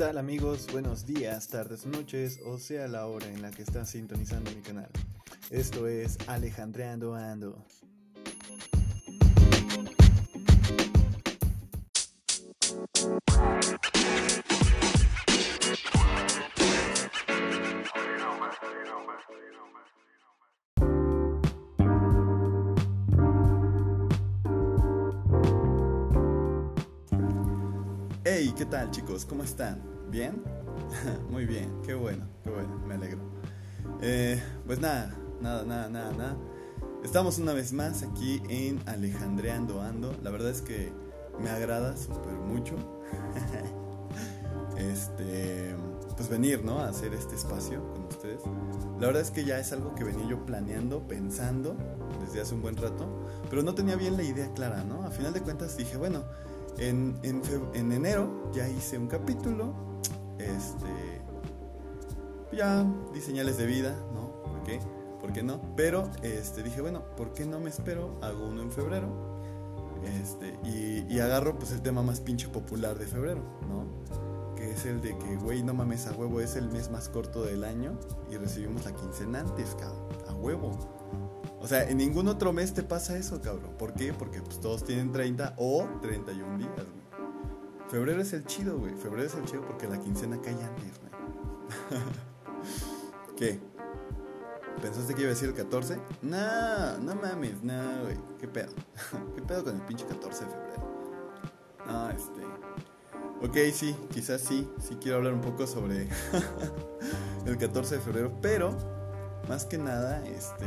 tal 0.00 0.16
amigos? 0.16 0.66
Buenos 0.72 1.04
días, 1.04 1.48
tardes, 1.48 1.84
noches, 1.84 2.40
o 2.46 2.56
sea 2.56 2.88
la 2.88 3.06
hora 3.06 3.26
en 3.26 3.42
la 3.42 3.50
que 3.50 3.60
estás 3.60 3.90
sintonizando 3.90 4.50
mi 4.50 4.62
canal. 4.62 4.88
Esto 5.50 5.86
es 5.88 6.16
Alejandreando 6.26 7.14
Ando. 7.14 7.62
¿Cómo 29.30 29.44
están? 29.44 29.80
¿Bien? 30.10 30.42
Muy 31.30 31.46
bien, 31.46 31.70
qué 31.86 31.94
bueno, 31.94 32.26
qué 32.42 32.50
bueno, 32.50 32.82
me 32.84 32.94
alegro. 32.94 33.20
Eh, 34.02 34.42
pues 34.66 34.80
nada, 34.80 35.16
nada, 35.40 35.64
nada, 35.64 35.88
nada, 35.88 36.12
nada. 36.12 36.36
Estamos 37.04 37.38
una 37.38 37.52
vez 37.52 37.72
más 37.72 38.02
aquí 38.02 38.42
en 38.48 38.80
Alejandreando 38.86 39.82
Ando. 39.82 40.16
La 40.24 40.30
verdad 40.30 40.50
es 40.50 40.62
que 40.62 40.92
me 41.40 41.48
agrada 41.48 41.96
súper 41.96 42.32
mucho. 42.32 42.74
este, 44.76 45.76
pues 46.16 46.28
venir, 46.28 46.64
¿no? 46.64 46.80
A 46.80 46.88
hacer 46.88 47.14
este 47.14 47.36
espacio 47.36 47.88
con 47.92 48.06
ustedes. 48.06 48.40
La 48.98 49.06
verdad 49.06 49.22
es 49.22 49.30
que 49.30 49.44
ya 49.44 49.60
es 49.60 49.72
algo 49.72 49.94
que 49.94 50.02
venía 50.02 50.26
yo 50.28 50.44
planeando, 50.44 51.06
pensando 51.06 51.76
desde 52.20 52.40
hace 52.40 52.56
un 52.56 52.62
buen 52.62 52.76
rato, 52.76 53.06
pero 53.48 53.62
no 53.62 53.76
tenía 53.76 53.94
bien 53.94 54.16
la 54.16 54.24
idea 54.24 54.52
clara, 54.54 54.82
¿no? 54.82 55.04
A 55.04 55.12
final 55.12 55.32
de 55.32 55.40
cuentas 55.40 55.76
dije, 55.76 55.96
bueno, 55.96 56.24
en, 56.80 57.18
en, 57.22 57.92
enero 57.92 58.50
ya 58.52 58.68
hice 58.68 58.98
un 58.98 59.06
capítulo. 59.06 59.74
Este. 60.38 61.20
Ya 62.52 62.84
di 63.12 63.20
señales 63.20 63.58
de 63.58 63.66
vida, 63.66 63.94
¿no? 64.12 64.42
¿Por 64.42 64.62
qué? 64.64 64.80
¿Por 65.20 65.32
qué 65.32 65.42
no? 65.42 65.60
Pero 65.76 66.10
este, 66.22 66.62
dije, 66.62 66.80
bueno, 66.80 67.04
¿por 67.16 67.32
qué 67.32 67.44
no 67.44 67.60
me 67.60 67.70
espero? 67.70 68.18
Hago 68.22 68.46
uno 68.46 68.62
en 68.62 68.72
febrero. 68.72 69.08
Este, 70.20 70.58
y, 70.64 71.04
y 71.12 71.20
agarro 71.20 71.58
pues 71.58 71.72
el 71.72 71.82
tema 71.82 72.02
más 72.02 72.20
pinche 72.20 72.48
popular 72.48 72.98
de 72.98 73.06
febrero, 73.06 73.42
¿no? 73.68 73.84
Que 74.56 74.70
es 74.70 74.86
el 74.86 75.02
de 75.02 75.16
que, 75.18 75.36
güey, 75.36 75.62
no 75.62 75.74
mames, 75.74 76.06
a 76.06 76.12
huevo, 76.12 76.40
es 76.40 76.56
el 76.56 76.70
mes 76.70 76.90
más 76.90 77.10
corto 77.10 77.42
del 77.42 77.64
año 77.64 77.98
y 78.30 78.36
recibimos 78.36 78.84
la 78.86 78.92
quincena 78.92 79.40
antes, 79.40 79.76
cabrón. 79.78 80.08
A 80.28 80.34
huevo. 80.34 80.99
O 81.60 81.68
sea, 81.68 81.88
en 81.88 81.98
ningún 81.98 82.26
otro 82.28 82.52
mes 82.52 82.72
te 82.72 82.82
pasa 82.82 83.16
eso, 83.18 83.40
cabrón. 83.40 83.74
¿Por 83.78 83.92
qué? 83.92 84.14
Porque 84.14 84.40
pues 84.40 84.60
todos 84.60 84.82
tienen 84.82 85.12
30 85.12 85.54
o 85.58 85.86
31 86.00 86.58
días, 86.58 86.70
güey. 86.74 87.00
Febrero 87.90 88.22
es 88.22 88.32
el 88.32 88.44
chido, 88.46 88.78
güey. 88.78 88.94
Febrero 88.94 89.26
es 89.26 89.34
el 89.34 89.44
chido 89.44 89.62
porque 89.66 89.86
la 89.86 90.00
quincena 90.00 90.40
cae 90.40 90.54
antes, 90.54 91.00
güey. 91.00 92.00
¿Qué? 93.36 93.60
¿Pensaste 94.80 95.14
que 95.14 95.20
iba 95.20 95.30
a 95.30 95.34
decir 95.34 95.50
el 95.50 95.54
14? 95.54 95.98
No, 96.22 96.98
no 96.98 97.14
mames, 97.14 97.62
no, 97.62 98.04
güey. 98.04 98.16
¿Qué 98.38 98.48
pedo? 98.48 98.72
¿Qué 99.34 99.42
pedo 99.42 99.64
con 99.64 99.74
el 99.74 99.82
pinche 99.82 100.06
14 100.06 100.44
de 100.44 100.50
febrero? 100.50 100.90
Ah, 101.86 102.12
este. 102.14 102.40
Ok, 103.42 103.56
sí, 103.74 103.94
quizás 104.10 104.40
sí. 104.40 104.70
Sí 104.80 104.96
quiero 105.00 105.18
hablar 105.18 105.34
un 105.34 105.42
poco 105.42 105.66
sobre 105.66 106.08
el 107.46 107.58
14 107.58 107.96
de 107.96 108.00
febrero, 108.00 108.32
pero 108.40 108.74
más 109.48 109.66
que 109.66 109.76
nada, 109.76 110.24
este 110.26 110.66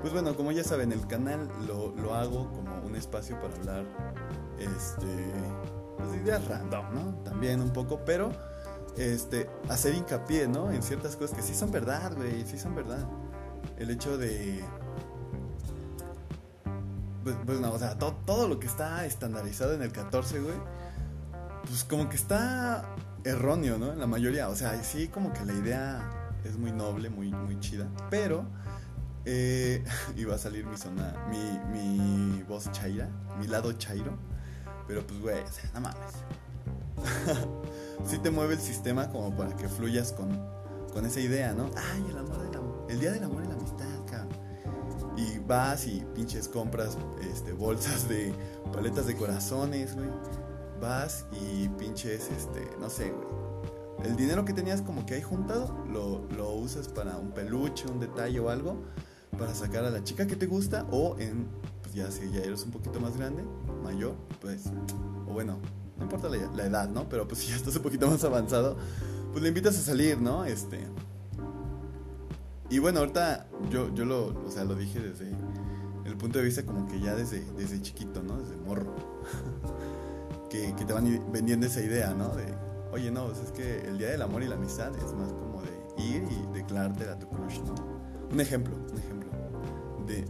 pues 0.00 0.12
bueno, 0.12 0.34
como 0.36 0.52
ya 0.52 0.64
saben, 0.64 0.92
el 0.92 1.06
canal 1.06 1.48
lo, 1.66 2.14
hago 2.14 2.50
como 2.52 2.80
un 2.86 2.96
espacio 2.96 3.40
para 3.40 3.54
hablar 3.54 3.84
este, 4.58 5.32
pues, 5.98 6.12
de 6.12 6.18
ideas 6.18 6.48
random, 6.48 6.94
¿no? 6.94 7.14
También 7.24 7.60
un 7.60 7.72
poco, 7.72 8.00
pero 8.04 8.32
este, 8.96 9.48
hacer 9.68 9.94
hincapié, 9.94 10.48
¿no? 10.48 10.70
En 10.70 10.82
ciertas 10.82 11.16
cosas 11.16 11.36
que 11.36 11.42
sí 11.42 11.54
son 11.54 11.70
verdad, 11.70 12.14
güey, 12.16 12.44
sí 12.46 12.58
son 12.58 12.74
verdad. 12.74 13.06
El 13.78 13.90
hecho 13.90 14.16
de... 14.16 14.64
Pues, 17.22 17.36
pues 17.44 17.60
no, 17.60 17.72
o 17.72 17.78
sea, 17.78 17.98
todo 17.98 18.48
lo 18.48 18.58
que 18.58 18.66
está 18.66 19.04
estandarizado 19.04 19.74
en 19.74 19.82
el 19.82 19.92
14, 19.92 20.40
güey, 20.40 20.56
pues 21.66 21.84
como 21.84 22.08
que 22.08 22.16
está 22.16 22.96
erróneo, 23.24 23.78
¿no? 23.78 23.92
En 23.92 23.98
la 23.98 24.06
mayoría, 24.06 24.48
o 24.48 24.56
sea, 24.56 24.82
sí 24.82 25.08
como 25.08 25.32
que 25.32 25.44
la 25.44 25.52
idea 25.52 26.10
es 26.44 26.56
muy 26.56 26.72
noble, 26.72 27.10
muy, 27.10 27.30
muy 27.30 27.60
chida, 27.60 27.88
pero 28.08 28.46
eh, 29.24 29.84
iba 30.16 30.34
a 30.34 30.38
salir 30.38 30.66
mi 30.66 30.76
zona, 30.76 31.14
mi, 31.28 31.60
mi 31.72 32.42
voz 32.42 32.70
chaira, 32.72 33.08
mi 33.38 33.46
lado 33.46 33.72
chairo. 33.72 34.16
Pero 34.86 35.06
pues, 35.06 35.20
güey, 35.20 35.40
o 35.42 35.52
sea, 35.52 35.70
no 35.74 35.80
mames. 35.80 36.14
sí 38.06 38.18
te 38.18 38.30
mueve 38.30 38.54
el 38.54 38.60
sistema 38.60 39.10
como 39.10 39.34
para 39.36 39.54
que 39.56 39.68
fluyas 39.68 40.12
con, 40.12 40.30
con 40.92 41.06
esa 41.06 41.20
idea, 41.20 41.52
¿no? 41.52 41.70
Ay, 41.76 42.04
el 42.10 42.18
amor 42.18 42.42
del 42.42 42.56
amor. 42.56 42.86
El 42.88 43.00
día 43.00 43.12
del 43.12 43.24
amor 43.24 43.44
y 43.44 43.48
la 43.48 43.54
amistad, 43.54 43.86
cabrón. 44.10 44.36
Y 45.16 45.38
vas 45.38 45.86
y 45.86 46.04
pinches 46.14 46.48
compras 46.48 46.96
este, 47.20 47.52
bolsas 47.52 48.08
de 48.08 48.34
paletas 48.72 49.06
de 49.06 49.16
corazones, 49.16 49.94
güey. 49.94 50.08
Vas 50.80 51.26
y 51.32 51.68
pinches, 51.68 52.30
este, 52.30 52.68
no 52.80 52.88
sé, 52.88 53.10
güey. 53.10 53.28
El 54.04 54.16
dinero 54.16 54.46
que 54.46 54.54
tenías 54.54 54.80
como 54.80 55.04
que 55.04 55.14
ahí 55.14 55.22
juntado, 55.22 55.84
lo, 55.86 56.26
lo 56.34 56.52
usas 56.52 56.88
para 56.88 57.18
un 57.18 57.32
peluche, 57.32 57.86
un 57.86 58.00
detalle 58.00 58.40
o 58.40 58.48
algo 58.48 58.82
para 59.40 59.54
sacar 59.54 59.86
a 59.86 59.90
la 59.90 60.04
chica 60.04 60.26
que 60.26 60.36
te 60.36 60.46
gusta 60.46 60.86
o 60.90 61.16
en, 61.18 61.48
pues 61.80 61.94
ya 61.94 62.10
si 62.10 62.30
ya 62.30 62.40
eres 62.40 62.62
un 62.62 62.70
poquito 62.70 63.00
más 63.00 63.16
grande, 63.16 63.42
mayor, 63.82 64.14
pues, 64.38 64.64
o 65.26 65.32
bueno, 65.32 65.58
no 65.96 66.02
importa 66.04 66.28
la, 66.28 66.66
edad, 66.66 66.90
¿no? 66.90 67.08
Pero 67.08 67.26
pues 67.26 67.40
si 67.40 67.48
ya 67.48 67.56
estás 67.56 67.74
un 67.74 67.82
poquito 67.82 68.06
más 68.06 68.22
avanzado, 68.22 68.76
pues 69.32 69.42
le 69.42 69.48
invitas 69.48 69.78
a 69.78 69.80
salir, 69.80 70.20
¿no? 70.20 70.44
Este... 70.44 70.86
Y 72.68 72.78
bueno, 72.78 73.00
ahorita 73.00 73.48
yo, 73.70 73.92
yo 73.94 74.04
lo, 74.04 74.26
o 74.46 74.50
sea, 74.50 74.62
lo 74.62 74.76
dije 74.76 75.00
desde 75.00 75.32
el 76.04 76.16
punto 76.16 76.38
de 76.38 76.44
vista 76.44 76.64
como 76.64 76.86
que 76.86 77.00
ya 77.00 77.16
desde, 77.16 77.42
desde 77.56 77.80
chiquito, 77.80 78.22
¿no? 78.22 78.36
Desde 78.36 78.56
morro. 78.56 78.94
que, 80.50 80.74
que, 80.76 80.84
te 80.84 80.92
van 80.92 81.32
vendiendo 81.32 81.66
esa 81.66 81.80
idea, 81.80 82.12
¿no? 82.12 82.28
De, 82.36 82.44
oye, 82.92 83.10
no, 83.10 83.26
pues 83.26 83.38
es 83.38 83.52
que 83.52 83.88
el 83.88 83.96
día 83.96 84.10
del 84.10 84.22
amor 84.22 84.42
y 84.42 84.48
la 84.48 84.56
amistad 84.56 84.94
es 84.94 85.14
más 85.14 85.32
como 85.32 85.62
de 85.62 86.04
ir 86.04 86.28
y 86.30 86.54
declararte 86.54 87.08
a 87.08 87.18
tu 87.18 87.26
crush, 87.26 87.58
¿no? 87.60 87.74
Un 88.30 88.40
ejemplo, 88.40 88.76
un 88.76 88.98
ejemplo 88.98 89.19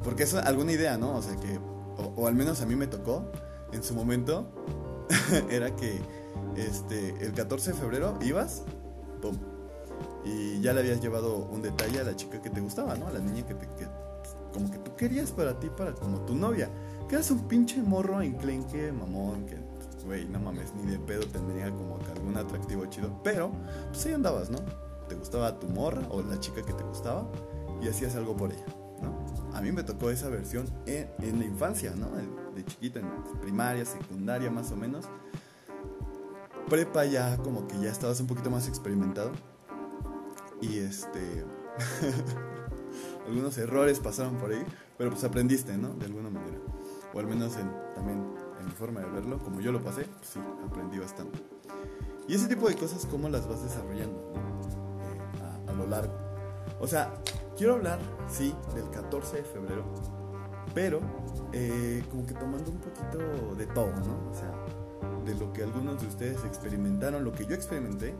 porque 0.02 0.24
es 0.24 0.34
alguna 0.34 0.72
idea, 0.72 0.96
¿no? 0.96 1.16
O 1.16 1.22
sea 1.22 1.36
que, 1.36 1.58
o, 2.16 2.26
al 2.26 2.34
menos 2.34 2.60
a 2.60 2.66
mí 2.66 2.76
me 2.76 2.86
tocó 2.86 3.30
en 3.72 3.82
su 3.82 3.94
momento, 3.94 4.50
era 5.50 5.74
que 5.76 6.00
este, 6.56 7.14
el 7.24 7.32
14 7.32 7.72
de 7.72 7.78
febrero 7.78 8.18
ibas, 8.22 8.62
pum, 9.20 9.36
y 10.24 10.60
ya 10.60 10.72
le 10.72 10.80
habías 10.80 11.00
llevado 11.00 11.36
un 11.36 11.62
detalle 11.62 12.00
a 12.00 12.04
la 12.04 12.16
chica 12.16 12.42
que 12.42 12.50
te 12.50 12.60
gustaba, 12.60 12.94
¿no? 12.96 13.06
A 13.06 13.12
la 13.12 13.20
niña 13.20 13.46
que, 13.46 13.54
te, 13.54 13.66
que 13.76 13.86
como 14.52 14.70
que 14.70 14.78
tú 14.78 14.94
querías 14.96 15.30
para 15.30 15.58
ti, 15.58 15.68
para 15.70 15.92
como 15.94 16.20
tu 16.20 16.34
novia. 16.34 16.68
Que 17.08 17.16
eras 17.16 17.30
un 17.30 17.48
pinche 17.48 17.82
morro 17.82 18.20
enclenque, 18.22 18.92
mamón, 18.92 19.46
que, 19.46 19.56
güey, 20.04 20.26
no 20.26 20.38
mames, 20.38 20.74
ni 20.74 20.92
de 20.92 20.98
pedo 20.98 21.26
tendría 21.26 21.70
como 21.70 21.98
que 21.98 22.10
algún 22.12 22.36
atractivo 22.36 22.86
chido. 22.86 23.10
Pero, 23.24 23.50
pues 23.90 24.06
ahí 24.06 24.12
andabas, 24.12 24.50
¿no? 24.50 24.58
Te 25.08 25.14
gustaba 25.14 25.58
tu 25.58 25.68
morra 25.68 26.02
o 26.10 26.22
la 26.22 26.38
chica 26.38 26.62
que 26.62 26.72
te 26.72 26.84
gustaba 26.84 27.26
y 27.82 27.88
hacías 27.88 28.14
algo 28.14 28.36
por 28.36 28.52
ella. 28.52 28.64
A 29.54 29.60
mí 29.60 29.72
me 29.72 29.82
tocó 29.82 30.10
esa 30.10 30.28
versión 30.28 30.66
en, 30.86 31.38
la 31.38 31.44
infancia, 31.44 31.92
¿no? 31.96 32.08
De 32.54 32.64
chiquita, 32.64 33.00
en 33.00 33.06
primaria, 33.40 33.84
secundaria 33.84 34.50
más 34.50 34.70
o 34.72 34.76
menos. 34.76 35.06
Prepa 36.68 37.04
ya 37.04 37.36
como 37.38 37.66
que 37.66 37.78
ya 37.80 37.90
estabas 37.90 38.20
un 38.20 38.26
poquito 38.26 38.50
más 38.50 38.68
experimentado. 38.68 39.32
Y 40.60 40.78
este... 40.78 41.44
algunos 43.26 43.56
errores 43.58 44.00
pasaron 44.00 44.36
por 44.36 44.52
ahí, 44.52 44.64
pero 44.98 45.10
pues 45.10 45.24
aprendiste, 45.24 45.76
¿no? 45.76 45.94
De 45.94 46.06
alguna 46.06 46.30
manera. 46.30 46.58
O 47.14 47.18
al 47.18 47.26
menos 47.26 47.56
en, 47.56 47.70
también 47.94 48.24
en 48.60 48.66
mi 48.66 48.72
forma 48.72 49.00
de 49.00 49.06
verlo, 49.06 49.38
como 49.38 49.60
yo 49.60 49.72
lo 49.72 49.82
pasé, 49.82 50.04
pues 50.04 50.30
sí, 50.30 50.40
aprendí 50.66 50.98
bastante. 50.98 51.38
Y 52.28 52.34
ese 52.34 52.46
tipo 52.46 52.68
de 52.68 52.76
cosas, 52.76 53.06
¿cómo 53.06 53.28
las 53.28 53.48
vas 53.48 53.62
desarrollando 53.62 54.32
eh, 54.34 55.70
a 55.70 55.72
lo 55.72 55.86
largo? 55.86 56.12
O 56.80 56.86
sea, 56.86 57.12
Quiero 57.60 57.74
hablar, 57.74 57.98
sí, 58.26 58.54
del 58.74 58.88
14 58.88 59.36
de 59.36 59.42
febrero, 59.42 59.84
pero 60.74 60.98
eh, 61.52 62.02
como 62.10 62.24
que 62.24 62.32
tomando 62.32 62.70
un 62.70 62.78
poquito 62.78 63.54
de 63.54 63.66
todo, 63.66 63.92
¿no? 63.96 64.30
O 64.30 64.34
sea, 64.34 64.50
de 65.26 65.34
lo 65.34 65.52
que 65.52 65.64
algunos 65.64 66.00
de 66.00 66.06
ustedes 66.08 66.42
experimentaron, 66.46 67.22
lo 67.22 67.32
que 67.32 67.44
yo 67.44 67.54
experimenté, 67.54 68.14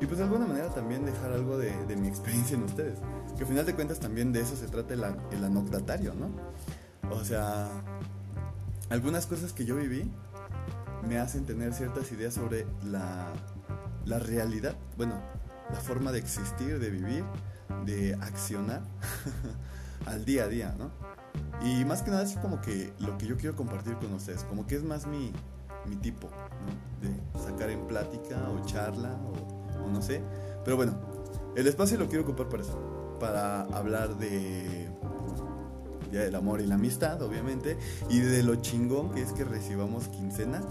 y 0.00 0.06
pues 0.06 0.18
de 0.18 0.22
alguna 0.22 0.46
manera 0.46 0.68
también 0.70 1.04
dejar 1.04 1.32
algo 1.32 1.58
de, 1.58 1.72
mi 1.96 2.06
experiencia 2.08 2.56
en 2.56 2.62
ustedes. 2.62 3.00
Que 3.36 3.42
al 3.42 3.48
final 3.48 3.66
de 3.66 3.74
cuentas 3.74 3.98
también 3.98 4.32
de 4.32 4.42
eso 4.42 4.54
se 4.54 4.68
trata 4.68 4.94
el, 4.94 5.02
el 5.02 5.52
¿no? 5.52 5.64
O 7.10 7.24
sea, 7.24 7.68
algunas 8.90 9.26
cosas 9.26 9.52
que 9.52 9.64
yo 9.64 9.74
viví 9.74 10.08
me 11.08 11.18
hacen 11.18 11.46
tener 11.46 11.74
ciertas 11.74 12.12
ideas 12.12 12.34
sobre 12.34 12.64
la, 12.84 13.32
la 14.04 14.20
realidad, 14.20 14.76
bueno, 14.96 15.20
la 15.72 15.80
forma 15.80 16.12
de 16.12 16.20
existir, 16.20 16.78
de 16.78 16.90
vivir 16.90 17.24
de 17.84 18.14
accionar 18.14 18.82
al 20.06 20.24
día 20.24 20.44
a 20.44 20.48
día, 20.48 20.74
¿no? 20.78 20.90
Y 21.62 21.84
más 21.84 22.02
que 22.02 22.10
nada 22.10 22.22
es 22.22 22.36
como 22.36 22.60
que 22.60 22.92
lo 22.98 23.16
que 23.18 23.26
yo 23.26 23.36
quiero 23.36 23.56
compartir 23.56 23.94
con 23.96 24.12
ustedes, 24.12 24.44
como 24.44 24.66
que 24.66 24.76
es 24.76 24.82
más 24.82 25.06
mi, 25.06 25.32
mi 25.86 25.96
tipo, 25.96 26.28
¿no? 26.28 27.08
De 27.08 27.40
sacar 27.40 27.70
en 27.70 27.86
plática 27.86 28.48
o 28.50 28.64
charla 28.64 29.16
o, 29.82 29.88
no 29.88 30.02
sé. 30.02 30.22
Pero 30.64 30.76
bueno, 30.76 30.94
el 31.56 31.66
espacio 31.66 31.98
lo 31.98 32.08
quiero 32.08 32.24
ocupar 32.24 32.48
para 32.48 32.62
eso, 32.62 33.16
para 33.20 33.62
hablar 33.62 34.16
de 34.16 34.88
Día 36.10 36.20
del 36.20 36.34
Amor 36.34 36.60
y 36.60 36.66
la 36.66 36.76
Amistad, 36.76 37.20
obviamente, 37.22 37.78
y 38.08 38.20
de 38.20 38.42
lo 38.42 38.56
chingón 38.56 39.10
que 39.12 39.22
es 39.22 39.32
que 39.32 39.44
recibamos 39.44 40.08
quincena. 40.08 40.62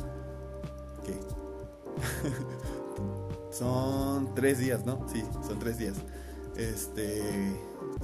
¿Qué? 1.05 1.19
son 3.51 4.33
tres 4.35 4.59
días, 4.59 4.85
¿no? 4.85 5.05
Sí, 5.11 5.23
son 5.45 5.59
tres 5.59 5.77
días. 5.77 5.95
Este, 6.55 7.21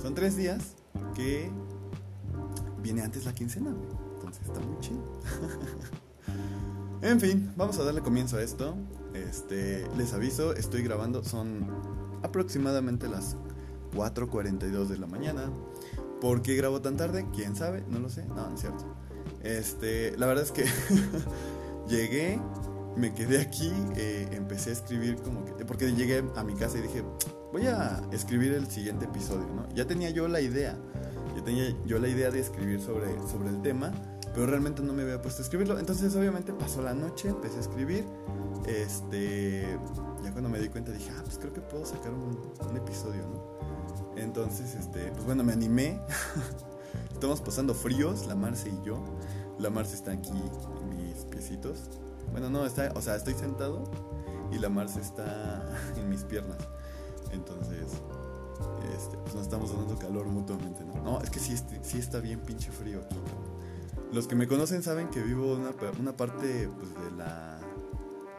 son 0.02 0.16
tres 0.16 0.36
días 0.36 0.76
que 1.16 1.52
viene 2.82 3.02
antes 3.02 3.26
la 3.26 3.34
quincena, 3.34 3.76
entonces 4.16 4.46
está 4.46 4.60
muy 4.60 4.80
chido. 4.80 5.04
en 7.02 7.20
fin, 7.20 7.54
vamos 7.56 7.78
a 7.80 7.84
darle 7.84 8.02
comienzo 8.02 8.38
a 8.38 8.42
esto. 8.42 8.76
Este, 9.14 9.88
les 9.98 10.14
aviso, 10.14 10.54
estoy 10.54 10.82
grabando, 10.84 11.24
son 11.24 11.68
aproximadamente 12.24 13.08
las 13.08 13.38
4.42 13.94 14.88
de 14.88 14.98
la 14.98 15.08
mañana. 15.08 15.52
¿Por 16.22 16.42
qué 16.42 16.56
grabo 16.56 16.82
tan 16.82 16.98
tarde? 16.98 17.26
¿Quién 17.34 17.56
sabe? 17.56 17.84
No 17.90 18.00
lo 18.00 18.10
sé. 18.10 18.26
No, 18.26 18.50
no 18.50 18.56
es 18.56 18.62
cierto. 18.62 18.86
Este, 19.44 20.18
la 20.18 20.28
verdad 20.28 20.44
es 20.44 20.52
que 20.52 20.66
llegué, 21.88 22.40
me 22.98 23.14
quedé 23.14 23.40
aquí, 23.40 23.72
eh, 23.96 24.28
empecé 24.32 24.72
a 24.72 24.74
escribir 24.74 25.16
como 25.18 25.46
que... 25.46 25.66
Porque 25.66 25.94
llegué 25.94 26.24
a 26.36 26.44
mi 26.44 26.56
casa 26.56 26.78
y 26.78 26.82
dije, 26.82 27.04
voy 27.52 27.68
a 27.68 28.02
escribir 28.12 28.54
el 28.54 28.68
siguiente 28.68 29.06
episodio, 29.06 29.48
¿no? 29.48 29.68
Ya 29.74 29.86
tenía 29.86 30.10
yo 30.10 30.28
la 30.28 30.42
idea, 30.42 30.78
ya 31.36 31.44
tenía 31.44 31.76
yo 31.86 32.00
la 32.00 32.08
idea 32.08 32.32
de 32.32 32.40
escribir 32.40 32.80
sobre, 32.82 33.08
sobre 33.28 33.50
el 33.50 33.62
tema, 33.62 33.92
pero 34.34 34.46
realmente 34.46 34.82
no 34.82 34.94
me 34.94 35.04
había 35.04 35.22
puesto 35.22 35.42
a 35.42 35.44
escribirlo. 35.44 35.80
Entonces 35.80 36.16
obviamente 36.16 36.54
pasó 36.54 36.82
la 36.82 36.94
noche, 36.94 37.30
empecé 37.30 37.58
a 37.58 37.62
escribir, 37.62 38.06
este... 38.68 39.78
Ya 40.24 40.32
cuando 40.34 40.50
me 40.50 40.60
di 40.60 40.68
cuenta 40.68 40.92
dije, 40.92 41.10
ah, 41.18 41.22
pues 41.24 41.38
creo 41.38 41.54
que 41.54 41.62
puedo 41.62 41.86
sacar 41.86 42.12
un, 42.12 42.38
un 42.70 42.78
episodio, 42.78 43.22
¿no? 43.22 43.60
Entonces, 44.18 44.76
este, 44.76 45.12
pues 45.12 45.26
bueno, 45.26 45.44
me 45.44 45.54
animé. 45.54 46.00
Estamos 47.14 47.42
pasando 47.42 47.74
fríos, 47.74 48.28
la 48.28 48.36
Marce 48.36 48.70
y 48.70 48.86
yo. 48.86 49.04
La 49.60 49.70
Marce 49.70 49.96
está 49.96 50.12
aquí 50.12 50.32
en 50.32 50.90
mis 50.90 51.26
piecitos. 51.26 51.90
Bueno, 52.32 52.50
no, 52.50 52.66
está, 52.66 52.92
o 52.96 53.02
sea, 53.02 53.16
estoy 53.16 53.34
sentado 53.34 53.84
y 54.52 54.58
la 54.58 54.70
Marce 54.70 55.00
está 55.00 55.64
en 55.98 56.10
mis 56.10 56.24
piernas. 56.24 56.58
Entonces, 57.32 57.88
este, 58.96 59.18
pues 59.18 59.36
nos 59.36 59.44
estamos 59.44 59.76
dando 59.76 59.98
calor 59.98 60.26
mutuamente, 60.28 60.84
¿no? 61.04 61.22
Es 61.22 61.30
que 61.30 61.40
sí, 61.40 61.56
sí 61.82 62.00
está 62.00 62.20
bien 62.20 62.40
pinche 62.40 62.72
frío 62.72 63.02
aquí. 63.02 63.18
Los 64.12 64.28
que 64.28 64.36
me 64.36 64.48
conocen 64.48 64.82
saben 64.82 65.10
que 65.10 65.22
vivo 65.22 65.54
una, 65.54 65.72
una 66.00 66.18
parte 66.18 66.68
pues, 66.68 66.90
de 66.94 67.12
la 67.18 67.60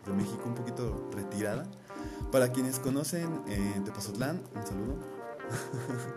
de 0.06 0.12
México 0.12 0.42
un 0.46 0.54
poquito 0.54 1.10
retirada. 1.12 1.66
Para 2.32 2.52
quienes 2.52 2.78
conocen 2.78 3.42
eh, 3.48 3.80
Tepozotlán, 3.84 4.40
un 4.54 4.66
saludo. 4.66 4.96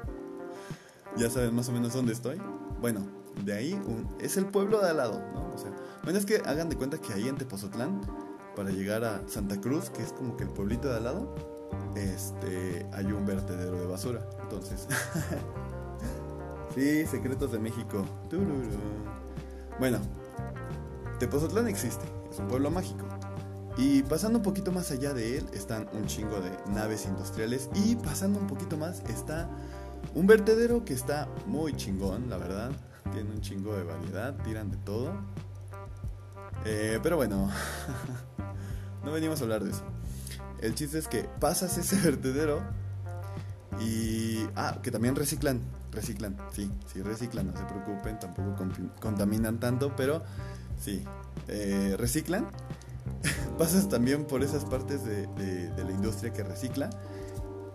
ya 1.18 1.30
saben 1.30 1.56
más 1.56 1.69
o 1.69 1.72
menos 1.72 1.94
dónde 1.94 2.14
estoy. 2.14 2.40
Bueno, 2.81 3.02
de 3.44 3.54
ahí 3.54 3.81
es 4.19 4.38
el 4.38 4.46
pueblo 4.46 4.81
de 4.81 4.90
al 4.90 4.98
lado, 4.98 5.19
¿no? 5.34 5.42
O 5.42 5.56
bueno, 6.04 6.19
es 6.19 6.26
que 6.26 6.38
hagan 6.46 6.69
de 6.69 6.76
cuenta 6.76 6.98
que 6.98 7.14
ahí 7.14 7.28
en 7.28 7.38
Tepozotlán, 7.38 8.02
para 8.56 8.69
llegar 8.69 9.04
a 9.04 9.22
Santa 9.28 9.60
Cruz, 9.60 9.90
que 9.90 10.04
es 10.04 10.12
como 10.14 10.36
que 10.36 10.44
el 10.44 10.50
pueblito 10.50 10.90
de 10.90 10.98
al 10.98 11.04
lado, 11.06 11.36
este, 11.96 12.86
hay 12.92 13.06
un 13.12 13.25
vertedero 13.25 13.80
de 13.80 13.88
basura. 13.88 14.22
Entonces, 14.42 14.88
sí, 16.75 17.06
secretos 17.06 17.52
de 17.52 17.60
México. 17.60 18.06
Bueno, 19.80 20.00
Tepozotlán 21.20 21.68
existe, 21.68 22.06
es 22.31 22.40
un 22.40 22.48
pueblo 22.48 22.72
mágico. 22.72 23.06
Y 23.78 24.04
pasando 24.04 24.38
un 24.40 24.44
poquito 24.44 24.72
más 24.72 24.92
allá 24.92 25.14
de 25.14 25.38
él 25.38 25.46
están 25.54 25.90
un 25.94 26.06
chingo 26.06 26.40
de 26.40 26.52
naves 26.72 27.06
industriales 27.06 27.70
y 27.74 27.96
pasando 27.96 28.40
un 28.40 28.46
poquito 28.46 28.78
más 28.78 29.02
está 29.10 29.50
un 30.14 30.28
vertedero 30.28 30.86
que 30.86 30.94
está 30.94 31.28
muy 31.48 31.74
chingón, 31.74 32.30
la 32.30 32.38
verdad. 32.38 32.72
Tiene 33.12 33.31
un 33.31 33.42
chingo 33.42 33.76
de 33.76 33.84
variedad, 33.84 34.36
tiran 34.44 34.69
de 34.69 34.78
todo. 34.78 35.12
Eh, 36.66 37.00
pero 37.02 37.16
bueno, 37.16 37.50
no 39.04 39.12
venimos 39.12 39.40
a 39.42 39.44
hablar 39.44 39.64
de 39.64 39.72
eso. 39.72 39.84
El 40.63 40.75
chiste 40.75 40.98
es 40.98 41.10
que 41.10 41.24
pasas 41.39 41.77
ese 41.77 41.98
vertedero 42.04 42.62
y... 43.81 44.48
Ah, 44.56 44.80
que 44.81 44.92
también 44.92 45.15
reciclan. 45.15 45.60
Reciclan, 45.92 46.38
sí, 46.54 46.71
sí, 46.92 47.01
reciclan, 47.04 47.48
no 47.48 47.57
se 47.57 47.65
preocupen, 47.65 48.18
tampoco 48.18 48.56
contaminan 49.00 49.60
tanto, 49.60 49.95
pero 49.95 50.24
sí, 50.80 51.04
eh, 51.48 51.95
reciclan 52.00 52.48
pasas 53.57 53.89
también 53.89 54.25
por 54.25 54.42
esas 54.42 54.65
partes 54.65 55.04
de, 55.06 55.27
la 55.77 55.92
industria 55.92 56.33
que 56.33 56.44
recicla. 56.44 56.89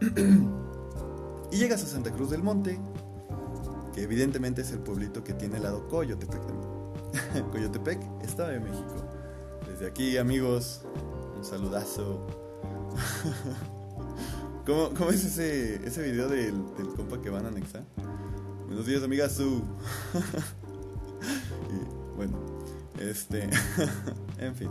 y 1.53 1.57
llegas 1.57 1.83
a 1.85 1.87
Santa 1.87 2.11
Cruz 2.11 2.31
del 2.31 2.43
Monte, 2.43 2.81
que 3.95 4.03
evidentemente 4.03 4.63
es 4.63 4.73
el 4.73 4.81
pueblito 4.81 5.23
que 5.23 5.35
tiene 5.35 5.57
el 5.57 5.65
lado 5.65 5.87
Coyotepec 5.89 6.41
también. 6.47 7.51
Coyotepec, 7.53 8.01
Estado 8.23 8.49
de 8.49 8.61
México. 8.61 8.95
Desde 9.71 9.87
aquí, 9.87 10.17
amigos, 10.17 10.83
un 11.37 11.45
saludazo. 11.45 12.48
¿Cómo, 14.67 14.91
¿Cómo, 14.91 15.11
es 15.11 15.25
ese, 15.25 15.87
ese 15.87 16.03
video 16.03 16.29
del, 16.29 16.55
compa 16.97 17.21
que 17.21 17.31
van 17.31 17.47
a 17.47 17.49
anexar? 17.49 17.85
Buenos 18.67 18.87
días, 18.87 19.03
amiga 19.03 19.29
Su. 19.29 19.63
y, 21.71 22.17
bueno, 22.17 22.39
este. 23.01 23.49
en 24.39 24.55
fin. 24.55 24.71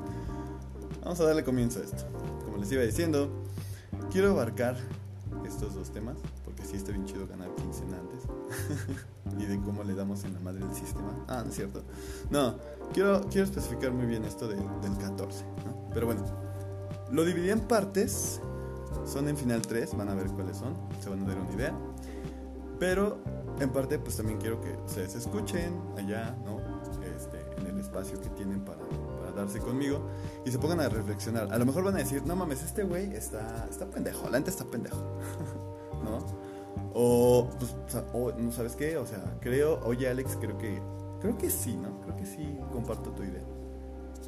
Vamos 1.04 1.20
a 1.20 1.26
darle 1.26 1.44
comienzo 1.44 1.80
a 1.80 1.84
esto. 1.84 2.06
Como 2.46 2.58
les 2.58 2.72
iba 2.72 2.84
diciendo, 2.84 3.30
quiero 4.12 4.32
abarcar 4.32 4.78
estos 5.48 5.76
dos 5.76 5.92
temas, 5.92 6.18
porque 6.44 6.64
sí 6.66 6.76
está 6.76 6.92
bien 6.92 7.06
chido 7.06 7.28
ganar 7.28 7.50
quincena 7.56 7.98
antes. 7.98 8.24
y 9.40 9.46
de 9.46 9.60
cómo 9.62 9.84
le 9.84 9.96
damos 9.96 10.24
en 10.24 10.34
la 10.34 10.40
madre 10.40 10.66
del 10.66 10.76
sistema. 10.76 11.14
Ah, 11.28 11.42
no 11.44 11.50
es 11.50 11.56
cierto. 11.56 11.84
No, 12.30 12.56
quiero, 12.94 13.22
quiero 13.30 13.46
especificar 13.46 13.92
muy 13.92 14.06
bien 14.06 14.26
esto 14.26 14.48
del 14.48 14.60
14. 15.00 15.46
Pero 15.94 16.06
bueno, 16.06 16.24
lo 17.12 17.26
dividí 17.26 17.50
en 17.50 17.62
partes. 17.62 18.42
Son 19.06 19.28
en 19.30 19.38
final 19.38 19.62
3, 19.62 19.96
van 19.96 20.10
a 20.10 20.16
ver 20.16 20.28
cuáles 20.28 20.58
son. 20.58 20.74
Se 21.02 21.10
van 21.10 21.24
a 21.24 21.26
dar 21.28 21.40
una 21.40 21.54
idea. 21.54 21.74
Pero 22.80 23.20
en 23.60 23.70
parte, 23.70 23.98
pues 24.00 24.18
también 24.18 24.40
quiero 24.40 24.62
que 24.62 24.72
ustedes 24.86 25.16
escuchen 25.16 25.74
allá, 25.98 26.36
¿no? 26.46 26.60
Este, 27.16 27.40
en 27.60 27.68
el 27.68 27.80
espacio 27.80 28.20
que 28.22 28.30
tienen 28.30 28.64
para 28.64 28.80
darse 29.36 29.60
conmigo 29.60 30.02
y 30.46 30.52
se 30.52 30.60
pongan 30.60 30.80
a 30.82 30.90
reflexionar. 30.90 31.52
A 31.52 31.58
lo 31.58 31.66
mejor 31.66 31.84
van 31.84 31.96
a 31.96 32.00
decir, 32.00 32.24
no 32.26 32.36
mames, 32.36 32.64
este 32.64 32.84
güey 32.84 33.14
está, 33.16 33.68
está 33.70 33.90
pendejo, 33.90 34.30
la 34.30 34.40
está 34.40 34.66
pendejo, 34.66 34.98
¿no? 36.04 36.26
O, 36.94 37.50
pues, 37.60 37.76
o, 38.14 38.32
¿no 38.32 38.52
sabes 38.52 38.76
qué? 38.76 38.98
O 38.98 39.06
sea, 39.06 39.38
creo, 39.40 39.80
oye 39.84 40.08
Alex, 40.10 40.38
creo 40.40 40.58
que, 40.58 40.82
creo 41.22 41.38
que 41.38 41.50
sí, 41.50 41.76
¿no? 41.78 42.02
Creo 42.02 42.16
que 42.16 42.26
sí 42.26 42.58
comparto 42.72 43.12
tu 43.12 43.24
idea. 43.24 43.44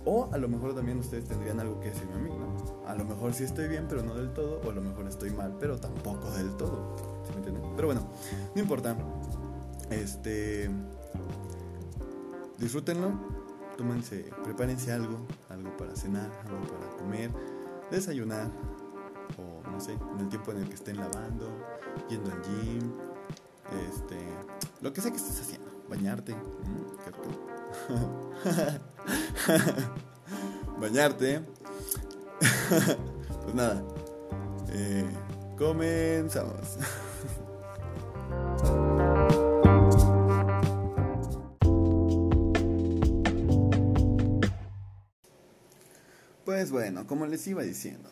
O 0.06 0.30
a 0.32 0.38
lo 0.38 0.48
mejor 0.48 0.74
también 0.74 1.00
ustedes 1.00 1.26
tendrían 1.26 1.60
algo 1.60 1.80
que 1.80 1.90
decirme 1.90 2.16
a 2.16 2.20
mí, 2.20 2.30
¿no? 2.30 2.88
A 2.88 2.96
lo 2.96 3.06
mejor 3.06 3.34
sí 3.34 3.44
estoy 3.44 3.68
bien, 3.68 3.86
pero 3.88 4.02
no 4.02 4.16
del 4.16 4.34
todo. 4.34 4.62
O 4.66 4.70
a 4.70 4.74
lo 4.74 4.82
mejor 4.82 5.08
estoy 5.08 5.32
mal, 5.32 5.56
pero 5.60 5.78
tampoco 5.78 6.32
del 6.32 6.56
todo. 6.58 6.96
¿Sí 7.26 7.32
me 7.32 7.38
entienden? 7.38 7.64
Pero 7.76 7.88
bueno, 7.88 8.08
no 8.56 8.62
importa. 8.62 8.96
Este. 9.90 10.70
Disfrútenlo 12.58 13.40
tómense, 13.80 14.26
prepárense 14.44 14.92
algo, 14.92 15.26
algo 15.48 15.78
para 15.78 15.96
cenar, 15.96 16.30
algo 16.46 16.68
para 16.68 16.98
comer, 16.98 17.32
desayunar, 17.90 18.52
o 19.38 19.70
no 19.70 19.80
sé, 19.80 19.94
en 19.94 20.20
el 20.20 20.28
tiempo 20.28 20.52
en 20.52 20.58
el 20.58 20.68
que 20.68 20.76
estén 20.76 20.98
lavando, 20.98 21.48
yendo 22.10 22.30
al 22.30 22.42
gym, 22.42 22.92
este, 23.88 24.18
lo 24.82 24.92
que 24.92 25.00
sea 25.00 25.12
que 25.12 25.18
estés 25.18 25.40
haciendo, 25.40 25.69
bañarte, 25.90 26.36
mm, 26.36 26.90
bañarte, 30.80 31.42
pues 33.44 33.56
nada, 33.56 33.84
eh, 34.72 35.06
comenzamos. 35.58 36.78
Pues 46.46 46.72
bueno, 46.72 47.06
como 47.06 47.28
les 47.28 47.46
iba 47.46 47.62
diciendo, 47.62 48.10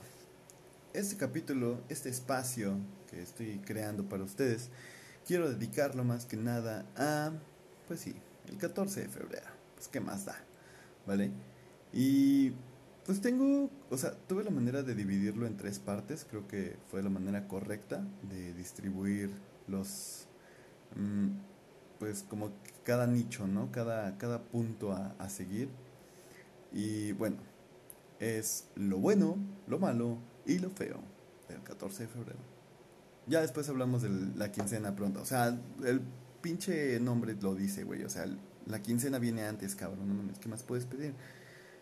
este 0.94 1.18
capítulo, 1.18 1.80
este 1.90 2.10
espacio 2.10 2.78
que 3.10 3.22
estoy 3.22 3.60
creando 3.66 4.08
para 4.08 4.24
ustedes, 4.24 4.70
quiero 5.26 5.50
dedicarlo 5.50 6.04
más 6.04 6.26
que 6.26 6.38
nada 6.38 6.86
a, 6.96 7.32
pues 7.88 8.01
sí, 8.01 8.15
el 8.48 8.58
14 8.58 9.01
de 9.01 9.08
febrero. 9.10 9.48
Pues 9.75 9.88
qué 9.88 10.00
más 10.00 10.25
da, 10.25 10.36
¿vale? 11.06 11.32
Y 11.94 12.51
pues 13.06 13.22
tengo, 13.22 13.70
o 13.89 13.98
sea, 13.98 14.12
tuve 14.27 14.44
la 14.44 14.51
manera 14.51 14.84
de 14.84 14.94
dividirlo 14.94 15.48
en 15.48 15.56
tres 15.56 15.79
partes, 15.79 16.25
creo 16.29 16.48
que 16.48 16.77
fue 16.89 17.01
la 17.01 17.10
manera 17.10 17.48
correcta 17.48 18.03
de 18.24 18.53
distribuir 18.53 19.32
los, 19.67 20.27
mm, 20.96 21.29
pues 22.00 22.24
como 22.24 22.51
cada 22.84 23.08
nicho, 23.08 23.48
¿no? 23.48 23.72
Cada, 23.72 24.17
cada 24.17 24.44
punto 24.44 24.91
a, 24.91 25.15
a 25.20 25.29
seguir. 25.29 25.70
Y 26.74 27.13
bueno, 27.13 27.38
es 28.20 28.67
lo 28.75 28.98
bueno, 28.98 29.38
lo 29.67 29.79
malo 29.79 30.17
y 30.46 30.60
lo 30.60 30.70
feo 30.70 31.00
del 31.48 31.62
14 31.63 32.03
de 32.03 32.10
febrero. 32.10 32.39
Ya 33.27 33.41
después 33.41 33.67
hablamos 33.70 34.01
de 34.01 34.10
la 34.36 34.51
quincena 34.51 34.96
pronto. 34.96 35.22
O 35.22 35.25
sea, 35.25 35.58
el 35.84 36.01
pinche 36.41 37.00
nombre 37.00 37.36
lo 37.39 37.56
dice, 37.56 37.84
güey. 37.84 38.03
O 38.03 38.10
sea, 38.10 38.25
la 38.65 38.82
quincena 38.82 39.20
viene 39.20 39.44
antes, 39.44 39.75
cabrón. 39.75 40.08
No 40.08 40.13
mames, 40.15 40.39
¿qué 40.39 40.50
más 40.50 40.63
puedes 40.63 40.86
pedir? 40.86 41.13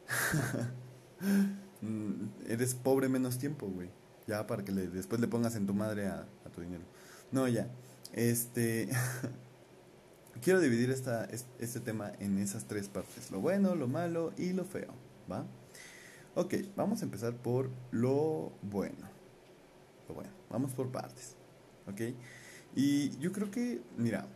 Mm, 1.81 2.29
eres 2.47 2.73
pobre 2.73 3.09
menos 3.09 3.37
tiempo, 3.37 3.67
güey. 3.67 3.89
Ya 4.27 4.47
para 4.47 4.63
que 4.63 4.71
le, 4.71 4.87
después 4.87 5.19
le 5.21 5.27
pongas 5.27 5.55
en 5.55 5.67
tu 5.67 5.73
madre 5.73 6.07
a, 6.07 6.25
a 6.45 6.49
tu 6.49 6.61
dinero. 6.61 6.83
No, 7.31 7.47
ya. 7.47 7.67
Este. 8.13 8.89
quiero 10.41 10.59
dividir 10.61 10.89
esta, 10.89 11.25
este 11.25 11.79
tema 11.79 12.11
en 12.19 12.37
esas 12.39 12.65
tres 12.65 12.87
partes: 12.87 13.29
lo 13.29 13.39
bueno, 13.39 13.75
lo 13.75 13.87
malo 13.87 14.33
y 14.37 14.53
lo 14.53 14.63
feo. 14.63 14.93
¿Va? 15.31 15.45
Ok, 16.35 16.53
vamos 16.75 17.01
a 17.01 17.05
empezar 17.05 17.33
por 17.35 17.69
lo 17.91 18.51
bueno. 18.61 19.09
Lo 20.07 20.15
bueno, 20.15 20.31
vamos 20.49 20.73
por 20.73 20.91
partes. 20.91 21.35
¿Ok? 21.87 22.01
Y 22.75 23.17
yo 23.19 23.31
creo 23.31 23.49
que, 23.51 23.81
mira, 23.97 24.27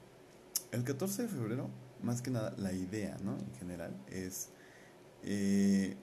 el 0.71 0.83
14 0.83 1.23
de 1.23 1.27
febrero, 1.27 1.69
más 2.01 2.21
que 2.21 2.31
nada, 2.31 2.53
la 2.57 2.73
idea, 2.73 3.17
¿no? 3.23 3.37
En 3.37 3.55
general, 3.55 3.95
es. 4.09 4.49
Eh, 5.23 5.95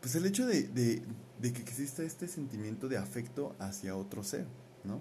pues 0.00 0.14
el 0.14 0.26
hecho 0.26 0.46
de, 0.46 0.64
de, 0.64 1.02
de 1.40 1.52
que 1.52 1.62
exista 1.62 2.02
este 2.02 2.28
sentimiento 2.28 2.88
de 2.88 2.98
afecto 2.98 3.56
hacia 3.58 3.96
otro 3.96 4.22
ser, 4.22 4.46
¿no? 4.84 5.00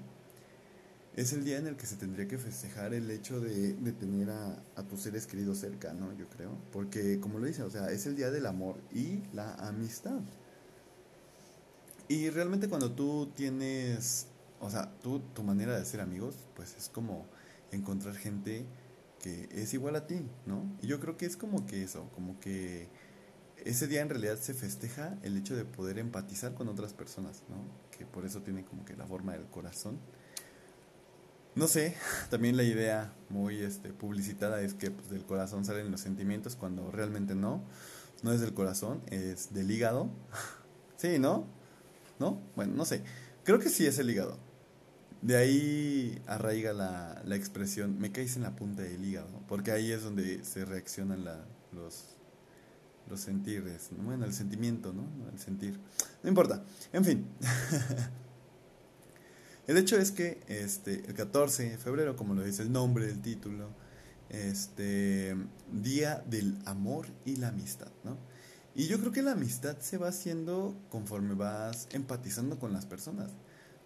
es 1.17 1.33
el 1.33 1.43
día 1.43 1.57
en 1.57 1.65
el 1.65 1.75
que 1.75 1.87
se 1.87 1.95
tendría 1.95 2.27
que 2.27 2.37
festejar 2.37 2.93
el 2.93 3.09
hecho 3.09 3.39
de, 3.41 3.73
tener 3.93 4.29
a, 4.29 4.83
tus 4.87 5.01
seres 5.01 5.25
queridos 5.25 5.57
cerca, 5.57 5.91
¿no? 5.91 6.15
Yo 6.15 6.29
creo. 6.29 6.51
Porque, 6.71 7.19
como 7.19 7.39
lo 7.39 7.47
dice, 7.47 7.63
o 7.63 7.71
sea, 7.71 7.87
es 7.87 8.05
el 8.05 8.15
día 8.15 8.29
del 8.29 8.45
amor 8.45 8.75
y 8.93 9.23
la 9.33 9.55
amistad. 9.55 10.19
Y 12.07 12.29
realmente 12.29 12.69
cuando 12.69 12.91
tú 12.91 13.31
tienes, 13.35 14.27
o 14.59 14.69
sea, 14.69 14.91
tú, 15.01 15.19
tu 15.33 15.43
manera 15.43 15.77
de 15.77 15.85
ser 15.85 16.01
amigos, 16.01 16.35
pues 16.55 16.75
es 16.77 16.89
como 16.89 17.25
encontrar 17.71 18.15
gente 18.15 18.65
que 19.21 19.49
es 19.51 19.73
igual 19.73 19.95
a 19.95 20.07
ti, 20.07 20.21
¿no? 20.45 20.63
Y 20.81 20.87
yo 20.87 20.99
creo 20.99 21.17
que 21.17 21.25
es 21.25 21.37
como 21.37 21.65
que 21.65 21.83
eso, 21.83 22.09
como 22.13 22.39
que 22.39 22.87
ese 23.65 23.87
día 23.87 24.01
en 24.01 24.09
realidad 24.09 24.37
se 24.37 24.53
festeja 24.53 25.17
el 25.23 25.35
hecho 25.37 25.55
de 25.55 25.65
poder 25.65 25.97
empatizar 25.99 26.53
con 26.53 26.67
otras 26.67 26.93
personas, 26.93 27.43
¿no? 27.49 27.57
Que 27.97 28.05
por 28.05 28.25
eso 28.25 28.41
tiene 28.41 28.63
como 28.63 28.85
que 28.85 28.95
la 28.95 29.05
forma 29.05 29.33
del 29.33 29.45
corazón 29.47 29.99
no 31.57 31.67
sé, 31.67 31.95
también 32.29 32.55
la 32.55 32.63
idea 32.63 33.11
muy 33.29 33.59
este, 33.61 33.89
publicitada 33.89 34.61
es 34.61 34.75
que 34.75 34.91
pues, 34.91 35.09
del 35.09 35.25
corazón 35.25 35.65
salen 35.65 35.91
los 35.91 36.01
sentimientos 36.01 36.55
cuando 36.55 36.91
realmente 36.91 37.35
no. 37.35 37.63
No 38.23 38.31
es 38.31 38.41
del 38.41 38.53
corazón, 38.53 39.01
es 39.07 39.53
del 39.53 39.69
hígado. 39.69 40.09
sí, 40.97 41.19
¿no? 41.19 41.45
¿No? 42.19 42.39
Bueno, 42.55 42.73
no 42.75 42.85
sé. 42.85 43.03
Creo 43.43 43.59
que 43.59 43.69
sí 43.69 43.85
es 43.85 43.97
el 43.97 44.09
hígado. 44.09 44.37
De 45.21 45.35
ahí 45.35 46.21
arraiga 46.27 46.73
la, 46.73 47.21
la 47.25 47.35
expresión, 47.35 47.97
me 47.99 48.11
caes 48.11 48.35
en 48.35 48.43
la 48.43 48.55
punta 48.55 48.83
del 48.83 49.03
hígado, 49.03 49.41
porque 49.47 49.71
ahí 49.71 49.91
es 49.91 50.03
donde 50.03 50.43
se 50.45 50.63
reaccionan 50.63 51.25
la, 51.25 51.43
los, 51.71 52.17
los 53.09 53.19
sentires, 53.19 53.89
bueno, 53.97 54.25
el 54.25 54.33
sentimiento, 54.33 54.93
¿no? 54.93 55.07
El 55.31 55.39
sentir. 55.39 55.79
No 56.23 56.29
importa. 56.29 56.63
En 56.93 57.03
fin. 57.03 57.27
El 59.67 59.75
hecho 59.75 59.97
es 59.97 60.13
que 60.13 60.39
este, 60.47 61.03
el 61.07 61.13
14 61.13 61.71
de 61.71 61.77
febrero, 61.77 62.15
como 62.15 62.33
lo 62.33 62.41
dice 62.41 62.61
el 62.61 62.71
nombre 62.71 63.05
del 63.05 63.21
título, 63.21 63.67
este, 64.29 65.35
Día 65.69 66.23
del 66.25 66.57
Amor 66.63 67.07
y 67.25 67.35
la 67.35 67.49
Amistad, 67.49 67.91
¿no? 68.05 68.17
Y 68.75 68.87
yo 68.87 68.97
creo 68.99 69.11
que 69.11 69.23
la 69.23 69.31
amistad 69.31 69.77
se 69.79 69.97
va 69.97 70.07
haciendo 70.07 70.77
conforme 70.89 71.33
vas 71.33 71.89
empatizando 71.91 72.59
con 72.59 72.71
las 72.71 72.85
personas, 72.85 73.31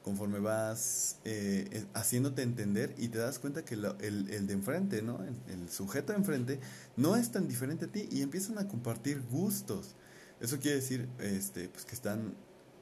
conforme 0.04 0.40
vas 0.40 1.18
eh, 1.26 1.68
eh, 1.72 1.86
haciéndote 1.94 2.42
entender 2.42 2.94
y 2.98 3.10
te 3.10 3.20
das 3.20 3.40
cuenta 3.40 3.64
que 3.64 3.76
el, 3.76 3.86
el, 4.02 4.48
de 4.48 4.54
enfrente, 4.54 5.02
¿no? 5.02 5.20
El, 5.48 5.70
sujeto 5.70 6.12
de 6.12 6.20
enfrente 6.20 6.60
no 6.98 7.16
es 7.16 7.32
tan 7.32 7.48
diferente 7.48 7.86
a 7.86 7.88
ti 7.88 8.08
y 8.12 8.22
empiezan 8.22 8.58
a 8.58 8.68
compartir 8.68 9.22
gustos. 9.30 9.96
Eso 10.40 10.60
quiere 10.60 10.78
decir 10.78 11.08
este, 11.20 11.70
pues 11.70 11.86
que 11.86 11.94
están, 11.94 12.34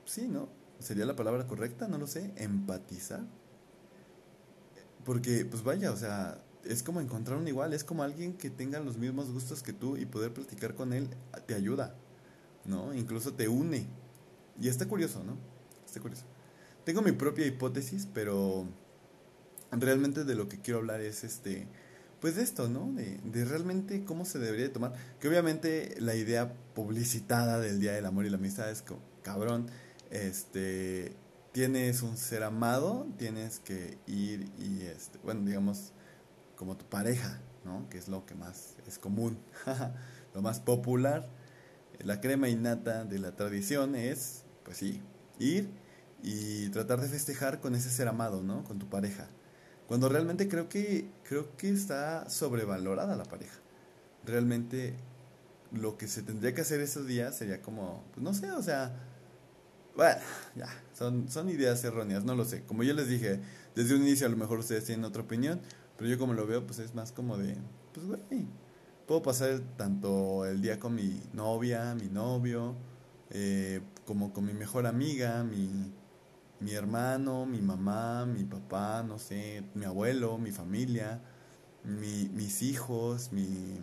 sí, 0.05 0.27
¿no? 0.27 0.47
¿Sería 0.79 1.05
la 1.05 1.15
palabra 1.15 1.45
correcta? 1.45 1.89
No 1.89 1.97
lo 1.97 2.07
sé. 2.07 2.31
Empatizar. 2.37 3.21
Porque, 5.03 5.43
pues 5.43 5.63
vaya, 5.63 5.91
o 5.91 5.97
sea, 5.97 6.41
es 6.63 6.83
como 6.83 7.01
encontrar 7.01 7.37
un 7.37 7.47
igual, 7.47 7.73
es 7.73 7.83
como 7.83 8.03
alguien 8.03 8.33
que 8.33 8.49
tenga 8.49 8.79
los 8.79 8.97
mismos 8.97 9.29
gustos 9.31 9.61
que 9.61 9.73
tú 9.73 9.97
y 9.97 10.05
poder 10.05 10.33
platicar 10.33 10.75
con 10.75 10.93
él 10.93 11.09
te 11.47 11.55
ayuda, 11.55 11.95
¿no? 12.65 12.93
Incluso 12.93 13.33
te 13.33 13.49
une. 13.49 13.87
Y 14.59 14.69
está 14.69 14.87
curioso, 14.87 15.23
¿no? 15.23 15.37
Está 15.85 15.99
curioso. 15.99 16.25
Tengo 16.89 17.03
mi 17.03 17.11
propia 17.11 17.45
hipótesis, 17.45 18.07
pero 18.11 18.65
realmente 19.69 20.23
de 20.23 20.33
lo 20.33 20.49
que 20.49 20.59
quiero 20.59 20.79
hablar 20.79 21.01
es 21.01 21.23
este, 21.23 21.67
pues 22.19 22.35
de 22.35 22.41
esto, 22.41 22.67
¿no? 22.67 22.91
De, 22.93 23.19
de 23.25 23.45
realmente 23.45 24.03
cómo 24.05 24.25
se 24.25 24.39
debería 24.39 24.73
tomar. 24.73 24.93
Que 25.19 25.27
obviamente 25.27 25.93
la 25.99 26.15
idea 26.15 26.51
publicitada 26.73 27.59
del 27.59 27.79
Día 27.79 27.91
del 27.91 28.07
Amor 28.07 28.25
y 28.25 28.31
la 28.31 28.37
Amistad 28.37 28.71
es 28.71 28.81
como, 28.81 29.01
cabrón, 29.21 29.67
este, 30.09 31.15
tienes 31.51 32.01
un 32.01 32.17
ser 32.17 32.41
amado, 32.41 33.05
tienes 33.19 33.59
que 33.59 33.99
ir 34.07 34.49
y, 34.57 34.81
este, 34.81 35.19
bueno, 35.19 35.41
digamos, 35.45 35.91
como 36.55 36.75
tu 36.75 36.85
pareja, 36.85 37.39
¿no? 37.65 37.87
Que 37.89 37.99
es 37.99 38.07
lo 38.07 38.25
que 38.25 38.33
más 38.33 38.77
es 38.87 38.97
común, 38.97 39.37
lo 40.33 40.41
más 40.41 40.59
popular. 40.59 41.29
La 41.99 42.19
crema 42.19 42.49
innata 42.49 43.05
de 43.05 43.19
la 43.19 43.35
tradición 43.35 43.93
es, 43.93 44.41
pues 44.63 44.77
sí, 44.77 45.03
ir 45.37 45.69
y 46.23 46.69
tratar 46.69 47.01
de 47.01 47.07
festejar 47.07 47.59
con 47.59 47.75
ese 47.75 47.89
ser 47.89 48.07
amado, 48.07 48.43
¿no? 48.43 48.63
Con 48.63 48.79
tu 48.79 48.89
pareja. 48.89 49.27
Cuando 49.87 50.09
realmente 50.09 50.47
creo 50.47 50.69
que 50.69 51.09
creo 51.23 51.55
que 51.57 51.69
está 51.69 52.29
sobrevalorada 52.29 53.15
la 53.15 53.23
pareja. 53.23 53.59
Realmente 54.25 54.95
lo 55.71 55.97
que 55.97 56.07
se 56.07 56.21
tendría 56.23 56.53
que 56.53 56.61
hacer 56.61 56.81
esos 56.81 57.07
días 57.07 57.37
sería 57.37 57.61
como, 57.61 58.03
pues 58.13 58.23
no 58.23 58.33
sé, 58.33 58.51
o 58.51 58.61
sea, 58.61 58.93
bueno, 59.95 60.21
ya, 60.55 60.67
son, 60.93 61.29
son 61.29 61.49
ideas 61.49 61.83
erróneas, 61.83 62.23
no 62.23 62.35
lo 62.35 62.45
sé. 62.45 62.63
Como 62.63 62.83
yo 62.83 62.93
les 62.93 63.07
dije, 63.07 63.39
desde 63.75 63.95
un 63.95 64.01
inicio 64.01 64.27
a 64.27 64.29
lo 64.29 64.37
mejor 64.37 64.59
ustedes 64.59 64.85
tienen 64.85 65.05
otra 65.05 65.23
opinión, 65.23 65.59
pero 65.97 66.09
yo 66.09 66.17
como 66.17 66.33
lo 66.33 66.45
veo, 66.47 66.65
pues 66.65 66.79
es 66.79 66.95
más 66.95 67.11
como 67.11 67.37
de, 67.37 67.55
pues 67.93 68.05
güey, 68.05 68.47
puedo 69.07 69.21
pasar 69.21 69.59
tanto 69.77 70.45
el 70.45 70.61
día 70.61 70.79
con 70.79 70.95
mi 70.95 71.21
novia, 71.33 71.95
mi 71.95 72.09
novio, 72.09 72.75
eh, 73.31 73.81
como 74.05 74.33
con 74.33 74.45
mi 74.45 74.53
mejor 74.53 74.87
amiga, 74.87 75.43
mi, 75.43 75.91
mi 76.59 76.73
hermano, 76.73 77.45
mi 77.45 77.61
mamá, 77.61 78.25
mi 78.25 78.43
papá, 78.43 79.03
no 79.03 79.19
sé, 79.19 79.63
mi 79.75 79.85
abuelo, 79.85 80.37
mi 80.37 80.51
familia, 80.51 81.21
mi, 81.83 82.29
mis 82.29 82.61
hijos, 82.61 83.31
mi... 83.31 83.79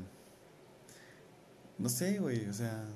No 1.78 1.88
sé, 1.88 2.18
güey, 2.18 2.48
o 2.48 2.52
sea, 2.52 2.86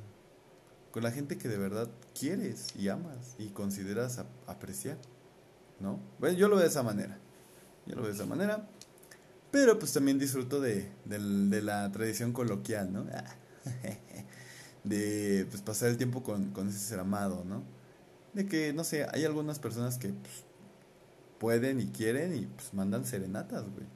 con 0.90 1.02
la 1.02 1.10
gente 1.10 1.38
que 1.38 1.48
de 1.48 1.58
verdad 1.58 1.88
quieres 2.18 2.74
y 2.76 2.88
amas 2.88 3.36
y 3.38 3.48
consideras 3.48 4.20
apreciar, 4.46 4.98
¿no? 5.78 6.00
Bueno, 6.18 6.36
yo 6.36 6.48
lo 6.48 6.56
veo 6.56 6.64
de 6.64 6.70
esa 6.70 6.82
manera, 6.82 7.18
yo 7.86 7.96
lo 7.96 8.02
veo 8.02 8.10
de 8.10 8.16
esa 8.16 8.26
manera, 8.26 8.68
pero 9.50 9.78
pues 9.78 9.92
también 9.92 10.18
disfruto 10.18 10.60
de, 10.60 10.90
la 11.06 11.90
tradición 11.92 12.32
coloquial, 12.32 12.92
¿no? 12.92 13.04
de 14.84 15.46
pues, 15.50 15.62
pasar 15.62 15.90
el 15.90 15.96
tiempo 15.96 16.22
con, 16.22 16.52
ese 16.68 16.78
ser 16.78 17.00
amado, 17.00 17.44
¿no? 17.44 17.62
De 18.32 18.46
que, 18.46 18.72
no 18.72 18.84
sé, 18.84 19.06
hay 19.12 19.24
algunas 19.24 19.58
personas 19.58 19.98
que 19.98 20.08
pues, 20.08 20.44
pueden 21.38 21.80
y 21.80 21.86
quieren 21.86 22.36
y 22.36 22.46
pues 22.46 22.72
mandan 22.74 23.04
serenatas, 23.04 23.64
güey, 23.70 23.86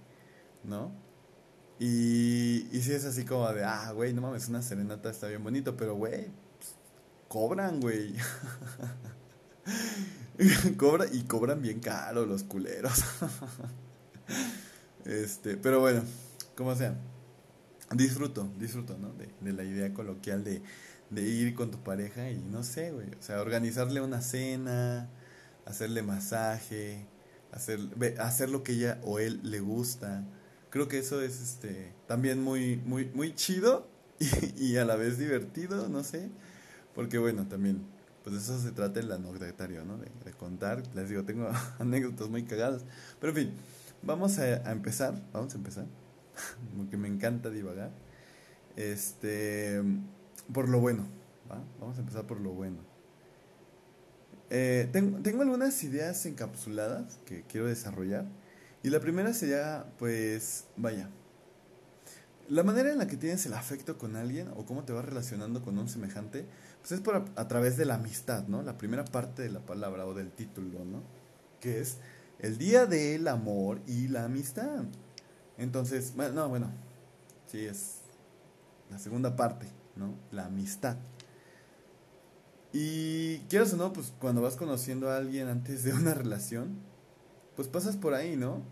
¿no? 0.65 0.93
Y, 1.79 2.69
y 2.73 2.83
si 2.83 2.93
es 2.93 3.05
así 3.05 3.25
como 3.25 3.53
de, 3.53 3.65
ah, 3.65 3.93
güey, 3.93 4.13
no 4.13 4.23
mames, 4.23 4.49
una 4.49 4.63
serenata 4.63 5.11
está 5.11 5.29
bien 5.29 5.43
bonito, 5.43 5.77
pero, 5.77 5.95
güey, 5.95 6.29
cobran, 7.29 7.81
güey. 7.81 8.15
Y 11.13 11.23
cobran 11.23 11.63
bien 11.63 11.81
caro 11.81 12.27
los 12.27 12.43
culeros. 12.43 13.05
este, 15.05 15.57
pero 15.57 15.81
bueno, 15.81 16.03
como 16.57 16.75
sea. 16.75 16.97
Disfruto, 17.93 18.51
disfruto, 18.59 18.97
¿no? 18.99 19.13
De, 19.13 19.53
la 19.53 19.63
idea 19.63 19.93
coloquial 19.95 20.43
de, 20.43 20.63
de, 21.15 21.23
ir 21.23 21.55
con 21.55 21.71
tu 21.71 21.83
pareja 21.83 22.31
y 22.31 22.43
no 22.43 22.63
sé, 22.63 22.93
güey. 22.93 23.09
O 23.19 23.23
sea, 23.23 23.41
organizarle 23.41 24.01
una 24.01 24.21
cena, 24.21 25.09
hacerle 25.67 26.03
masaje, 26.03 27.07
hacer, 27.53 27.81
hacer 28.19 28.51
lo 28.51 28.63
que 28.63 28.73
ella 28.73 29.01
o 29.05 29.19
él 29.19 29.41
le 29.43 29.61
gusta. 29.61 30.25
Creo 30.71 30.89
que 30.89 30.99
eso 30.99 31.21
es 31.23 31.41
este 31.41 31.93
también 32.07 32.43
muy, 32.43 32.77
muy, 32.85 33.07
muy 33.15 33.35
chido 33.35 33.89
y, 34.57 34.77
a 34.77 34.85
la 34.85 34.97
vez 34.97 35.19
divertido, 35.19 35.89
no 35.89 36.03
sé. 36.05 36.31
Porque 36.95 37.19
bueno, 37.19 37.47
también, 37.47 37.85
pues 38.23 38.37
eso 38.37 38.59
se 38.61 38.73
trata 38.73 39.01
el 39.01 39.11
anecdotario, 39.11 39.85
¿no? 39.85 39.99
De, 39.99 40.33
contar, 40.33 40.83
les 40.95 41.09
digo, 41.09 41.25
tengo 41.25 41.49
anécdotas 41.79 42.29
muy 42.29 42.45
cagadas. 42.45 42.85
Pero 43.21 43.33
en 43.33 43.37
fin, 43.37 43.55
vamos 44.03 44.39
a, 44.39 44.71
empezar, 44.71 45.15
vamos 45.33 45.55
a 45.55 45.57
empezar, 45.57 45.87
porque 46.77 46.97
me 46.97 47.09
encanta 47.09 47.51
divagar. 47.51 47.91
Este, 48.77 49.83
por 50.53 50.69
lo 50.69 50.81
bueno, 50.81 51.07
¿va? 51.51 51.63
Vamos 51.81 51.97
a 51.97 52.01
empezar 52.01 52.27
por 52.27 52.41
lo 52.41 52.51
bueno. 52.51 52.95
Eh, 54.51 54.89
tengo, 54.93 55.43
algunas 55.43 55.83
ideas 55.83 56.25
encapsuladas 56.27 57.19
que 57.25 57.43
quiero 57.43 57.67
desarrollar. 57.67 58.27
Y 58.83 58.91
la 58.91 59.01
primera 59.01 59.33
sería, 59.33 59.87
pues, 59.99 60.67
vaya, 60.77 61.09
la 62.49 62.63
manera 62.63 62.93
en 62.93 62.99
la 62.99 63.07
que 63.07 63.17
tienes 63.17 63.47
el 63.47 63.55
afecto 63.55 63.97
con 63.97 64.17
alguien 64.17 64.49
o 64.57 64.67
cómo 64.67 64.85
te 64.85 64.93
vas 64.93 65.05
relacionando 65.05 65.63
con 65.63 65.79
un 65.79 65.89
semejante, 65.89 66.47
pues 66.81 66.93
es 66.93 67.01
por 67.01 67.25
a, 67.35 67.49
través 67.49 67.79
de 67.79 67.87
la 67.87 67.95
amistad, 67.95 68.47
¿no? 68.47 68.63
La 68.63 68.77
primera 68.77 69.05
parte 69.05 69.43
de 69.43 69.51
la 69.51 69.61
palabra 69.61 70.07
o 70.07 70.13
del 70.13 70.31
título, 70.31 70.85
¿no? 70.85 71.03
Que 71.61 71.81
es 71.81 71.97
el 72.39 72.59
día 72.59 72.85
del 72.85 73.27
amor 73.29 73.81
y 73.87 74.09
la 74.09 74.25
amistad. 74.25 74.85
Entonces, 75.57 76.15
no, 76.15 76.49
bueno, 76.49 76.71
sí 77.47 77.65
es 77.65 78.01
la 78.91 78.99
segunda 78.99 79.35
parte, 79.35 79.67
¿no? 79.97 80.15
La 80.31 80.47
amistad. 80.47 80.97
Y 82.73 83.39
quieras 83.49 83.73
o 83.73 83.77
no, 83.77 83.93
pues 83.93 84.13
cuando 84.19 84.43
vas 84.43 84.57
conociendo 84.57 85.09
a 85.09 85.17
alguien 85.17 85.49
antes 85.49 85.85
de 85.85 85.93
una 85.93 86.13
relación, 86.13 86.79
pues 87.55 87.69
pasas 87.69 87.97
por 87.97 88.15
ahí, 88.15 88.37
¿no? 88.37 88.63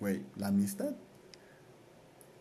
Güey, 0.00 0.26
la 0.36 0.48
amistad. 0.48 0.94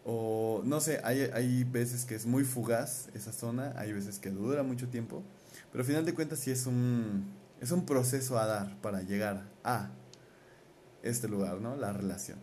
O 0.06 0.62
no 0.66 0.80
sé, 0.80 1.00
hay, 1.04 1.22
hay 1.34 1.64
veces 1.64 2.06
que 2.06 2.16
es 2.16 2.26
muy 2.26 2.44
fugaz 2.44 3.10
esa 3.14 3.32
zona, 3.32 3.74
hay 3.78 3.94
veces 3.94 4.20
que 4.20 4.32
dura 4.32 4.64
mucho 4.64 4.90
tiempo, 4.90 5.24
pero 5.72 5.84
al 5.84 5.88
final 5.88 6.04
de 6.04 6.14
cuentas 6.14 6.40
sí 6.40 6.52
es 6.52 6.66
un, 6.66 7.26
es 7.62 7.72
un 7.72 7.86
proceso 7.86 8.38
a 8.38 8.46
dar 8.46 8.82
para 8.82 9.02
llegar 9.02 9.44
a 9.64 9.92
este 11.04 11.28
lugar, 11.28 11.62
¿no? 11.62 11.76
La 11.76 11.94
relación. 11.94 12.40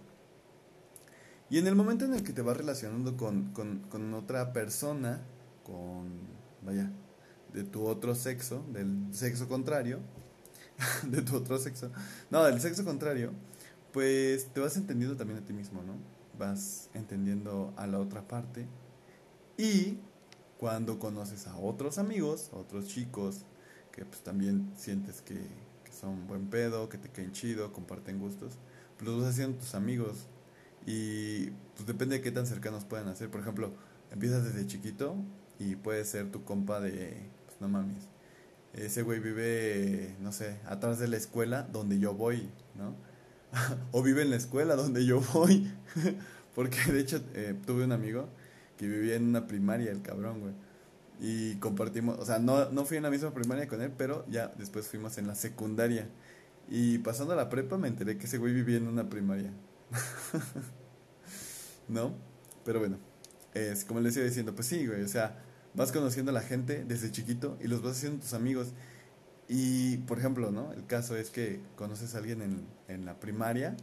Y 1.51 1.59
en 1.59 1.67
el 1.67 1.75
momento 1.75 2.05
en 2.05 2.15
el 2.15 2.23
que 2.23 2.33
te 2.33 2.43
vas 2.43 2.57
relacionando 2.57 3.17
con, 3.17 3.53
con, 3.53 3.81
con 3.91 4.15
otra 4.15 4.53
persona, 4.53 5.21
con, 5.71 6.09
vaya, 6.62 6.91
de 7.53 7.65
tu 7.65 7.87
otro 7.87 8.15
sexo, 8.15 8.65
del 8.73 9.09
sexo 9.12 9.49
contrario, 9.49 10.00
de 11.05 11.23
tu 11.23 11.37
otro 11.37 11.59
sexo, 11.59 11.91
no, 12.31 12.45
del 12.45 12.61
sexo 12.61 12.85
contrario, 12.85 13.33
pues 13.93 14.47
te 14.53 14.61
vas 14.61 14.77
entendiendo 14.77 15.17
también 15.17 15.39
a 15.39 15.45
ti 15.45 15.53
mismo, 15.53 15.83
¿no? 15.83 15.95
Vas 16.39 16.91
entendiendo 16.95 17.73
a 17.77 17.87
la 17.87 17.99
otra 17.99 18.27
parte 18.27 18.67
y 19.57 19.99
cuando 20.59 20.99
conoces 20.99 21.47
a 21.47 21.57
otros 21.57 21.99
amigos, 21.99 22.50
a 22.53 22.57
otros 22.57 22.87
chicos, 22.87 23.45
que 23.93 24.05
pues 24.05 24.23
también 24.23 24.71
sientes 24.77 25.23
que, 25.23 25.35
que 25.35 25.93
son 25.93 26.27
buen 26.27 26.49
pedo, 26.49 26.89
que 26.89 26.99
te 26.99 27.09
caen 27.09 27.33
chido, 27.33 27.73
comparten 27.73 28.19
gustos, 28.19 28.59
pues 28.97 29.09
los 29.09 29.21
vas 29.21 29.31
haciendo 29.31 29.59
tus 29.59 29.75
amigos 29.75 30.27
y 30.87 31.50
pues 31.75 31.87
depende 31.87 32.17
de 32.17 32.23
qué 32.23 32.31
tan 32.31 32.47
cercanos 32.47 32.85
puedan 32.85 33.09
hacer. 33.09 33.31
Por 33.31 33.41
ejemplo, 33.41 33.73
empiezas 34.11 34.45
desde 34.45 34.67
chiquito 34.67 35.17
y 35.61 35.76
puede 35.76 36.05
ser 36.05 36.33
tu 36.33 36.43
compa 36.43 36.81
de 36.81 37.17
no 37.61 37.69
mames. 37.69 38.09
Ese 38.73 39.02
güey 39.02 39.21
vive, 39.21 40.17
no 40.21 40.33
sé, 40.33 40.59
atrás 40.67 40.99
de 40.99 41.07
la 41.07 41.17
escuela 41.17 41.62
donde 41.62 41.99
yo 41.99 42.14
voy, 42.14 42.49
¿no? 42.76 42.97
o 43.93 44.02
vive 44.02 44.23
en 44.23 44.31
la 44.31 44.37
escuela 44.37 44.75
donde 44.75 45.05
yo 45.05 45.21
voy. 45.35 45.71
Porque 46.55 46.79
de 46.90 47.00
hecho 47.00 47.23
eh, 47.35 47.55
tuve 47.67 47.85
un 47.85 47.93
amigo 47.93 48.29
que 48.76 48.88
vivía 48.88 49.17
en 49.17 49.29
una 49.29 49.47
primaria, 49.47 49.90
el 49.93 50.02
cabrón, 50.02 50.40
güey. 50.40 50.55
Y 51.21 51.57
compartimos, 51.57 52.19
o 52.19 52.25
sea, 52.25 52.38
no, 52.38 52.71
no 52.71 52.87
fui 52.87 52.97
en 52.97 53.02
la 53.02 53.11
misma 53.11 53.35
primaria 53.35 53.69
con 53.69 53.83
él, 53.83 53.93
pero 53.97 54.25
ya 54.29 54.49
después 54.57 54.88
fuimos 54.88 55.19
en 55.19 55.26
la 55.26 55.35
secundaria. 55.35 56.09
Y 56.71 56.99
pasando 56.99 57.35
a 57.35 57.37
la 57.37 57.50
prepa 57.50 57.76
me 57.76 57.88
enteré 57.88 58.17
que 58.17 58.26
ese 58.26 58.38
güey 58.38 58.55
vivía 58.55 58.79
en 58.79 58.88
una 58.88 59.11
primaria. 59.11 59.52
¿No? 61.88 62.14
Pero 62.64 62.79
bueno, 62.79 62.99
es 63.52 63.85
como 63.85 64.00
les 64.00 64.17
iba 64.17 64.25
diciendo, 64.25 64.55
pues 64.55 64.69
sí, 64.69 64.87
güey, 64.87 65.02
o 65.02 65.09
sea, 65.09 65.43
vas 65.75 65.93
conociendo 65.93 66.30
a 66.30 66.35
la 66.35 66.43
gente 66.43 66.85
desde 66.85 67.11
chiquito 67.11 67.56
y 67.61 67.69
los 67.69 67.83
vas 67.83 67.97
haciendo 67.97 68.21
tus 68.21 68.35
amigos. 68.35 68.69
Y, 69.49 69.99
por 69.99 70.19
ejemplo, 70.19 70.50
¿no? 70.50 70.73
El 70.73 70.87
caso 70.87 71.17
es 71.17 71.30
que 71.30 71.61
conoces 71.76 72.15
a 72.15 72.19
alguien 72.19 72.43
en, 72.43 72.67
en 72.89 73.04
la 73.04 73.19
primaria, 73.19 73.76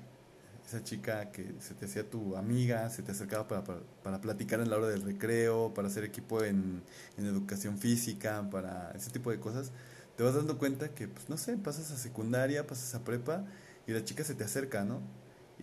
esa 0.66 0.84
chica 0.84 1.32
que 1.32 1.56
se 1.60 1.74
te 1.74 1.86
hacía 1.86 2.10
tu 2.10 2.36
amiga, 2.36 2.90
se 2.90 3.02
te 3.02 3.12
acercaba 3.12 3.48
para, 3.48 3.64
para, 4.04 4.22
platicar 4.22 4.60
en 4.60 4.70
la 4.70 4.78
hora 4.78 4.88
del 4.88 5.02
recreo, 5.02 5.74
para 5.74 5.88
hacer 5.88 6.04
equipo 6.04 6.44
en, 6.44 6.84
en, 7.18 7.26
educación 7.26 7.78
física, 7.78 8.50
para 8.50 8.92
ese 8.92 9.12
tipo 9.12 9.32
de 9.32 9.40
cosas, 9.40 9.72
te 10.16 10.24
vas 10.24 10.36
dando 10.36 10.58
cuenta 10.58 10.90
que, 10.90 11.08
pues, 11.08 11.30
no 11.30 11.38
sé, 11.38 11.58
pasas 11.58 11.92
a 11.92 11.98
secundaria, 11.98 12.68
pasas 12.68 12.96
a 12.96 13.04
prepa 13.04 13.46
y 13.88 13.94
la 13.94 14.04
chica 14.04 14.24
se 14.24 14.36
te 14.36 14.44
acerca, 14.44 14.84
¿no? 14.84 15.02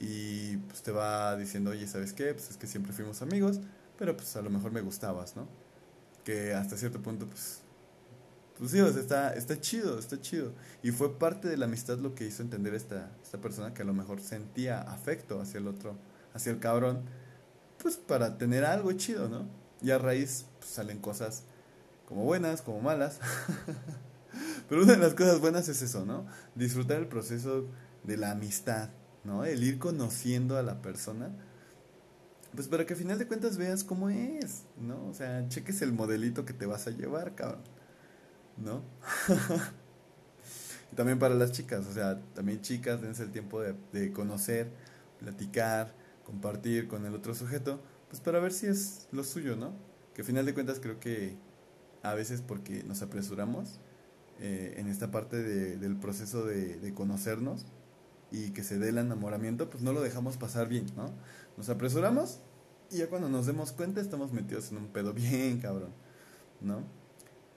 Y 0.01 0.57
pues 0.57 0.83
te 0.83 0.91
va 0.91 1.37
diciendo, 1.37 1.71
oye, 1.71 1.87
¿sabes 1.87 2.13
qué? 2.13 2.35
Pues 2.35 2.51
es 2.51 2.57
que 2.57 2.67
siempre 2.67 2.93
fuimos 2.93 3.23
amigos, 3.23 3.61
pero 3.99 4.17
pues 4.17 4.35
a 4.37 4.43
lo 4.43 4.51
mejor 4.51 4.73
me 4.73 4.81
gustabas, 4.81 5.37
¿no? 5.37 5.47
Que 6.25 6.55
hasta 6.55 6.77
cierto 6.77 7.01
punto, 7.01 7.27
pues, 7.27 7.61
pues 8.59 8.71
sí, 8.71 8.79
está, 8.79 9.35
está 9.35 9.61
chido, 9.61 9.99
está 9.99 10.21
chido. 10.21 10.53
Y 10.83 10.91
fue 10.91 11.19
parte 11.19 11.49
de 11.49 11.57
la 11.57 11.67
amistad 11.67 11.99
lo 11.99 12.15
que 12.15 12.27
hizo 12.27 12.43
entender 12.43 12.75
esta, 12.75 13.11
esta 13.23 13.39
persona 13.41 13.75
que 13.75 13.83
a 13.83 13.85
lo 13.85 13.93
mejor 13.93 14.21
sentía 14.21 14.81
afecto 14.81 15.41
hacia 15.41 15.59
el 15.59 15.69
otro, 15.69 15.97
hacia 16.33 16.53
el 16.53 16.59
cabrón, 16.59 17.03
pues 17.79 17.97
para 17.97 18.39
tener 18.39 18.65
algo 18.65 18.93
chido, 18.93 19.29
¿no? 19.29 19.47
Y 19.83 19.91
a 19.91 19.99
raíz 19.99 20.47
pues, 20.59 20.71
salen 20.71 20.99
cosas 20.99 21.43
como 22.07 22.25
buenas, 22.25 22.63
como 22.63 22.81
malas. 22.81 23.19
Pero 24.69 24.83
una 24.83 24.93
de 24.93 24.99
las 24.99 25.15
cosas 25.15 25.41
buenas 25.41 25.69
es 25.69 25.83
eso, 25.83 26.05
¿no? 26.05 26.27
Disfrutar 26.55 26.99
el 26.99 27.07
proceso 27.07 27.67
de 28.03 28.17
la 28.17 28.31
amistad, 28.31 28.91
¿no? 29.25 29.45
El 29.45 29.63
ir 29.63 29.79
conociendo 29.79 30.57
a 30.57 30.63
la 30.63 30.81
persona 30.81 31.31
pues 32.55 32.69
para 32.69 32.87
que 32.87 32.95
al 32.95 32.99
final 32.99 33.19
de 33.19 33.27
cuentas 33.27 33.57
veas 33.57 33.85
cómo 33.85 34.09
es, 34.09 34.65
¿no? 34.81 35.07
O 35.09 35.15
sea, 35.15 35.49
cheques 35.49 35.83
el 35.83 35.93
modelito 35.93 36.45
que 36.45 36.53
te 36.53 36.67
vas 36.67 36.87
a 36.87 36.91
llevar, 36.91 37.35
cabrón, 37.35 37.63
¿no? 38.57 38.83
también 40.97 41.19
para 41.19 41.35
las 41.35 41.53
chicas, 41.53 41.87
o 41.87 41.93
sea, 41.93 42.21
también 42.35 42.61
chicas, 42.61 43.03
dense 43.03 43.23
el 43.23 43.31
tiempo 43.31 43.61
de, 43.61 44.13
conocer, 44.13 44.71
platicar, 45.19 45.95
compartir 46.25 46.89
con 46.89 47.05
el 47.07 47.15
otro 47.15 47.35
sujeto, 47.35 47.81
pues 48.09 48.21
para 48.21 48.39
ver 48.39 48.53
si 48.53 48.67
es 48.67 49.09
lo 49.11 49.25
suyo, 49.25 49.57
¿no? 49.57 49.73
Que 50.15 50.23
al 50.23 50.27
final 50.27 50.47
de 50.47 50.55
cuentas 50.55 50.79
creo 50.81 51.01
que 51.01 51.37
a 52.03 52.15
veces 52.15 52.43
porque 52.43 52.85
nos 52.85 53.03
apresuramos 53.03 53.81
eh, 54.39 54.75
en 54.77 54.89
esta 54.89 55.11
parte 55.11 55.43
de, 55.43 55.77
del 55.77 55.97
proceso 55.97 56.45
de 56.45 56.93
conocernos 56.95 57.67
y 58.35 58.51
que 58.51 58.65
se 58.65 58.79
dé 58.79 58.89
el 58.89 58.99
enamoramiento, 58.99 59.71
pues 59.71 59.85
no 59.85 59.93
lo 59.93 60.03
dejamos 60.03 60.37
pasar 60.37 60.69
bien, 60.69 60.87
¿no? 60.97 61.13
Nos 61.57 61.69
apresuramos 61.69 62.41
y 62.91 62.99
ya 62.99 63.09
cuando 63.09 63.29
nos 63.29 63.47
demos 63.47 63.71
cuenta 63.71 64.01
estamos 64.01 64.33
metidos 64.33 64.73
en 64.73 64.79
un 64.79 64.89
pedo 64.89 65.13
bien 65.13 65.61
cabrón, 65.61 65.93
¿no? 66.61 66.83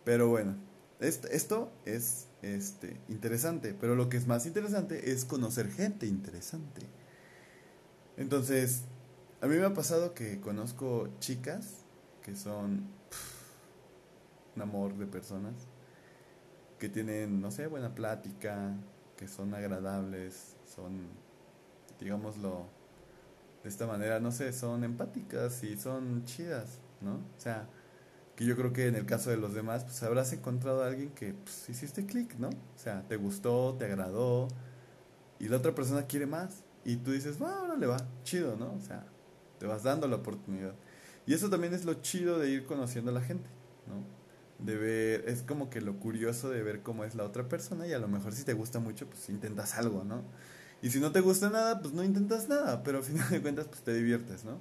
Pero 0.03 0.29
bueno, 0.29 0.55
esto, 0.99 1.71
es 1.85 2.27
este, 2.43 3.01
interesante, 3.07 3.75
pero 3.79 3.95
lo 3.95 4.07
que 4.07 4.17
es 4.17 4.27
más 4.27 4.45
interesante 4.45 5.11
es 5.11 5.25
conocer 5.25 5.71
gente 5.71 6.05
interesante. 6.05 6.83
Entonces, 8.15 8.83
a 9.41 9.47
mí 9.47 9.55
me 9.55 9.65
ha 9.65 9.73
pasado 9.73 10.13
que 10.13 10.39
conozco 10.39 11.09
chicas 11.19 11.85
que 12.21 12.35
son 12.35 12.85
un 14.55 14.61
amor 14.61 14.95
de 14.95 15.07
personas, 15.07 15.55
que 16.77 16.87
tienen, 16.87 17.41
no 17.41 17.49
sé, 17.49 17.65
buena 17.65 17.95
plática, 17.95 18.75
que 19.17 19.27
son 19.27 19.55
agradables, 19.55 20.56
son, 20.77 21.07
digámoslo, 21.99 22.67
de 23.63 23.69
esta 23.69 23.87
manera, 23.87 24.19
no 24.19 24.31
sé, 24.31 24.53
son 24.53 24.83
empáticas 24.83 25.63
y 25.63 25.75
son 25.75 26.23
chidas, 26.23 26.77
¿no? 27.01 27.15
O 27.15 27.39
sea, 27.39 27.67
que 28.35 28.45
yo 28.45 28.55
creo 28.55 28.71
que 28.71 28.85
en 28.85 28.95
el 28.95 29.07
caso 29.07 29.31
de 29.31 29.37
los 29.37 29.55
demás, 29.55 29.83
pues 29.83 30.03
habrás 30.03 30.31
encontrado 30.33 30.83
a 30.83 30.87
alguien 30.87 31.09
que 31.09 31.33
pues, 31.33 31.67
hiciste 31.67 32.05
clic, 32.05 32.35
¿no? 32.37 32.49
O 32.49 32.77
sea, 32.77 33.01
te 33.07 33.17
gustó, 33.17 33.75
te 33.79 33.85
agradó, 33.85 34.47
y 35.39 35.47
la 35.49 35.57
otra 35.57 35.73
persona 35.73 36.03
quiere 36.03 36.27
más, 36.27 36.63
y 36.85 36.97
tú 36.97 37.11
dices, 37.11 37.39
bueno, 37.39 37.55
ahora 37.55 37.75
le 37.75 37.87
va, 37.87 37.97
chido, 38.23 38.55
¿no? 38.55 38.73
O 38.73 38.81
sea, 38.81 39.03
te 39.59 39.65
vas 39.65 39.81
dando 39.81 40.07
la 40.07 40.17
oportunidad. 40.17 40.75
Y 41.25 41.33
eso 41.33 41.49
también 41.49 41.73
es 41.73 41.85
lo 41.85 41.95
chido 41.95 42.37
de 42.37 42.51
ir 42.51 42.65
conociendo 42.65 43.09
a 43.09 43.13
la 43.15 43.21
gente, 43.21 43.49
¿no? 43.87 44.03
De 44.63 44.75
ver, 44.75 45.27
es 45.27 45.41
como 45.41 45.69
que 45.71 45.81
lo 45.81 45.99
curioso 45.99 46.49
de 46.49 46.61
ver 46.61 46.81
cómo 46.83 47.03
es 47.03 47.15
la 47.15 47.23
otra 47.23 47.47
persona 47.49 47.87
y 47.87 47.93
a 47.93 47.99
lo 47.99 48.07
mejor 48.07 48.33
si 48.33 48.43
te 48.43 48.53
gusta 48.53 48.79
mucho, 48.79 49.07
pues 49.07 49.29
intentas 49.29 49.75
algo, 49.75 50.03
¿no? 50.03 50.23
Y 50.81 50.89
si 50.91 50.99
no 50.99 51.11
te 51.11 51.21
gusta 51.21 51.49
nada, 51.49 51.81
pues 51.81 51.93
no 51.93 52.03
intentas 52.03 52.47
nada, 52.49 52.83
pero 52.83 52.99
a 52.99 53.01
final 53.01 53.29
de 53.29 53.41
cuentas, 53.41 53.67
pues 53.67 53.81
te 53.81 53.93
diviertes, 53.93 54.45
¿no? 54.45 54.59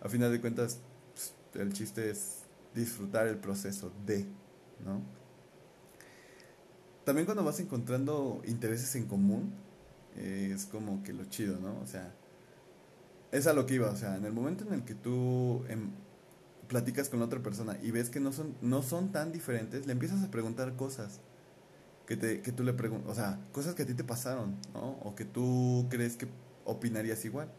A 0.00 0.08
final 0.08 0.30
de 0.30 0.40
cuentas, 0.40 0.78
pues, 1.14 1.32
el 1.54 1.72
chiste 1.72 2.10
es 2.10 2.40
disfrutar 2.74 3.26
el 3.26 3.36
proceso 3.36 3.92
de, 4.06 4.26
¿no? 4.84 5.00
También 7.04 7.24
cuando 7.24 7.42
vas 7.42 7.58
encontrando 7.60 8.42
intereses 8.46 8.94
en 8.96 9.06
común, 9.06 9.54
eh, 10.16 10.52
es 10.54 10.66
como 10.66 11.02
que 11.02 11.14
lo 11.14 11.24
chido, 11.24 11.58
¿no? 11.58 11.80
O 11.80 11.86
sea, 11.86 12.12
es 13.32 13.46
a 13.46 13.54
lo 13.54 13.64
que 13.64 13.74
iba, 13.74 13.90
o 13.90 13.96
sea, 13.96 14.16
en 14.16 14.26
el 14.26 14.32
momento 14.32 14.64
en 14.64 14.74
el 14.74 14.84
que 14.84 14.94
tú 14.94 15.64
em, 15.68 15.90
platicas 16.68 17.08
con 17.08 17.22
otra 17.22 17.42
persona 17.42 17.78
y 17.82 17.90
ves 17.90 18.10
que 18.10 18.20
no 18.20 18.32
son, 18.32 18.54
no 18.60 18.82
son 18.82 19.10
tan 19.10 19.32
diferentes, 19.32 19.86
le 19.86 19.92
empiezas 19.92 20.22
a 20.22 20.30
preguntar 20.30 20.76
cosas 20.76 21.20
que, 22.08 22.16
te, 22.16 22.40
que 22.40 22.52
tú 22.52 22.64
le 22.64 22.72
preguntas, 22.72 23.12
o 23.12 23.14
sea, 23.14 23.38
cosas 23.52 23.74
que 23.74 23.82
a 23.82 23.86
ti 23.86 23.92
te 23.92 24.02
pasaron, 24.02 24.56
¿no? 24.72 24.92
O 25.02 25.14
que 25.14 25.26
tú 25.26 25.86
crees 25.90 26.16
que 26.16 26.26
opinarías 26.64 27.22
igual. 27.26 27.52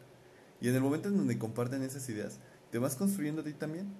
Y 0.60 0.68
en 0.68 0.74
el 0.74 0.80
momento 0.80 1.08
en 1.08 1.16
donde 1.16 1.38
comparten 1.38 1.84
esas 1.84 2.08
ideas, 2.08 2.40
te 2.72 2.80
vas 2.80 2.96
construyendo 2.96 3.42
a 3.42 3.44
ti 3.44 3.52
también. 3.52 3.94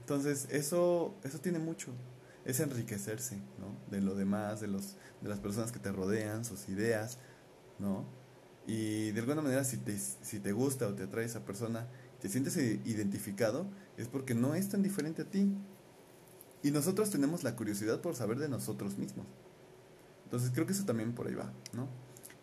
Entonces, 0.00 0.48
eso, 0.50 1.14
eso 1.24 1.40
tiene 1.40 1.58
mucho. 1.58 1.92
Es 2.46 2.58
enriquecerse, 2.58 3.36
¿no? 3.58 3.76
De 3.90 4.00
lo 4.00 4.14
demás, 4.14 4.62
de, 4.62 4.68
los, 4.68 4.96
de 5.20 5.28
las 5.28 5.40
personas 5.40 5.72
que 5.72 5.78
te 5.78 5.92
rodean, 5.92 6.46
sus 6.46 6.70
ideas, 6.70 7.18
¿no? 7.78 8.06
Y 8.66 9.10
de 9.10 9.20
alguna 9.20 9.42
manera, 9.42 9.62
si 9.64 9.76
te, 9.76 9.98
si 9.98 10.40
te 10.40 10.52
gusta 10.52 10.88
o 10.88 10.94
te 10.94 11.02
atrae 11.02 11.26
esa 11.26 11.44
persona, 11.44 11.86
te 12.18 12.30
sientes 12.30 12.56
identificado, 12.56 13.66
es 13.98 14.08
porque 14.08 14.34
no 14.34 14.54
es 14.54 14.70
tan 14.70 14.82
diferente 14.82 15.20
a 15.20 15.24
ti. 15.26 15.54
Y 16.64 16.70
nosotros 16.70 17.10
tenemos 17.10 17.44
la 17.44 17.54
curiosidad 17.56 18.00
por 18.00 18.16
saber 18.16 18.38
de 18.38 18.48
nosotros 18.48 18.96
mismos. 18.96 19.26
Entonces 20.24 20.50
creo 20.52 20.66
que 20.66 20.72
eso 20.72 20.86
también 20.86 21.12
por 21.12 21.28
ahí 21.28 21.34
va, 21.34 21.52
¿no? 21.74 21.88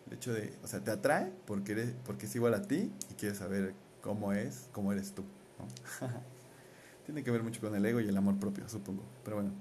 El 0.06 0.14
hecho 0.14 0.32
de, 0.32 0.54
o 0.64 0.68
sea, 0.68 0.84
te 0.84 0.92
atrae 0.92 1.34
porque, 1.48 1.72
eres, 1.72 1.96
porque 2.06 2.28
es 2.28 2.36
igual 2.36 2.54
a 2.54 2.62
ti 2.62 2.94
y 3.10 3.14
quieres 3.16 3.40
saber 3.40 3.74
cómo 4.00 4.32
es, 4.32 4.70
cómo 4.74 4.92
eres 4.94 5.14
tú, 5.14 5.24
¿no? 5.58 6.08
Tiene 7.08 7.24
que 7.24 7.32
ver 7.32 7.42
mucho 7.42 7.62
con 7.62 7.74
el 7.74 7.84
ego 7.84 8.00
y 8.00 8.08
el 8.08 8.16
amor 8.16 8.38
propio, 8.38 8.70
supongo. 8.70 9.04
Pero 9.24 9.38
bueno. 9.38 9.54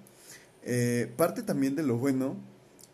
Eh, 0.62 1.10
parte 1.16 1.42
también 1.42 1.74
de 1.74 1.82
lo 1.82 1.96
bueno, 1.96 2.36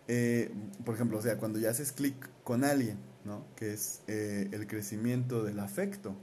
eh, 0.06 0.52
por 0.84 0.94
ejemplo, 0.94 1.18
o 1.18 1.22
sea, 1.22 1.36
cuando 1.36 1.58
ya 1.58 1.70
haces 1.70 1.90
clic 1.90 2.14
con 2.44 2.62
alguien, 2.62 2.98
¿no? 3.24 3.44
Que 3.56 3.72
es 3.72 4.02
eh, 4.06 4.48
el 4.52 4.68
crecimiento 4.68 5.42
del 5.42 5.58
afecto. 5.58 6.14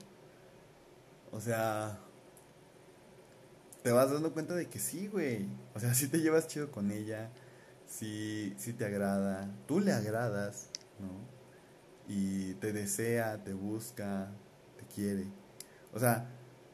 O 1.34 1.42
sea, 1.42 2.00
te 3.84 3.92
vas 3.92 4.12
dando 4.12 4.34
cuenta 4.34 4.56
de 4.56 4.68
que 4.68 4.80
sí, 4.80 5.08
güey. 5.08 5.46
O 5.76 5.80
sea, 5.80 5.94
sí 5.94 6.08
te 6.08 6.20
llevas 6.20 6.48
chido 6.48 6.72
con 6.72 6.92
ella, 6.92 7.30
sí, 7.86 8.54
sí 8.58 8.74
te 8.74 8.86
agrada, 8.86 9.50
tú 9.68 9.80
le 9.80 9.92
agradas, 9.92 10.70
¿no? 11.00 11.34
Y 12.08 12.54
te 12.56 12.74
desea, 12.74 13.44
te 13.44 13.54
busca, 13.54 14.32
te 14.78 14.86
quiere. 14.86 15.28
O 15.94 16.00
sea, 16.00 16.30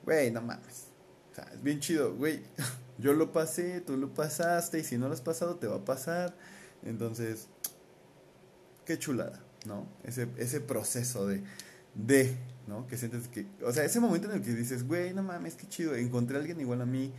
güey, 0.05 0.31
no 0.31 0.41
mames. 0.41 0.87
O 1.31 1.35
sea, 1.35 1.45
es 1.53 1.61
bien 1.61 1.79
chido, 1.79 2.15
güey. 2.15 2.43
Yo 2.99 3.13
lo 3.13 3.31
pasé, 3.31 3.81
tú 3.81 3.97
lo 3.97 4.13
pasaste, 4.13 4.79
y 4.79 4.83
si 4.83 4.97
no 4.97 5.07
lo 5.07 5.13
has 5.13 5.21
pasado, 5.21 5.55
te 5.55 5.67
va 5.67 5.77
a 5.77 5.85
pasar. 5.85 6.35
Entonces, 6.83 7.47
qué 8.85 8.99
chulada, 8.99 9.39
¿no? 9.65 9.87
Ese, 10.03 10.27
ese 10.37 10.61
proceso 10.61 11.25
de, 11.25 11.43
de, 11.95 12.35
¿no? 12.69 12.87
Que 12.87 12.97
sientes 12.97 13.27
que, 13.27 13.47
o 13.65 13.73
sea, 13.73 13.83
ese 13.83 13.99
momento 13.99 14.29
en 14.29 14.37
el 14.37 14.41
que 14.41 14.53
dices, 14.53 14.87
güey, 14.87 15.13
no 15.13 15.23
mames, 15.23 15.55
qué 15.55 15.67
chido, 15.67 15.95
encontré 15.95 16.37
a 16.37 16.39
alguien 16.39 16.61
igual 16.61 16.81
a 16.81 16.85
mí 16.85 17.11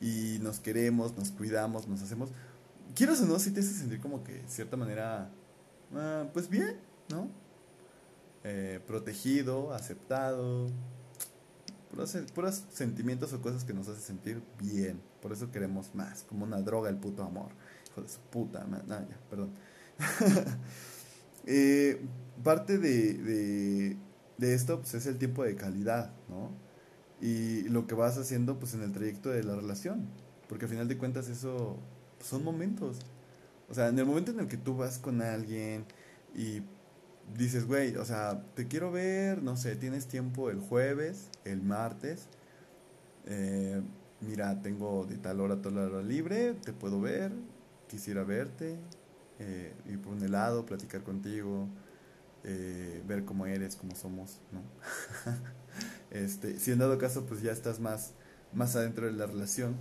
y 0.00 0.38
nos 0.42 0.58
queremos, 0.58 1.16
nos 1.16 1.30
cuidamos, 1.30 1.88
nos 1.88 2.02
hacemos, 2.02 2.30
quiero 2.94 3.14
o 3.14 3.26
no, 3.26 3.38
si 3.38 3.52
te 3.52 3.60
hace 3.60 3.72
sentir 3.72 4.00
como 4.00 4.24
que, 4.24 4.34
de 4.34 4.48
cierta 4.48 4.76
manera, 4.76 5.30
ah, 5.94 6.26
pues 6.34 6.50
bien, 6.50 6.76
¿no? 7.10 7.30
Eh, 8.44 8.80
protegido, 8.86 9.72
aceptado, 9.72 10.66
puros, 12.34 12.64
sentimientos 12.70 13.32
o 13.32 13.40
cosas 13.40 13.64
que 13.64 13.72
nos 13.72 13.88
hacen 13.88 14.02
sentir 14.02 14.42
bien, 14.60 15.00
por 15.22 15.32
eso 15.32 15.50
queremos 15.52 15.94
más, 15.94 16.24
como 16.24 16.44
una 16.44 16.60
droga 16.60 16.90
el 16.90 16.96
puto 16.96 17.22
amor, 17.22 17.50
hijo 17.88 18.02
de 18.02 18.08
su 18.08 18.18
puta, 18.18 18.64
no, 18.64 18.78
ya, 18.88 19.20
perdón. 19.30 19.50
eh, 21.46 22.00
parte 22.42 22.78
de 22.78 23.96
esto 24.40 24.80
pues, 24.80 24.94
es 24.94 25.06
el 25.06 25.18
tiempo 25.18 25.44
de 25.44 25.56
calidad, 25.56 26.12
¿no? 26.28 26.50
Y 27.20 27.62
lo 27.68 27.86
que 27.86 27.94
vas 27.94 28.16
haciendo 28.18 28.58
pues 28.58 28.74
en 28.74 28.82
el 28.82 28.92
trayecto 28.92 29.30
de 29.30 29.42
la 29.42 29.56
relación, 29.56 30.06
porque 30.48 30.66
al 30.66 30.70
final 30.70 30.88
de 30.88 30.96
cuentas 30.98 31.28
eso 31.28 31.76
pues, 32.18 32.28
son 32.28 32.44
momentos. 32.44 32.98
O 33.68 33.74
sea, 33.74 33.88
en 33.88 33.98
el 33.98 34.06
momento 34.06 34.30
en 34.30 34.40
el 34.40 34.48
que 34.48 34.56
tú 34.56 34.76
vas 34.76 34.98
con 34.98 35.20
alguien 35.20 35.84
y 36.34 36.62
dices, 37.36 37.66
güey, 37.66 37.96
o 37.96 38.04
sea, 38.04 38.42
te 38.54 38.66
quiero 38.68 38.90
ver, 38.92 39.42
no 39.42 39.56
sé, 39.56 39.76
tienes 39.76 40.06
tiempo 40.06 40.50
el 40.50 40.60
jueves, 40.60 41.28
el 41.44 41.62
martes, 41.62 42.28
eh, 43.26 43.82
mira, 44.20 44.62
tengo 44.62 45.04
de 45.06 45.18
tal 45.18 45.40
hora 45.40 45.54
a 45.54 45.62
tal 45.62 45.78
hora 45.78 46.02
libre, 46.02 46.54
te 46.54 46.72
puedo 46.72 47.00
ver, 47.00 47.32
quisiera 47.88 48.24
verte, 48.24 48.76
eh, 49.38 49.74
ir 49.86 50.00
por 50.00 50.14
un 50.14 50.22
helado, 50.22 50.64
platicar 50.64 51.02
contigo, 51.02 51.68
eh, 52.44 53.02
ver 53.06 53.24
cómo 53.24 53.46
eres, 53.46 53.76
cómo 53.76 53.94
somos, 53.94 54.40
¿no? 54.52 54.62
este, 56.10 56.58
si 56.58 56.70
en 56.70 56.78
dado 56.78 56.98
caso 56.98 57.26
pues 57.26 57.42
ya 57.42 57.52
estás 57.52 57.80
más, 57.80 58.12
más 58.52 58.76
adentro 58.76 59.06
de 59.06 59.12
la 59.12 59.26
relación, 59.26 59.76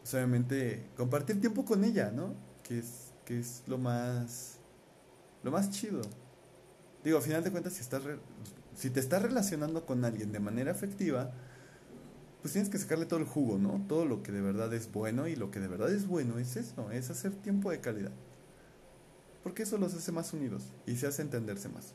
pues 0.00 0.14
obviamente 0.14 0.88
compartir 0.96 1.40
tiempo 1.40 1.64
con 1.64 1.84
ella, 1.84 2.10
¿no? 2.10 2.34
Que 2.62 2.78
es, 2.78 3.12
que 3.24 3.38
es 3.40 3.62
lo 3.66 3.78
más, 3.78 4.58
lo 5.42 5.50
más 5.50 5.70
chido. 5.70 6.00
Digo, 7.02 7.18
al 7.18 7.22
final 7.22 7.44
de 7.44 7.50
cuentas, 7.50 7.74
si, 7.74 7.80
estás 7.80 8.02
si 8.74 8.90
te 8.90 9.00
estás 9.00 9.22
relacionando 9.22 9.84
con 9.86 10.04
alguien 10.04 10.32
de 10.32 10.40
manera 10.40 10.70
afectiva, 10.70 11.32
pues 12.40 12.52
tienes 12.52 12.70
que 12.70 12.78
sacarle 12.78 13.06
todo 13.06 13.18
el 13.18 13.26
jugo, 13.26 13.58
¿no? 13.58 13.84
Todo 13.88 14.04
lo 14.04 14.22
que 14.22 14.32
de 14.32 14.40
verdad 14.40 14.72
es 14.74 14.92
bueno 14.92 15.26
y 15.26 15.36
lo 15.36 15.50
que 15.50 15.60
de 15.60 15.68
verdad 15.68 15.90
es 15.92 16.06
bueno 16.06 16.38
es 16.38 16.56
eso, 16.56 16.90
es 16.90 17.10
hacer 17.10 17.32
tiempo 17.32 17.70
de 17.70 17.80
calidad 17.80 18.12
porque 19.46 19.62
eso 19.62 19.78
los 19.78 19.94
hace 19.94 20.10
más 20.10 20.32
unidos 20.32 20.72
y 20.86 20.96
se 20.96 21.06
hace 21.06 21.22
entenderse 21.22 21.68
más. 21.68 21.94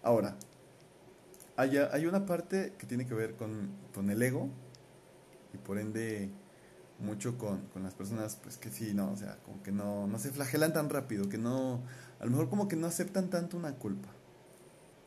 Ahora, 0.00 0.36
hay, 1.56 1.76
hay, 1.76 2.06
una 2.06 2.24
parte 2.24 2.74
que 2.78 2.86
tiene 2.86 3.04
que 3.04 3.14
ver 3.14 3.34
con, 3.34 4.10
el 4.10 4.22
ego 4.22 4.48
y 5.52 5.58
por 5.58 5.78
ende 5.78 6.30
mucho 7.00 7.36
con, 7.36 7.68
las 7.82 7.94
personas 7.94 8.36
pues 8.36 8.58
que 8.58 8.70
sí, 8.70 8.94
no, 8.94 9.10
o 9.10 9.16
sea, 9.16 9.38
como 9.38 9.60
que 9.64 9.72
no, 9.72 10.06
no 10.06 10.20
se 10.20 10.30
flagelan 10.30 10.72
tan 10.72 10.88
rápido, 10.88 11.28
que 11.28 11.36
no, 11.36 11.82
a 12.20 12.24
lo 12.26 12.30
mejor 12.30 12.48
como 12.48 12.68
que 12.68 12.76
no 12.76 12.86
aceptan 12.86 13.28
tanto 13.28 13.56
una 13.56 13.74
culpa. 13.74 14.10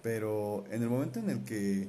Pero 0.01 0.65
en 0.71 0.83
el 0.83 0.89
momento 0.89 1.19
en 1.19 1.29
el 1.29 1.45
que 1.45 1.87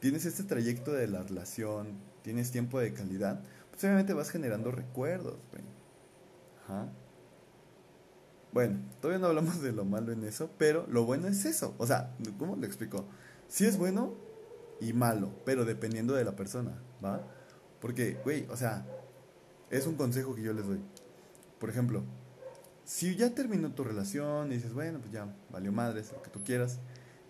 tienes 0.00 0.26
este 0.26 0.42
trayecto 0.42 0.90
de 0.90 1.06
la 1.06 1.22
relación, 1.22 2.00
tienes 2.22 2.50
tiempo 2.50 2.80
de 2.80 2.94
calidad, 2.94 3.44
pues 3.70 3.84
obviamente 3.84 4.12
vas 4.12 4.28
generando 4.28 4.72
recuerdos, 4.72 5.38
Ajá. 6.64 6.88
Bueno, 8.52 8.80
todavía 9.00 9.18
no 9.18 9.28
hablamos 9.28 9.62
de 9.62 9.72
lo 9.72 9.84
malo 9.84 10.12
en 10.12 10.24
eso, 10.24 10.50
pero 10.58 10.86
lo 10.88 11.04
bueno 11.04 11.26
es 11.28 11.44
eso. 11.44 11.74
O 11.78 11.86
sea, 11.86 12.14
¿cómo 12.38 12.56
le 12.56 12.66
explico? 12.66 13.06
Sí 13.48 13.64
es 13.64 13.78
bueno 13.78 14.14
y 14.80 14.92
malo, 14.92 15.30
pero 15.44 15.64
dependiendo 15.64 16.14
de 16.14 16.24
la 16.24 16.36
persona, 16.36 16.72
¿va? 17.02 17.22
Porque, 17.80 18.18
güey, 18.24 18.46
o 18.50 18.56
sea, 18.56 18.86
es 19.70 19.86
un 19.86 19.96
consejo 19.96 20.34
que 20.34 20.42
yo 20.42 20.52
les 20.52 20.66
doy. 20.66 20.80
Por 21.58 21.70
ejemplo, 21.70 22.02
si 22.84 23.16
ya 23.16 23.34
terminó 23.34 23.72
tu 23.72 23.84
relación 23.84 24.52
y 24.52 24.56
dices, 24.56 24.74
bueno, 24.74 24.98
pues 24.98 25.12
ya 25.12 25.34
valió 25.50 25.72
madres, 25.72 26.12
lo 26.12 26.22
que 26.22 26.30
tú 26.30 26.44
quieras, 26.44 26.78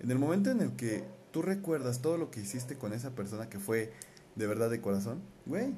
en 0.01 0.11
el 0.11 0.19
momento 0.19 0.51
en 0.51 0.61
el 0.61 0.75
que 0.75 1.05
tú 1.31 1.43
recuerdas 1.43 2.03
todo 2.03 2.19
lo 2.19 2.31
que 2.31 2.41
hiciste 2.41 2.77
con 2.77 2.93
esa 2.93 3.11
persona 3.11 3.49
que 3.49 3.61
fue 3.61 3.93
de 4.35 4.47
verdad 4.47 4.71
de 4.71 4.81
corazón, 4.81 5.23
güey, 5.47 5.75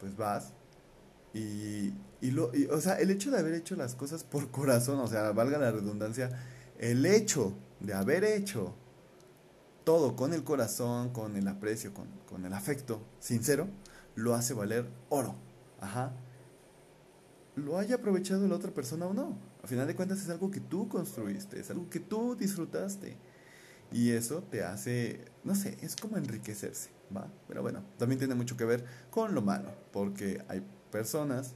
pues 0.00 0.16
vas 0.16 0.52
y, 1.34 1.92
y, 2.20 2.30
lo, 2.30 2.52
o 2.70 2.80
sea, 2.80 2.94
el 2.96 3.10
hecho 3.10 3.30
de 3.30 3.38
haber 3.38 3.54
hecho 3.54 3.76
las 3.76 3.94
cosas 3.94 4.24
por 4.24 4.50
corazón, 4.50 5.00
o 5.00 5.06
sea, 5.06 5.32
valga 5.32 5.58
la 5.58 5.70
redundancia, 5.70 6.30
el 6.78 7.06
hecho 7.06 7.54
de 7.80 7.94
haber 7.94 8.24
hecho 8.24 8.74
todo 9.84 10.14
con 10.14 10.32
el 10.32 10.44
corazón, 10.44 11.10
con 11.10 11.36
el 11.36 11.48
aprecio, 11.48 11.92
con, 11.94 12.06
con 12.28 12.44
el 12.44 12.52
afecto 12.52 13.02
sincero, 13.18 13.68
lo 14.14 14.34
hace 14.34 14.54
valer 14.54 14.86
oro. 15.08 15.34
Ajá. 15.80 16.12
Lo 17.56 17.78
haya 17.78 17.96
aprovechado 17.96 18.46
la 18.46 18.56
otra 18.56 18.72
persona 18.72 19.06
o 19.06 19.14
no. 19.14 19.36
A 19.62 19.66
final 19.66 19.86
de 19.86 19.94
cuentas 19.94 20.20
es 20.20 20.28
algo 20.28 20.50
que 20.50 20.60
tú 20.60 20.88
construiste, 20.88 21.60
es 21.60 21.70
algo 21.70 21.88
que 21.88 22.00
tú 22.00 22.34
disfrutaste. 22.34 23.16
Y 23.90 24.10
eso 24.10 24.42
te 24.42 24.64
hace, 24.64 25.24
no 25.44 25.54
sé, 25.54 25.76
es 25.82 25.96
como 25.96 26.16
enriquecerse, 26.16 26.90
¿va? 27.14 27.30
Pero 27.46 27.60
bueno, 27.62 27.82
también 27.98 28.18
tiene 28.18 28.34
mucho 28.34 28.56
que 28.56 28.64
ver 28.64 28.84
con 29.10 29.34
lo 29.34 29.42
malo, 29.42 29.70
porque 29.92 30.42
hay 30.48 30.64
personas 30.92 31.54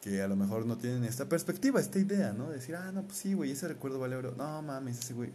que 0.00 0.22
a 0.22 0.28
lo 0.28 0.36
mejor 0.36 0.64
no 0.64 0.78
tienen 0.78 1.04
esta 1.04 1.28
perspectiva, 1.28 1.78
esta 1.78 1.98
idea, 1.98 2.32
¿no? 2.32 2.50
decir, 2.50 2.74
ah, 2.74 2.90
no, 2.92 3.02
pues 3.02 3.18
sí, 3.18 3.34
güey, 3.34 3.52
ese 3.52 3.68
recuerdo 3.68 3.98
vale 3.98 4.16
oro. 4.16 4.34
No 4.36 4.62
mames, 4.62 4.98
ese 4.98 5.12
güey. 5.12 5.30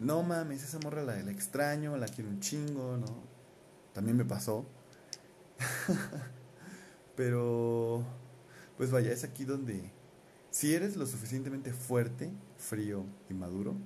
No 0.00 0.22
mames, 0.22 0.64
esa 0.64 0.78
morra 0.78 1.02
la, 1.02 1.22
la 1.22 1.30
extraño, 1.30 1.96
la 1.96 2.08
quiero 2.08 2.30
un 2.30 2.40
chingo, 2.40 2.96
¿no? 2.96 3.06
También 3.92 4.16
me 4.16 4.24
pasó. 4.24 4.64
Pero, 7.16 8.02
pues 8.76 8.90
vaya, 8.90 9.12
es 9.12 9.22
aquí 9.22 9.44
donde, 9.44 9.92
si 10.50 10.74
eres 10.74 10.96
lo 10.96 11.06
suficientemente 11.06 11.72
fuerte, 11.72 12.30
frío 12.56 13.04
y 13.28 13.34
maduro, 13.34 13.76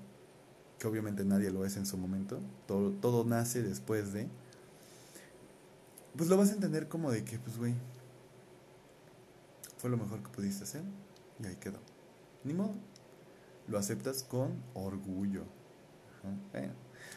que 0.79 0.87
obviamente 0.87 1.25
nadie 1.25 1.51
lo 1.51 1.65
es 1.67 1.77
en 1.77 1.85
su 1.85 1.99
momento, 1.99 2.41
todo, 2.67 2.91
todo 2.93 3.25
nace 3.25 3.63
después 3.63 4.13
de, 4.13 4.29
pues 6.17 6.29
lo 6.29 6.37
vas 6.37 6.51
a 6.51 6.55
entender 6.55 6.89
como 6.89 7.11
de 7.11 7.25
que, 7.25 7.39
pues, 7.39 7.59
güey, 7.59 7.75
fue 9.77 9.91
lo 9.91 9.97
mejor 9.97 10.23
que 10.23 10.29
pudiste 10.29 10.65
hacer 10.65 10.83
y 11.43 11.47
ahí 11.47 11.57
quedó. 11.57 11.79
Ni 12.45 12.55
modo. 12.55 12.75
Lo 13.69 13.79
aceptas 13.79 14.23
con 14.23 14.63
orgullo. 14.75 15.45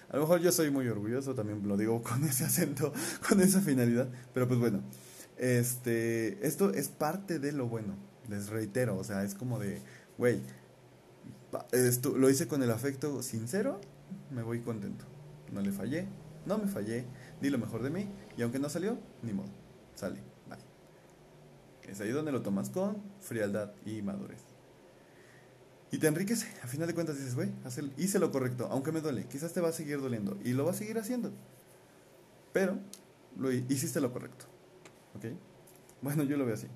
a 0.10 0.16
lo 0.16 0.22
mejor 0.22 0.40
yo 0.40 0.52
soy 0.52 0.72
muy 0.72 0.88
orgulloso, 0.88 1.36
también 1.36 1.68
lo 1.68 1.78
digo 1.78 2.02
con 2.02 2.24
ese 2.26 2.46
acento, 2.46 2.92
con 3.28 3.40
esa 3.42 3.62
finalidad, 3.62 4.10
pero 4.34 4.48
pues 4.48 4.60
bueno, 4.60 4.82
este, 5.38 6.46
esto 6.46 6.72
es 6.72 6.90
parte 6.90 7.40
de 7.40 7.52
lo 7.52 7.68
bueno, 7.68 7.96
les 8.28 8.50
reitero, 8.50 8.98
o 8.98 9.04
sea, 9.04 9.24
es 9.24 9.36
como 9.36 9.60
de, 9.60 9.82
güey, 10.18 10.42
esto 11.72 12.18
lo 12.18 12.30
hice 12.30 12.48
con 12.48 12.64
el 12.64 12.72
afecto 12.72 13.22
sincero, 13.22 13.80
me 14.32 14.42
voy 14.42 14.62
contento, 14.62 15.06
no 15.52 15.62
le 15.62 15.72
fallé, 15.72 16.08
no 16.46 16.58
me 16.58 16.68
fallé, 16.68 17.06
di 17.42 17.50
lo 17.50 17.58
mejor 17.58 17.84
de 17.84 17.90
mí 17.92 18.08
y 18.38 18.42
aunque 18.42 18.60
no 18.60 18.70
salió, 18.70 18.98
ni 19.22 19.34
modo, 19.34 19.50
sale. 19.96 20.29
Es 21.90 22.02
ahí 22.02 22.12
donde 22.12 22.32
lo 22.32 22.42
tomas 22.42 22.70
con 22.70 23.02
frialdad 23.20 23.72
y 23.86 24.02
madurez. 24.02 24.42
Y 25.92 25.98
te 25.98 26.08
enriquece, 26.08 26.48
a 26.64 26.68
final 26.68 26.88
de 26.88 26.94
cuentas 26.94 27.18
dices, 27.18 27.36
güey, 27.36 27.50
hice 27.98 28.20
lo 28.20 28.32
correcto, 28.32 28.68
aunque 28.70 28.92
me 28.92 29.02
duele, 29.02 29.26
quizás 29.26 29.54
te 29.54 29.62
va 29.62 29.70
a 29.70 29.74
seguir 29.74 30.00
doliendo 30.00 30.38
y 30.44 30.54
lo 30.54 30.66
va 30.66 30.72
a 30.72 30.76
seguir 30.76 31.00
haciendo. 31.00 31.32
Pero 32.54 32.78
lo 33.38 33.52
hiciste 33.52 34.00
lo 34.00 34.14
correcto. 34.14 34.46
¿Ok? 35.16 35.26
Bueno, 36.02 36.24
yo 36.24 36.38
lo 36.38 36.46
veo 36.46 36.54
así. 36.54 36.68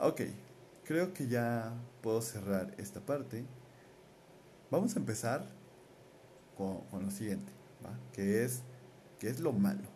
Ok, 0.00 0.22
creo 0.84 1.12
que 1.12 1.28
ya 1.28 1.72
puedo 2.02 2.20
cerrar 2.20 2.74
esta 2.78 3.00
parte. 3.00 3.44
Vamos 4.70 4.96
a 4.96 4.98
empezar 4.98 5.46
con, 6.56 6.82
lo 6.92 7.10
siguiente, 7.10 7.52
¿va? 7.84 7.98
Que 8.12 8.44
es, 8.44 8.62
que 9.18 9.28
es 9.28 9.40
lo 9.40 9.52
malo. 9.52 9.88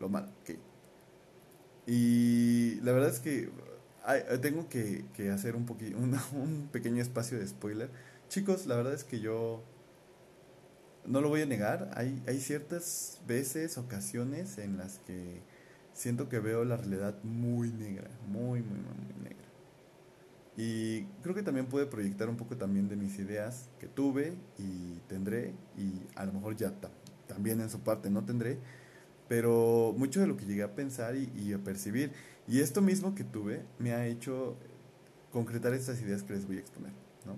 Lo 0.00 0.08
malo, 0.08 0.28
ok. 0.42 0.65
Y 1.86 2.80
la 2.82 2.92
verdad 2.92 3.10
es 3.10 3.20
que 3.20 3.48
tengo 4.40 4.68
que, 4.68 5.04
hacer 5.32 5.56
un, 5.56 5.68
un, 5.96 6.18
un 6.34 6.68
pequeño 6.72 7.02
espacio 7.02 7.38
de 7.38 7.46
spoiler. 7.46 7.90
Chicos, 8.28 8.66
la 8.66 8.76
verdad 8.76 8.94
es 8.94 9.04
que 9.04 9.20
yo 9.20 9.62
no 11.06 11.20
lo 11.20 11.28
voy 11.28 11.42
a 11.42 11.46
negar, 11.46 11.90
hay, 11.94 12.22
hay 12.26 12.40
ciertas 12.40 13.20
veces, 13.26 13.78
ocasiones 13.78 14.58
en 14.58 14.76
las 14.76 14.98
que 15.06 15.40
siento 15.92 16.28
que 16.28 16.38
veo 16.40 16.64
la 16.64 16.76
realidad 16.76 17.14
muy 17.22 17.70
negra, 17.70 18.10
muy, 18.28 18.60
muy, 18.60 18.78
muy, 18.78 19.22
negra. 19.22 19.46
Y 20.56 21.04
creo 21.22 21.34
que 21.34 21.42
también 21.42 21.66
puede 21.66 21.86
proyectar 21.86 22.28
un 22.28 22.36
poco 22.36 22.56
también 22.56 22.88
de 22.88 22.96
mis 22.96 23.18
ideas 23.18 23.68
que 23.78 23.86
tuve 23.86 24.34
y 24.58 24.98
tendré, 25.08 25.54
y 25.76 26.02
a 26.16 26.24
lo 26.24 26.32
mejor 26.32 26.56
ya 26.56 26.72
también 27.26 27.60
en 27.60 27.70
su 27.70 27.80
parte 27.80 28.10
no 28.10 28.24
tendré, 28.24 28.58
pero 29.28 29.94
mucho 29.96 30.20
de 30.20 30.26
lo 30.26 30.36
que 30.36 30.46
llegué 30.46 30.62
a 30.62 30.74
pensar 30.74 31.16
y, 31.16 31.52
a 31.52 31.58
percibir, 31.58 32.12
y 32.46 32.60
esto 32.60 32.80
mismo 32.80 33.14
que 33.14 33.24
tuve 33.24 33.64
me 33.78 33.92
ha 33.92 34.06
hecho 34.06 34.56
concretar 35.32 35.74
estas 35.74 36.00
ideas 36.00 36.22
que 36.22 36.34
les 36.34 36.46
voy 36.46 36.56
a 36.56 36.60
exponer, 36.60 36.92
¿no? 37.24 37.36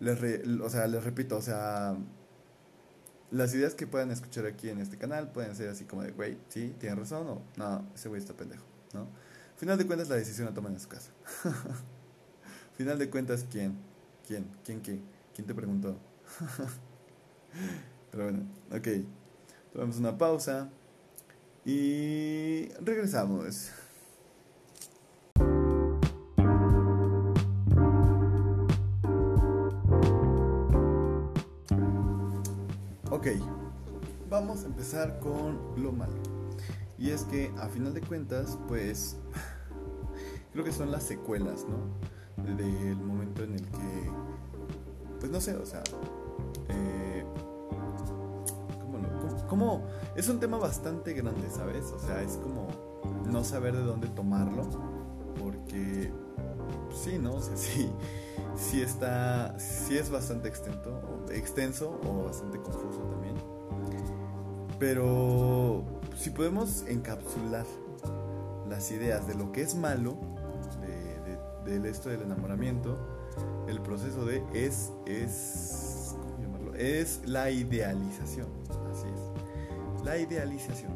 Les 0.00 0.46
o 0.60 0.70
sea, 0.70 0.86
les 0.86 1.02
repito, 1.02 1.36
o 1.36 1.42
sea, 1.42 1.96
las 3.30 3.54
ideas 3.54 3.74
que 3.74 3.86
puedan 3.86 4.10
escuchar 4.10 4.46
aquí 4.46 4.68
en 4.70 4.80
este 4.80 4.96
canal 4.96 5.30
pueden 5.32 5.54
ser 5.54 5.68
así 5.68 5.84
como 5.84 6.02
de, 6.02 6.12
güey, 6.12 6.38
sí, 6.48 6.74
tiene 6.78 6.96
razón 6.96 7.26
o 7.28 7.42
no, 7.56 7.86
ese 7.94 8.08
güey 8.08 8.20
está 8.20 8.34
pendejo, 8.34 8.64
¿no? 8.94 9.06
Final 9.56 9.76
de 9.76 9.86
cuentas 9.86 10.08
la 10.08 10.16
decisión 10.16 10.46
la 10.46 10.54
toman 10.54 10.72
en 10.72 10.80
su 10.80 10.88
casa. 10.88 11.10
Final 12.76 12.96
de 12.96 13.10
cuentas, 13.10 13.44
¿quién? 13.50 13.76
¿Quién? 14.24 14.46
¿Quién 14.64 14.80
qué? 14.80 15.00
¿Quién 15.34 15.48
te 15.48 15.54
preguntó? 15.54 15.98
Pero 18.12 18.24
bueno, 18.24 18.42
ok. 18.70 19.04
Tomamos 19.72 19.98
una 19.98 20.16
pausa 20.16 20.70
y 21.68 22.70
regresamos. 22.82 23.70
Ok, 33.10 33.26
vamos 34.30 34.62
a 34.62 34.66
empezar 34.66 35.20
con 35.20 35.58
lo 35.76 35.92
malo. 35.92 36.14
Y 36.96 37.10
es 37.10 37.24
que 37.24 37.52
a 37.58 37.68
final 37.68 37.92
de 37.92 38.00
cuentas, 38.00 38.58
pues 38.66 39.18
creo 40.54 40.64
que 40.64 40.72
son 40.72 40.90
las 40.90 41.02
secuelas, 41.02 41.66
¿no? 41.68 42.46
Del 42.56 42.96
momento 42.96 43.44
en 43.44 43.52
el 43.52 43.66
que, 43.66 44.10
pues 45.20 45.30
no 45.30 45.38
sé, 45.38 45.54
o 45.54 45.66
sea, 45.66 45.82
¿cómo, 49.48 49.84
Es 50.14 50.28
un 50.28 50.38
tema 50.40 50.58
bastante 50.58 51.12
grande, 51.14 51.48
¿sabes? 51.50 51.86
O 51.92 51.98
sea, 51.98 52.22
es 52.22 52.36
como 52.36 52.68
no 53.24 53.44
saber 53.44 53.76
de 53.76 53.82
dónde 53.82 54.08
tomarlo, 54.08 54.68
porque 55.42 56.12
sí, 56.94 57.18
¿no? 57.18 57.34
O 57.34 57.40
sea, 57.40 57.56
sí 57.56 57.90
sí 58.58 58.82
está, 58.82 59.58
sí 59.58 59.96
es 59.96 60.10
bastante 60.10 60.48
extenso, 60.48 61.00
extenso 61.30 62.00
o 62.04 62.24
bastante 62.24 62.58
confuso 62.58 63.00
también. 63.10 63.34
Pero 64.78 65.84
si 66.16 66.30
podemos 66.30 66.84
encapsular 66.86 67.66
las 68.68 68.90
ideas 68.90 69.26
de 69.26 69.34
lo 69.34 69.52
que 69.52 69.62
es 69.62 69.74
malo 69.74 70.18
de, 71.66 71.88
esto 71.88 72.08
del 72.08 72.22
enamoramiento, 72.22 72.96
el 73.68 73.80
proceso 73.82 74.24
de 74.24 74.42
es, 74.54 74.90
es, 75.06 76.14
¿cómo 76.18 76.38
llamarlo? 76.38 76.74
Es 76.74 77.20
la 77.26 77.50
idealización, 77.50 78.48
la 80.08 80.18
idealización. 80.18 80.92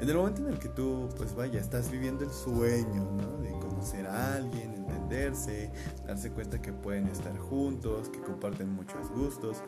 En 0.00 0.08
el 0.08 0.16
momento 0.16 0.42
en 0.42 0.48
el 0.48 0.58
que 0.58 0.68
tú, 0.68 1.08
pues 1.16 1.34
vaya, 1.34 1.60
estás 1.60 1.90
viviendo 1.90 2.24
el 2.24 2.30
sueño, 2.30 3.04
¿no? 3.16 3.38
De 3.38 3.50
conocer 3.58 4.06
a 4.06 4.34
alguien, 4.34 4.86
darse 5.08 6.30
cuenta 6.32 6.60
que 6.60 6.72
pueden 6.72 7.06
estar 7.08 7.36
juntos, 7.38 8.08
que 8.08 8.20
comparten 8.20 8.70
muchos 8.70 9.10
gustos. 9.10 9.62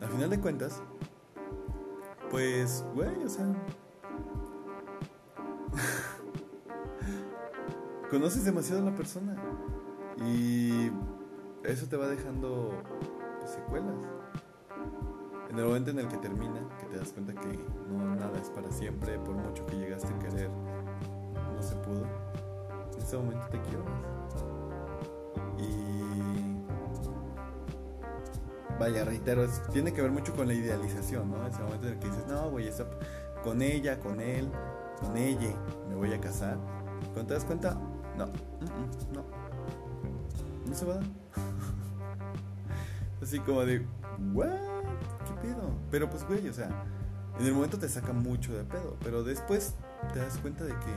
Al 0.00 0.08
final 0.08 0.30
de 0.30 0.40
cuentas, 0.40 0.82
pues, 2.30 2.84
güey, 2.94 3.24
o 3.24 3.28
sea... 3.28 3.46
conoces 8.10 8.44
demasiado 8.44 8.82
a 8.82 8.90
la 8.90 8.96
persona 8.96 9.36
y 10.26 10.90
eso 11.62 11.86
te 11.86 11.96
va 11.96 12.08
dejando 12.08 12.82
pues, 13.38 13.52
secuelas. 13.52 14.19
El 15.60 15.66
momento 15.66 15.90
en 15.90 15.98
el 15.98 16.08
que 16.08 16.16
termina, 16.16 16.60
que 16.78 16.86
te 16.86 16.96
das 16.96 17.12
cuenta 17.12 17.34
que 17.34 17.58
no 17.88 18.16
nada 18.16 18.38
es 18.40 18.48
para 18.48 18.70
siempre, 18.72 19.18
por 19.18 19.34
mucho 19.34 19.66
que 19.66 19.76
llegaste 19.76 20.08
a 20.08 20.18
querer, 20.18 20.50
no 21.54 21.62
se 21.62 21.76
pudo. 21.76 22.06
En 22.96 23.02
ese 23.02 23.16
momento 23.16 23.46
te 23.50 23.60
quiero 23.62 23.84
vaya, 28.80 29.04
reitero, 29.04 29.46
tiene 29.72 29.92
que 29.92 30.00
ver 30.00 30.10
mucho 30.10 30.34
con 30.34 30.48
la 30.48 30.54
idealización, 30.54 31.30
¿no? 31.30 31.46
Ese 31.46 31.62
momento 31.62 31.86
en 31.86 31.92
el 31.92 31.98
que 31.98 32.08
dices, 32.08 32.26
no, 32.26 32.50
güey, 32.50 32.70
con 33.44 33.60
ella, 33.60 34.00
con 34.00 34.20
él, 34.20 34.50
con 35.00 35.16
ella, 35.18 35.54
me 35.88 35.94
voy 35.94 36.12
a 36.14 36.20
casar. 36.20 36.56
Cuando 37.12 37.26
te 37.26 37.34
das 37.34 37.44
cuenta, 37.44 37.74
no, 38.16 38.26
no, 39.12 39.22
no 40.66 40.74
se 40.74 40.86
va 40.86 40.94
a 40.94 40.96
dar. 41.00 41.06
Así 43.22 43.38
como 43.40 43.66
de, 43.66 43.86
¿what? 44.32 44.69
Pero 45.90 46.08
pues, 46.10 46.26
güey, 46.26 46.48
o 46.48 46.52
sea, 46.52 46.68
en 47.38 47.46
el 47.46 47.52
momento 47.52 47.78
te 47.78 47.88
saca 47.88 48.12
mucho 48.12 48.52
de 48.52 48.64
pedo, 48.64 48.96
pero 49.02 49.22
después 49.22 49.74
te 50.12 50.18
das 50.18 50.38
cuenta 50.38 50.64
de 50.64 50.72
que, 50.72 50.94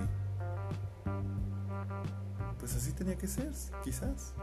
pues 2.60 2.76
así 2.76 2.92
tenía 2.92 3.18
que 3.18 3.28
ser, 3.28 3.52
quizás. 3.84 4.34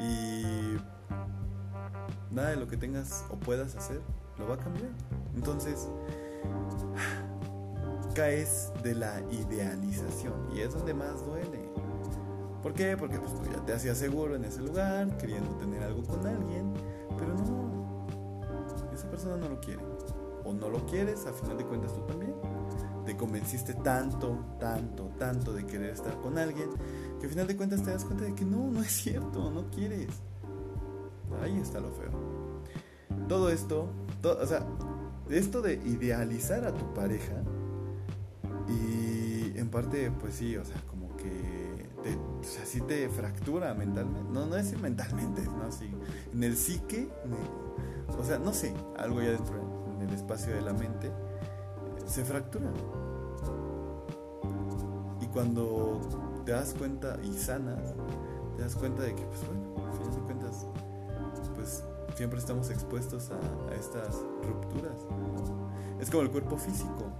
Y 0.00 0.76
nada 2.30 2.50
de 2.50 2.56
lo 2.56 2.66
que 2.66 2.76
tengas 2.76 3.24
o 3.30 3.36
puedas 3.36 3.76
hacer 3.76 4.00
lo 4.38 4.48
va 4.48 4.54
a 4.54 4.58
cambiar. 4.58 4.90
Entonces, 5.34 5.88
caes 8.14 8.72
de 8.82 8.94
la 8.94 9.20
idealización 9.30 10.34
y 10.54 10.60
es 10.60 10.72
donde 10.72 10.94
más 10.94 11.24
duele. 11.24 11.68
¿Por 12.62 12.72
qué? 12.72 12.96
Porque 12.96 13.18
pues, 13.18 13.34
tú 13.34 13.42
ya 13.50 13.64
te 13.64 13.74
hacías 13.74 13.98
seguro 13.98 14.36
en 14.36 14.44
ese 14.44 14.62
lugar, 14.62 15.16
queriendo 15.18 15.50
tener 15.56 15.82
algo 15.82 16.02
con 16.02 16.26
alguien, 16.26 16.72
pero 17.18 17.34
no, 17.34 17.63
persona 19.24 19.36
no 19.36 19.48
lo 19.48 19.60
quiere. 19.60 19.82
O 20.44 20.52
no 20.52 20.68
lo 20.68 20.84
quieres, 20.86 21.26
a 21.26 21.32
final 21.32 21.56
de 21.56 21.64
cuentas 21.64 21.94
tú 21.94 22.00
también. 22.02 22.34
Te 23.06 23.16
convenciste 23.16 23.74
tanto, 23.74 24.38
tanto, 24.58 25.10
tanto 25.18 25.52
de 25.52 25.66
querer 25.66 25.90
estar 25.90 26.20
con 26.20 26.38
alguien, 26.38 26.70
que 27.20 27.26
a 27.26 27.28
final 27.28 27.46
de 27.46 27.56
cuentas 27.56 27.82
te 27.82 27.90
das 27.90 28.04
cuenta 28.04 28.24
de 28.24 28.34
que 28.34 28.44
no, 28.44 28.70
no 28.70 28.82
es 28.82 28.92
cierto, 28.92 29.50
no 29.50 29.70
quieres. 29.70 30.08
Ahí 31.42 31.58
está 31.58 31.80
lo 31.80 31.90
feo. 31.90 32.10
Todo 33.28 33.50
esto, 33.50 33.88
o 34.22 34.46
sea, 34.46 34.66
esto 35.28 35.62
de 35.62 35.74
idealizar 35.74 36.64
a 36.64 36.74
tu 36.74 36.92
pareja 36.94 37.42
y 38.68 39.58
en 39.58 39.68
parte, 39.70 40.10
pues 40.10 40.34
sí, 40.34 40.56
o 40.56 40.64
sea, 40.64 40.80
como 40.88 41.14
que 41.16 41.88
te, 42.02 42.80
te 42.80 43.08
fractura 43.08 43.74
mentalmente. 43.74 44.30
No, 44.32 44.46
no 44.46 44.56
es 44.56 44.78
mentalmente, 44.80 45.42
¿no? 45.42 45.70
Sí, 45.70 45.90
en 46.32 46.44
el 46.44 46.56
psique, 46.56 47.08
o 48.18 48.24
sea, 48.24 48.38
no 48.38 48.52
sé, 48.52 48.74
algo 48.98 49.20
ya 49.20 49.30
dentro, 49.30 49.56
en 49.94 50.08
el 50.08 50.14
espacio 50.14 50.54
de 50.54 50.62
la 50.62 50.72
mente, 50.72 51.10
se 52.06 52.24
fractura. 52.24 52.70
Y 55.20 55.26
cuando 55.28 56.00
te 56.44 56.52
das 56.52 56.74
cuenta 56.74 57.18
y 57.22 57.32
sanas, 57.34 57.94
te 58.56 58.62
das 58.62 58.76
cuenta 58.76 59.02
de 59.02 59.14
que, 59.14 59.24
pues 59.24 59.40
bueno, 59.46 59.86
al 59.86 59.92
final 59.92 60.14
de 60.14 60.20
cuentas, 60.20 60.66
pues 61.54 61.84
siempre 62.14 62.38
estamos 62.38 62.70
expuestos 62.70 63.30
a, 63.30 63.74
estas 63.74 64.16
rupturas. 64.42 64.96
Es 66.00 66.10
como 66.10 66.22
el 66.22 66.30
cuerpo 66.30 66.56
físico. 66.56 67.10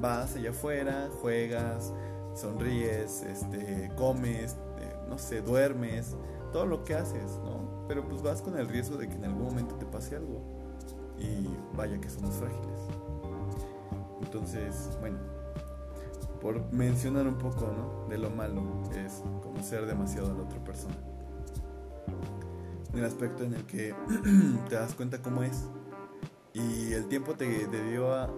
Vas 0.00 0.36
allá 0.36 0.50
afuera, 0.50 1.08
juegas, 1.20 1.92
sonríes, 2.34 3.22
este, 3.22 3.90
comes, 3.96 4.52
eh, 4.52 4.96
no 5.08 5.18
sé, 5.18 5.42
duermes, 5.42 6.14
todo 6.52 6.66
lo 6.66 6.84
que 6.84 6.94
haces, 6.94 7.38
¿no? 7.44 7.84
Pero 7.88 8.06
pues 8.06 8.22
vas 8.22 8.42
con 8.42 8.58
el 8.58 8.68
riesgo 8.68 8.96
de 8.96 9.08
que 9.08 9.14
en 9.14 9.24
algún 9.24 9.44
momento 9.44 9.74
te 9.76 9.86
pase 9.86 10.16
algo. 10.16 10.42
Y 11.18 11.48
vaya 11.76 12.00
que 12.00 12.08
somos 12.08 12.34
frágiles. 12.36 12.80
Entonces, 14.22 14.96
bueno, 15.00 15.18
por 16.40 16.72
mencionar 16.72 17.26
un 17.26 17.36
poco, 17.36 17.66
¿no? 17.66 18.08
De 18.08 18.18
lo 18.18 18.30
malo 18.30 18.62
es 18.94 19.22
conocer 19.42 19.86
demasiado 19.86 20.30
a 20.30 20.34
la 20.34 20.42
otra 20.42 20.62
persona. 20.62 20.96
En 22.92 22.98
el 23.00 23.04
aspecto 23.04 23.44
en 23.44 23.54
el 23.54 23.64
que 23.64 23.94
te 24.68 24.74
das 24.74 24.94
cuenta 24.94 25.20
cómo 25.20 25.42
es 25.42 25.64
y 26.52 26.92
el 26.92 27.06
tiempo 27.06 27.34
te, 27.34 27.66
te 27.66 27.84
dio 27.90 28.12
a, 28.14 28.30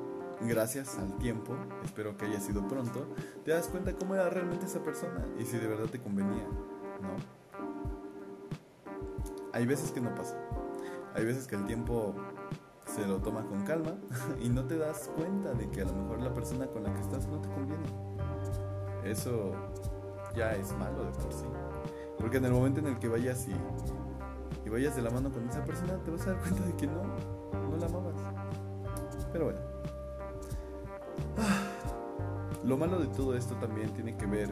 gracias 0.42 0.98
al 0.98 1.16
tiempo, 1.18 1.54
espero 1.84 2.16
que 2.16 2.26
haya 2.26 2.40
sido 2.40 2.66
pronto, 2.66 3.06
te 3.44 3.52
das 3.52 3.68
cuenta 3.68 3.94
cómo 3.94 4.14
era 4.14 4.28
realmente 4.28 4.66
esa 4.66 4.82
persona 4.82 5.24
y 5.38 5.44
si 5.44 5.56
de 5.58 5.66
verdad 5.66 5.86
te 5.86 6.00
convenía, 6.00 6.44
¿no? 7.00 7.39
Hay 9.52 9.66
veces 9.66 9.90
que 9.90 10.00
no 10.00 10.14
pasa. 10.14 10.36
Hay 11.14 11.24
veces 11.24 11.46
que 11.46 11.56
el 11.56 11.66
tiempo 11.66 12.14
se 12.86 13.06
lo 13.06 13.18
toma 13.18 13.44
con 13.44 13.64
calma 13.64 13.94
y 14.40 14.48
no 14.48 14.64
te 14.64 14.78
das 14.78 15.10
cuenta 15.16 15.52
de 15.54 15.68
que 15.70 15.82
a 15.82 15.84
lo 15.84 15.92
mejor 15.92 16.20
la 16.20 16.32
persona 16.32 16.66
con 16.66 16.84
la 16.84 16.92
que 16.92 17.00
estás 17.00 17.26
no 17.26 17.40
te 17.40 17.48
conviene. 17.48 17.84
Eso 19.04 19.52
ya 20.34 20.52
es 20.52 20.72
malo 20.76 21.04
de 21.04 21.10
por 21.12 21.32
sí. 21.32 21.46
Porque 22.18 22.36
en 22.36 22.44
el 22.44 22.52
momento 22.52 22.80
en 22.80 22.86
el 22.86 22.98
que 22.98 23.08
vayas 23.08 23.48
y, 23.48 23.54
y 24.66 24.68
vayas 24.68 24.94
de 24.94 25.02
la 25.02 25.10
mano 25.10 25.30
con 25.32 25.48
esa 25.48 25.64
persona, 25.64 25.96
te 26.04 26.10
vas 26.10 26.26
a 26.26 26.32
dar 26.32 26.40
cuenta 26.40 26.64
de 26.64 26.76
que 26.76 26.86
no, 26.86 27.02
no 27.02 27.76
la 27.76 27.86
amabas. 27.86 28.14
Pero 29.32 29.46
bueno. 29.46 29.60
Lo 32.64 32.76
malo 32.76 32.98
de 32.98 33.06
todo 33.06 33.34
esto 33.34 33.54
también 33.56 33.90
tiene 33.94 34.16
que 34.16 34.26
ver 34.26 34.50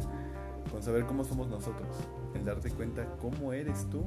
con 0.70 0.82
saber 0.82 1.06
cómo 1.06 1.24
somos 1.24 1.48
nosotros, 1.48 1.88
el 2.34 2.44
darte 2.44 2.70
cuenta 2.70 3.06
cómo 3.20 3.52
eres 3.52 3.88
tú. 3.90 4.04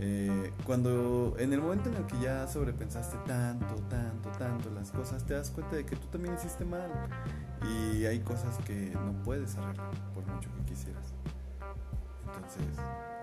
Eh, 0.00 0.52
cuando 0.64 1.34
en 1.38 1.52
el 1.52 1.60
momento 1.60 1.88
en 1.88 1.96
el 1.96 2.06
que 2.06 2.18
ya 2.20 2.46
sobrepensaste 2.46 3.16
tanto, 3.26 3.74
tanto, 3.88 4.30
tanto 4.38 4.70
las 4.70 4.92
cosas, 4.92 5.24
te 5.24 5.34
das 5.34 5.50
cuenta 5.50 5.76
de 5.76 5.84
que 5.84 5.96
tú 5.96 6.06
también 6.06 6.34
hiciste 6.34 6.64
mal 6.64 6.88
y 7.64 8.06
hay 8.06 8.20
cosas 8.20 8.56
que 8.58 8.92
no 8.94 9.12
puedes 9.24 9.56
arreglar 9.56 9.90
por 10.14 10.24
mucho 10.26 10.50
que 10.54 10.72
quisieras. 10.72 11.14
Entonces 12.26 12.64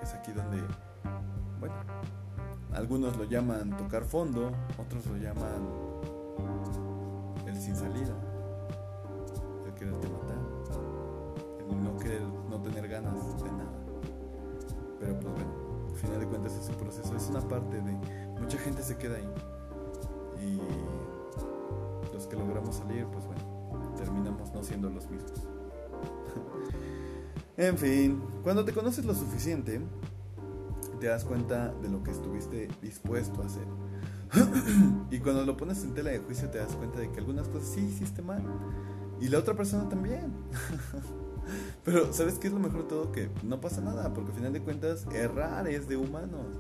es 0.04 0.14
aquí 0.14 0.34
donde, 0.34 0.62
bueno, 1.60 1.76
algunos 2.74 3.16
lo 3.16 3.24
llaman 3.24 3.78
tocar 3.78 4.04
fondo, 4.04 4.52
otros 4.78 5.06
lo 5.06 5.18
llaman 5.18 5.70
el 7.48 7.56
sin 7.56 7.76
salida 7.76 8.14
quererte 9.76 10.08
matar, 10.08 10.38
el 11.70 11.84
no 11.84 11.98
querer, 11.98 12.22
no 12.22 12.62
tener 12.62 12.88
ganas 12.88 13.44
de 13.44 13.52
nada. 13.52 13.72
Pero 15.00 15.20
pues 15.20 15.34
bueno, 15.34 15.65
al 15.96 16.02
final 16.02 16.20
de 16.20 16.28
cuentas 16.28 16.54
es 16.54 16.68
un 16.68 16.76
proceso, 16.76 17.16
es 17.16 17.30
una 17.30 17.40
parte 17.40 17.82
de 17.82 17.98
mucha 18.42 18.58
gente 18.58 18.84
se 18.84 18.98
queda 18.98 19.16
ahí. 19.16 19.30
Y 20.46 20.60
los 22.14 22.28
que 22.28 22.36
logramos 22.36 22.76
salir, 22.76 23.06
pues 23.06 23.26
bueno, 23.26 23.96
terminamos 23.96 24.54
no 24.54 24.62
siendo 24.62 24.90
los 24.90 25.10
mismos. 25.10 25.48
en 27.58 27.78
fin, 27.78 28.22
cuando 28.44 28.66
te 28.66 28.74
conoces 28.74 29.06
lo 29.06 29.16
suficiente, 29.16 29.80
te 31.00 31.08
das 31.08 31.24
cuenta 31.24 31.74
de 31.82 31.88
lo 31.88 32.04
que 32.04 32.12
estuviste 32.12 32.68
dispuesto 32.82 33.42
a 33.42 33.46
hacer. 33.46 33.68
y 35.12 35.20
cuando 35.20 35.46
lo 35.46 35.56
pones 35.56 35.82
en 35.86 35.94
tela 35.94 36.12
de 36.12 36.20
juicio 36.20 36.50
te 36.50 36.58
das 36.58 36.76
cuenta 36.76 37.00
de 37.00 37.10
que 37.10 37.20
algunas 37.20 37.48
cosas 37.48 37.70
sí 37.70 37.80
hiciste 37.80 38.22
mal 38.22 38.44
y 39.22 39.30
la 39.30 39.40
otra 39.40 39.54
persona 39.54 39.88
también. 39.88 40.34
Pero, 41.84 42.12
¿sabes 42.14 42.40
qué 42.40 42.48
es 42.48 42.54
lo 42.54 42.60
mejor 42.60 42.84
de 42.84 42.90
todo? 42.90 43.12
Que 43.12 43.30
no 43.44 43.62
pasa 43.62 43.82
nada, 43.82 44.14
porque 44.14 44.32
al 44.32 44.38
final 44.38 44.54
de 44.54 44.62
cuentas, 44.62 45.06
errar 45.14 45.68
es 45.68 45.88
de 45.88 45.98
humanos. 45.98 46.58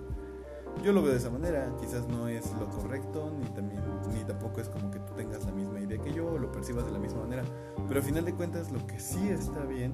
Yo 0.83 0.91
lo 0.91 1.01
veo 1.01 1.11
de 1.11 1.17
esa 1.17 1.29
manera, 1.29 1.73
quizás 1.79 2.07
no 2.07 2.27
es 2.27 2.51
lo 2.59 2.67
correcto, 2.69 3.31
ni, 3.39 3.45
también, 3.49 3.81
ni 4.13 4.23
tampoco 4.25 4.59
es 4.59 4.69
como 4.69 4.91
que 4.91 4.99
tú 4.99 5.13
tengas 5.13 5.45
la 5.45 5.51
misma 5.51 5.79
idea 5.79 5.97
que 5.97 6.13
yo 6.13 6.27
o 6.27 6.37
lo 6.37 6.51
percibas 6.51 6.85
de 6.85 6.91
la 6.91 6.99
misma 6.99 7.21
manera. 7.21 7.43
Pero 7.87 7.99
al 7.99 8.05
final 8.05 8.25
de 8.25 8.33
cuentas, 8.33 8.71
lo 8.71 8.85
que 8.85 8.99
sí 8.99 9.29
está 9.29 9.63
bien 9.63 9.93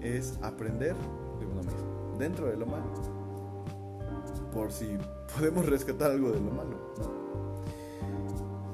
es 0.00 0.38
aprender 0.42 0.96
de 1.38 1.46
uno 1.46 1.62
mismo, 1.62 2.16
dentro 2.18 2.46
de 2.46 2.56
lo 2.56 2.66
malo. 2.66 2.86
Por 4.52 4.72
si 4.72 4.98
podemos 5.36 5.66
rescatar 5.66 6.10
algo 6.10 6.30
de 6.30 6.40
lo 6.40 6.50
malo. 6.50 6.94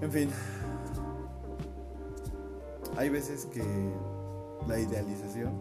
En 0.00 0.12
fin, 0.12 0.30
hay 2.96 3.10
veces 3.10 3.46
que 3.46 3.62
la 4.66 4.78
idealización 4.78 5.52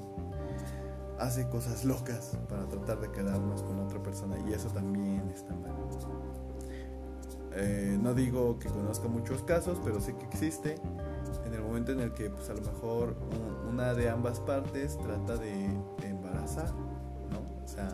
hace 1.19 1.47
cosas 1.49 1.83
locas 1.83 2.37
para 2.49 2.67
tratar 2.67 2.99
de 2.99 3.11
quedarnos 3.11 3.63
con 3.63 3.79
otra 3.79 4.01
persona 4.01 4.37
y 4.39 4.53
eso 4.53 4.69
también 4.69 5.29
está 5.33 5.53
mal. 5.55 5.77
Eh, 7.59 7.97
no 7.99 8.13
digo 8.13 8.59
que 8.59 8.69
conozca 8.69 9.07
muchos 9.07 9.41
casos, 9.41 9.81
pero 9.83 9.99
sé 9.99 10.15
que 10.15 10.25
existe 10.25 10.75
en 11.45 11.53
el 11.53 11.61
momento 11.61 11.91
en 11.91 12.01
el 12.01 12.13
que 12.13 12.29
pues 12.29 12.49
a 12.49 12.53
lo 12.53 12.61
mejor 12.61 13.15
una 13.67 13.93
de 13.93 14.09
ambas 14.09 14.39
partes 14.39 14.97
trata 14.99 15.37
de, 15.37 15.65
embarazar, 16.03 16.71
¿no? 17.31 17.39
O 17.63 17.67
sea, 17.67 17.89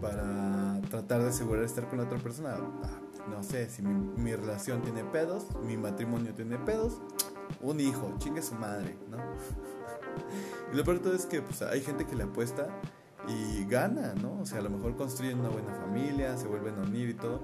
para 0.00 0.80
tratar 0.90 1.22
de 1.22 1.28
asegurar 1.28 1.64
estar 1.64 1.88
con 1.88 1.98
la 1.98 2.04
otra 2.04 2.18
persona. 2.18 2.56
Ah, 2.82 3.00
no 3.30 3.44
sé, 3.44 3.68
si 3.70 3.82
mi 3.82 4.34
relación 4.34 4.82
tiene 4.82 5.04
pedos, 5.04 5.46
mi 5.64 5.76
matrimonio 5.76 6.34
tiene 6.34 6.58
pedos, 6.58 7.00
un 7.60 7.80
hijo, 7.80 8.14
chingue 8.18 8.42
su 8.42 8.54
madre, 8.54 8.96
¿no? 9.10 9.18
y 10.72 10.76
lo 10.76 10.84
peor 10.84 10.98
de 10.98 11.04
todo 11.04 11.14
es 11.14 11.26
que 11.26 11.42
pues, 11.42 11.62
hay 11.62 11.80
gente 11.80 12.06
que 12.06 12.16
le 12.16 12.24
apuesta 12.24 12.68
y 13.28 13.64
gana, 13.66 14.14
¿no? 14.14 14.40
O 14.40 14.46
sea, 14.46 14.58
a 14.58 14.62
lo 14.62 14.70
mejor 14.70 14.96
construyen 14.96 15.40
una 15.40 15.48
buena 15.48 15.72
familia, 15.74 16.36
se 16.36 16.46
vuelven 16.46 16.78
a 16.78 16.82
unir 16.82 17.10
y 17.10 17.14
todo. 17.14 17.40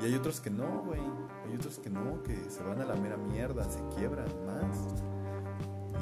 Y 0.00 0.04
hay 0.04 0.14
otros 0.14 0.40
que 0.40 0.50
no, 0.50 0.82
güey. 0.84 1.00
Hay 1.46 1.56
otros 1.56 1.78
que 1.78 1.90
no, 1.90 2.22
que 2.22 2.36
se 2.50 2.62
van 2.62 2.80
a 2.80 2.84
la 2.84 2.94
mera 2.96 3.16
mierda, 3.16 3.64
se 3.64 3.80
quiebran 3.94 4.26
más. 4.46 4.76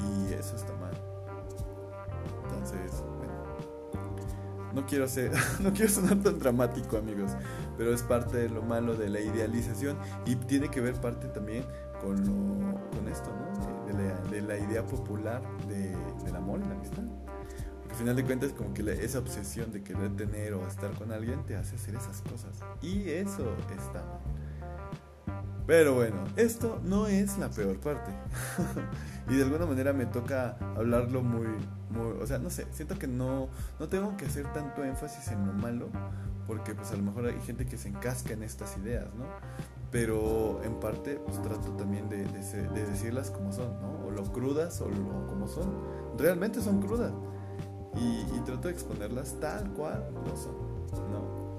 Y 0.01 0.33
eso 0.33 0.55
está 0.55 0.73
mal. 0.75 0.93
Entonces, 2.43 3.03
bueno. 3.17 3.31
No 4.73 4.85
quiero 4.85 5.07
ser, 5.07 5.31
no 5.59 5.71
quiero 5.73 5.89
sonar 5.89 6.17
tan 6.21 6.39
dramático, 6.39 6.97
amigos, 6.97 7.31
pero 7.77 7.93
es 7.93 8.03
parte 8.03 8.37
de 8.37 8.49
lo 8.49 8.61
malo 8.61 8.95
de 8.95 9.09
la 9.09 9.19
idealización 9.19 9.97
y 10.25 10.35
tiene 10.35 10.69
que 10.69 10.79
ver 10.79 10.95
parte 10.95 11.27
también 11.27 11.65
con, 12.01 12.17
con 12.91 13.07
esto, 13.07 13.29
¿no? 13.29 13.51
De, 14.29 14.41
la, 14.41 14.57
idea 14.57 14.85
popular 14.85 15.41
de, 15.67 15.95
del 16.23 16.35
amor 16.35 16.61
y 16.63 16.67
la 16.67 16.75
amistad. 16.75 17.03
Porque 17.79 17.91
al 17.91 17.95
final 17.97 18.15
de 18.15 18.23
cuentas, 18.23 18.51
como 18.53 18.73
que 18.73 18.81
esa 19.03 19.19
obsesión 19.19 19.71
de 19.71 19.83
querer 19.83 20.15
tener 20.15 20.53
o 20.53 20.65
estar 20.65 20.91
con 20.91 21.11
alguien 21.11 21.45
te 21.45 21.55
hace 21.55 21.75
hacer 21.75 21.95
esas 21.95 22.21
cosas. 22.21 22.59
Y 22.81 23.09
eso 23.09 23.55
está. 23.77 24.03
Pero 25.67 25.93
bueno, 25.95 26.23
esto 26.35 26.81
no 26.83 27.07
es 27.07 27.37
la 27.37 27.49
peor 27.49 27.79
parte. 27.79 28.11
y 29.29 29.35
de 29.35 29.43
alguna 29.43 29.65
manera 29.65 29.93
me 29.93 30.05
toca 30.05 30.57
hablarlo 30.75 31.21
muy, 31.21 31.47
muy, 31.89 32.21
o 32.21 32.27
sea, 32.27 32.39
no 32.39 32.49
sé, 32.49 32.67
siento 32.71 32.97
que 32.97 33.07
no, 33.07 33.47
no 33.79 33.87
tengo 33.87 34.17
que 34.17 34.25
hacer 34.25 34.51
tanto 34.53 34.83
énfasis 34.83 35.29
en 35.29 35.45
lo 35.45 35.53
malo, 35.53 35.89
porque 36.47 36.73
pues 36.73 36.91
a 36.91 36.95
lo 36.95 37.03
mejor 37.03 37.27
hay 37.27 37.39
gente 37.41 37.65
que 37.65 37.77
se 37.77 37.89
encasca 37.89 38.33
en 38.33 38.43
estas 38.43 38.75
ideas, 38.77 39.07
¿no? 39.15 39.25
Pero 39.91 40.63
en 40.63 40.75
parte 40.75 41.15
pues 41.25 41.41
trato 41.41 41.69
también 41.71 42.07
de, 42.07 42.23
decirlas 42.23 43.29
como 43.29 43.51
son, 43.51 43.79
¿no? 43.81 44.07
O 44.07 44.11
lo 44.11 44.23
crudas 44.23 44.79
o 44.81 44.87
lo 44.87 45.27
como 45.27 45.47
son. 45.47 45.69
Realmente 46.17 46.61
son 46.61 46.81
crudas. 46.81 47.11
Y, 47.97 48.39
trato 48.45 48.69
de 48.69 48.73
exponerlas 48.73 49.35
tal 49.39 49.69
cual 49.73 50.09
lo 50.25 50.35
son, 50.35 50.55
¿no? 51.11 51.57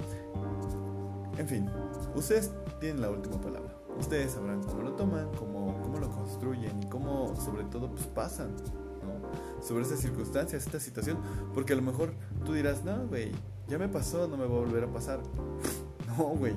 En 1.38 1.46
fin, 1.46 1.70
ustedes 2.14 2.50
tienen 2.80 3.02
la 3.02 3.10
última 3.10 3.38
palabra. 3.40 3.76
Ustedes 4.00 4.32
sabrán 4.32 4.62
cómo 4.62 4.82
lo 4.82 4.92
toman, 4.92 5.28
cómo, 5.38 5.78
cómo 5.82 5.98
lo 5.98 6.10
construyen 6.10 6.82
y 6.82 6.86
cómo 6.86 7.36
sobre 7.36 7.64
todo 7.64 7.90
pues 7.90 8.06
pasan, 8.06 8.56
¿no? 8.56 9.62
Sobre 9.62 9.84
esas 9.84 10.00
circunstancias, 10.00 10.66
esta 10.66 10.80
situación. 10.80 11.18
Porque 11.52 11.74
a 11.74 11.76
lo 11.76 11.82
mejor 11.82 12.14
tú 12.46 12.54
dirás, 12.54 12.82
no, 12.82 13.06
güey, 13.06 13.30
ya 13.68 13.78
me 13.78 13.88
pasó, 13.88 14.26
no 14.26 14.38
me 14.38 14.46
va 14.46 14.56
a 14.56 14.60
volver 14.60 14.84
a 14.84 14.88
pasar. 14.88 15.20
no, 16.16 16.24
güey 16.30 16.54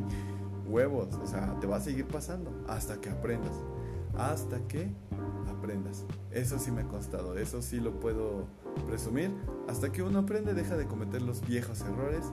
huevos, 0.67 1.13
o 1.15 1.27
sea, 1.27 1.57
te 1.59 1.67
va 1.67 1.77
a 1.77 1.81
seguir 1.81 2.07
pasando 2.07 2.51
hasta 2.67 2.99
que 2.99 3.09
aprendas, 3.09 3.53
hasta 4.17 4.59
que 4.67 4.91
aprendas. 5.47 6.05
Eso 6.31 6.59
sí 6.59 6.71
me 6.71 6.81
ha 6.81 6.87
costado, 6.87 7.37
eso 7.37 7.61
sí 7.61 7.79
lo 7.79 7.99
puedo 7.99 8.45
presumir. 8.87 9.31
Hasta 9.67 9.91
que 9.91 10.03
uno 10.03 10.19
aprende, 10.19 10.53
deja 10.53 10.77
de 10.77 10.85
cometer 10.85 11.21
los 11.21 11.45
viejos 11.45 11.81
errores 11.81 12.25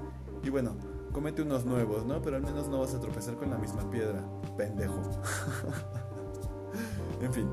y 0.42 0.50
bueno, 0.50 0.76
comete 1.12 1.42
unos 1.42 1.64
nuevos, 1.64 2.04
¿no? 2.04 2.20
Pero 2.22 2.36
al 2.36 2.42
menos 2.42 2.68
no 2.68 2.80
vas 2.80 2.94
a 2.94 3.00
tropezar 3.00 3.36
con 3.36 3.50
la 3.50 3.58
misma 3.58 3.88
piedra, 3.90 4.22
pendejo. 4.56 5.00
en 7.20 7.32
fin, 7.32 7.48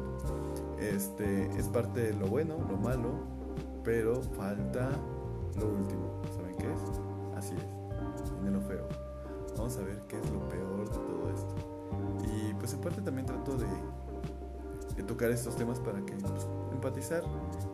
este 0.80 1.46
es 1.58 1.68
parte 1.68 2.02
de 2.02 2.14
lo 2.14 2.28
bueno, 2.28 2.58
lo 2.70 2.78
malo, 2.78 3.12
pero 3.84 4.22
falta 4.22 4.90
lo 5.60 5.68
último. 5.68 6.22
¿Saben 6.36 6.56
qué 6.58 6.72
es? 6.72 7.38
Así 7.38 7.56
es, 7.56 8.32
viene 8.42 8.52
lo 8.52 8.62
feo. 8.62 9.09
Vamos 9.60 9.78
a 9.78 9.82
ver 9.82 10.02
qué 10.08 10.18
es 10.18 10.32
lo 10.32 10.48
peor 10.48 10.90
de 10.90 10.96
todo 10.96 11.30
esto. 11.36 11.54
Y 12.24 12.54
pues 12.54 12.74
en 12.74 12.80
parte 12.80 13.02
también 13.02 13.26
trato 13.26 13.58
de, 13.58 13.68
tocar 15.04 15.32
estos 15.32 15.58
temas 15.58 15.80
para 15.80 16.00
que 16.06 16.14
pues, 16.14 16.48
empatizar 16.72 17.24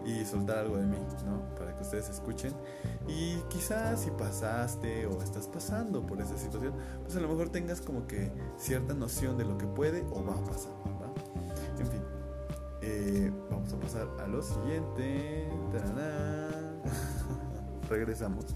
y 0.03 0.25
soltar 0.25 0.59
algo 0.59 0.77
de 0.77 0.87
mí, 0.87 0.97
¿no? 1.25 1.55
Para 1.55 1.75
que 1.75 1.83
ustedes 1.83 2.09
escuchen. 2.09 2.53
Y 3.07 3.35
quizás 3.49 4.01
si 4.01 4.09
pasaste 4.09 5.05
o 5.05 5.21
estás 5.21 5.47
pasando 5.47 6.03
por 6.07 6.19
esa 6.21 6.37
situación, 6.39 6.73
pues 7.03 7.15
a 7.15 7.19
lo 7.19 7.27
mejor 7.27 7.49
tengas 7.49 7.81
como 7.81 8.07
que 8.07 8.31
cierta 8.57 8.95
noción 8.95 9.37
de 9.37 9.45
lo 9.45 9.55
que 9.59 9.67
puede 9.67 10.03
o 10.11 10.23
va 10.23 10.33
a 10.33 10.43
pasar, 10.43 10.71
En 11.77 11.87
fin. 11.87 12.01
pasar 13.79 14.07
a 14.19 14.25
lo 14.25 14.41
siguiente. 14.41 15.47
Regresamos. 17.89 18.55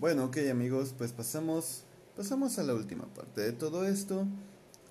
Bueno, 0.00 0.24
ok 0.24 0.38
amigos, 0.50 0.94
pues 0.96 1.12
pasamos, 1.12 1.84
pasamos 2.16 2.58
a 2.58 2.62
la 2.62 2.72
última 2.72 3.04
parte 3.12 3.42
de 3.42 3.52
todo 3.52 3.86
esto 3.86 4.26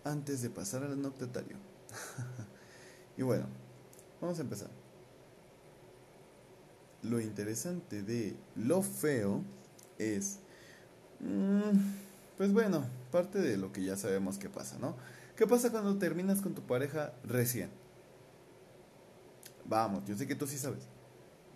antes 0.04 0.44
de 0.44 0.52
pasar 0.52 0.84
al 0.84 0.94
anoctetario. 0.94 1.58
y 3.18 3.24
bueno, 3.24 3.48
vamos 4.22 4.38
a 4.38 4.44
empezar. 4.44 4.70
Lo 7.02 7.20
interesante 7.20 8.04
de 8.04 8.36
lo 8.56 8.84
feo 8.84 9.42
es, 9.98 10.42
mm, 11.22 11.72
pues 12.38 12.54
bueno, 12.54 12.86
parte 13.12 13.40
de 13.40 13.58
lo 13.58 13.72
que 13.72 13.84
ya 13.84 13.98
sabemos 13.98 14.38
que 14.38 14.48
pasa, 14.48 14.78
¿no? 14.78 14.96
¿Qué 15.36 15.48
pasa 15.48 15.72
cuando 15.72 15.98
terminas 15.98 16.40
con 16.40 16.54
tu 16.54 16.62
pareja 16.62 17.16
recién? 17.24 17.72
Vamos, 19.66 20.04
yo 20.06 20.16
sé 20.16 20.28
que 20.28 20.36
tú 20.36 20.46
sí 20.46 20.60
sabes. 20.60 20.84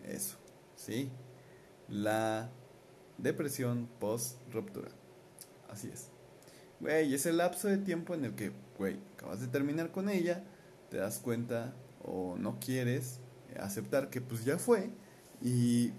Eso, 0.04 0.38
sí. 0.76 1.12
La 1.88 2.50
depresión 3.24 3.90
post 4.00 4.38
ruptura. 4.52 4.90
Así 5.72 5.90
es. 5.92 6.10
Güey, 6.80 7.14
es 7.14 7.26
el 7.26 7.38
lapso 7.38 7.68
de 7.70 7.78
tiempo 7.78 8.14
en 8.14 8.26
el 8.26 8.36
que, 8.36 8.52
güey, 8.78 9.00
acabas 9.16 9.40
de 9.40 9.48
terminar 9.48 9.92
con 9.92 10.10
ella, 10.10 10.44
te 10.90 10.98
das 10.98 11.20
cuenta 11.20 11.74
o 12.04 12.36
no 12.38 12.60
quieres 12.60 13.20
aceptar 13.60 14.10
que 14.10 14.20
pues 14.20 14.44
ya 14.44 14.58
fue 14.58 14.90
y 15.42 15.92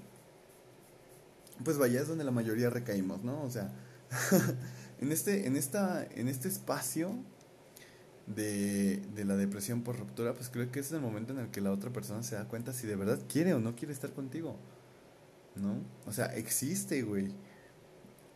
pues 1.65 1.79
vaya 1.79 2.01
es 2.01 2.09
donde 2.09 2.25
la 2.25 2.31
mayoría 2.31 2.69
recaímos, 2.69 3.23
¿no? 3.23 3.43
O 3.43 3.51
sea, 3.51 3.73
en 5.01 5.13
este 5.13 5.47
en 5.47 5.57
esta 5.57 6.05
en 6.05 6.29
este 6.29 6.49
espacio 6.49 7.15
de, 8.27 8.99
de 9.15 9.25
la 9.25 9.37
depresión 9.37 9.83
por 9.83 9.99
ruptura, 9.99 10.35
pues 10.35 10.49
creo 10.49 10.71
que 10.71 10.81
es 10.81 10.93
el 10.93 11.01
momento 11.01 11.33
en 11.33 11.39
el 11.41 11.51
que 11.51 11.61
la 11.61 11.73
otra 11.73 11.93
persona 11.93 12.23
se 12.23 12.35
da 12.37 12.47
cuenta 12.49 12.73
si 12.73 12.87
de 12.87 12.97
verdad 12.97 13.21
quiere 13.29 13.55
o 13.55 13.61
no 13.61 13.77
quiere 13.77 13.93
estar 13.93 14.13
contigo. 14.13 14.59
¿No? 15.57 15.83
O 16.07 16.13
sea, 16.13 16.27
existe, 16.35 17.03
güey. 17.03 17.35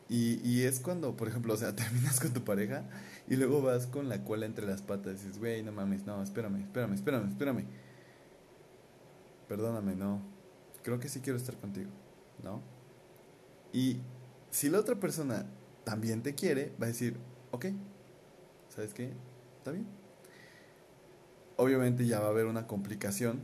Y, 0.08 0.40
y 0.42 0.62
es 0.62 0.80
cuando, 0.80 1.16
por 1.16 1.28
ejemplo, 1.28 1.54
o 1.54 1.56
sea, 1.56 1.74
terminas 1.76 2.20
con 2.20 2.32
tu 2.32 2.44
pareja 2.44 2.84
y 3.28 3.36
luego 3.36 3.62
vas 3.62 3.86
con 3.86 4.08
la 4.08 4.24
cola 4.24 4.46
entre 4.46 4.66
las 4.66 4.82
patas 4.82 5.22
y 5.22 5.26
dices, 5.26 5.38
güey, 5.38 5.62
no 5.62 5.72
mames, 5.72 6.06
no, 6.06 6.22
espérame, 6.22 6.62
espérame, 6.62 6.94
espérame, 6.94 7.28
espérame. 7.28 7.64
Perdóname, 9.48 9.94
no. 9.94 10.22
Creo 10.82 10.98
que 10.98 11.08
sí 11.08 11.20
quiero 11.20 11.38
estar 11.38 11.56
contigo, 11.56 11.90
¿no? 12.42 12.62
Y 13.72 13.98
si 14.50 14.70
la 14.70 14.78
otra 14.80 14.96
persona 14.96 15.46
también 15.84 16.22
te 16.22 16.34
quiere, 16.34 16.72
va 16.80 16.86
a 16.86 16.88
decir, 16.88 17.16
ok, 17.50 17.66
¿sabes 18.68 18.94
qué? 18.94 19.12
Está 19.58 19.72
bien. 19.72 19.86
Obviamente 21.56 22.06
ya 22.06 22.20
va 22.20 22.26
a 22.26 22.30
haber 22.30 22.46
una 22.46 22.66
complicación 22.66 23.40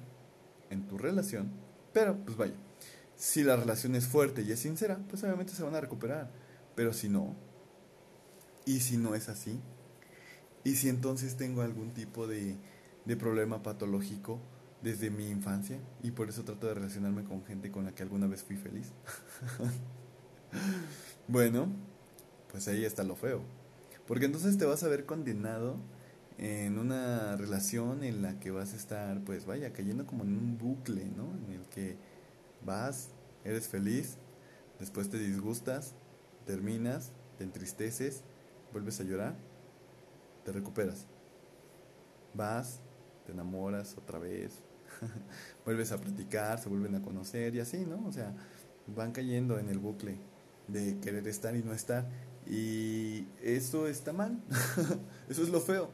en 0.70 0.86
tu 0.86 0.98
relación, 0.98 1.50
pero 1.92 2.16
pues 2.16 2.36
vaya, 2.36 2.54
si 3.16 3.42
la 3.42 3.56
relación 3.56 3.94
es 3.94 4.06
fuerte 4.06 4.42
y 4.42 4.52
es 4.52 4.60
sincera, 4.60 4.98
pues 5.08 5.22
obviamente 5.24 5.52
se 5.52 5.62
van 5.62 5.74
a 5.74 5.80
recuperar. 5.80 6.30
Pero 6.74 6.92
si 6.92 7.08
no, 7.08 7.36
y 8.64 8.80
si 8.80 8.96
no 8.96 9.14
es 9.14 9.28
así, 9.28 9.60
y 10.64 10.76
si 10.76 10.88
entonces 10.88 11.36
tengo 11.36 11.62
algún 11.62 11.92
tipo 11.92 12.26
de, 12.26 12.56
de 13.04 13.16
problema 13.16 13.62
patológico 13.62 14.40
desde 14.82 15.10
mi 15.10 15.28
infancia, 15.28 15.78
y 16.02 16.10
por 16.10 16.28
eso 16.28 16.44
trato 16.44 16.66
de 16.66 16.74
relacionarme 16.74 17.24
con 17.24 17.44
gente 17.44 17.70
con 17.70 17.84
la 17.84 17.94
que 17.94 18.02
alguna 18.02 18.26
vez 18.26 18.42
fui 18.42 18.56
feliz. 18.56 18.92
bueno, 21.28 21.68
pues 22.50 22.68
ahí 22.68 22.84
está 22.84 23.04
lo 23.04 23.16
feo. 23.16 23.42
Porque 24.06 24.26
entonces 24.26 24.58
te 24.58 24.66
vas 24.66 24.82
a 24.82 24.88
ver 24.88 25.06
condenado 25.06 25.78
en 26.36 26.78
una 26.78 27.36
relación 27.36 28.02
en 28.02 28.22
la 28.22 28.38
que 28.40 28.50
vas 28.50 28.74
a 28.74 28.76
estar, 28.76 29.22
pues 29.24 29.46
vaya, 29.46 29.72
cayendo 29.72 30.06
como 30.06 30.24
en 30.24 30.36
un 30.36 30.58
bucle, 30.58 31.06
¿no? 31.16 31.32
En 31.46 31.52
el 31.52 31.66
que 31.68 31.96
Vas, 32.64 33.10
eres 33.44 33.68
feliz, 33.68 34.16
después 34.78 35.10
te 35.10 35.18
disgustas, 35.18 35.94
terminas, 36.46 37.12
te 37.38 37.44
entristeces, 37.44 38.22
vuelves 38.72 39.00
a 39.00 39.04
llorar, 39.04 39.36
te 40.44 40.52
recuperas. 40.52 41.06
Vas, 42.34 42.80
te 43.26 43.32
enamoras 43.32 43.96
otra 43.96 44.18
vez, 44.18 44.62
vuelves 45.64 45.92
a 45.92 45.98
platicar, 45.98 46.58
se 46.58 46.68
vuelven 46.68 46.94
a 46.94 47.02
conocer 47.02 47.54
y 47.54 47.60
así, 47.60 47.84
¿no? 47.84 48.04
O 48.06 48.12
sea, 48.12 48.34
van 48.86 49.12
cayendo 49.12 49.58
en 49.58 49.68
el 49.68 49.78
bucle 49.78 50.18
de 50.68 50.98
querer 51.00 51.26
estar 51.28 51.54
y 51.56 51.62
no 51.62 51.72
estar. 51.72 52.08
Y 52.46 53.26
eso 53.42 53.86
está 53.86 54.12
mal, 54.12 54.42
eso 55.28 55.42
es 55.42 55.48
lo 55.48 55.60
feo, 55.60 55.90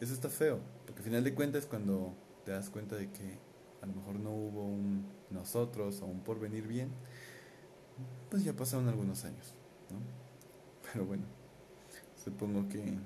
eso 0.00 0.12
está 0.12 0.28
feo, 0.28 0.60
porque 0.84 1.00
al 1.00 1.04
final 1.04 1.24
de 1.24 1.34
cuentas 1.34 1.64
cuando 1.64 2.14
te 2.44 2.50
das 2.50 2.68
cuenta 2.68 2.96
de 2.96 3.10
que 3.10 3.38
a 3.80 3.86
lo 3.86 3.94
mejor 3.94 4.16
no 4.20 4.30
hubo 4.30 4.66
un 4.66 5.06
nosotros 5.30 6.00
o 6.02 6.06
un 6.06 6.20
porvenir 6.20 6.66
bien, 6.66 6.90
pues 8.30 8.44
ya 8.44 8.52
pasaron 8.52 8.88
algunos 8.88 9.24
años, 9.24 9.54
¿no? 9.90 9.98
Pero 10.92 11.06
bueno, 11.06 11.24
supongo 12.22 12.68
que 12.68 12.98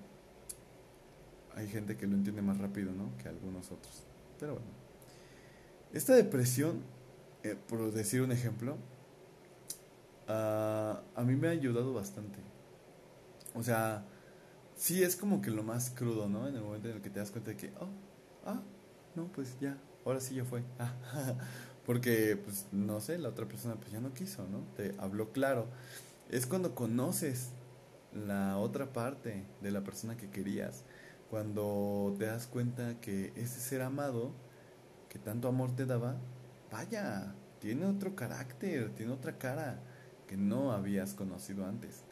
hay 1.54 1.68
gente 1.68 1.96
que 1.96 2.06
lo 2.06 2.14
entiende 2.14 2.42
más 2.42 2.58
rápido, 2.58 2.92
¿no? 2.92 3.16
Que 3.18 3.28
algunos 3.28 3.70
otros. 3.70 4.04
Pero 4.38 4.54
bueno, 4.54 4.68
esta 5.92 6.14
depresión, 6.14 6.82
eh, 7.42 7.56
por 7.68 7.92
decir 7.92 8.22
un 8.22 8.32
ejemplo, 8.32 8.76
ah, 10.28 11.02
a 11.14 11.22
mí 11.22 11.36
me 11.36 11.48
ha 11.48 11.50
ayudado 11.50 11.92
bastante. 11.92 12.38
O 13.54 13.62
sea, 13.62 14.04
sí 14.76 15.02
es 15.02 15.16
como 15.16 15.42
que 15.42 15.50
lo 15.50 15.62
más 15.62 15.90
crudo, 15.90 16.28
¿no? 16.28 16.48
En 16.48 16.54
el 16.54 16.62
momento 16.62 16.88
en 16.88 16.96
el 16.96 17.02
que 17.02 17.10
te 17.10 17.18
das 17.18 17.30
cuenta 17.30 17.50
de 17.50 17.56
que, 17.56 17.72
oh, 17.80 17.88
ah, 18.46 18.62
no, 19.14 19.26
pues 19.32 19.58
ya, 19.60 19.76
ahora 20.04 20.20
sí 20.20 20.36
ya 20.36 20.44
fue. 20.44 20.62
porque, 21.90 22.36
pues, 22.36 22.66
no 22.70 23.00
sé, 23.00 23.18
la 23.18 23.30
otra 23.30 23.48
persona 23.48 23.74
pues 23.74 23.90
ya 23.90 23.98
no 23.98 24.14
quiso, 24.14 24.46
¿no? 24.46 24.60
Te 24.76 24.94
habló 25.00 25.32
claro. 25.32 25.66
Es 26.30 26.46
cuando 26.46 26.76
conoces 26.76 27.48
la 28.14 28.58
otra 28.58 28.92
parte 28.92 29.44
de 29.60 29.72
la 29.72 29.82
persona 29.82 30.16
que 30.16 30.30
querías. 30.30 30.84
Cuando 31.30 32.14
te 32.16 32.26
das 32.26 32.46
cuenta 32.46 33.00
que 33.00 33.32
ese 33.34 33.58
ser 33.58 33.82
amado, 33.82 34.30
que 35.08 35.18
tanto 35.18 35.48
amor 35.48 35.74
te 35.74 35.84
daba, 35.84 36.14
vaya, 36.70 37.34
tiene 37.58 37.86
otro 37.86 38.14
carácter, 38.14 38.94
tiene 38.94 39.10
otra 39.10 39.36
cara 39.36 39.80
que 40.28 40.36
no 40.36 40.70
habías 40.70 41.14
conocido 41.14 41.66
antes. 41.66 42.04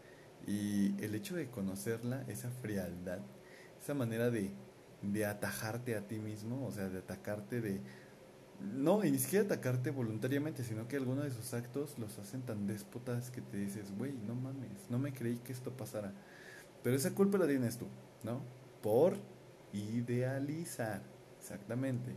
Y 0.45 1.01
el 1.01 1.15
hecho 1.15 1.37
de 1.37 1.53
conocerla, 1.53 2.25
esa 2.27 2.51
frialdad, 2.51 3.21
esa 3.81 3.95
manera 3.95 4.29
de 4.29 4.51
de 5.03 5.27
atajarte 5.27 5.95
a 5.97 6.07
ti 6.07 6.19
mismo, 6.19 6.67
o 6.67 6.73
sea, 6.73 6.89
de 6.89 6.99
atacarte 6.99 7.61
de... 7.61 7.81
No, 8.61 9.05
y 9.05 9.11
ni 9.13 9.19
siquiera 9.19 9.45
atacarte 9.45 9.91
voluntariamente, 9.91 10.65
sino 10.65 10.89
que 10.89 10.97
algunos 10.97 11.25
de 11.25 11.31
sus 11.31 11.55
actos 11.55 11.97
los 11.99 12.19
hacen 12.19 12.43
tan 12.43 12.67
déspotas 12.67 13.31
que 13.31 13.41
te 13.41 13.57
dices, 13.57 13.97
güey, 13.97 14.13
no 14.13 14.35
mames, 14.35 14.91
no 14.91 14.99
me 14.99 15.13
creí 15.13 15.37
que 15.39 15.53
esto 15.53 15.71
pasara. 15.71 16.13
Pero 16.83 16.97
esa 16.97 17.15
culpa 17.15 17.39
la 17.39 17.47
tienes 17.47 17.79
tú, 17.79 17.87
¿no? 18.25 18.41
Por 18.83 19.15
idealizar, 19.73 21.03
exactamente. 21.39 22.15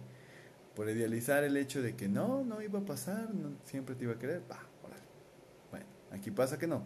Por 0.76 0.90
idealizar 0.90 1.44
el 1.44 1.58
hecho 1.58 1.82
de 1.82 1.96
que 1.96 2.08
no, 2.08 2.44
no 2.44 2.62
iba 2.62 2.80
a 2.80 2.86
pasar, 2.86 3.34
no, 3.34 3.52
siempre 3.64 3.94
te 3.96 4.06
iba 4.06 4.14
a 4.14 4.20
querer, 4.20 4.42
va, 4.50 4.60
órale. 4.84 5.04
Bueno, 5.70 5.86
aquí 6.12 6.32
pasa 6.32 6.58
que 6.58 6.66
no. 6.66 6.82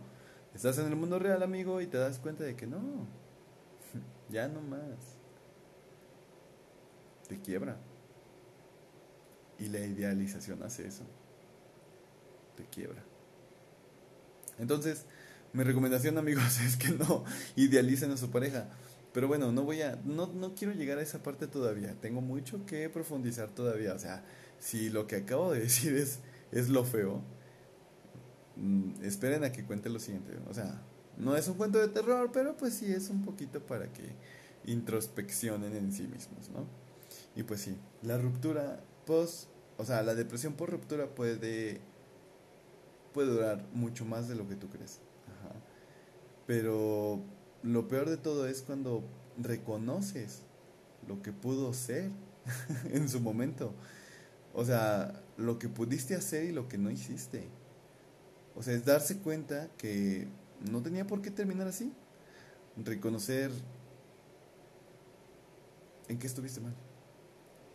Estás 0.54 0.78
en 0.80 0.88
el 0.88 0.96
mundo 0.98 1.18
real, 1.18 1.44
amigo, 1.44 1.80
y 1.80 1.88
te 1.88 1.98
das 1.98 2.20
cuenta 2.20 2.44
de 2.44 2.56
que 2.56 2.68
no, 2.68 2.80
ya 4.30 4.50
no 4.50 4.62
más 4.62 5.16
te 7.28 7.40
quiebra. 7.40 7.78
Y 9.60 9.68
la 9.68 9.80
idealización 9.80 10.64
hace 10.64 10.88
eso. 10.88 11.04
Te 12.58 12.66
quiebra. 12.66 13.04
Entonces, 14.60 15.06
mi 15.54 15.64
recomendación, 15.64 16.18
amigos, 16.18 16.60
es 16.66 16.78
que 16.78 16.90
no 16.90 17.24
idealicen 17.56 18.12
a 18.12 18.18
su 18.18 18.30
pareja. 18.30 18.70
Pero 19.14 19.30
bueno, 19.30 19.52
no 19.52 19.64
voy 19.64 19.82
a, 19.82 19.98
no, 20.04 20.28
no 20.28 20.56
quiero 20.56 20.74
llegar 20.74 20.98
a 20.98 21.02
esa 21.02 21.24
parte 21.24 21.48
todavía. 21.48 21.96
Tengo 22.02 22.20
mucho 22.20 22.66
que 22.66 22.90
profundizar 22.90 23.50
todavía. 23.50 23.94
O 23.94 24.00
sea, 24.00 24.26
si 24.60 24.90
lo 24.90 25.08
que 25.08 25.16
acabo 25.16 25.54
de 25.54 25.60
decir 25.62 25.96
es, 25.96 26.20
es 26.52 26.70
lo 26.70 26.84
feo, 26.84 27.22
mm, 28.58 29.04
esperen 29.04 29.44
a 29.46 29.52
que 29.52 29.64
cuente 29.64 29.90
lo 29.90 30.00
siguiente. 30.00 30.34
O 30.50 30.54
sea, 30.54 30.82
no 31.18 31.38
es 31.38 31.48
un 31.48 31.56
cuento 31.56 31.80
de 31.80 31.88
terror, 31.88 32.32
pero 32.34 32.58
pues 32.58 32.74
sí 32.74 32.92
es 32.92 33.10
un 33.10 33.24
poquito 33.24 33.66
para 33.66 33.92
que 33.94 34.04
introspeccionen 34.66 35.76
en 35.76 35.94
sí 35.94 36.04
mismos, 36.08 36.50
¿no? 36.50 36.68
Y 37.36 37.44
pues 37.44 37.62
sí, 37.62 37.78
la 38.02 38.18
ruptura 38.18 38.84
post, 39.06 39.50
o 39.78 39.86
sea, 39.86 40.04
la 40.04 40.16
depresión 40.16 40.54
por 40.54 40.70
ruptura 40.70 41.08
puede, 41.08 41.80
puede 43.14 43.30
durar 43.30 43.66
mucho 43.74 44.06
más 44.06 44.28
de 44.28 44.36
lo 44.36 44.48
que 44.48 44.56
tú 44.56 44.70
crees. 44.70 45.00
Pero 46.48 47.22
lo 47.64 47.88
peor 47.88 48.10
de 48.10 48.18
todo 48.18 48.48
es 48.48 48.62
cuando 48.62 49.04
reconoces 49.38 50.44
lo 51.08 51.22
que 51.22 51.34
pudo 51.34 51.74
ser 51.74 52.12
en 52.92 53.10
su 53.10 53.20
momento. 53.20 53.74
O 54.54 54.64
sea, 54.64 55.24
lo 55.38 55.60
que 55.60 55.70
pudiste 55.70 56.16
hacer 56.16 56.46
y 56.46 56.52
lo 56.52 56.68
que 56.68 56.78
no 56.78 56.92
hiciste. 56.92 57.48
O 58.56 58.64
sea, 58.64 58.74
es 58.74 58.86
darse 58.86 59.18
cuenta 59.20 59.70
que 59.78 60.28
no 60.72 60.82
tenía 60.82 61.08
por 61.08 61.22
qué 61.22 61.32
terminar 61.32 61.68
así. 61.68 61.92
Reconocer 62.78 63.52
¿En 66.08 66.20
qué 66.20 66.28
estuviste 66.28 66.62
mal? 66.62 66.74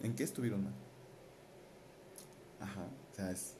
¿En 0.03 0.15
qué 0.15 0.23
estuvieron 0.23 0.65
mal? 0.65 0.75
Ajá, 2.61 2.87
o 3.13 3.15
sea, 3.15 3.31
es... 3.31 3.57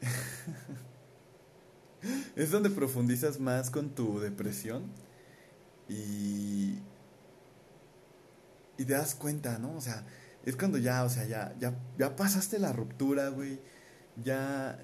es 2.36 2.50
donde 2.50 2.70
profundizas 2.70 3.38
más 3.38 3.70
con 3.70 3.94
tu 3.94 4.18
depresión 4.18 4.84
y... 5.88 6.78
Y 8.78 8.84
te 8.84 8.94
das 8.94 9.14
cuenta, 9.14 9.58
¿no? 9.58 9.76
O 9.76 9.80
sea, 9.80 10.04
es 10.44 10.56
cuando 10.56 10.78
ya, 10.78 11.04
o 11.04 11.08
sea, 11.08 11.24
ya, 11.26 11.54
ya, 11.60 11.78
ya 11.98 12.16
pasaste 12.16 12.58
la 12.58 12.72
ruptura, 12.72 13.28
güey. 13.28 13.60
Ya, 14.16 14.78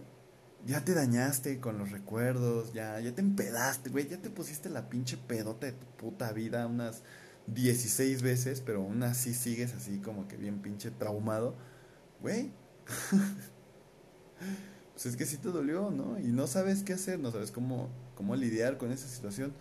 ya 0.66 0.84
te 0.84 0.94
dañaste 0.94 1.58
con 1.60 1.78
los 1.78 1.90
recuerdos, 1.90 2.72
ya, 2.72 3.00
ya 3.00 3.14
te 3.14 3.22
empedaste, 3.22 3.90
güey. 3.90 4.08
Ya 4.08 4.18
te 4.18 4.30
pusiste 4.30 4.68
la 4.68 4.88
pinche 4.88 5.16
pedota 5.16 5.66
de 5.66 5.72
tu 5.72 5.86
puta 5.96 6.32
vida 6.32 6.66
unas 6.66 7.02
16 7.46 8.22
veces, 8.22 8.60
pero 8.60 8.82
aún 8.82 9.02
así 9.02 9.34
sigues 9.34 9.74
así 9.74 9.98
como 9.98 10.28
que 10.28 10.36
bien 10.36 10.60
pinche 10.60 10.90
traumado. 10.90 11.56
Güey. 12.20 12.52
pues 14.92 15.06
es 15.06 15.16
que 15.16 15.26
sí 15.26 15.36
te 15.36 15.48
dolió, 15.48 15.90
¿no? 15.90 16.18
Y 16.18 16.28
no 16.28 16.46
sabes 16.46 16.82
qué 16.82 16.92
hacer, 16.92 17.18
no 17.18 17.30
sabes 17.30 17.52
cómo, 17.52 17.88
cómo 18.14 18.36
lidiar 18.36 18.78
con 18.78 18.92
esa 18.92 19.08
situación. 19.08 19.52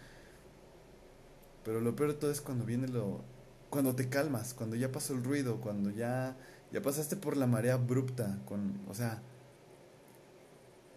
Pero 1.63 1.81
lo 1.81 1.95
peor 1.95 2.13
de 2.13 2.19
todo 2.19 2.31
es 2.31 2.41
cuando 2.41 2.65
viene 2.65 2.87
lo, 2.87 3.23
cuando 3.69 3.95
te 3.95 4.09
calmas, 4.09 4.53
cuando 4.53 4.75
ya 4.75 4.91
pasó 4.91 5.13
el 5.13 5.23
ruido, 5.23 5.59
cuando 5.59 5.91
ya, 5.91 6.37
ya 6.71 6.81
pasaste 6.81 7.17
por 7.17 7.37
la 7.37 7.47
marea 7.47 7.73
abrupta, 7.73 8.39
con, 8.45 8.79
o 8.87 8.93
sea, 8.93 9.21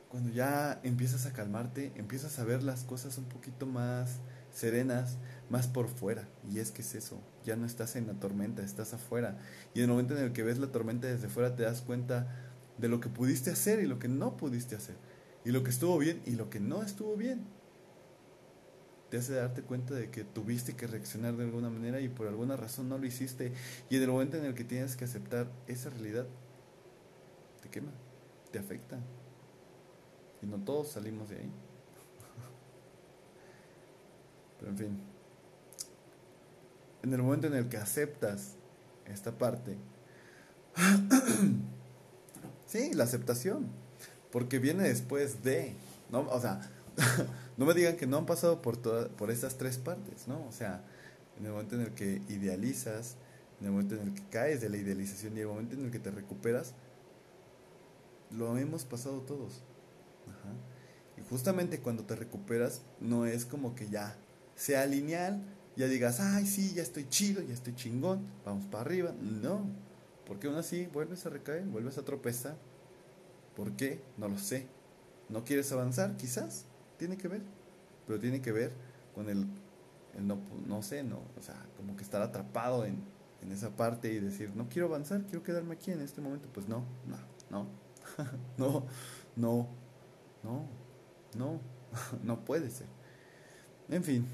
cuando 0.08 0.30
ya 0.30 0.80
empiezas 0.82 1.26
a 1.26 1.32
calmarte, 1.32 1.92
empiezas 1.96 2.38
a 2.38 2.44
ver 2.44 2.62
las 2.62 2.84
cosas 2.84 3.18
un 3.18 3.26
poquito 3.26 3.66
más 3.66 4.18
serenas, 4.52 5.18
más 5.50 5.66
por 5.66 5.88
fuera. 5.88 6.26
Y 6.48 6.60
es 6.60 6.70
que 6.70 6.80
es 6.80 6.94
eso, 6.94 7.20
ya 7.44 7.56
no 7.56 7.66
estás 7.66 7.96
en 7.96 8.06
la 8.06 8.14
tormenta, 8.14 8.62
estás 8.62 8.94
afuera. 8.94 9.38
Y 9.74 9.80
en 9.80 9.84
el 9.84 9.90
momento 9.90 10.16
en 10.16 10.24
el 10.24 10.32
que 10.32 10.42
ves 10.42 10.58
la 10.58 10.68
tormenta 10.68 11.08
desde 11.08 11.28
fuera 11.28 11.54
te 11.54 11.64
das 11.64 11.82
cuenta 11.82 12.34
de 12.78 12.88
lo 12.88 13.00
que 13.00 13.10
pudiste 13.10 13.50
hacer 13.50 13.80
y 13.80 13.86
lo 13.86 13.98
que 13.98 14.08
no 14.08 14.36
pudiste 14.36 14.76
hacer. 14.76 14.96
Y 15.44 15.50
lo 15.50 15.62
que 15.62 15.70
estuvo 15.70 15.98
bien 15.98 16.22
y 16.24 16.32
lo 16.32 16.48
que 16.48 16.60
no 16.60 16.82
estuvo 16.82 17.16
bien 17.16 17.44
te 19.10 19.18
hace 19.18 19.34
darte 19.34 19.62
cuenta 19.62 19.94
de 19.94 20.10
que 20.10 20.22
tuviste 20.22 20.76
que 20.76 20.86
reaccionar 20.86 21.36
de 21.36 21.44
alguna 21.44 21.68
manera 21.68 22.00
y 22.00 22.08
por 22.08 22.28
alguna 22.28 22.56
razón 22.56 22.88
no 22.88 22.96
lo 22.96 23.06
hiciste. 23.06 23.52
Y 23.90 23.96
en 23.96 24.02
el 24.02 24.08
momento 24.08 24.36
en 24.36 24.44
el 24.44 24.54
que 24.54 24.64
tienes 24.64 24.96
que 24.96 25.04
aceptar 25.04 25.50
esa 25.66 25.90
realidad, 25.90 26.26
te 27.60 27.68
quema, 27.68 27.90
te 28.52 28.60
afecta. 28.60 29.00
Y 30.42 30.46
no 30.46 30.58
todos 30.58 30.92
salimos 30.92 31.28
de 31.28 31.38
ahí. 31.38 31.50
Pero 34.60 34.70
en 34.70 34.78
fin, 34.78 35.09
en 37.02 37.12
el 37.12 37.22
momento 37.22 37.46
en 37.46 37.54
el 37.54 37.68
que 37.68 37.76
aceptas 37.76 38.56
esta 39.06 39.32
parte, 39.32 39.76
sí, 42.66 42.92
la 42.94 43.04
aceptación, 43.04 43.66
porque 44.30 44.58
viene 44.58 44.84
después 44.84 45.42
de, 45.42 45.74
¿no? 46.10 46.20
O 46.30 46.40
sea, 46.40 46.60
no 47.56 47.66
me 47.66 47.74
digan 47.74 47.96
que 47.96 48.06
no 48.06 48.18
han 48.18 48.26
pasado 48.26 48.62
por, 48.62 48.80
por 49.12 49.30
estas 49.30 49.56
tres 49.56 49.78
partes, 49.78 50.28
¿no? 50.28 50.46
O 50.46 50.52
sea, 50.52 50.84
en 51.38 51.46
el 51.46 51.52
momento 51.52 51.74
en 51.74 51.82
el 51.82 51.90
que 51.92 52.22
idealizas, 52.28 53.16
en 53.60 53.66
el 53.66 53.72
momento 53.72 53.94
en 53.96 54.08
el 54.08 54.14
que 54.14 54.22
caes 54.30 54.60
de 54.60 54.68
la 54.68 54.76
idealización 54.76 55.36
y 55.36 55.40
el 55.40 55.48
momento 55.48 55.74
en 55.74 55.86
el 55.86 55.90
que 55.90 55.98
te 55.98 56.10
recuperas, 56.10 56.74
lo 58.30 58.56
hemos 58.58 58.84
pasado 58.84 59.20
todos. 59.20 59.62
Y 61.16 61.22
justamente 61.28 61.80
cuando 61.80 62.04
te 62.04 62.16
recuperas, 62.16 62.82
no 63.00 63.26
es 63.26 63.44
como 63.44 63.74
que 63.74 63.88
ya 63.88 64.16
sea 64.54 64.86
lineal, 64.86 65.42
ya 65.80 65.88
digas, 65.88 66.20
ay, 66.20 66.46
sí, 66.46 66.74
ya 66.74 66.82
estoy 66.82 67.08
chido, 67.08 67.42
ya 67.42 67.54
estoy 67.54 67.74
chingón, 67.74 68.26
vamos 68.44 68.66
para 68.66 68.82
arriba. 68.82 69.14
No, 69.18 69.64
porque 70.26 70.46
aún 70.46 70.56
así 70.56 70.86
vuelves 70.92 71.24
a 71.24 71.30
recaer, 71.30 71.64
vuelves 71.64 71.96
a 71.96 72.04
tropezar. 72.04 72.54
¿Por 73.56 73.72
qué? 73.72 74.02
No 74.18 74.28
lo 74.28 74.38
sé. 74.38 74.66
¿No 75.30 75.42
quieres 75.42 75.72
avanzar? 75.72 76.18
Quizás 76.18 76.66
tiene 76.98 77.16
que 77.16 77.28
ver, 77.28 77.40
pero 78.06 78.20
tiene 78.20 78.42
que 78.42 78.52
ver 78.52 78.72
con 79.14 79.30
el, 79.30 79.46
no, 80.20 80.38
no 80.66 80.82
sé, 80.82 81.02
no, 81.02 81.22
o 81.38 81.42
sea, 81.42 81.56
como 81.78 81.96
que 81.96 82.02
estar 82.02 82.20
atrapado 82.20 82.84
en, 82.84 82.98
en 83.40 83.50
esa 83.50 83.70
parte 83.70 84.12
y 84.12 84.20
decir, 84.20 84.54
no 84.54 84.68
quiero 84.68 84.88
avanzar, 84.88 85.22
quiero 85.22 85.42
quedarme 85.42 85.74
aquí 85.74 85.92
en 85.92 86.02
este 86.02 86.20
momento. 86.20 86.50
Pues 86.52 86.68
no, 86.68 86.84
no, 87.06 87.16
no, 87.48 87.66
no, 88.58 88.86
no, 89.34 89.66
no, 90.42 90.66
no, 91.38 91.60
no 92.22 92.44
puede 92.44 92.68
ser. 92.68 92.86
En 93.88 94.04
fin, 94.04 94.26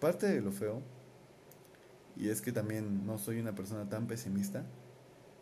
parte 0.00 0.26
de 0.26 0.40
lo 0.40 0.52
feo, 0.52 0.82
y 2.16 2.28
es 2.28 2.40
que 2.40 2.52
también 2.52 3.06
no 3.06 3.18
soy 3.18 3.38
una 3.38 3.54
persona 3.54 3.88
tan 3.88 4.06
pesimista, 4.06 4.64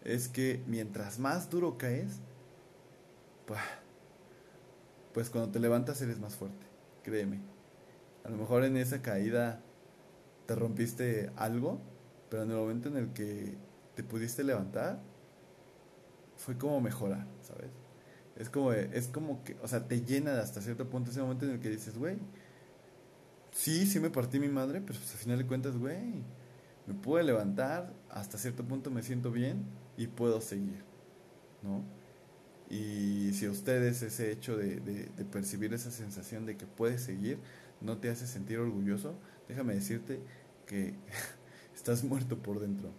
es 0.04 0.28
que 0.28 0.62
mientras 0.66 1.18
más 1.18 1.50
duro 1.50 1.78
caes, 1.78 2.20
pues 3.46 3.61
pues 5.12 5.30
cuando 5.30 5.50
te 5.50 5.59
levantas 5.59 6.00
eres 6.02 6.20
más 6.20 6.36
fuerte, 6.36 6.64
créeme. 7.02 7.40
A 8.24 8.30
lo 8.30 8.36
mejor 8.36 8.64
en 8.64 8.76
esa 8.76 9.02
caída 9.02 9.61
te 10.46 10.54
rompiste 10.54 11.32
algo, 11.34 11.80
pero 12.30 12.44
en 12.44 12.50
el 12.50 12.56
momento 12.56 12.88
en 12.88 12.98
el 12.98 13.12
que 13.12 13.56
te 13.96 14.04
pudiste 14.04 14.44
levantar, 14.44 15.00
fue 16.36 16.56
como 16.56 16.80
mejorar, 16.80 17.26
¿sabes? 17.42 17.70
Es 18.36 18.48
como, 18.48 18.72
es 18.72 19.09
como 19.09 19.42
que, 19.42 19.56
o 19.61 19.66
sea, 19.66 19.88
te 19.88 20.02
llena 20.02 20.40
hasta 20.40 20.61
cierto 20.61 20.88
punto 20.88 21.11
ese 21.11 21.20
momento 21.20 21.46
en 21.46 21.52
el 21.52 21.61
que 21.61 21.70
dices, 21.70 21.98
güey, 21.98 22.18
sí, 23.53 23.86
sí 23.86 24.01
me 24.01 24.11
partí 24.11 24.38
mi 24.38 24.49
madre, 24.49 24.80
pero 24.80 24.99
pues 24.99 25.12
al 25.12 25.18
final 25.18 25.38
de 25.38 25.46
cuentas, 25.46 25.76
güey, 25.76 26.22
me 26.86 26.94
pude 26.94 27.22
levantar, 27.22 27.92
hasta 28.11 28.38
cierto 28.38 28.64
punto 28.64 28.90
me 28.90 29.03
siento 29.03 29.30
bien 29.30 29.64
y 29.96 30.07
puedo 30.07 30.40
seguir, 30.40 30.82
¿no? 31.62 31.82
Y 32.70 33.32
si 33.32 33.46
a 33.46 33.51
ustedes 33.51 34.03
ese 34.03 34.30
hecho 34.30 34.57
de, 34.57 34.80
de, 34.80 35.24
percibir 35.24 35.72
esa 35.72 35.90
sensación 35.90 36.44
de 36.44 36.57
que 36.57 36.66
puedes 36.66 37.03
seguir 37.03 37.38
no 37.80 37.96
te 37.96 38.11
hace 38.11 38.26
sentir 38.26 38.59
orgulloso, 38.59 39.14
déjame 39.49 39.74
decirte 39.74 40.20
que 40.66 40.94
estás 41.74 42.05
muerto 42.05 42.38
por 42.38 42.61
dentro. 42.61 42.90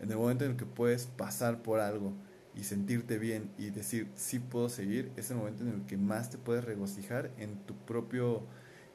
En 0.00 0.10
el 0.10 0.16
momento 0.16 0.44
en 0.44 0.52
el 0.52 0.56
que 0.56 0.66
puedes 0.66 1.06
pasar 1.06 1.62
por 1.62 1.80
algo 1.80 2.12
y 2.56 2.64
sentirte 2.64 3.18
bien 3.18 3.50
y 3.58 3.70
decir 3.70 4.10
sí 4.14 4.38
puedo 4.38 4.68
seguir, 4.68 5.10
es 5.16 5.30
el 5.30 5.36
momento 5.36 5.64
en 5.64 5.70
el 5.70 5.86
que 5.86 5.96
más 5.96 6.30
te 6.30 6.38
puedes 6.38 6.64
regocijar 6.64 7.30
en 7.38 7.56
tu 7.66 7.74
propio, 7.74 8.42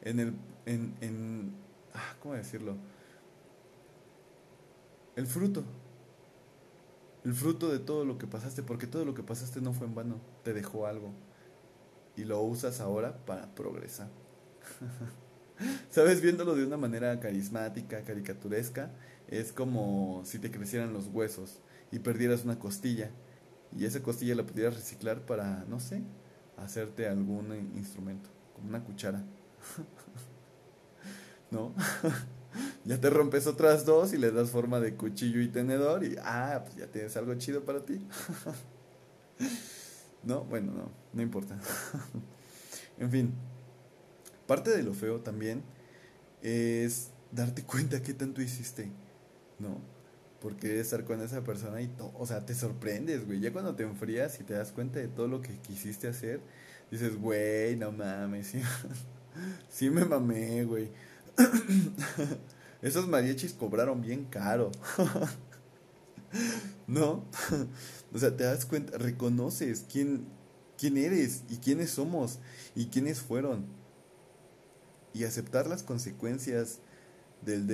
en 0.01 0.19
el, 0.19 0.33
en, 0.65 0.95
en 1.01 1.53
ah, 1.93 2.15
¿cómo 2.21 2.35
decirlo? 2.35 2.77
El 5.15 5.27
fruto, 5.27 5.63
el 7.25 7.33
fruto 7.33 7.69
de 7.69 7.79
todo 7.79 8.05
lo 8.05 8.17
que 8.17 8.27
pasaste, 8.27 8.63
porque 8.63 8.87
todo 8.87 9.03
lo 9.03 9.13
que 9.13 9.23
pasaste 9.23 9.59
no 9.61 9.73
fue 9.73 9.87
en 9.87 9.95
vano, 9.95 10.21
te 10.43 10.53
dejó 10.53 10.87
algo 10.87 11.11
y 12.15 12.23
lo 12.23 12.41
usas 12.41 12.79
ahora 12.79 13.17
para 13.25 13.53
progresar. 13.55 14.09
¿Sabes? 15.89 16.21
Viéndolo 16.21 16.55
de 16.55 16.65
una 16.65 16.77
manera 16.77 17.19
carismática, 17.19 18.03
caricaturesca, 18.03 18.91
es 19.27 19.51
como 19.51 20.21
si 20.25 20.39
te 20.39 20.51
crecieran 20.51 20.93
los 20.93 21.07
huesos 21.07 21.59
y 21.91 21.99
perdieras 21.99 22.45
una 22.45 22.59
costilla 22.59 23.11
y 23.77 23.85
esa 23.85 24.01
costilla 24.01 24.35
la 24.35 24.45
pudieras 24.45 24.75
reciclar 24.75 25.25
para, 25.25 25.65
no 25.65 25.79
sé, 25.79 26.01
hacerte 26.57 27.07
algún 27.07 27.53
instrumento, 27.75 28.29
como 28.55 28.69
una 28.69 28.83
cuchara. 28.83 29.23
¿No? 31.51 31.73
ya 32.85 32.99
te 32.99 33.09
rompes 33.09 33.47
otras 33.47 33.85
dos 33.85 34.13
y 34.13 34.17
le 34.17 34.31
das 34.31 34.49
forma 34.49 34.79
de 34.79 34.95
cuchillo 34.95 35.41
y 35.41 35.47
tenedor 35.47 36.03
y 36.03 36.15
ah, 36.21 36.61
pues 36.63 36.77
ya 36.77 36.87
tienes 36.87 37.15
algo 37.17 37.33
chido 37.35 37.63
para 37.63 37.85
ti. 37.85 37.99
no, 40.23 40.43
bueno, 40.45 40.71
no, 40.73 40.91
no 41.13 41.21
importa. 41.21 41.59
en 42.97 43.11
fin, 43.11 43.33
parte 44.47 44.71
de 44.71 44.83
lo 44.83 44.93
feo 44.93 45.21
también 45.21 45.63
es 46.41 47.11
darte 47.31 47.63
cuenta 47.63 48.01
qué 48.01 48.13
tanto 48.13 48.41
hiciste, 48.41 48.91
¿no? 49.59 49.98
Porque 50.41 50.79
estar 50.79 51.03
con 51.03 51.21
esa 51.21 51.43
persona 51.43 51.81
y 51.81 51.87
todo, 51.87 52.13
o 52.17 52.25
sea, 52.25 52.45
te 52.45 52.55
sorprendes, 52.55 53.25
güey. 53.25 53.41
Ya 53.41 53.51
cuando 53.51 53.75
te 53.75 53.83
enfrías 53.83 54.39
y 54.39 54.43
te 54.43 54.53
das 54.53 54.71
cuenta 54.71 54.99
de 54.99 55.09
todo 55.09 55.27
lo 55.27 55.41
que 55.41 55.57
quisiste 55.57 56.07
hacer, 56.07 56.39
dices, 56.89 57.17
güey, 57.17 57.75
no 57.75 57.91
mames, 57.91 58.47
sí, 58.47 58.61
sí 59.69 59.89
me 59.89 60.05
mamé, 60.05 60.63
güey. 60.63 60.91
Esos 62.81 63.07
mariachis 63.07 63.53
cobraron 63.53 64.01
bien 64.01 64.25
caro. 64.25 64.71
¿No? 66.87 67.25
o 68.13 68.17
sea, 68.17 68.35
te 68.35 68.45
das 68.45 68.65
cuenta, 68.65 68.97
reconoces 68.97 69.85
quién, 69.91 70.25
quién 70.77 70.97
eres 70.97 71.43
y 71.49 71.57
quiénes 71.57 71.91
somos 71.91 72.39
y 72.75 72.87
quiénes 72.87 73.19
fueron. 73.19 73.65
Y 75.13 75.25
aceptar 75.25 75.67
las 75.67 75.83
consecuencias 75.83 76.79
del, 77.41 77.67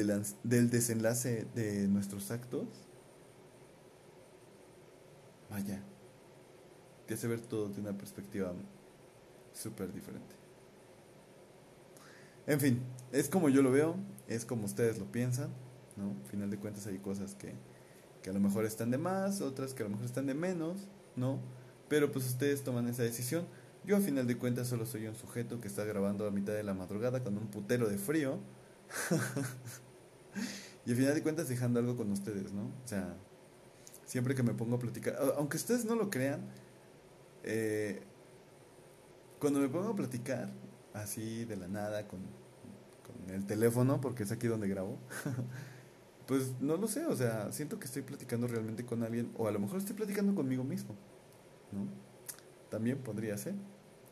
del 0.43 0.69
desenlace 0.69 1.47
de 1.55 1.87
nuestros 1.87 2.31
actos. 2.31 2.67
Vaya, 5.49 5.81
te 7.07 7.13
hace 7.13 7.27
ver 7.27 7.41
todo 7.41 7.69
de 7.69 7.81
una 7.81 7.97
perspectiva 7.97 8.53
súper 9.53 9.93
diferente. 9.93 10.35
En 12.47 12.59
fin, 12.59 12.81
es 13.11 13.29
como 13.29 13.49
yo 13.49 13.61
lo 13.61 13.71
veo. 13.71 13.95
es 14.27 14.45
como 14.45 14.65
ustedes 14.65 14.99
lo 14.99 15.05
piensan, 15.11 15.49
¿no? 15.97 16.11
Al 16.23 16.29
final 16.29 16.49
de 16.49 16.57
cuentas 16.57 16.85
hay 16.87 16.97
cosas 16.97 17.35
que, 17.35 17.53
que 18.21 18.29
a 18.29 18.33
lo 18.33 18.39
mejor 18.39 18.65
están 18.65 18.91
de 18.91 18.97
más, 18.97 19.41
otras 19.41 19.73
que 19.73 19.83
a 19.83 19.85
lo 19.85 19.91
mejor 19.91 20.05
están 20.05 20.25
de 20.25 20.33
menos, 20.33 20.87
¿no? 21.15 21.39
Pero 21.87 22.11
pues 22.11 22.25
ustedes 22.27 22.63
toman 22.63 22.87
esa 22.87 23.03
decisión. 23.03 23.45
Yo 23.83 23.97
a 23.97 23.99
final 23.99 24.25
de 24.25 24.37
cuentas 24.37 24.67
solo 24.67 24.85
soy 24.85 25.05
un 25.07 25.15
sujeto 25.15 25.61
que 25.61 25.67
está 25.67 25.85
grabando 25.85 26.27
a 26.27 26.31
mitad 26.31 26.53
de 26.53 26.63
la 26.63 26.73
madrugada 26.73 27.23
con 27.23 27.37
un 27.37 27.47
putero 27.47 27.87
de 27.87 27.97
frío. 27.97 28.39
y 30.85 30.91
a 30.91 30.95
final 30.95 31.13
de 31.13 31.23
cuentas 31.23 31.49
dejando 31.49 31.79
algo 31.79 31.95
con 31.95 32.11
ustedes, 32.11 32.51
¿no? 32.53 32.63
O 32.63 32.87
sea, 32.87 33.15
siempre 34.05 34.35
que 34.35 34.43
me 34.43 34.53
pongo 34.53 34.75
a 34.75 34.79
platicar, 34.79 35.17
aunque 35.37 35.57
ustedes 35.57 35.85
no 35.85 35.95
lo 35.95 36.09
crean, 36.09 36.41
eh, 37.43 38.01
cuando 39.39 39.59
me 39.59 39.69
pongo 39.69 39.89
a 39.89 39.95
platicar 39.95 40.49
así 40.93 41.45
de 41.45 41.57
la 41.57 41.67
nada 41.67 42.07
con, 42.07 42.19
con 43.05 43.33
el 43.33 43.45
teléfono, 43.45 44.01
porque 44.01 44.23
es 44.23 44.31
aquí 44.31 44.47
donde 44.47 44.67
grabo, 44.67 44.97
pues 46.27 46.53
no 46.59 46.77
lo 46.77 46.87
sé, 46.87 47.05
o 47.05 47.15
sea, 47.15 47.51
siento 47.51 47.79
que 47.79 47.85
estoy 47.85 48.01
platicando 48.01 48.47
realmente 48.47 48.85
con 48.85 49.03
alguien, 49.03 49.31
o 49.37 49.47
a 49.47 49.51
lo 49.51 49.59
mejor 49.59 49.77
estoy 49.77 49.95
platicando 49.95 50.33
conmigo 50.33 50.63
mismo, 50.63 50.95
¿no? 51.71 51.87
También 52.69 52.97
podría 52.97 53.37
ser. 53.37 53.53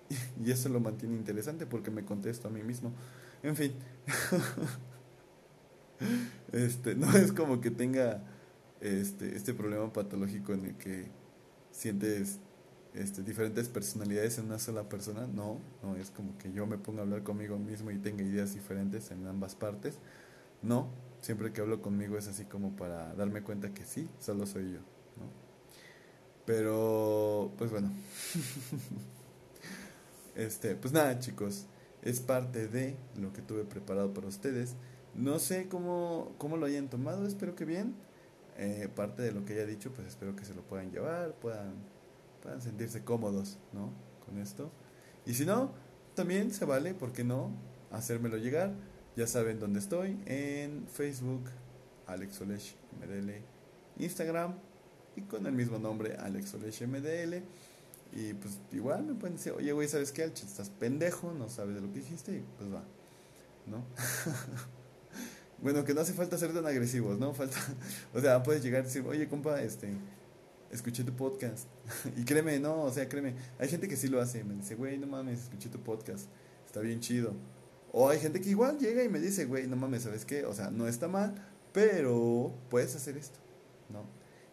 Y 0.43 0.51
eso 0.51 0.69
lo 0.69 0.79
mantiene 0.79 1.15
interesante 1.15 1.65
porque 1.65 1.91
me 1.91 2.05
contesto 2.05 2.47
a 2.47 2.51
mí 2.51 2.61
mismo. 2.63 2.91
En 3.41 3.55
fin. 3.55 3.73
Este, 6.51 6.93
no 6.93 7.11
es 7.17 7.31
como 7.31 7.61
que 7.61 7.71
tenga 7.71 8.21
este, 8.79 9.35
este 9.35 9.53
problema 9.53 9.91
patológico 9.91 10.53
en 10.53 10.65
el 10.65 10.75
que 10.75 11.07
sientes 11.71 12.39
este, 12.93 13.23
diferentes 13.23 13.69
personalidades 13.69 14.37
en 14.37 14.45
una 14.45 14.59
sola 14.59 14.87
persona. 14.87 15.27
No, 15.27 15.59
no 15.81 15.95
es 15.95 16.11
como 16.11 16.37
que 16.37 16.51
yo 16.51 16.67
me 16.67 16.77
ponga 16.77 16.99
a 16.99 17.03
hablar 17.03 17.23
conmigo 17.23 17.57
mismo 17.57 17.89
y 17.91 17.97
tenga 17.97 18.23
ideas 18.23 18.53
diferentes 18.53 19.09
en 19.11 19.25
ambas 19.25 19.55
partes. 19.55 19.97
No, 20.61 20.89
siempre 21.21 21.51
que 21.51 21.61
hablo 21.61 21.81
conmigo 21.81 22.17
es 22.17 22.27
así 22.27 22.45
como 22.45 22.75
para 22.75 23.13
darme 23.15 23.41
cuenta 23.41 23.73
que 23.73 23.83
sí, 23.83 24.07
solo 24.19 24.45
soy 24.45 24.73
yo. 24.73 24.79
¿no? 24.79 25.25
Pero, 26.45 27.51
pues 27.57 27.71
bueno. 27.71 27.91
este, 30.35 30.75
pues 30.75 30.93
nada, 30.93 31.17
chicos, 31.19 31.65
es 32.03 32.19
parte 32.19 32.67
de 32.67 32.95
lo 33.15 33.33
que 33.33 33.41
tuve 33.41 33.63
preparado 33.63 34.13
para 34.13 34.27
ustedes. 34.27 34.75
No 35.15 35.39
sé 35.39 35.67
cómo, 35.67 36.33
cómo 36.37 36.57
lo 36.57 36.65
hayan 36.65 36.89
tomado, 36.89 37.25
espero 37.25 37.55
que 37.55 37.65
bien. 37.65 37.95
Eh, 38.57 38.89
parte 38.93 39.21
de 39.23 39.31
lo 39.31 39.45
que 39.45 39.53
haya 39.53 39.65
dicho, 39.65 39.91
pues 39.91 40.07
espero 40.07 40.35
que 40.35 40.45
se 40.45 40.53
lo 40.53 40.61
puedan 40.61 40.91
llevar, 40.91 41.33
puedan, 41.35 41.73
puedan 42.41 42.61
sentirse 42.61 43.03
cómodos, 43.03 43.57
¿no? 43.71 43.91
Con 44.25 44.37
esto. 44.37 44.71
Y 45.25 45.33
si 45.33 45.45
no, 45.45 45.73
también 46.13 46.51
se 46.51 46.65
vale, 46.65 46.93
¿por 46.93 47.13
qué 47.13 47.23
no? 47.23 47.51
Hacérmelo 47.91 48.37
llegar. 48.37 48.73
Ya 49.15 49.27
saben 49.27 49.59
dónde 49.59 49.79
estoy, 49.79 50.19
en 50.25 50.87
Facebook, 50.87 51.43
Alex 52.07 52.41
Olesh 52.41 52.73
MDL, 52.99 53.31
Instagram, 54.03 54.55
y 55.15 55.21
con 55.21 55.45
el 55.45 55.53
mismo 55.53 55.77
nombre, 55.77 56.15
Alex 56.15 56.55
Olesh 56.55 56.85
MDL. 56.87 57.43
Y 58.15 58.33
pues 58.35 58.59
igual 58.71 59.03
me 59.03 59.15
pueden 59.15 59.37
decir, 59.37 59.53
oye, 59.53 59.71
güey, 59.71 59.87
¿sabes 59.87 60.11
qué? 60.11 60.23
Estás 60.25 60.69
pendejo, 60.69 61.33
no 61.33 61.49
sabes 61.49 61.75
de 61.75 61.81
lo 61.81 61.91
que 61.91 61.99
dijiste, 61.99 62.37
y 62.37 62.45
pues 62.57 62.71
va, 62.71 62.83
¿no? 63.65 63.83
bueno, 65.61 65.83
que 65.83 65.95
no 65.95 66.01
hace 66.01 66.13
falta 66.13 66.37
ser 66.37 66.53
tan 66.53 66.65
agresivos, 66.67 67.17
¿no? 67.17 67.33
Falta, 67.33 67.57
o 68.13 68.21
sea, 68.21 68.43
puedes 68.43 68.61
llegar 68.61 68.81
y 68.81 68.85
decir, 68.85 69.03
oye, 69.07 69.27
compa, 69.27 69.61
este, 69.63 69.93
escuché 70.71 71.03
tu 71.03 71.13
podcast. 71.13 71.67
y 72.17 72.23
créeme, 72.23 72.59
no, 72.59 72.83
o 72.83 72.91
sea, 72.91 73.09
créeme, 73.09 73.33
hay 73.57 73.67
gente 73.67 73.87
que 73.87 73.97
sí 73.97 74.07
lo 74.07 74.21
hace, 74.21 74.43
me 74.43 74.53
dice, 74.53 74.75
güey, 74.75 74.99
no 74.99 75.07
mames, 75.07 75.43
escuché 75.43 75.69
tu 75.69 75.79
podcast, 75.79 76.27
está 76.67 76.81
bien 76.81 76.99
chido. 76.99 77.33
O 77.91 78.09
hay 78.09 78.19
gente 78.19 78.41
que 78.41 78.49
igual 78.49 78.77
llega 78.77 79.03
y 79.03 79.09
me 79.09 79.19
dice, 79.19 79.45
güey, 79.45 79.65
no 79.67 79.75
mames, 79.75 80.03
¿sabes 80.03 80.23
qué? 80.23 80.45
O 80.45 80.53
sea, 80.53 80.69
no 80.69 80.87
está 80.87 81.07
mal, 81.07 81.33
pero 81.71 82.53
puedes 82.69 82.95
hacer 82.95 83.17
esto, 83.17 83.39
¿no? 83.89 84.05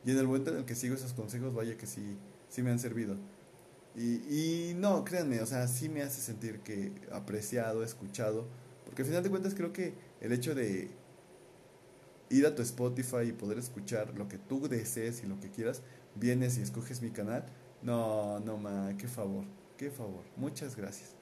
Y 0.04 0.12
en 0.12 0.18
el 0.18 0.26
momento 0.26 0.50
en 0.50 0.58
el 0.58 0.64
que 0.64 0.74
sigo 0.74 0.94
esos 0.94 1.12
consejos, 1.12 1.54
vaya 1.54 1.76
que 1.76 1.86
sí, 1.86 2.16
sí 2.48 2.62
me 2.62 2.70
han 2.70 2.78
servido. 2.78 3.16
Y, 3.96 4.70
y 4.70 4.74
no, 4.74 5.04
créanme, 5.04 5.40
o 5.40 5.46
sea, 5.46 5.66
sí 5.66 5.88
me 5.88 6.02
hace 6.02 6.20
sentir 6.20 6.60
que 6.60 6.92
apreciado, 7.12 7.82
escuchado, 7.82 8.46
porque 8.84 9.02
al 9.02 9.08
final 9.08 9.22
de 9.22 9.30
cuentas 9.30 9.54
creo 9.54 9.72
que 9.72 9.94
el 10.20 10.32
hecho 10.32 10.54
de 10.54 10.90
ir 12.30 12.46
a 12.46 12.54
tu 12.54 12.62
Spotify 12.62 13.28
y 13.28 13.32
poder 13.32 13.58
escuchar 13.58 14.16
lo 14.16 14.28
que 14.28 14.38
tú 14.38 14.68
desees 14.68 15.22
y 15.22 15.26
lo 15.26 15.38
que 15.40 15.50
quieras, 15.50 15.82
vienes 16.14 16.56
y 16.58 16.62
escoges 16.62 17.02
mi 17.02 17.10
canal. 17.10 17.44
No, 17.82 18.40
no, 18.40 18.56
ma, 18.56 18.94
qué 18.96 19.08
favor, 19.08 19.44
qué 19.76 19.90
favor. 19.90 20.24
Muchas 20.36 20.76
gracias. 20.76 21.14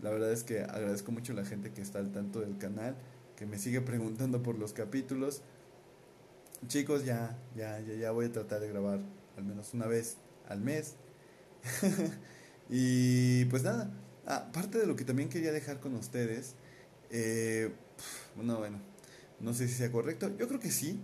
La 0.00 0.10
verdad 0.10 0.32
es 0.32 0.42
que 0.42 0.62
agradezco 0.62 1.12
mucho 1.12 1.32
a 1.32 1.36
la 1.36 1.44
gente 1.44 1.72
que 1.72 1.82
está 1.82 1.98
al 1.98 2.10
tanto 2.12 2.40
del 2.40 2.56
canal, 2.58 2.96
que 3.36 3.46
me 3.46 3.58
sigue 3.58 3.80
preguntando 3.80 4.42
por 4.42 4.58
los 4.58 4.72
capítulos. 4.72 5.42
Chicos, 6.66 7.04
ya, 7.04 7.38
ya, 7.54 7.80
ya, 7.80 7.94
ya 7.94 8.10
voy 8.10 8.26
a 8.26 8.32
tratar 8.32 8.60
de 8.60 8.68
grabar 8.68 9.00
al 9.36 9.44
menos 9.44 9.74
una 9.74 9.86
vez 9.86 10.16
al 10.48 10.60
mes. 10.60 10.96
y 12.70 13.44
pues 13.46 13.62
nada, 13.62 13.90
aparte 14.26 14.78
de 14.78 14.86
lo 14.86 14.96
que 14.96 15.04
también 15.04 15.28
quería 15.28 15.52
dejar 15.52 15.80
con 15.80 15.94
ustedes, 15.94 16.54
eh, 17.10 17.70
bueno, 18.36 18.78
no 19.40 19.54
sé 19.54 19.68
si 19.68 19.74
sea 19.74 19.92
correcto, 19.92 20.30
yo 20.36 20.48
creo 20.48 20.60
que 20.60 20.70
sí, 20.70 21.00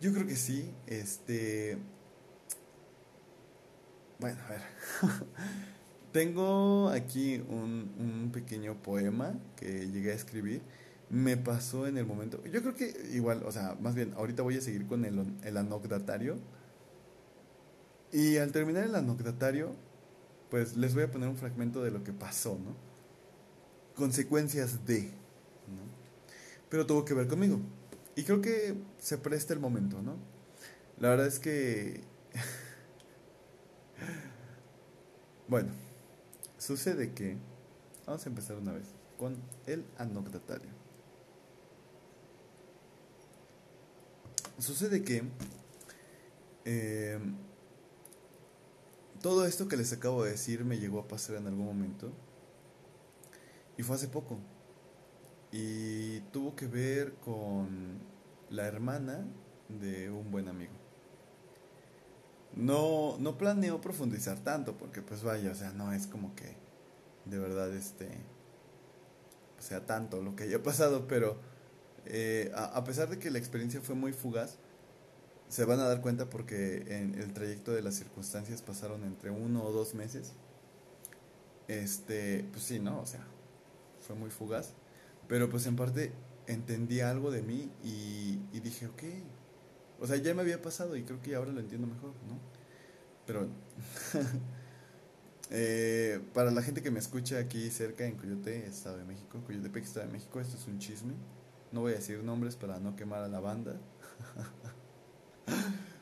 yo 0.00 0.12
creo 0.12 0.26
que 0.26 0.36
sí, 0.36 0.70
este, 0.86 1.78
bueno, 4.18 4.38
a 4.46 4.50
ver. 4.50 4.60
Tengo 6.12 6.88
aquí 6.88 7.36
un, 7.48 7.92
un, 7.98 8.30
pequeño 8.32 8.74
poema 8.82 9.34
que 9.56 9.88
llegué 9.88 10.10
a 10.10 10.14
escribir. 10.14 10.62
Me 11.10 11.36
pasó 11.36 11.86
en 11.86 11.98
el 11.98 12.06
momento. 12.06 12.42
Yo 12.44 12.60
creo 12.62 12.74
que 12.74 12.94
igual, 13.12 13.42
o 13.44 13.52
sea, 13.52 13.76
más 13.80 13.94
bien, 13.94 14.14
ahorita 14.16 14.42
voy 14.42 14.56
a 14.56 14.60
seguir 14.60 14.86
con 14.86 15.04
el, 15.04 15.24
el 15.44 15.56
anocdatario. 15.56 16.38
Y 18.12 18.38
al 18.38 18.50
terminar 18.50 18.84
el 18.84 18.94
anocdatario, 18.94 19.76
pues 20.50 20.76
les 20.76 20.94
voy 20.94 21.04
a 21.04 21.10
poner 21.10 21.28
un 21.28 21.36
fragmento 21.36 21.82
de 21.82 21.90
lo 21.90 22.04
que 22.04 22.12
pasó, 22.12 22.58
¿no? 22.58 22.74
Consecuencias 23.94 24.86
de, 24.86 25.02
¿no? 25.02 25.82
Pero 26.68 26.86
tuvo 26.86 27.04
que 27.04 27.14
ver 27.14 27.28
conmigo. 27.28 27.60
Y 28.16 28.24
creo 28.24 28.40
que 28.40 28.74
se 28.98 29.18
presta 29.18 29.54
el 29.54 29.60
momento, 29.60 30.02
¿no? 30.02 30.16
La 30.98 31.10
verdad 31.10 31.26
es 31.26 31.38
que. 31.38 32.02
bueno. 35.48 35.70
Sucede 36.58 37.14
que, 37.14 37.36
vamos 38.04 38.26
a 38.26 38.28
empezar 38.28 38.56
una 38.56 38.72
vez, 38.72 38.88
con 39.16 39.36
el 39.66 39.84
anocdatario. 39.96 40.70
Sucede 44.58 45.04
que 45.04 45.22
eh, 46.64 47.20
todo 49.20 49.46
esto 49.46 49.68
que 49.68 49.76
les 49.76 49.92
acabo 49.92 50.24
de 50.24 50.32
decir 50.32 50.64
me 50.64 50.78
llegó 50.78 51.00
a 51.00 51.08
pasar 51.08 51.36
en 51.36 51.46
algún 51.46 51.66
momento 51.66 52.10
y 53.76 53.82
fue 53.82 53.96
hace 53.96 54.08
poco 54.08 54.38
y 55.52 56.20
tuvo 56.32 56.54
que 56.54 56.66
ver 56.66 57.14
con 57.14 57.98
la 58.50 58.66
hermana 58.66 59.24
de 59.68 60.10
un 60.10 60.30
buen 60.30 60.48
amigo. 60.48 60.72
No, 62.54 63.16
no 63.18 63.38
planeo 63.38 63.80
profundizar 63.80 64.38
tanto 64.40 64.76
porque 64.76 65.02
pues 65.02 65.22
vaya, 65.22 65.52
o 65.52 65.54
sea, 65.54 65.72
no 65.72 65.92
es 65.92 66.06
como 66.06 66.34
que 66.34 66.56
de 67.24 67.38
verdad 67.38 67.74
este 67.74 68.08
sea 69.58 69.84
tanto 69.86 70.22
lo 70.22 70.34
que 70.36 70.44
haya 70.44 70.62
pasado, 70.62 71.06
pero 71.08 71.36
eh, 72.06 72.50
a, 72.54 72.82
pesar 72.84 73.08
de 73.08 73.18
que 73.18 73.30
la 73.30 73.38
experiencia 73.38 73.80
fue 73.80 73.94
muy 73.94 74.12
fugaz, 74.12 74.56
se 75.48 75.64
van 75.64 75.80
a 75.80 75.84
dar 75.84 76.00
cuenta 76.00 76.28
porque 76.28 76.84
en 76.88 77.14
el 77.14 77.32
trayecto 77.32 77.72
de 77.72 77.82
las 77.82 77.94
circunstancias 77.94 78.62
pasaron 78.62 79.04
entre 79.04 79.30
uno 79.30 79.64
o 79.64 79.72
dos 79.72 79.94
meses. 79.94 80.32
Este, 81.68 82.44
pues 82.52 82.64
sí, 82.64 82.80
¿no? 82.80 83.00
O 83.00 83.06
sea, 83.06 83.26
fue 84.00 84.14
muy 84.16 84.30
fugaz. 84.30 84.74
Pero 85.26 85.48
pues 85.48 85.66
en 85.66 85.76
parte 85.76 86.12
entendí 86.46 87.00
algo 87.00 87.30
de 87.30 87.42
mí 87.42 87.70
y, 87.84 88.38
dije, 88.60 88.86
ok, 88.86 89.02
o 90.00 90.06
sea, 90.06 90.16
ya 90.16 90.34
me 90.34 90.42
había 90.42 90.60
pasado 90.62 90.96
y 90.96 91.02
creo 91.02 91.20
que 91.20 91.34
ahora 91.34 91.52
lo 91.52 91.60
entiendo 91.60 91.86
mejor, 91.86 92.12
¿no? 92.26 92.38
Pero 93.26 93.48
eh, 95.50 96.20
para 96.32 96.50
la 96.50 96.62
gente 96.62 96.82
que 96.82 96.90
me 96.90 96.98
escucha 96.98 97.38
aquí 97.38 97.70
cerca 97.70 98.06
en 98.06 98.16
Coyote, 98.16 98.66
Estado 98.66 98.98
de 98.98 99.04
México, 99.04 99.40
Coyotepec, 99.46 99.84
Estado 99.84 100.06
de 100.06 100.12
México, 100.12 100.40
esto 100.40 100.56
es 100.56 100.66
un 100.66 100.78
chisme. 100.78 101.14
No 101.72 101.80
voy 101.82 101.92
a 101.92 101.96
decir 101.96 102.22
nombres 102.22 102.56
para 102.56 102.80
no 102.80 102.96
quemar 102.96 103.22
a 103.22 103.28
la 103.28 103.40
banda. 103.40 103.78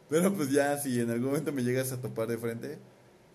Pero 0.08 0.32
pues 0.32 0.50
ya, 0.50 0.78
si 0.78 1.00
en 1.00 1.10
algún 1.10 1.28
momento 1.28 1.52
me 1.52 1.62
llegas 1.62 1.92
a 1.92 2.00
topar 2.00 2.28
de 2.28 2.38
frente, 2.38 2.78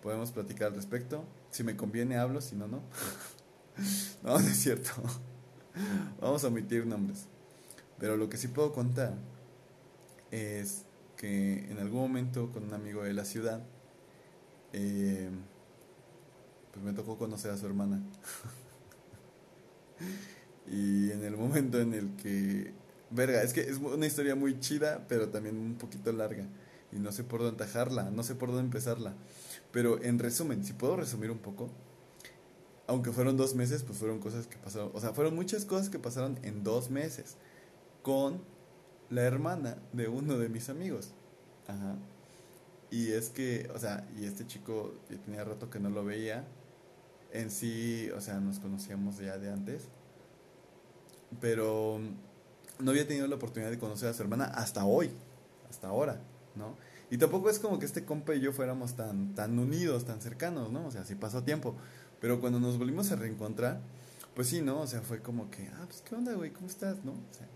podemos 0.02 0.30
platicar 0.32 0.68
al 0.68 0.74
respecto. 0.74 1.24
Si 1.50 1.64
me 1.64 1.76
conviene, 1.76 2.16
hablo, 2.16 2.40
si 2.40 2.56
no, 2.56 2.66
no. 2.66 2.82
no, 4.22 4.38
no 4.38 4.46
es 4.46 4.56
cierto. 4.56 4.90
Vamos 6.20 6.44
a 6.44 6.48
omitir 6.48 6.86
nombres. 6.86 7.26
Pero 7.98 8.16
lo 8.16 8.28
que 8.28 8.36
sí 8.36 8.48
puedo 8.48 8.72
contar 8.72 9.14
es 10.30 10.84
que 11.16 11.70
en 11.70 11.78
algún 11.78 12.00
momento 12.00 12.50
con 12.50 12.64
un 12.64 12.74
amigo 12.74 13.04
de 13.04 13.12
la 13.12 13.24
ciudad, 13.24 13.62
eh, 14.72 15.30
pues 16.72 16.84
me 16.84 16.92
tocó 16.92 17.18
conocer 17.18 17.50
a 17.50 17.56
su 17.56 17.66
hermana. 17.66 18.02
y 20.66 21.10
en 21.10 21.22
el 21.22 21.36
momento 21.36 21.80
en 21.80 21.94
el 21.94 22.16
que, 22.16 22.72
verga, 23.10 23.42
es 23.42 23.52
que 23.52 23.60
es 23.60 23.76
una 23.76 24.06
historia 24.06 24.34
muy 24.34 24.58
chida, 24.58 25.06
pero 25.08 25.28
también 25.28 25.56
un 25.56 25.74
poquito 25.76 26.12
larga. 26.12 26.46
Y 26.92 26.98
no 26.98 27.10
sé 27.12 27.24
por 27.24 27.40
dónde 27.40 27.64
atajarla, 27.64 28.10
no 28.10 28.22
sé 28.22 28.34
por 28.34 28.50
dónde 28.50 28.64
empezarla. 28.64 29.14
Pero 29.70 30.02
en 30.02 30.18
resumen, 30.18 30.64
si 30.64 30.74
puedo 30.74 30.96
resumir 30.96 31.30
un 31.30 31.38
poco, 31.38 31.70
aunque 32.86 33.12
fueron 33.12 33.36
dos 33.36 33.54
meses, 33.54 33.82
pues 33.82 33.98
fueron 33.98 34.18
cosas 34.18 34.46
que 34.46 34.58
pasaron, 34.58 34.90
o 34.92 35.00
sea, 35.00 35.14
fueron 35.14 35.34
muchas 35.34 35.64
cosas 35.64 35.88
que 35.88 35.98
pasaron 35.98 36.38
en 36.42 36.62
dos 36.62 36.90
meses 36.90 37.36
con 38.02 38.42
la 39.08 39.22
hermana 39.22 39.78
de 39.92 40.08
uno 40.08 40.38
de 40.38 40.48
mis 40.48 40.68
amigos. 40.68 41.12
Ajá. 41.66 41.96
Y 42.90 43.12
es 43.12 43.30
que, 43.30 43.70
o 43.74 43.78
sea, 43.78 44.06
y 44.18 44.26
este 44.26 44.46
chico, 44.46 44.92
yo 45.08 45.18
tenía 45.20 45.44
rato 45.44 45.70
que 45.70 45.80
no 45.80 45.88
lo 45.88 46.04
veía. 46.04 46.44
En 47.32 47.50
sí, 47.50 48.10
o 48.14 48.20
sea, 48.20 48.38
nos 48.40 48.58
conocíamos 48.58 49.16
ya 49.18 49.38
de 49.38 49.50
antes. 49.50 49.88
Pero 51.40 51.98
no 52.78 52.90
había 52.90 53.06
tenido 53.06 53.26
la 53.26 53.36
oportunidad 53.36 53.70
de 53.70 53.78
conocer 53.78 54.10
a 54.10 54.12
su 54.12 54.22
hermana 54.22 54.44
hasta 54.44 54.84
hoy, 54.84 55.10
hasta 55.70 55.88
ahora, 55.88 56.20
¿no? 56.56 56.76
Y 57.10 57.18
tampoco 57.18 57.50
es 57.50 57.58
como 57.58 57.78
que 57.78 57.86
este 57.86 58.04
compa 58.04 58.34
y 58.34 58.40
yo 58.40 58.52
fuéramos 58.52 58.94
tan, 58.94 59.34
tan 59.34 59.58
unidos, 59.58 60.04
tan 60.04 60.20
cercanos, 60.20 60.72
¿no? 60.72 60.86
O 60.86 60.90
sea, 60.90 61.04
sí 61.04 61.14
pasó 61.14 61.42
tiempo. 61.42 61.76
Pero 62.20 62.40
cuando 62.40 62.60
nos 62.60 62.78
volvimos 62.78 63.10
a 63.12 63.16
reencontrar, 63.16 63.80
pues 64.34 64.48
sí, 64.48 64.62
¿no? 64.62 64.80
O 64.80 64.86
sea, 64.86 65.02
fue 65.02 65.20
como 65.20 65.50
que, 65.50 65.68
ah, 65.74 65.84
pues 65.86 66.02
qué 66.02 66.14
onda, 66.14 66.32
güey, 66.34 66.52
¿cómo 66.52 66.68
estás? 66.68 67.04
¿No? 67.04 67.12
O 67.12 67.34
sea, 67.34 67.46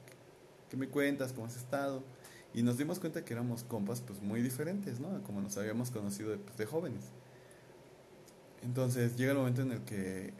¿qué 0.69 0.77
me 0.77 0.89
cuentas? 0.89 1.33
¿Cómo 1.33 1.47
has 1.47 1.57
estado? 1.57 2.03
Y 2.53 2.63
nos 2.63 2.79
dimos 2.79 2.99
cuenta 3.01 3.25
que 3.25 3.33
éramos 3.33 3.65
compas 3.65 4.01
pues 4.01 4.21
muy 4.21 4.43
diferentes, 4.43 5.01
¿no? 5.01 5.23
Como 5.23 5.41
nos 5.41 5.57
habíamos 5.57 5.91
conocido 5.91 6.31
de, 6.31 6.39
pues, 6.39 6.57
de 6.57 6.67
jóvenes. 6.67 7.05
Entonces 8.63 9.17
llega 9.17 9.33
el 9.33 9.39
momento 9.39 9.63
en 9.63 9.73
el 9.73 9.81
que, 9.85 10.35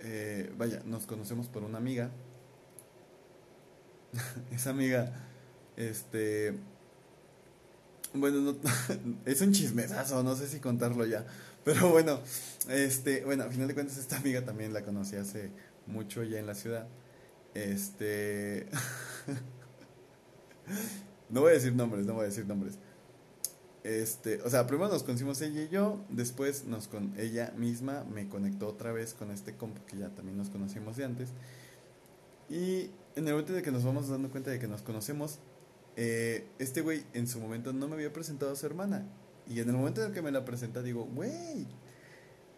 eh, 0.00 0.52
vaya, 0.58 0.82
nos 0.84 1.06
conocemos 1.06 1.48
por 1.48 1.62
una 1.62 1.78
amiga. 1.78 2.10
Esa 4.50 4.70
amiga, 4.70 5.12
este... 5.76 6.58
Bueno, 8.14 8.40
no, 8.40 8.56
es 9.24 9.40
un 9.40 9.52
chismesazo, 9.52 10.22
no 10.22 10.36
sé 10.36 10.48
si 10.48 10.60
contarlo 10.60 11.06
ya. 11.06 11.26
Pero 11.64 11.90
bueno, 11.90 12.20
este, 12.68 13.24
bueno, 13.24 13.44
a 13.44 13.50
final 13.50 13.68
de 13.68 13.74
cuentas 13.74 13.96
esta 13.96 14.16
amiga 14.16 14.44
también 14.44 14.72
la 14.72 14.84
conocí 14.84 15.16
hace 15.16 15.50
mucho 15.86 16.22
ya 16.22 16.38
en 16.38 16.46
la 16.46 16.54
ciudad. 16.54 16.86
Este... 17.54 18.66
No 21.28 21.40
voy 21.40 21.52
a 21.52 21.54
decir 21.54 21.74
nombres, 21.74 22.04
no 22.04 22.12
voy 22.12 22.24
a 22.24 22.26
decir 22.26 22.46
nombres. 22.46 22.78
Este, 23.84 24.40
o 24.42 24.50
sea, 24.50 24.66
primero 24.66 24.90
nos 24.90 25.02
conocimos 25.02 25.40
ella 25.40 25.62
y 25.62 25.68
yo, 25.70 25.98
después 26.10 26.66
nos 26.66 26.88
con 26.88 27.18
ella 27.18 27.52
misma 27.56 28.04
me 28.04 28.28
conectó 28.28 28.68
otra 28.68 28.92
vez 28.92 29.14
con 29.14 29.30
este 29.30 29.56
compo 29.56 29.80
que 29.86 29.96
ya 29.96 30.10
también 30.10 30.36
nos 30.36 30.50
conocimos 30.50 30.98
de 30.98 31.04
antes. 31.04 31.30
Y 32.50 32.90
en 33.16 33.26
el 33.26 33.32
momento 33.32 33.54
de 33.54 33.62
que 33.62 33.72
nos 33.72 33.82
vamos 33.82 34.08
dando 34.08 34.30
cuenta 34.30 34.50
de 34.50 34.58
que 34.58 34.68
nos 34.68 34.82
conocemos, 34.82 35.38
eh, 35.96 36.46
este 36.58 36.80
güey 36.80 37.04
en 37.12 37.26
su 37.26 37.40
momento 37.40 37.72
no 37.72 37.88
me 37.88 37.94
había 37.94 38.12
presentado 38.12 38.52
a 38.52 38.56
su 38.56 38.66
hermana. 38.66 39.06
Y 39.46 39.60
en 39.60 39.68
el 39.68 39.74
momento 39.74 40.00
en 40.00 40.08
el 40.08 40.14
que 40.14 40.22
me 40.22 40.30
la 40.30 40.44
presenta, 40.44 40.82
digo, 40.82 41.04
güey, 41.04 41.66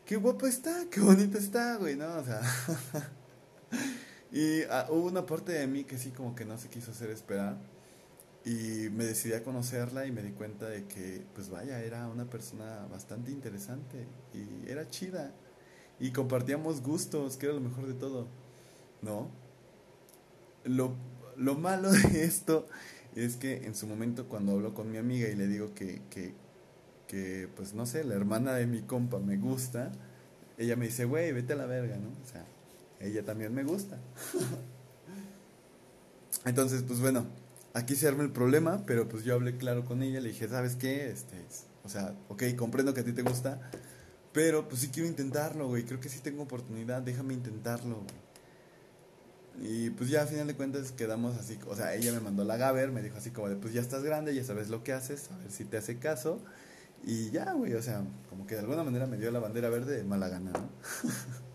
qué 0.04 0.16
guapo 0.16 0.46
está, 0.46 0.84
qué 0.90 1.00
bonito 1.00 1.38
está, 1.38 1.76
güey, 1.76 1.96
¿no? 1.96 2.16
O 2.16 2.24
sea. 2.24 2.40
y 4.32 4.62
ah, 4.70 4.86
hubo 4.90 5.06
una 5.06 5.24
parte 5.26 5.52
de 5.52 5.66
mí 5.66 5.84
que 5.84 5.98
sí, 5.98 6.10
como 6.10 6.34
que 6.34 6.44
no 6.44 6.58
se 6.58 6.68
quiso 6.68 6.90
hacer 6.90 7.10
esperar 7.10 7.56
y 8.44 8.90
me 8.90 9.04
decidí 9.04 9.32
a 9.32 9.42
conocerla 9.42 10.06
y 10.06 10.12
me 10.12 10.22
di 10.22 10.32
cuenta 10.32 10.68
de 10.68 10.84
que, 10.84 11.24
pues 11.34 11.48
vaya, 11.48 11.82
era 11.82 12.06
una 12.08 12.28
persona 12.28 12.86
bastante 12.90 13.30
interesante 13.30 14.06
y 14.34 14.70
era 14.70 14.88
chida. 14.88 15.32
Y 15.98 16.10
compartíamos 16.10 16.82
gustos, 16.82 17.38
que 17.38 17.46
era 17.46 17.54
lo 17.54 17.62
mejor 17.62 17.86
de 17.86 17.94
todo, 17.94 18.26
¿no? 19.00 19.30
Lo, 20.64 20.94
lo 21.36 21.54
malo 21.54 21.90
de 22.12 22.24
esto 22.24 22.66
es 23.14 23.36
que 23.36 23.66
en 23.66 23.74
su 23.74 23.86
momento 23.86 24.28
cuando 24.28 24.52
hablo 24.52 24.74
con 24.74 24.90
mi 24.90 24.98
amiga 24.98 25.28
y 25.28 25.36
le 25.36 25.46
digo 25.46 25.74
que, 25.74 26.02
que, 26.10 26.34
que 27.06 27.48
pues 27.56 27.74
no 27.74 27.86
sé, 27.86 28.04
la 28.04 28.14
hermana 28.14 28.54
de 28.54 28.66
mi 28.66 28.82
compa 28.82 29.18
me 29.18 29.36
gusta, 29.36 29.92
ella 30.58 30.76
me 30.76 30.86
dice, 30.86 31.04
güey, 31.04 31.32
vete 31.32 31.52
a 31.52 31.56
la 31.56 31.66
verga, 31.66 31.96
¿no? 31.96 32.08
O 32.08 32.30
sea, 32.30 32.44
ella 33.00 33.24
también 33.24 33.54
me 33.54 33.64
gusta. 33.64 33.98
Entonces, 36.44 36.82
pues 36.82 37.00
bueno, 37.00 37.26
aquí 37.72 37.96
se 37.96 38.08
arma 38.08 38.22
el 38.22 38.30
problema, 38.30 38.84
pero 38.86 39.08
pues 39.08 39.24
yo 39.24 39.34
hablé 39.34 39.56
claro 39.56 39.84
con 39.84 40.02
ella, 40.02 40.20
le 40.20 40.28
dije, 40.28 40.48
¿sabes 40.48 40.76
qué? 40.76 41.10
Este, 41.10 41.36
o 41.84 41.88
sea, 41.88 42.14
ok, 42.28 42.42
comprendo 42.56 42.94
que 42.94 43.00
a 43.00 43.04
ti 43.04 43.12
te 43.12 43.22
gusta, 43.22 43.60
pero 44.32 44.68
pues 44.68 44.80
sí 44.80 44.88
quiero 44.88 45.08
intentarlo, 45.08 45.68
güey, 45.68 45.84
creo 45.84 46.00
que 46.00 46.08
sí 46.08 46.20
tengo 46.20 46.42
oportunidad, 46.42 47.02
déjame 47.02 47.34
intentarlo, 47.34 48.02
Y 49.60 49.90
pues 49.90 50.10
ya 50.10 50.22
a 50.22 50.26
final 50.26 50.46
de 50.46 50.54
cuentas 50.54 50.92
quedamos 50.92 51.36
así, 51.36 51.58
o 51.66 51.76
sea, 51.76 51.94
ella 51.94 52.12
me 52.12 52.20
mandó 52.20 52.44
la 52.44 52.56
Gaber, 52.56 52.90
me 52.90 53.02
dijo 53.02 53.16
así 53.16 53.30
como 53.30 53.48
de, 53.48 53.56
pues 53.56 53.72
ya 53.72 53.80
estás 53.80 54.02
grande, 54.02 54.34
ya 54.34 54.42
sabes 54.44 54.68
lo 54.68 54.82
que 54.82 54.92
haces, 54.92 55.30
a 55.30 55.38
ver 55.38 55.50
si 55.50 55.64
te 55.64 55.76
hace 55.76 55.98
caso. 55.98 56.40
Y 57.04 57.30
ya, 57.30 57.52
güey, 57.52 57.74
o 57.74 57.82
sea, 57.82 58.02
como 58.30 58.46
que 58.46 58.54
de 58.54 58.62
alguna 58.62 58.82
manera 58.82 59.06
me 59.06 59.16
dio 59.16 59.30
la 59.30 59.38
bandera 59.38 59.68
verde 59.68 59.96
de 59.96 60.04
mala 60.04 60.28
gana, 60.28 60.52
¿no? 60.52 60.68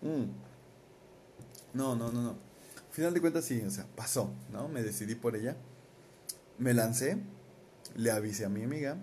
Mm. 0.00 0.30
No, 1.74 1.96
no, 1.96 2.12
no, 2.12 2.22
no 2.22 2.48
final 2.98 3.14
de 3.14 3.20
cuentas 3.20 3.44
sí, 3.44 3.62
o 3.64 3.70
sea, 3.70 3.86
pasó, 3.94 4.28
¿no? 4.50 4.66
Me 4.66 4.82
decidí 4.82 5.14
por 5.14 5.36
ella. 5.36 5.56
Me 6.58 6.74
lancé, 6.74 7.16
le 7.94 8.10
avisé 8.10 8.44
a 8.44 8.48
mi 8.48 8.64
amiga. 8.64 8.96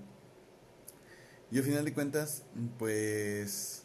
Y 1.49 1.59
al 1.59 1.63
final 1.63 1.85
de 1.85 1.93
cuentas, 1.93 2.43
pues... 2.77 3.84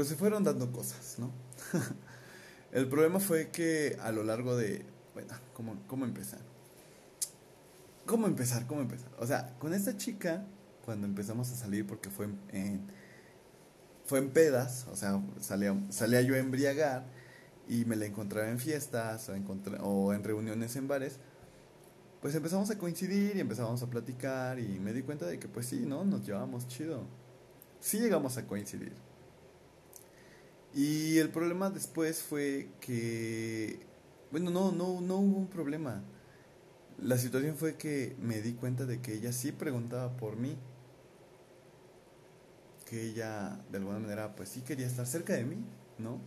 Pues 0.00 0.08
se 0.08 0.16
fueron 0.16 0.42
dando 0.44 0.72
cosas, 0.72 1.18
¿no? 1.18 1.30
El 2.72 2.88
problema 2.88 3.20
fue 3.20 3.50
que 3.50 3.98
a 4.00 4.10
lo 4.12 4.24
largo 4.24 4.56
de... 4.56 4.86
Bueno, 5.12 5.34
¿cómo, 5.52 5.76
cómo 5.88 6.06
empezar? 6.06 6.40
¿Cómo 8.06 8.26
empezar? 8.26 8.66
¿Cómo 8.66 8.80
empezar? 8.80 9.10
O 9.18 9.26
sea, 9.26 9.58
con 9.58 9.74
esta 9.74 9.98
chica, 9.98 10.46
cuando 10.86 11.06
empezamos 11.06 11.52
a 11.52 11.54
salir, 11.54 11.86
porque 11.86 12.08
fue 12.08 12.30
en 12.48 12.90
fue 14.06 14.20
en 14.20 14.30
pedas, 14.30 14.86
o 14.90 14.96
sea, 14.96 15.22
salía, 15.38 15.78
salía 15.90 16.22
yo 16.22 16.34
a 16.34 16.38
embriagar 16.38 17.04
y 17.68 17.84
me 17.84 17.94
la 17.94 18.06
encontraba 18.06 18.48
en 18.48 18.58
fiestas 18.58 19.30
o, 19.82 20.14
en 20.14 20.24
reuniones 20.24 20.76
en 20.76 20.88
bares, 20.88 21.18
pues 22.22 22.34
empezamos 22.34 22.70
a 22.70 22.78
coincidir 22.78 23.36
y 23.36 23.40
empezamos 23.40 23.82
a 23.82 23.90
platicar 23.90 24.58
y 24.60 24.78
me 24.78 24.94
di 24.94 25.02
cuenta 25.02 25.26
de 25.26 25.38
que 25.38 25.46
pues 25.46 25.66
sí, 25.66 25.84
¿no? 25.84 26.06
Nos 26.06 26.24
llevábamos 26.24 26.66
chido. 26.68 27.02
Sí 27.80 27.98
llegamos 27.98 28.38
a 28.38 28.46
coincidir. 28.46 29.09
Y 30.74 31.18
el 31.18 31.30
problema 31.30 31.70
después 31.70 32.22
fue 32.22 32.68
que, 32.80 33.80
bueno, 34.30 34.50
no, 34.50 34.72
no, 34.72 35.00
no 35.00 35.16
hubo 35.16 35.38
un 35.38 35.48
problema. 35.48 36.02
La 36.98 37.18
situación 37.18 37.56
fue 37.56 37.76
que 37.76 38.14
me 38.20 38.40
di 38.40 38.52
cuenta 38.52 38.86
de 38.86 39.00
que 39.00 39.14
ella 39.14 39.32
sí 39.32 39.52
preguntaba 39.52 40.16
por 40.16 40.36
mí 40.36 40.56
que 42.90 43.04
ella 43.04 43.56
de 43.70 43.78
alguna 43.78 44.00
manera 44.00 44.34
pues 44.34 44.48
sí 44.48 44.62
quería 44.62 44.88
estar 44.88 45.06
cerca 45.06 45.34
de 45.34 45.44
mí, 45.44 45.64
¿no? 45.98 46.18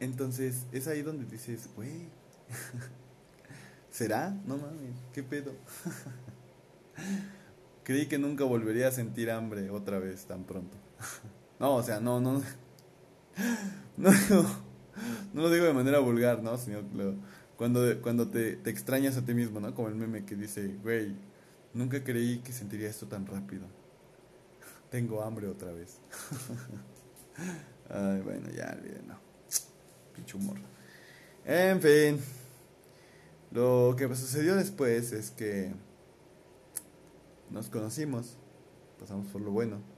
Entonces 0.00 0.64
es 0.72 0.88
ahí 0.88 1.02
donde 1.02 1.26
dices, 1.26 1.68
güey, 1.76 2.08
¿será? 3.90 4.30
No 4.46 4.56
mames, 4.56 4.96
¿qué 5.12 5.22
pedo? 5.22 5.52
Creí 7.84 8.06
que 8.06 8.18
nunca 8.18 8.44
volvería 8.44 8.88
a 8.88 8.92
sentir 8.92 9.30
hambre 9.30 9.68
otra 9.68 9.98
vez 9.98 10.24
tan 10.24 10.44
pronto. 10.44 10.78
no, 11.60 11.76
o 11.76 11.82
sea, 11.82 12.00
no, 12.00 12.18
no, 12.18 12.42
no, 13.96 14.10
no, 15.32 15.42
lo 15.42 15.50
digo 15.50 15.64
de 15.64 15.72
manera 15.72 15.98
vulgar, 15.98 16.42
¿no? 16.42 16.56
Sino 16.58 16.80
cuando, 17.56 18.00
cuando 18.02 18.28
te, 18.28 18.56
te 18.56 18.70
extrañas 18.70 19.16
a 19.16 19.24
ti 19.24 19.34
mismo, 19.34 19.60
¿no? 19.60 19.74
Como 19.74 19.88
el 19.88 19.94
meme 19.94 20.24
que 20.24 20.36
dice, 20.36 20.76
güey, 20.82 21.14
nunca 21.72 22.02
creí 22.02 22.38
que 22.38 22.52
sentiría 22.52 22.88
esto 22.88 23.06
tan 23.06 23.26
rápido. 23.26 23.66
Tengo 24.90 25.22
hambre 25.22 25.48
otra 25.48 25.72
vez. 25.72 25.98
Ay, 27.90 28.20
bueno, 28.22 28.48
ya 28.50 28.76
olvídenlo. 28.78 29.16
Pinche 30.14 30.36
humor. 30.36 30.56
En 31.44 31.80
fin. 31.80 32.20
Lo 33.50 33.94
que 33.96 34.08
sucedió 34.14 34.56
después 34.56 35.12
es 35.12 35.30
que 35.30 35.72
nos 37.50 37.68
conocimos, 37.70 38.36
pasamos 38.98 39.28
por 39.28 39.42
lo 39.42 39.52
bueno. 39.52 39.93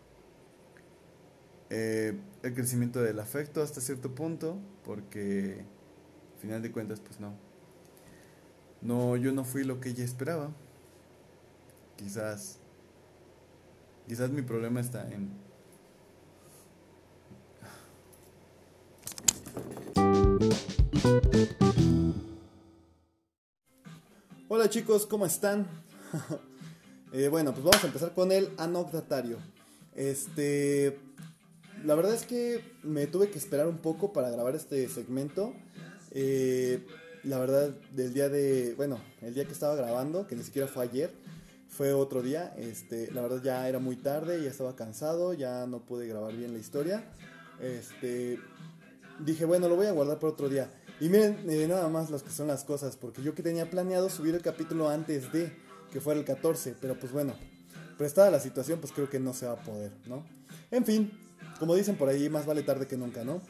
Eh, 1.71 2.19
el 2.43 2.55
crecimiento 2.55 3.03
del 3.03 3.19
afecto 3.19 3.63
hasta 3.63 3.81
cierto 3.81 4.15
punto, 4.15 4.59
porque 4.85 5.65
al 6.35 6.41
final 6.41 6.63
de 6.63 6.73
cuentas, 6.73 7.01
pues 7.01 7.21
no. 7.21 7.35
No, 8.83 9.17
yo 9.17 9.33
no 9.33 9.45
fui 9.45 9.65
lo 9.65 9.81
que 9.81 9.89
ella 9.91 10.05
esperaba. 10.05 10.51
Quizás 11.97 12.61
Quizás 14.07 14.31
mi 14.31 14.43
problema 14.43 14.81
está 14.81 15.09
en... 15.11 15.33
Hola 24.49 24.71
chicos, 24.71 25.07
¿cómo 25.07 25.27
están? 25.27 25.67
Eh, 27.13 27.29
bueno, 27.29 27.53
pues 27.53 27.65
vamos 27.65 27.83
a 27.83 27.87
empezar 27.87 28.13
con 28.13 28.31
el 28.31 28.51
anecdotario. 28.59 29.39
Este, 29.95 30.99
la 31.85 31.95
verdad 31.95 32.15
es 32.15 32.27
que 32.27 32.63
me 32.83 33.07
tuve 33.07 33.31
que 33.31 33.39
esperar 33.39 33.67
un 33.67 33.79
poco 33.79 34.13
para 34.13 34.31
grabar 34.31 34.55
este 34.55 34.89
segmento. 34.89 35.55
Eh, 36.11 36.87
la 37.25 37.39
verdad, 37.39 37.71
del 37.93 38.15
día 38.15 38.29
de, 38.29 38.75
bueno, 38.77 39.01
el 39.21 39.35
día 39.35 39.45
que 39.45 39.53
estaba 39.53 39.75
grabando, 39.75 40.27
que 40.27 40.37
ni 40.37 40.43
siquiera 40.43 40.69
fue 40.69 40.85
ayer, 40.85 41.13
fue 41.69 41.93
otro 41.93 42.23
día. 42.23 42.55
Este, 42.57 43.11
la 43.13 43.21
verdad 43.23 43.43
ya 43.43 43.69
era 43.69 43.79
muy 43.79 43.97
tarde, 43.97 44.43
ya 44.43 44.51
estaba 44.51 44.77
cansado, 44.77 45.35
ya 45.35 45.67
no 45.67 45.81
pude 45.81 46.07
grabar 46.07 46.35
bien 46.37 46.53
la 46.53 46.59
historia. 46.59 47.05
Este, 47.61 48.39
dije, 49.25 49.45
bueno, 49.45 49.69
lo 49.69 49.77
voy 49.77 49.87
a 49.87 49.93
guardar 49.93 50.19
por 50.19 50.31
otro 50.31 50.49
día. 50.49 50.71
Y 51.01 51.09
miren, 51.09 51.45
eh, 51.51 51.67
nada 51.69 51.89
más 51.89 52.11
las 52.11 52.23
que 52.23 52.31
son 52.31 52.47
las 52.47 52.65
cosas, 52.65 52.97
porque 52.97 53.23
yo 53.23 53.35
que 53.35 53.43
tenía 53.43 53.69
planeado 53.69 54.09
subir 54.09 54.35
el 54.35 54.43
capítulo 54.43 54.89
antes 54.89 55.31
de 55.33 55.53
que 55.93 56.01
fuera 56.01 56.19
el 56.19 56.27
14, 56.27 56.77
pero 56.81 56.99
pues 56.99 57.13
bueno, 57.13 57.35
prestada 57.99 58.31
la 58.31 58.41
situación, 58.41 58.81
pues 58.81 58.93
creo 58.93 59.11
que 59.11 59.21
no 59.21 59.35
se 59.35 59.47
va 59.47 59.53
a 59.53 59.63
poder, 59.63 59.93
¿no? 60.07 60.25
En 60.71 60.85
fin, 60.85 61.13
como 61.59 61.75
dicen 61.75 61.97
por 61.97 62.09
ahí, 62.09 62.29
más 62.29 62.47
vale 62.47 62.63
tarde 62.63 62.87
que 62.87 62.97
nunca, 62.97 63.25
¿no? 63.25 63.41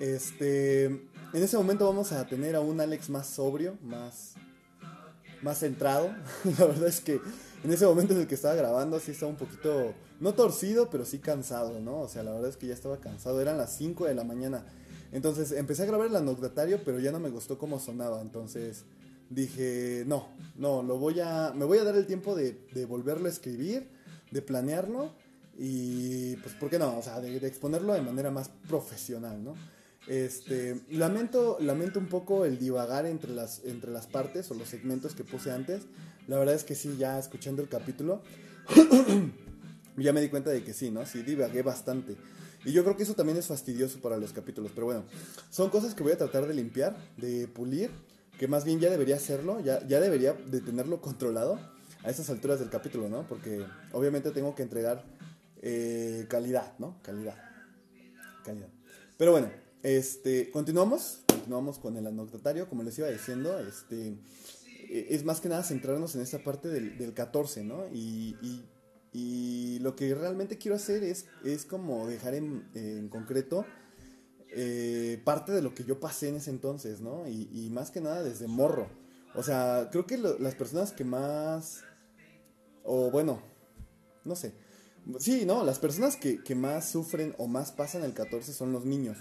Este, 0.00 0.84
en 0.86 1.42
ese 1.42 1.56
momento 1.56 1.86
vamos 1.86 2.12
a 2.12 2.26
tener 2.26 2.56
a 2.56 2.60
un 2.60 2.80
Alex 2.80 3.10
más 3.10 3.26
sobrio, 3.26 3.78
más, 3.82 4.34
más 5.42 5.60
centrado. 5.60 6.14
la 6.58 6.66
verdad 6.66 6.88
es 6.88 7.00
que 7.00 7.20
en 7.62 7.72
ese 7.72 7.86
momento 7.86 8.14
en 8.14 8.20
el 8.20 8.26
que 8.26 8.34
estaba 8.34 8.54
grabando, 8.54 9.00
sí 9.00 9.12
estaba 9.12 9.30
un 9.30 9.38
poquito, 9.38 9.94
no 10.20 10.34
torcido, 10.34 10.90
pero 10.90 11.04
sí 11.04 11.18
cansado, 11.18 11.80
¿no? 11.80 12.00
O 12.00 12.08
sea, 12.08 12.22
la 12.22 12.32
verdad 12.32 12.50
es 12.50 12.56
que 12.56 12.66
ya 12.66 12.74
estaba 12.74 12.98
cansado, 12.98 13.40
eran 13.40 13.56
las 13.56 13.76
5 13.76 14.06
de 14.06 14.14
la 14.14 14.24
mañana. 14.24 14.66
Entonces 15.12 15.52
empecé 15.52 15.84
a 15.84 15.86
grabar 15.86 16.08
el 16.08 16.16
anecdotario, 16.16 16.80
pero 16.84 16.98
ya 16.98 17.12
no 17.12 17.20
me 17.20 17.30
gustó 17.30 17.56
cómo 17.56 17.78
sonaba, 17.78 18.20
entonces 18.20 18.84
dije, 19.30 20.04
no, 20.06 20.28
no, 20.56 20.82
lo 20.82 20.98
voy 20.98 21.20
a, 21.20 21.52
me 21.54 21.64
voy 21.64 21.78
a 21.78 21.84
dar 21.84 21.96
el 21.96 22.06
tiempo 22.06 22.34
de, 22.34 22.66
de 22.74 22.84
volverlo 22.84 23.26
a 23.26 23.30
escribir, 23.30 23.88
de 24.30 24.42
planearlo 24.42 25.12
y 25.58 26.36
pues, 26.36 26.54
¿por 26.54 26.70
qué 26.70 26.78
no? 26.78 26.98
O 26.98 27.02
sea, 27.02 27.20
de, 27.20 27.36
exponerlo 27.46 27.92
de 27.92 28.02
manera 28.02 28.30
más 28.30 28.50
profesional, 28.68 29.42
¿no? 29.42 29.54
Este, 30.06 30.82
lamento, 30.90 31.56
lamento 31.60 31.98
un 31.98 32.08
poco 32.08 32.44
el 32.44 32.58
divagar 32.58 33.06
entre 33.06 33.32
las, 33.32 33.62
entre 33.64 33.90
las 33.90 34.06
partes 34.06 34.50
o 34.50 34.54
los 34.54 34.68
segmentos 34.68 35.14
que 35.14 35.24
puse 35.24 35.50
antes. 35.50 35.82
La 36.28 36.38
verdad 36.38 36.54
es 36.54 36.64
que 36.64 36.74
sí, 36.74 36.96
ya 36.98 37.18
escuchando 37.18 37.62
el 37.62 37.68
capítulo, 37.68 38.22
ya 39.96 40.12
me 40.12 40.20
di 40.20 40.28
cuenta 40.28 40.50
de 40.50 40.62
que 40.62 40.74
sí, 40.74 40.90
¿no? 40.90 41.06
Sí, 41.06 41.22
divagué 41.22 41.62
bastante. 41.62 42.16
Y 42.64 42.72
yo 42.72 42.82
creo 42.82 42.96
que 42.96 43.02
eso 43.02 43.14
también 43.14 43.38
es 43.38 43.46
fastidioso 43.46 44.00
para 44.00 44.16
los 44.16 44.32
capítulos. 44.32 44.72
Pero 44.74 44.86
bueno, 44.86 45.04
son 45.50 45.70
cosas 45.70 45.94
que 45.94 46.02
voy 46.02 46.12
a 46.12 46.18
tratar 46.18 46.46
de 46.46 46.54
limpiar, 46.54 46.96
de 47.16 47.46
pulir, 47.46 47.90
que 48.38 48.48
más 48.48 48.64
bien 48.64 48.80
ya 48.80 48.90
debería 48.90 49.16
hacerlo, 49.16 49.60
ya, 49.60 49.86
ya 49.86 50.00
debería 50.00 50.32
de 50.32 50.60
tenerlo 50.60 51.00
controlado 51.00 51.58
a 52.02 52.10
esas 52.10 52.28
alturas 52.30 52.58
del 52.58 52.70
capítulo, 52.70 53.08
¿no? 53.08 53.26
Porque 53.26 53.64
obviamente 53.92 54.30
tengo 54.30 54.54
que 54.54 54.62
entregar 54.62 55.04
eh, 55.66 56.26
calidad, 56.28 56.78
¿no? 56.78 57.00
Calidad. 57.02 57.36
Calidad. 58.44 58.68
Pero 59.16 59.32
bueno, 59.32 59.50
este, 59.82 60.50
continuamos, 60.50 61.22
continuamos 61.26 61.78
con 61.78 61.96
el 61.96 62.06
anecdotario, 62.06 62.68
como 62.68 62.82
les 62.82 62.98
iba 62.98 63.08
diciendo, 63.08 63.58
este, 63.58 64.18
e, 64.90 65.06
es 65.08 65.24
más 65.24 65.40
que 65.40 65.48
nada 65.48 65.62
centrarnos 65.62 66.14
en 66.16 66.20
esta 66.20 66.44
parte 66.44 66.68
del, 66.68 67.14
14, 67.14 67.64
¿no? 67.64 67.86
Y, 67.94 68.36
y, 68.42 69.78
lo 69.80 69.96
que 69.96 70.14
realmente 70.14 70.58
quiero 70.58 70.76
hacer 70.76 71.02
es, 71.02 71.26
es 71.44 71.64
como 71.64 72.06
dejar 72.06 72.34
en, 72.34 72.68
en 72.74 73.08
concreto 73.08 73.64
eh, 74.50 75.20
parte 75.24 75.52
de 75.52 75.62
lo 75.62 75.74
que 75.74 75.84
yo 75.84 76.00
pasé 76.00 76.28
en 76.28 76.36
ese 76.36 76.50
entonces, 76.50 77.00
¿no? 77.00 77.26
Y, 77.26 77.48
y 77.52 77.70
más 77.70 77.90
que 77.90 78.00
nada 78.00 78.22
desde 78.22 78.48
morro. 78.48 78.88
O 79.34 79.42
sea, 79.42 79.88
creo 79.90 80.06
que 80.06 80.18
las 80.18 80.54
personas 80.54 80.92
que 80.92 81.04
más, 81.04 81.84
o 82.82 83.10
bueno, 83.10 83.42
no 84.24 84.36
sé, 84.36 84.63
Sí, 85.18 85.44
no, 85.44 85.64
las 85.64 85.78
personas 85.78 86.16
que, 86.16 86.54
más 86.54 86.88
sufren 86.88 87.34
o 87.38 87.46
más 87.46 87.72
pasan 87.72 88.04
el 88.04 88.14
14 88.14 88.52
son 88.52 88.72
los 88.72 88.84
niños, 88.84 89.18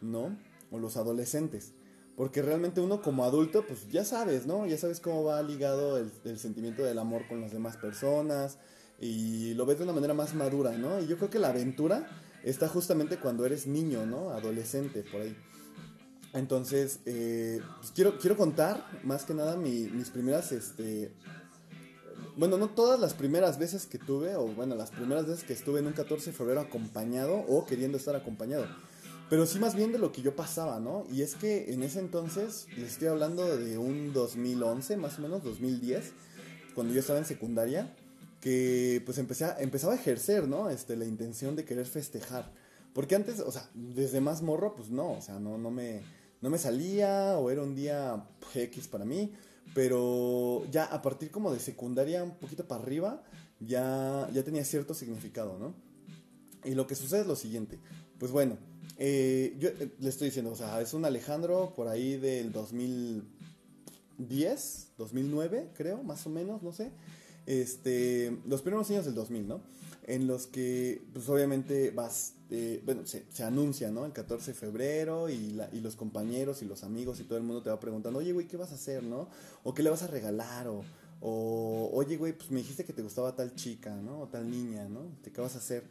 ¿no? 0.00 0.36
O 0.70 0.78
los 0.78 0.96
adolescentes. 0.96 1.72
Porque 2.16 2.42
realmente 2.42 2.80
uno 2.80 3.02
como 3.02 3.24
adulto, 3.24 3.64
pues 3.66 3.88
ya 3.88 4.04
sabes, 4.04 4.46
¿no? 4.46 4.66
Ya 4.66 4.76
sabes 4.76 5.00
cómo 5.00 5.24
va 5.24 5.42
ligado 5.42 5.96
el, 5.96 6.38
sentimiento 6.38 6.82
del 6.82 6.98
amor 6.98 7.26
con 7.28 7.40
las 7.40 7.52
demás 7.52 7.76
personas 7.76 8.58
y 8.98 9.54
lo 9.54 9.64
ves 9.64 9.78
de 9.78 9.84
una 9.84 9.92
manera 9.92 10.12
más 10.12 10.34
madura, 10.34 10.72
¿no? 10.72 11.00
Y 11.00 11.06
yo 11.06 11.16
creo 11.16 11.30
que 11.30 11.38
la 11.38 11.48
aventura 11.48 12.08
está 12.42 12.68
justamente 12.68 13.18
cuando 13.18 13.46
eres 13.46 13.66
niño, 13.66 14.04
¿no? 14.06 14.30
Adolescente, 14.30 15.04
por 15.04 15.22
ahí. 15.22 15.36
Entonces, 16.34 17.00
eh, 17.06 17.60
pues 17.78 17.92
quiero, 17.92 18.18
quiero 18.18 18.36
contar 18.36 18.84
más 19.04 19.24
que 19.24 19.34
nada 19.34 19.56
mis 19.56 20.10
primeras 20.10 20.50
este, 20.50 21.14
bueno, 22.36 22.56
no 22.56 22.70
todas 22.70 22.98
las 22.98 23.14
primeras 23.14 23.58
veces 23.58 23.86
que 23.86 23.98
tuve, 23.98 24.36
o 24.36 24.46
bueno, 24.46 24.74
las 24.74 24.90
primeras 24.90 25.26
veces 25.26 25.44
que 25.44 25.52
estuve 25.52 25.80
en 25.80 25.86
un 25.86 25.92
14 25.92 26.30
de 26.30 26.36
febrero 26.36 26.60
acompañado 26.60 27.44
o 27.48 27.66
queriendo 27.66 27.98
estar 27.98 28.16
acompañado. 28.16 28.66
Pero 29.28 29.46
sí 29.46 29.58
más 29.58 29.74
bien 29.74 29.92
de 29.92 29.98
lo 29.98 30.12
que 30.12 30.22
yo 30.22 30.36
pasaba, 30.36 30.78
¿no? 30.78 31.06
Y 31.10 31.22
es 31.22 31.34
que 31.34 31.72
en 31.72 31.82
ese 31.82 32.00
entonces, 32.00 32.66
les 32.76 32.92
estoy 32.92 33.08
hablando 33.08 33.56
de 33.56 33.78
un 33.78 34.12
2011, 34.12 34.96
más 34.96 35.18
o 35.18 35.22
menos, 35.22 35.42
2010, 35.42 36.12
cuando 36.74 36.92
yo 36.92 37.00
estaba 37.00 37.18
en 37.18 37.24
secundaria, 37.24 37.94
que 38.40 39.00
pues 39.06 39.18
empecé 39.18 39.44
a, 39.44 39.56
empezaba 39.60 39.92
a 39.92 39.96
ejercer, 39.96 40.48
¿no? 40.48 40.68
Este, 40.68 40.96
la 40.96 41.04
intención 41.04 41.56
de 41.56 41.64
querer 41.64 41.86
festejar. 41.86 42.52
Porque 42.92 43.14
antes, 43.14 43.40
o 43.40 43.50
sea, 43.50 43.70
desde 43.72 44.20
más 44.20 44.42
morro, 44.42 44.74
pues 44.74 44.90
no, 44.90 45.12
o 45.12 45.22
sea, 45.22 45.38
no, 45.38 45.56
no, 45.58 45.70
me, 45.70 46.02
no 46.40 46.50
me 46.50 46.58
salía 46.58 47.38
o 47.38 47.50
era 47.50 47.62
un 47.62 47.74
día 47.74 48.26
X 48.54 48.88
para 48.88 49.04
mí. 49.04 49.32
Pero 49.74 50.64
ya 50.70 50.84
a 50.84 51.02
partir 51.02 51.30
como 51.30 51.52
de 51.52 51.60
secundaria, 51.60 52.22
un 52.22 52.36
poquito 52.36 52.68
para 52.68 52.82
arriba, 52.82 53.22
ya, 53.60 54.28
ya 54.32 54.42
tenía 54.42 54.64
cierto 54.64 54.94
significado, 54.94 55.58
¿no? 55.58 55.74
Y 56.64 56.74
lo 56.74 56.86
que 56.86 56.94
sucede 56.94 57.20
es 57.22 57.26
lo 57.26 57.36
siguiente. 57.36 57.78
Pues 58.18 58.32
bueno, 58.32 58.56
eh, 58.98 59.56
yo 59.58 59.70
eh, 59.70 59.90
le 59.98 60.08
estoy 60.08 60.28
diciendo, 60.28 60.52
o 60.52 60.56
sea, 60.56 60.80
es 60.80 60.94
un 60.94 61.04
Alejandro 61.04 61.74
por 61.74 61.88
ahí 61.88 62.16
del 62.16 62.52
2010, 62.52 64.88
2009, 64.98 65.70
creo, 65.74 66.02
más 66.02 66.26
o 66.26 66.30
menos, 66.30 66.62
no 66.62 66.72
sé. 66.72 66.90
Este, 67.46 68.38
los 68.46 68.62
primeros 68.62 68.88
años 68.90 69.04
del 69.04 69.14
2000, 69.14 69.48
¿no? 69.48 69.60
En 70.04 70.26
los 70.26 70.46
que, 70.46 71.02
pues 71.12 71.28
obviamente 71.28 71.90
vas 71.90 72.34
este, 72.52 72.82
bueno, 72.84 73.02
se, 73.06 73.44
anuncia, 73.44 73.90
¿no? 73.90 74.04
El 74.04 74.12
14 74.12 74.50
de 74.50 74.54
febrero 74.54 75.30
y, 75.30 75.58
y, 75.72 75.80
los 75.80 75.96
compañeros 75.96 76.60
y 76.60 76.66
los 76.66 76.84
amigos 76.84 77.18
y 77.18 77.24
todo 77.24 77.38
el 77.38 77.44
mundo 77.44 77.62
te 77.62 77.70
va 77.70 77.80
preguntando, 77.80 78.18
oye, 78.18 78.32
güey, 78.32 78.46
¿qué 78.46 78.58
vas 78.58 78.72
a 78.72 78.74
hacer, 78.74 79.02
no? 79.02 79.30
O 79.64 79.72
qué 79.72 79.82
le 79.82 79.88
vas 79.88 80.02
a 80.02 80.06
regalar, 80.06 80.68
o, 80.68 80.84
o 81.22 81.90
oye, 81.94 82.18
güey, 82.18 82.34
pues 82.34 82.50
me 82.50 82.58
dijiste 82.58 82.84
que 82.84 82.92
te 82.92 83.00
gustaba 83.00 83.34
tal 83.34 83.54
chica, 83.54 83.96
¿no? 83.96 84.20
O 84.20 84.28
tal 84.28 84.50
niña, 84.50 84.86
¿no? 84.86 85.00
¿Qué 85.22 85.40
vas 85.40 85.54
a 85.54 85.58
hacer? 85.58 85.84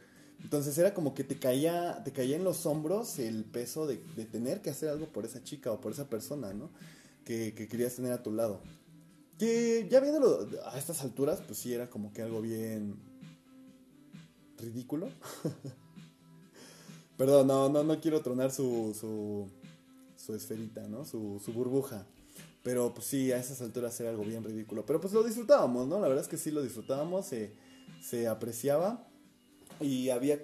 Entonces 0.44 0.78
era 0.78 0.94
como 0.94 1.16
que 1.16 1.24
te 1.24 1.40
caía, 1.40 2.04
te 2.04 2.12
caía 2.12 2.36
en 2.36 2.44
los 2.44 2.68
hombros 2.68 3.18
el 3.18 3.44
peso 3.44 3.88
de, 3.88 3.98
tener 4.32 4.62
que 4.62 4.70
hacer 4.70 4.90
algo 4.90 5.08
por 5.08 5.26
esa 5.26 5.44
chica 5.44 5.72
o 5.72 5.82
por 5.82 5.94
esa 5.94 6.10
persona, 6.10 6.54
¿no? 6.54 6.70
Que, 7.26 7.56
que 7.56 7.68
querías 7.68 7.96
tener 7.96 8.12
a 8.12 8.22
tu 8.22 8.32
lado. 8.32 8.62
Que 9.40 9.88
ya 9.90 10.00
viéndolo 10.00 10.48
a 10.72 10.78
estas 10.78 11.02
alturas, 11.02 11.42
pues 11.42 11.58
sí 11.58 11.74
era 11.74 11.90
como 11.90 12.14
que 12.14 12.22
algo 12.22 12.40
bien 12.40 13.00
ridículo. 14.62 15.10
Perdón, 17.18 17.48
no, 17.48 17.70
no, 17.70 17.84
no 17.84 18.00
quiero 18.00 18.22
tronar 18.22 18.52
su, 18.52 18.96
su, 19.00 20.36
esferita, 20.36 20.88
¿no? 20.88 21.06
Su, 21.06 21.42
su 21.44 21.54
burbuja. 21.54 22.06
Pero 22.64 22.94
pues 22.94 23.08
sí, 23.08 23.32
a 23.32 23.38
esas 23.38 23.62
alturas 23.62 24.00
era 24.00 24.10
algo 24.10 24.24
bien 24.24 24.44
ridículo. 24.44 24.86
Pero 24.86 25.02
pues 25.02 25.14
lo 25.14 25.24
disfrutábamos, 25.24 25.88
¿no? 25.88 26.00
La 26.00 26.08
verdad 26.08 26.24
es 26.24 26.30
que 26.30 26.38
sí 26.38 26.52
lo 26.52 26.62
disfrutábamos, 26.62 27.26
se, 27.26 27.54
se 28.02 28.28
apreciaba. 28.28 29.08
Y 29.80 30.10
había 30.10 30.40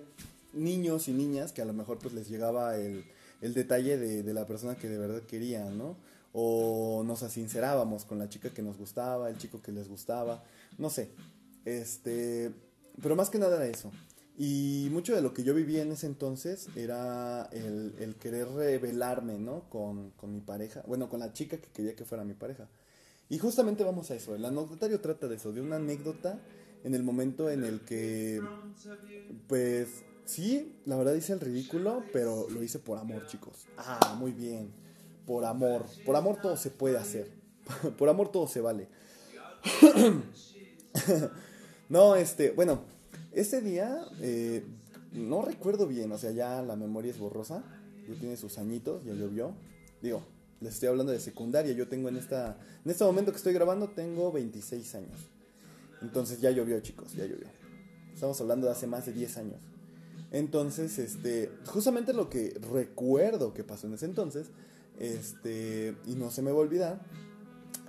niños 0.53 1.07
y 1.07 1.13
niñas 1.13 1.51
que 1.51 1.61
a 1.61 1.65
lo 1.65 1.73
mejor 1.73 1.99
pues 1.99 2.13
les 2.13 2.29
llegaba 2.29 2.77
el, 2.77 3.05
el 3.41 3.53
detalle 3.53 3.97
de, 3.97 4.23
de, 4.23 4.33
la 4.33 4.45
persona 4.47 4.75
que 4.75 4.89
de 4.89 4.97
verdad 4.97 5.21
querían, 5.23 5.77
¿no? 5.77 5.95
O 6.33 7.03
nos 7.05 7.23
asincerábamos 7.23 8.05
con 8.05 8.19
la 8.19 8.29
chica 8.29 8.49
que 8.49 8.61
nos 8.61 8.77
gustaba, 8.77 9.29
el 9.29 9.37
chico 9.37 9.61
que 9.61 9.71
les 9.71 9.87
gustaba, 9.87 10.43
no 10.77 10.89
sé. 10.89 11.11
Este, 11.65 12.51
pero 13.01 13.15
más 13.15 13.29
que 13.29 13.39
nada 13.39 13.57
era 13.57 13.67
eso. 13.67 13.91
Y 14.39 14.89
mucho 14.91 15.15
de 15.15 15.21
lo 15.21 15.33
que 15.33 15.43
yo 15.43 15.55
vivía 15.55 15.81
en 15.81 15.91
ese 15.91 16.05
entonces 16.05 16.67
era 16.75 17.49
el, 17.51 18.15
querer 18.19 18.47
revelarme, 18.47 19.39
¿no? 19.39 19.67
Con, 19.69 20.13
mi 20.31 20.41
pareja, 20.41 20.83
bueno, 20.85 21.09
con 21.09 21.21
la 21.21 21.33
chica 21.33 21.57
que 21.57 21.67
quería 21.69 21.95
que 21.95 22.05
fuera 22.05 22.23
mi 22.23 22.35
pareja. 22.35 22.67
Y 23.29 23.39
justamente 23.39 23.83
vamos 23.83 24.11
a 24.11 24.15
eso, 24.15 24.35
el 24.35 24.45
anecdotario 24.45 25.01
trata 25.01 25.27
de 25.27 25.37
eso, 25.37 25.51
de 25.51 25.61
una 25.61 25.77
anécdota 25.77 26.39
en 26.83 26.93
el 26.93 27.01
momento 27.01 27.49
en 27.49 27.63
el 27.63 27.81
que, 27.81 28.39
pues, 29.47 30.03
sí, 30.25 30.75
la 30.85 30.97
verdad 30.97 31.15
hice 31.15 31.33
el 31.33 31.39
ridículo, 31.39 32.03
pero 32.13 32.47
lo 32.51 32.61
hice 32.61 32.77
por 32.77 32.99
amor, 32.99 33.25
chicos. 33.25 33.65
Ah, 33.75 34.15
muy 34.19 34.33
bien, 34.33 34.71
por 35.25 35.45
amor, 35.45 35.87
por 36.05 36.15
amor 36.15 36.39
todo 36.39 36.57
se 36.57 36.69
puede 36.69 36.97
hacer, 36.97 37.31
por 37.97 38.07
amor 38.07 38.31
todo 38.31 38.47
se 38.47 38.61
vale. 38.61 38.87
no, 41.89 42.15
este, 42.15 42.51
bueno 42.51 42.96
ese 43.39 43.61
día, 43.61 44.03
eh, 44.21 44.63
no 45.13 45.43
recuerdo 45.43 45.87
bien, 45.87 46.11
o 46.11 46.17
sea, 46.17 46.31
ya 46.31 46.61
la 46.61 46.75
memoria 46.75 47.11
es 47.11 47.19
borrosa, 47.19 47.63
ya 48.07 48.15
tiene 48.19 48.35
sus 48.35 48.57
añitos, 48.57 49.03
ya 49.05 49.13
llovió. 49.13 49.53
Digo, 50.01 50.23
les 50.59 50.73
estoy 50.73 50.89
hablando 50.89 51.11
de 51.11 51.19
secundaria, 51.19 51.71
yo 51.73 51.87
tengo 51.87 52.09
en 52.09 52.17
esta, 52.17 52.57
en 52.83 52.89
este 52.89 53.03
momento 53.03 53.31
que 53.31 53.37
estoy 53.37 53.53
grabando, 53.53 53.89
tengo 53.89 54.31
26 54.31 54.95
años. 54.95 55.29
Entonces 56.01 56.41
ya 56.41 56.51
llovió, 56.51 56.79
chicos, 56.79 57.13
ya 57.13 57.25
llovió. 57.25 57.47
Estamos 58.13 58.41
hablando 58.41 58.65
de 58.65 58.73
hace 58.73 58.87
más 58.87 59.05
de 59.05 59.13
10 59.13 59.37
años. 59.37 59.59
Entonces, 60.31 60.97
este, 60.97 61.51
justamente 61.67 62.13
lo 62.13 62.29
que 62.29 62.59
recuerdo 62.71 63.53
que 63.53 63.63
pasó 63.63 63.87
en 63.87 63.93
ese 63.93 64.05
entonces, 64.05 64.47
este, 64.99 65.95
y 66.07 66.15
no 66.15 66.31
se 66.31 66.41
me 66.41 66.51
va 66.51 66.57
a 66.57 66.61
olvidar, 66.61 67.05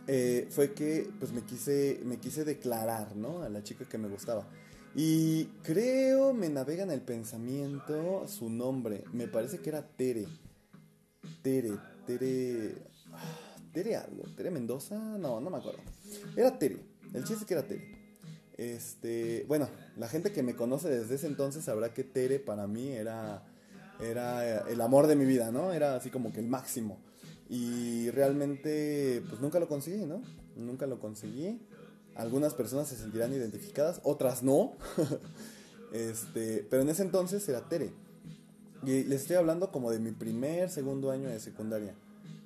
eh, 0.06 0.46
fue 0.50 0.72
que 0.72 1.10
pues 1.18 1.32
me 1.32 1.42
quise, 1.42 2.00
me 2.04 2.18
quise 2.18 2.44
declarar, 2.44 3.16
¿no? 3.16 3.42
A 3.42 3.48
la 3.48 3.62
chica 3.62 3.86
que 3.86 3.98
me 3.98 4.08
gustaba. 4.08 4.46
Y 4.94 5.44
creo 5.62 6.32
me 6.32 6.48
navega 6.48 6.82
en 6.82 6.90
el 6.90 7.00
pensamiento 7.02 8.26
su 8.26 8.50
nombre. 8.50 9.04
Me 9.12 9.28
parece 9.28 9.58
que 9.58 9.70
era 9.70 9.86
Tere. 9.86 10.26
Tere, 11.42 11.72
Tere. 12.06 12.74
ah, 13.12 13.56
Tere 13.72 13.96
algo. 13.96 14.24
Tere 14.36 14.50
Mendoza. 14.50 14.98
No, 15.18 15.40
no 15.40 15.50
me 15.50 15.58
acuerdo. 15.58 15.80
Era 16.36 16.58
Tere. 16.58 16.80
El 17.14 17.24
chiste 17.24 17.42
es 17.42 17.44
que 17.44 17.54
era 17.54 17.62
Tere. 17.66 17.96
Este. 18.56 19.44
Bueno, 19.46 19.68
la 19.96 20.08
gente 20.08 20.32
que 20.32 20.42
me 20.42 20.56
conoce 20.56 20.88
desde 20.88 21.14
ese 21.14 21.26
entonces 21.26 21.64
sabrá 21.64 21.94
que 21.94 22.04
Tere 22.04 22.40
para 22.40 22.66
mí 22.66 22.88
era. 22.88 23.44
Era 24.00 24.60
el 24.68 24.80
amor 24.80 25.08
de 25.08 25.16
mi 25.16 25.24
vida, 25.24 25.50
¿no? 25.50 25.72
Era 25.72 25.96
así 25.96 26.10
como 26.10 26.32
que 26.32 26.38
el 26.40 26.46
máximo. 26.46 26.98
Y 27.48 28.10
realmente, 28.10 29.22
pues 29.28 29.40
nunca 29.40 29.58
lo 29.58 29.68
conseguí, 29.68 30.04
¿no? 30.04 30.22
Nunca 30.54 30.86
lo 30.86 31.00
conseguí. 31.00 31.60
Algunas 32.18 32.52
personas 32.52 32.88
se 32.88 32.96
sentirán 32.96 33.32
identificadas, 33.32 34.00
otras 34.02 34.42
no. 34.42 34.76
este, 35.92 36.66
pero 36.68 36.82
en 36.82 36.90
ese 36.90 37.02
entonces 37.02 37.48
era 37.48 37.68
Tere. 37.68 37.92
Y 38.82 39.04
les 39.04 39.22
estoy 39.22 39.36
hablando 39.36 39.72
como 39.72 39.90
de 39.90 40.00
mi 40.00 40.10
primer, 40.10 40.68
segundo 40.68 41.10
año 41.10 41.28
de 41.28 41.40
secundaria. 41.40 41.94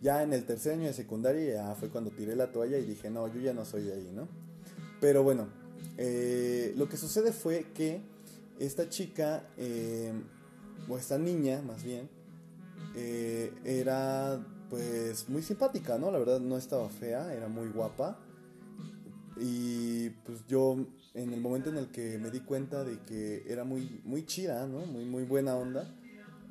Ya 0.02 0.22
en 0.22 0.32
el 0.32 0.44
tercer 0.44 0.74
año 0.74 0.86
de 0.86 0.92
secundaria 0.92 1.54
ya 1.54 1.74
fue 1.74 1.88
cuando 1.88 2.10
tiré 2.10 2.36
la 2.36 2.52
toalla 2.52 2.78
y 2.78 2.84
dije, 2.84 3.10
no, 3.10 3.26
yo 3.32 3.40
ya 3.40 3.54
no 3.54 3.64
soy 3.64 3.84
de 3.84 3.94
ahí, 3.94 4.10
¿no? 4.14 4.28
Pero 5.00 5.22
bueno, 5.22 5.48
eh, 5.96 6.74
lo 6.76 6.88
que 6.88 6.96
sucede 6.96 7.32
fue 7.32 7.66
que 7.74 8.00
esta 8.58 8.88
chica, 8.88 9.44
eh, 9.56 10.12
o 10.88 10.98
esta 10.98 11.18
niña 11.18 11.62
más 11.62 11.82
bien, 11.82 12.08
eh, 12.94 13.52
era 13.64 14.38
pues 14.68 15.28
muy 15.28 15.42
simpática, 15.42 15.98
¿no? 15.98 16.10
La 16.10 16.18
verdad 16.18 16.40
no 16.40 16.56
estaba 16.56 16.88
fea, 16.88 17.34
era 17.34 17.48
muy 17.48 17.68
guapa. 17.68 18.18
Y 19.40 20.10
pues 20.24 20.46
yo 20.46 20.76
en 21.14 21.32
el 21.32 21.40
momento 21.40 21.70
en 21.70 21.76
el 21.76 21.88
que 21.88 22.18
me 22.18 22.30
di 22.30 22.40
cuenta 22.40 22.84
de 22.84 22.98
que 23.00 23.44
era 23.46 23.64
muy, 23.64 24.00
muy 24.04 24.24
chida, 24.24 24.66
¿no? 24.66 24.80
Muy, 24.86 25.04
muy 25.04 25.24
buena 25.24 25.56
onda, 25.56 25.94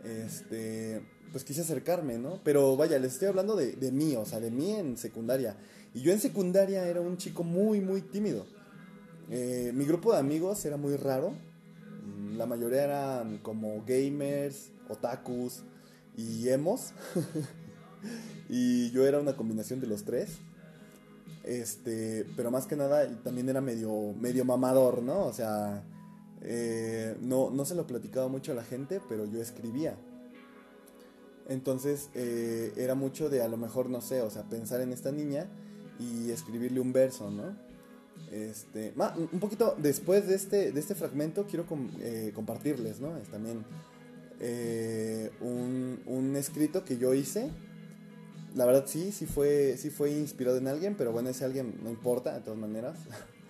este, 0.03 1.01
pues 1.31 1.43
quise 1.43 1.61
acercarme, 1.61 2.17
¿no? 2.17 2.39
Pero 2.43 2.75
vaya, 2.75 2.99
les 2.99 3.13
estoy 3.13 3.27
hablando 3.27 3.55
de, 3.55 3.73
de 3.73 3.91
mí, 3.91 4.15
o 4.15 4.25
sea, 4.25 4.39
de 4.39 4.51
mí 4.51 4.71
en 4.71 4.97
secundaria. 4.97 5.55
Y 5.93 6.01
yo 6.01 6.11
en 6.11 6.19
secundaria 6.19 6.87
era 6.87 7.01
un 7.01 7.17
chico 7.17 7.43
muy, 7.43 7.81
muy 7.81 8.01
tímido. 8.01 8.45
Eh, 9.29 9.71
mi 9.73 9.85
grupo 9.85 10.13
de 10.13 10.19
amigos 10.19 10.63
era 10.65 10.77
muy 10.77 10.95
raro. 10.95 11.33
Mm, 12.05 12.37
La 12.37 12.45
mayoría 12.45 12.83
eran 12.83 13.37
como 13.39 13.83
gamers, 13.85 14.71
otakus 14.89 15.63
y 16.17 16.49
emos. 16.49 16.93
y 18.49 18.91
yo 18.91 19.05
era 19.07 19.19
una 19.19 19.35
combinación 19.35 19.79
de 19.79 19.87
los 19.87 20.03
tres. 20.03 20.37
Este, 21.43 22.25
pero 22.35 22.51
más 22.51 22.67
que 22.67 22.75
nada 22.75 23.07
también 23.23 23.49
era 23.49 23.61
medio, 23.61 24.13
medio 24.19 24.45
mamador, 24.45 25.01
¿no? 25.01 25.25
O 25.25 25.33
sea, 25.33 25.83
eh, 26.41 27.15
no, 27.21 27.49
no 27.49 27.65
se 27.65 27.75
lo 27.75 27.87
platicaba 27.87 28.27
mucho 28.27 28.51
a 28.51 28.55
la 28.55 28.63
gente, 28.63 29.01
pero 29.09 29.25
yo 29.25 29.41
escribía. 29.41 29.95
Entonces 31.49 32.09
eh, 32.13 32.71
era 32.77 32.95
mucho 32.95 33.29
de 33.29 33.41
a 33.41 33.47
lo 33.47 33.57
mejor, 33.57 33.89
no 33.89 34.01
sé, 34.01 34.21
o 34.21 34.29
sea, 34.29 34.43
pensar 34.43 34.81
en 34.81 34.93
esta 34.93 35.11
niña 35.11 35.47
y 35.99 36.29
escribirle 36.31 36.79
un 36.79 36.93
verso, 36.93 37.29
¿no? 37.31 37.55
Este, 38.31 38.93
ma- 38.95 39.15
un 39.17 39.39
poquito 39.39 39.75
después 39.77 40.27
de 40.27 40.35
este, 40.35 40.71
de 40.71 40.79
este 40.79 40.95
fragmento 40.95 41.45
quiero 41.47 41.65
eh, 41.99 42.31
compartirles, 42.33 42.99
¿no? 43.01 43.17
Es 43.17 43.27
también 43.29 43.65
eh, 44.39 45.31
un, 45.41 45.99
un 46.05 46.35
escrito 46.35 46.85
que 46.85 46.97
yo 46.97 47.13
hice. 47.13 47.49
La 48.55 48.65
verdad 48.65 48.85
sí, 48.87 49.11
sí 49.11 49.25
fue, 49.25 49.77
sí 49.77 49.89
fue 49.89 50.11
inspirado 50.11 50.57
en 50.57 50.67
alguien, 50.67 50.95
pero 50.95 51.11
bueno, 51.11 51.29
ese 51.29 51.45
alguien 51.45 51.75
no 51.83 51.89
importa, 51.89 52.33
de 52.33 52.41
todas 52.41 52.59
maneras. 52.59 52.97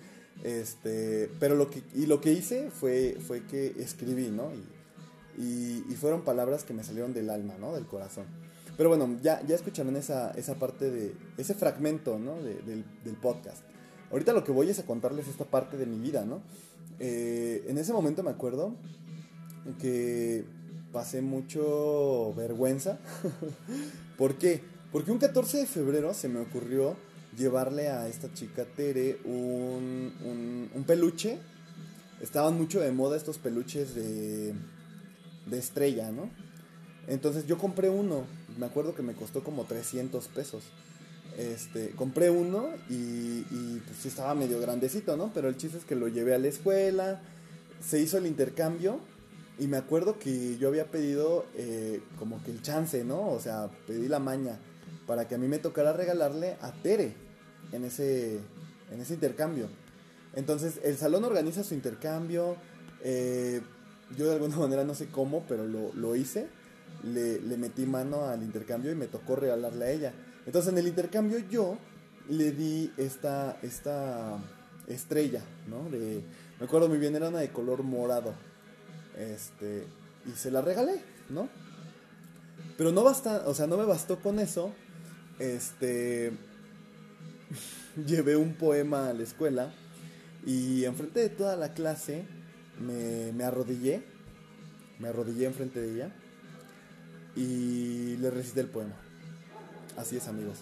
Este, 0.43 1.29
pero 1.39 1.53
lo 1.53 1.69
que, 1.69 1.83
y 1.93 2.07
lo 2.07 2.19
que 2.19 2.33
hice 2.33 2.71
fue, 2.71 3.15
fue 3.27 3.45
que 3.45 3.75
escribí, 3.77 4.29
¿no? 4.29 4.49
Y, 5.37 5.83
fueron 5.97 6.23
palabras 6.23 6.63
que 6.63 6.73
me 6.73 6.83
salieron 6.83 7.13
del 7.13 7.29
alma, 7.29 7.53
¿no? 7.59 7.75
Del 7.75 7.85
corazón. 7.85 8.25
Pero 8.75 8.89
bueno, 8.89 9.19
ya, 9.21 9.45
ya 9.45 9.53
escucharon 9.53 9.95
esa, 9.97 10.31
esa 10.31 10.55
parte 10.55 10.89
de, 10.89 11.13
ese 11.37 11.53
fragmento, 11.53 12.17
¿no? 12.17 12.41
De- 12.41 12.59
del, 12.63 12.83
del 13.05 13.15
podcast. 13.17 13.61
Ahorita 14.09 14.33
lo 14.33 14.43
que 14.43 14.51
voy 14.51 14.67
es 14.69 14.79
a 14.79 14.85
contarles 14.87 15.27
esta 15.27 15.45
parte 15.45 15.77
de 15.77 15.85
mi 15.85 15.99
vida, 15.99 16.25
¿no? 16.25 16.41
Eh, 16.99 17.65
en 17.67 17.77
ese 17.77 17.93
momento 17.93 18.23
me 18.23 18.31
acuerdo 18.31 18.73
que 19.79 20.43
pasé 20.91 21.21
mucho 21.21 22.33
vergüenza. 22.35 22.99
¿Por 24.17 24.35
qué? 24.35 24.61
Porque 24.91 25.11
un 25.11 25.19
14 25.19 25.59
de 25.59 25.65
febrero 25.65 26.13
se 26.13 26.27
me 26.27 26.39
ocurrió 26.39 26.97
llevarle 27.37 27.89
a 27.89 28.07
esta 28.09 28.33
chica 28.33 28.65
Tere 28.65 29.19
un, 29.23 30.69
un, 30.75 30.83
peluche. 30.83 31.39
Estaban 32.19 32.57
mucho 32.57 32.81
de 32.81 32.91
moda 32.91 33.15
estos 33.15 33.37
peluches 33.37 33.95
de, 33.95 34.53
de 35.45 35.57
estrella, 35.57 36.11
¿no? 36.11 36.29
Entonces 37.07 37.47
yo 37.47 37.57
compré 37.57 37.89
uno. 37.89 38.25
Me 38.57 38.65
acuerdo 38.65 38.93
que 38.93 39.01
me 39.01 39.13
costó 39.13 39.43
como 39.43 39.63
300 39.63 40.27
pesos. 40.27 40.63
Este, 41.37 41.91
compré 41.91 42.29
uno 42.29 42.67
y, 42.89 43.45
y, 43.49 43.81
pues 43.85 43.99
sí 44.01 44.09
estaba 44.09 44.35
medio 44.35 44.59
grandecito, 44.59 45.15
¿no? 45.15 45.31
Pero 45.33 45.47
el 45.47 45.55
chiste 45.55 45.77
es 45.77 45.85
que 45.85 45.95
lo 45.95 46.09
llevé 46.09 46.35
a 46.35 46.37
la 46.37 46.49
escuela, 46.49 47.21
se 47.81 48.01
hizo 48.01 48.17
el 48.17 48.27
intercambio 48.27 48.99
y 49.57 49.67
me 49.67 49.77
acuerdo 49.77 50.19
que 50.19 50.57
yo 50.57 50.67
había 50.67 50.91
pedido 50.91 51.45
eh, 51.55 52.01
como 52.19 52.43
que 52.43 52.51
el 52.51 52.61
chance, 52.61 53.05
¿no? 53.05 53.29
O 53.29 53.39
sea, 53.39 53.69
pedí 53.87 54.09
la 54.09 54.19
maña 54.19 54.59
para 55.11 55.27
que 55.27 55.35
a 55.35 55.37
mí 55.37 55.49
me 55.49 55.59
tocara 55.59 55.91
regalarle 55.91 56.55
a 56.61 56.71
Tere 56.71 57.13
en 57.73 57.83
ese, 57.83 58.39
en 58.89 59.01
ese 59.01 59.13
intercambio. 59.13 59.67
Entonces 60.37 60.79
el 60.85 60.95
salón 60.95 61.25
organiza 61.25 61.65
su 61.65 61.73
intercambio, 61.73 62.55
eh, 63.03 63.59
yo 64.17 64.27
de 64.27 64.35
alguna 64.35 64.55
manera 64.57 64.85
no 64.85 64.95
sé 64.95 65.07
cómo, 65.07 65.43
pero 65.49 65.67
lo, 65.67 65.91
lo 65.95 66.15
hice, 66.15 66.47
le, 67.03 67.41
metí 67.57 67.85
mano 67.85 68.23
al 68.23 68.41
intercambio 68.41 68.89
y 68.89 68.95
me 68.95 69.07
tocó 69.07 69.35
regalarle 69.35 69.83
a 69.83 69.91
ella. 69.91 70.13
Entonces 70.45 70.71
en 70.71 70.77
el 70.77 70.87
intercambio 70.87 71.39
yo 71.39 71.77
le 72.29 72.53
di 72.53 72.93
esta, 72.95 73.59
esta 73.63 74.37
estrella, 74.87 75.41
¿no? 75.67 75.89
Me 75.89 76.65
acuerdo 76.65 76.87
muy 76.87 76.99
bien, 76.99 77.17
era 77.17 77.27
una 77.27 77.39
de 77.39 77.49
color 77.49 77.83
morado. 77.83 78.33
Este, 79.17 79.83
y 80.25 80.31
se 80.37 80.51
la 80.51 80.61
regalé, 80.61 81.01
¿no? 81.27 81.49
Pero 82.77 82.93
no 82.93 83.03
basta, 83.03 83.43
o 83.45 83.53
sea, 83.53 83.67
no 83.67 83.75
me 83.75 83.83
bastó 83.83 84.19
con 84.21 84.39
eso. 84.39 84.71
Este, 85.41 86.31
llevé 88.05 88.35
un 88.35 88.53
poema 88.53 89.09
a 89.09 89.13
la 89.13 89.23
escuela 89.23 89.73
y 90.45 90.85
enfrente 90.85 91.19
de 91.19 91.29
toda 91.29 91.55
la 91.55 91.73
clase 91.73 92.25
me, 92.79 93.43
arrodillé, 93.43 94.03
me 94.99 95.07
arrodillé 95.07 95.47
enfrente 95.47 95.81
de 95.81 95.93
ella 95.93 96.11
y 97.35 98.17
le 98.17 98.29
recité 98.29 98.61
el 98.61 98.67
poema. 98.67 98.95
Así 99.97 100.17
es, 100.17 100.27
amigos. 100.27 100.59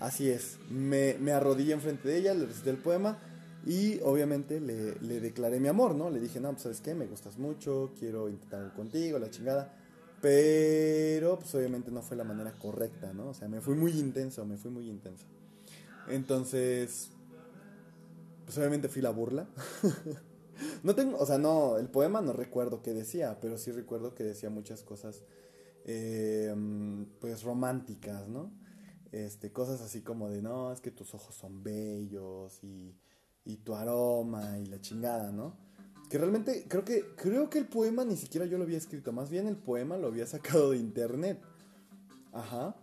Así 0.00 0.28
es. 0.28 0.58
Me, 0.70 1.16
me 1.20 1.32
arrodillé 1.32 1.72
enfrente 1.72 2.08
de 2.08 2.18
ella, 2.18 2.34
le 2.34 2.46
recité 2.46 2.70
el 2.70 2.76
poema 2.76 3.18
y 3.66 4.00
obviamente 4.02 4.60
le, 4.60 5.20
declaré 5.20 5.58
mi 5.60 5.68
amor, 5.68 5.94
¿no? 5.94 6.10
Le 6.10 6.20
dije, 6.20 6.40
no, 6.40 6.50
pues 6.50 6.62
sabes 6.62 6.80
qué, 6.80 6.94
me 6.94 7.06
gustas 7.06 7.38
mucho, 7.38 7.92
quiero 7.98 8.28
intentar 8.28 8.74
contigo, 8.74 9.18
la 9.18 9.30
chingada. 9.30 9.72
Pero 10.24 11.38
pues 11.38 11.54
obviamente 11.54 11.90
no 11.90 12.00
fue 12.00 12.16
la 12.16 12.24
manera 12.24 12.50
correcta, 12.52 13.12
¿no? 13.12 13.28
O 13.28 13.34
sea, 13.34 13.46
me 13.46 13.60
fui 13.60 13.74
muy 13.74 13.92
intenso, 13.92 14.42
me 14.46 14.56
fui 14.56 14.70
muy 14.70 14.88
intenso. 14.88 15.26
Entonces, 16.08 17.10
pues 18.46 18.56
obviamente 18.56 18.88
fui 18.88 19.02
la 19.02 19.10
burla. 19.10 19.46
no 20.82 20.94
tengo, 20.94 21.18
o 21.18 21.26
sea, 21.26 21.36
no, 21.36 21.76
el 21.76 21.90
poema 21.90 22.22
no 22.22 22.32
recuerdo 22.32 22.80
qué 22.80 22.94
decía, 22.94 23.38
pero 23.38 23.58
sí 23.58 23.70
recuerdo 23.70 24.14
que 24.14 24.24
decía 24.24 24.48
muchas 24.48 24.82
cosas, 24.82 25.24
eh, 25.84 26.54
pues 27.20 27.42
románticas, 27.42 28.26
¿no? 28.26 28.50
Este, 29.12 29.52
cosas 29.52 29.82
así 29.82 30.00
como 30.00 30.30
de, 30.30 30.40
no, 30.40 30.72
es 30.72 30.80
que 30.80 30.90
tus 30.90 31.12
ojos 31.12 31.34
son 31.34 31.62
bellos 31.62 32.64
y, 32.64 32.96
y 33.44 33.58
tu 33.58 33.74
aroma 33.74 34.58
y 34.58 34.64
la 34.64 34.80
chingada, 34.80 35.32
¿no? 35.32 35.63
Que 36.14 36.18
realmente 36.18 36.66
creo 36.68 36.84
que, 36.84 37.04
creo 37.16 37.50
que 37.50 37.58
el 37.58 37.66
poema 37.66 38.04
ni 38.04 38.16
siquiera 38.16 38.46
yo 38.46 38.56
lo 38.56 38.62
había 38.62 38.78
escrito, 38.78 39.10
más 39.10 39.30
bien 39.30 39.48
el 39.48 39.56
poema 39.56 39.96
lo 39.96 40.06
había 40.06 40.24
sacado 40.26 40.70
de 40.70 40.76
internet. 40.76 41.40
Ajá. 42.32 42.76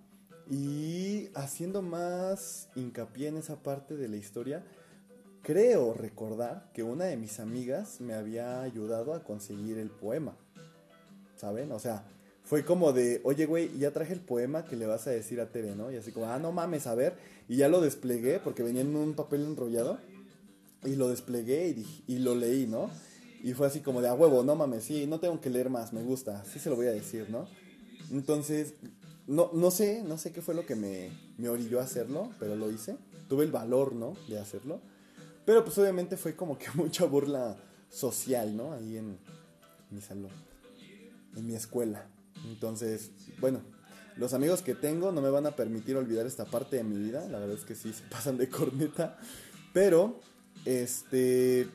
Y 0.49 1.29
haciendo 1.33 1.81
más 1.81 2.67
hincapié 2.75 3.29
en 3.29 3.37
esa 3.37 3.63
parte 3.63 3.95
de 3.95 4.09
la 4.09 4.17
historia, 4.17 4.65
creo 5.43 5.93
recordar 5.93 6.69
que 6.73 6.83
una 6.83 7.05
de 7.05 7.15
mis 7.15 7.39
amigas 7.39 8.01
me 8.01 8.15
había 8.15 8.63
ayudado 8.63 9.13
a 9.13 9.23
conseguir 9.23 9.77
el 9.77 9.91
poema. 9.91 10.35
¿Saben? 11.37 11.71
O 11.71 11.79
sea, 11.79 12.03
fue 12.43 12.65
como 12.65 12.91
de, 12.91 13.21
oye, 13.23 13.45
güey, 13.45 13.77
ya 13.77 13.91
traje 13.91 14.11
el 14.11 14.19
poema 14.19 14.65
que 14.65 14.75
le 14.75 14.87
vas 14.87 15.07
a 15.07 15.11
decir 15.11 15.39
a 15.39 15.53
Tere, 15.53 15.73
¿no? 15.73 15.89
Y 15.89 15.95
así 15.95 16.11
como, 16.11 16.25
ah, 16.25 16.37
no 16.37 16.51
mames, 16.51 16.85
a 16.85 16.95
ver. 16.95 17.13
Y 17.47 17.55
ya 17.55 17.69
lo 17.69 17.79
desplegué 17.79 18.41
porque 18.41 18.61
venía 18.61 18.81
en 18.81 18.93
un 18.93 19.13
papel 19.13 19.45
enrollado. 19.45 19.99
Y 20.83 20.97
lo 20.97 21.07
desplegué 21.07 21.69
y, 21.69 21.73
dije- 21.75 22.03
y 22.07 22.19
lo 22.19 22.35
leí, 22.35 22.67
¿no? 22.67 22.89
Y 23.43 23.53
fue 23.53 23.67
así 23.67 23.79
como 23.79 24.01
de 24.01 24.07
a 24.07 24.13
huevo, 24.13 24.43
no 24.43 24.55
mames, 24.55 24.83
sí, 24.83 25.07
no 25.07 25.19
tengo 25.19 25.41
que 25.41 25.49
leer 25.49 25.69
más, 25.69 25.93
me 25.93 26.03
gusta, 26.03 26.43
sí 26.45 26.59
se 26.59 26.69
lo 26.69 26.75
voy 26.75 26.87
a 26.87 26.91
decir, 26.91 27.29
¿no? 27.29 27.47
Entonces, 28.11 28.75
no, 29.27 29.49
no 29.53 29.71
sé, 29.71 30.03
no 30.03 30.17
sé 30.17 30.31
qué 30.31 30.41
fue 30.41 30.53
lo 30.53 30.65
que 30.65 30.75
me, 30.75 31.09
me 31.37 31.49
orilló 31.49 31.79
a 31.79 31.83
hacerlo, 31.83 32.31
pero 32.39 32.55
lo 32.55 32.69
hice. 32.69 32.97
Tuve 33.29 33.45
el 33.45 33.51
valor, 33.51 33.93
¿no? 33.93 34.13
De 34.27 34.37
hacerlo. 34.37 34.81
Pero 35.45 35.63
pues 35.63 35.77
obviamente 35.77 36.17
fue 36.17 36.35
como 36.35 36.57
que 36.57 36.67
mucha 36.75 37.05
burla 37.05 37.57
social, 37.89 38.55
¿no? 38.55 38.73
Ahí 38.73 38.97
en 38.97 39.17
mi 39.89 40.01
salón, 40.01 40.31
en 41.35 41.47
mi 41.47 41.55
escuela. 41.55 42.07
Entonces, 42.45 43.11
bueno, 43.39 43.61
los 44.17 44.33
amigos 44.33 44.61
que 44.61 44.75
tengo 44.75 45.11
no 45.11 45.21
me 45.21 45.29
van 45.29 45.45
a 45.45 45.55
permitir 45.55 45.95
olvidar 45.95 46.25
esta 46.25 46.45
parte 46.45 46.77
de 46.77 46.83
mi 46.83 46.97
vida. 46.97 47.27
La 47.29 47.39
verdad 47.39 47.57
es 47.57 47.65
que 47.65 47.75
sí, 47.75 47.93
se 47.93 48.03
pasan 48.03 48.37
de 48.37 48.49
corneta. 48.49 49.17
Pero, 49.73 50.19
este, 50.65 51.67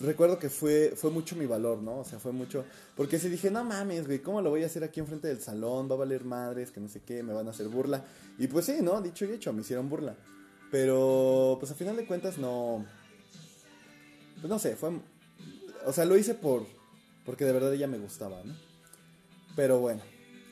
recuerdo 0.00 0.38
que 0.38 0.48
fue, 0.48 0.92
fue 0.96 1.10
mucho 1.10 1.36
mi 1.36 1.46
valor, 1.46 1.82
¿no? 1.82 1.98
O 2.00 2.04
sea, 2.04 2.18
fue 2.18 2.32
mucho. 2.32 2.64
Porque 2.96 3.18
si 3.18 3.28
dije, 3.28 3.50
no 3.50 3.64
mames, 3.64 4.06
güey, 4.06 4.20
¿cómo 4.20 4.40
lo 4.40 4.50
voy 4.50 4.62
a 4.62 4.66
hacer 4.66 4.84
aquí 4.84 5.00
enfrente 5.00 5.28
del 5.28 5.40
salón? 5.40 5.88
Va 5.90 5.94
a 5.94 5.98
valer 5.98 6.24
madres, 6.24 6.70
que 6.70 6.80
no 6.80 6.88
sé 6.88 7.00
qué, 7.00 7.22
me 7.22 7.32
van 7.32 7.46
a 7.48 7.50
hacer 7.50 7.68
burla. 7.68 8.04
Y 8.38 8.46
pues 8.46 8.66
sí, 8.66 8.76
¿no? 8.82 9.00
Dicho 9.00 9.24
y 9.24 9.32
hecho, 9.32 9.52
me 9.52 9.62
hicieron 9.62 9.88
burla. 9.88 10.14
Pero, 10.70 11.56
pues 11.58 11.72
a 11.72 11.74
final 11.74 11.96
de 11.96 12.06
cuentas, 12.06 12.38
no. 12.38 12.84
Pues 14.40 14.48
no 14.48 14.58
sé, 14.58 14.76
fue. 14.76 14.90
O 15.86 15.92
sea, 15.92 16.04
lo 16.04 16.16
hice 16.16 16.34
por. 16.34 16.66
Porque 17.24 17.44
de 17.44 17.52
verdad 17.52 17.72
ella 17.74 17.86
me 17.86 17.98
gustaba, 17.98 18.42
¿no? 18.44 18.54
Pero 19.56 19.80
bueno, 19.80 20.02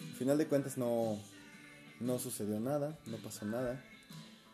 al 0.00 0.14
final 0.14 0.38
de 0.38 0.46
cuentas 0.46 0.76
no. 0.78 1.18
No 2.00 2.18
sucedió 2.18 2.60
nada, 2.60 2.98
no 3.06 3.16
pasó 3.18 3.46
nada. 3.46 3.82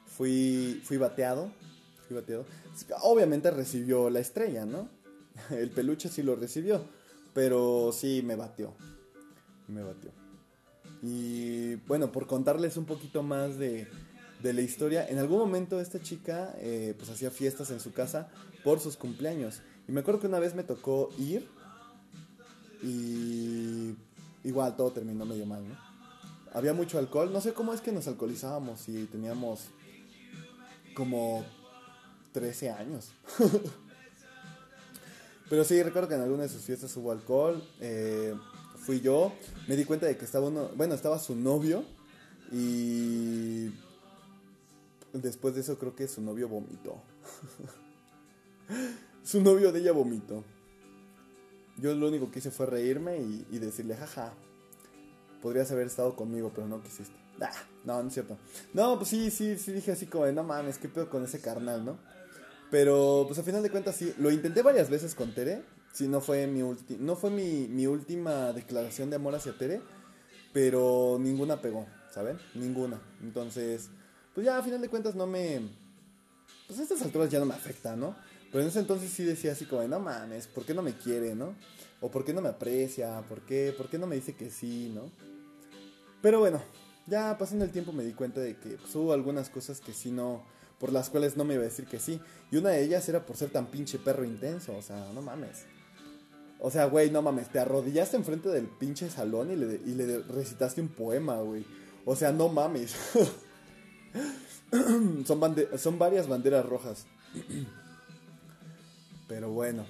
Fui, 0.07 0.81
fui 0.85 0.97
bateado, 0.97 1.51
bateado. 2.13 2.45
Obviamente 3.03 3.51
recibió 3.51 4.11
la 4.11 4.21
estrella, 4.21 4.65
¿no? 4.65 4.89
El 5.51 5.71
peluche 5.71 6.09
sí 6.09 6.23
lo 6.23 6.37
recibió, 6.37 6.85
pero 7.35 7.91
sí 7.93 8.23
me 8.25 8.37
batió. 8.37 8.75
Me 9.69 9.83
batió. 9.83 10.11
Y 11.03 11.75
bueno, 11.87 12.13
por 12.13 12.27
contarles 12.27 12.77
un 12.77 12.85
poquito 12.85 13.23
más 13.23 13.59
de, 13.59 13.89
la 14.43 14.61
historia, 14.61 15.07
en 15.07 15.19
algún 15.19 15.39
momento 15.39 15.81
esta 15.81 16.01
chica 16.01 16.55
eh, 16.59 16.95
pues 16.97 17.11
hacía 17.11 17.31
fiestas 17.31 17.71
en 17.71 17.81
su 17.81 17.93
casa 17.93 18.29
por 18.65 18.81
sus 18.81 18.97
cumpleaños. 18.97 19.63
Y 19.89 19.93
me 19.93 20.01
acuerdo 20.01 20.21
que 20.21 20.27
una 20.29 20.39
vez 20.39 20.55
me 20.55 20.63
tocó 20.63 21.11
ir 21.19 21.49
y 22.83 23.95
igual 24.45 24.77
todo 24.77 24.93
terminó 24.93 25.25
medio 25.25 25.47
mal, 25.47 25.69
¿no? 25.69 25.77
Había 26.55 26.75
mucho 26.75 26.99
alcohol, 26.99 27.33
no 27.33 27.41
sé 27.41 27.55
cómo 27.55 27.73
es 27.73 27.81
que 27.81 27.93
nos 27.93 28.07
alcoholizábamos 28.09 28.89
y 28.89 29.07
teníamos 29.07 29.69
como 30.95 31.45
13 32.33 32.71
años. 32.71 33.13
Pero 35.53 35.65
sí, 35.65 35.83
recuerdo 35.83 36.09
que 36.09 36.15
en 36.15 36.23
alguna 36.23 36.45
de 36.45 36.49
sus 36.49 36.63
fiestas 36.63 36.97
hubo 36.97 37.13
alcohol. 37.13 37.63
Eh, 37.81 38.35
fui 38.79 39.01
yo. 39.01 39.33
Me 39.69 39.77
di 39.77 39.85
cuenta 39.85 40.07
de 40.07 40.17
que 40.17 40.25
estaba 40.25 40.49
uno. 40.49 40.71
Bueno, 40.77 40.95
estaba 40.95 41.19
su 41.19 41.37
novio. 41.37 41.85
Y. 42.51 43.71
Después 45.13 45.55
de 45.55 45.61
eso, 45.61 45.79
creo 45.79 45.95
que 45.95 46.09
su 46.09 46.23
novio 46.23 46.49
vomitó. 46.49 47.03
su 49.23 49.43
novio 49.43 49.73
de 49.73 49.81
ella 49.81 49.93
vomitó. 49.93 50.43
Yo 51.77 51.95
lo 51.95 52.09
único 52.09 52.31
que 52.31 52.39
hice 52.39 52.51
fue 52.51 52.65
reírme 52.65 53.19
y, 53.19 53.59
decirle, 53.59 53.95
jaja. 53.95 54.33
Podrías 55.43 55.71
haber 55.71 55.87
estado 55.87 56.17
conmigo, 56.17 56.51
pero 56.55 56.67
no 56.67 56.83
quisiste. 56.83 57.15
Ah, 57.41 57.53
no, 57.85 58.01
no 58.03 58.09
es 58.09 58.15
cierto. 58.15 58.39
No, 58.73 58.97
pues 58.97 59.11
sí, 59.11 59.31
sí, 59.31 59.59
sí 59.59 59.73
dije 59.73 59.93
así 59.93 60.07
como 60.07 60.25
no 60.27 60.45
mames, 60.45 60.79
qué 60.79 60.89
pedo 60.89 61.11
con 61.11 61.25
ese 61.25 61.41
carnal, 61.41 61.85
¿no? 61.85 61.99
Pero 62.73 63.25
pues 63.27 63.39
a 63.39 63.43
final 63.43 63.63
de 63.63 63.69
cuentas 63.69 63.95
sí, 63.95 64.15
lo 64.17 64.31
intenté 64.31 64.63
varias 64.63 64.89
veces 64.89 65.15
con 65.15 65.35
Tere. 65.35 65.63
Sí, 65.93 66.09
no 66.09 66.23
fue 66.23 66.47
mi, 66.47 66.63
no 66.99 67.17
fue 67.17 67.29
mi, 67.29 67.87
última 67.87 68.51
declaración 68.55 69.11
de 69.11 69.17
amor 69.17 69.35
hacia 69.35 69.59
Tere, 69.59 69.83
pero 70.55 71.19
ninguna 71.21 71.61
pegó, 71.61 71.87
¿saben? 72.11 72.39
Ninguna. 72.55 72.99
Entonces, 73.21 73.91
pues 74.35 74.47
ya 74.47 74.57
a 74.57 74.63
final 74.63 74.81
de 74.81 74.89
cuentas 74.89 75.15
no 75.15 75.27
me... 75.27 75.61
Pues 76.67 76.81
a 76.81 76.85
estas 76.85 77.03
alturas 77.03 77.29
ya 77.29 77.41
no 77.41 77.45
me 77.45 77.53
afecta, 77.53 77.95
¿no? 77.95 78.17
Pero 78.51 78.63
en 78.63 78.71
ese 78.71 78.79
entonces 78.79 79.11
sí 79.11 79.23
decía 79.23 79.53
así 79.53 79.67
como, 79.67 79.87
no 79.87 80.01
mames, 80.01 80.47
¿por 80.47 80.65
qué 80.65 80.73
no 80.73 80.81
me 80.81 80.97
quiere, 80.97 81.35
no? 81.35 81.55
O 82.01 82.11
¿por 82.11 82.25
qué 82.25 82.33
no 82.33 82.41
me 82.41 82.49
aprecia? 82.49 83.21
¿Por 83.29 83.43
qué, 83.43 83.75
¿Por 83.77 83.91
qué 83.91 83.99
no 83.99 84.07
me 84.07 84.17
dice 84.17 84.35
que 84.35 84.49
sí, 84.49 84.91
no? 84.95 85.13
Pero 86.23 86.41
bueno, 86.41 86.63
ya 87.07 87.37
pasando 87.37 87.67
el 87.67 87.71
tiempo 87.71 87.93
me 87.93 88.03
di 88.03 88.15
cuenta 88.15 88.41
de 88.41 88.57
que 88.57 88.79
pues, 88.79 88.95
hubo 88.95 89.13
algunas 89.13 89.51
cosas 89.51 89.79
que 89.79 89.93
sí 89.93 90.11
no 90.11 90.43
por 90.83 90.93
las 90.93 91.11
cuales 91.11 91.37
no 91.37 91.45
me 91.45 91.55
iba 91.55 91.63
a 91.63 91.67
decir 91.67 91.87
que 91.87 92.01
sí. 92.01 92.21
Y 92.51 92.57
una 92.57 92.71
de 92.71 92.83
ellas 92.83 93.09
era 93.09 93.25
por 93.25 93.37
ser 93.37 93.51
tan 93.51 93.67
pinche 93.67 94.01
perro 94.01 94.25
intenso, 94.25 94.77
o 94.77 94.83
sea, 94.83 95.13
no 95.15 95.23
mames. 95.23 95.63
O 96.59 96.73
sea, 96.73 96.87
güey, 96.87 97.09
no 97.09 97.23
mames, 97.23 97.51
te 97.51 97.61
arrodillaste 97.61 98.17
enfrente 98.17 98.49
del 98.49 98.67
pinche 98.67 99.09
salón 99.09 99.53
y 99.53 99.55
le, 99.55 99.75
y 99.87 99.95
le 99.95 100.19
recitaste 100.23 100.81
un 100.81 100.89
poema, 100.89 101.37
güey. 101.37 101.65
O 102.05 102.17
sea, 102.17 102.33
no 102.33 102.49
mames. 102.49 102.97
son, 105.25 105.57
son 105.79 105.99
varias 106.01 106.27
banderas 106.27 106.67
rojas. 106.67 107.07
Pero 109.29 109.53
bueno. 109.53 109.87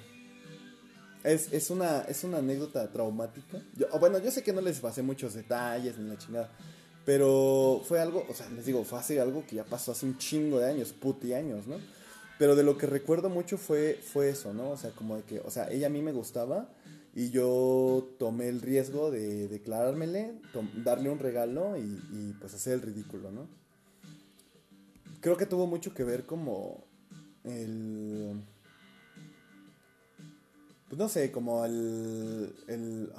Es, 1.23 1.71
una, 1.71 2.01
es 2.01 2.23
una 2.23 2.37
anécdota 2.37 2.87
traumática. 2.91 3.63
bueno, 3.99 4.19
yo 4.19 4.29
sé 4.29 4.43
que 4.43 4.53
no 4.53 4.61
les 4.61 4.79
pasé 4.79 5.01
muchos 5.01 5.33
detalles 5.33 5.97
ni 5.97 6.07
la 6.07 6.19
chingada. 6.19 6.51
Pero 7.05 7.81
fue 7.85 7.99
algo, 7.99 8.25
o 8.29 8.33
sea, 8.33 8.49
les 8.49 8.65
digo, 8.65 8.83
fue 8.83 8.99
hace 8.99 9.19
algo 9.19 9.45
que 9.45 9.57
ya 9.57 9.65
pasó 9.65 9.91
hace 9.91 10.05
un 10.05 10.17
chingo 10.17 10.59
de 10.59 10.69
años, 10.69 10.93
puti 10.93 11.33
años, 11.33 11.67
¿no? 11.67 11.77
Pero 12.39 12.55
de 12.55 12.63
lo 12.63 12.77
que 12.77 12.87
recuerdo 12.87 13.29
mucho 13.29 13.57
fue, 13.57 13.99
fue 14.01 14.29
eso, 14.29 14.53
¿no? 14.53 14.71
O 14.71 14.77
sea, 14.77 14.91
como 14.91 15.17
de 15.17 15.23
que, 15.23 15.39
o 15.39 15.51
sea, 15.51 15.69
ella 15.69 15.87
a 15.87 15.89
mí 15.89 16.01
me 16.01 16.13
gustaba 16.13 16.69
y 17.13 17.29
yo 17.29 18.09
tomé 18.17 18.47
el 18.47 18.61
riesgo 18.61 19.11
de 19.11 19.47
declarármele, 19.47 20.41
darle 20.83 21.09
un 21.09 21.19
regalo 21.19 21.77
y, 21.77 21.81
y, 21.81 22.35
pues 22.39 22.53
hacer 22.53 22.73
el 22.73 22.81
ridículo, 22.81 23.31
¿no? 23.31 23.47
Creo 25.19 25.37
que 25.37 25.45
tuvo 25.45 25.67
mucho 25.67 25.93
que 25.93 26.03
ver 26.03 26.25
como 26.25 26.85
el... 27.43 28.41
Pues 30.87 30.97
no 30.97 31.09
sé, 31.09 31.31
como 31.31 31.65
el... 31.65 32.53
el 32.67 33.11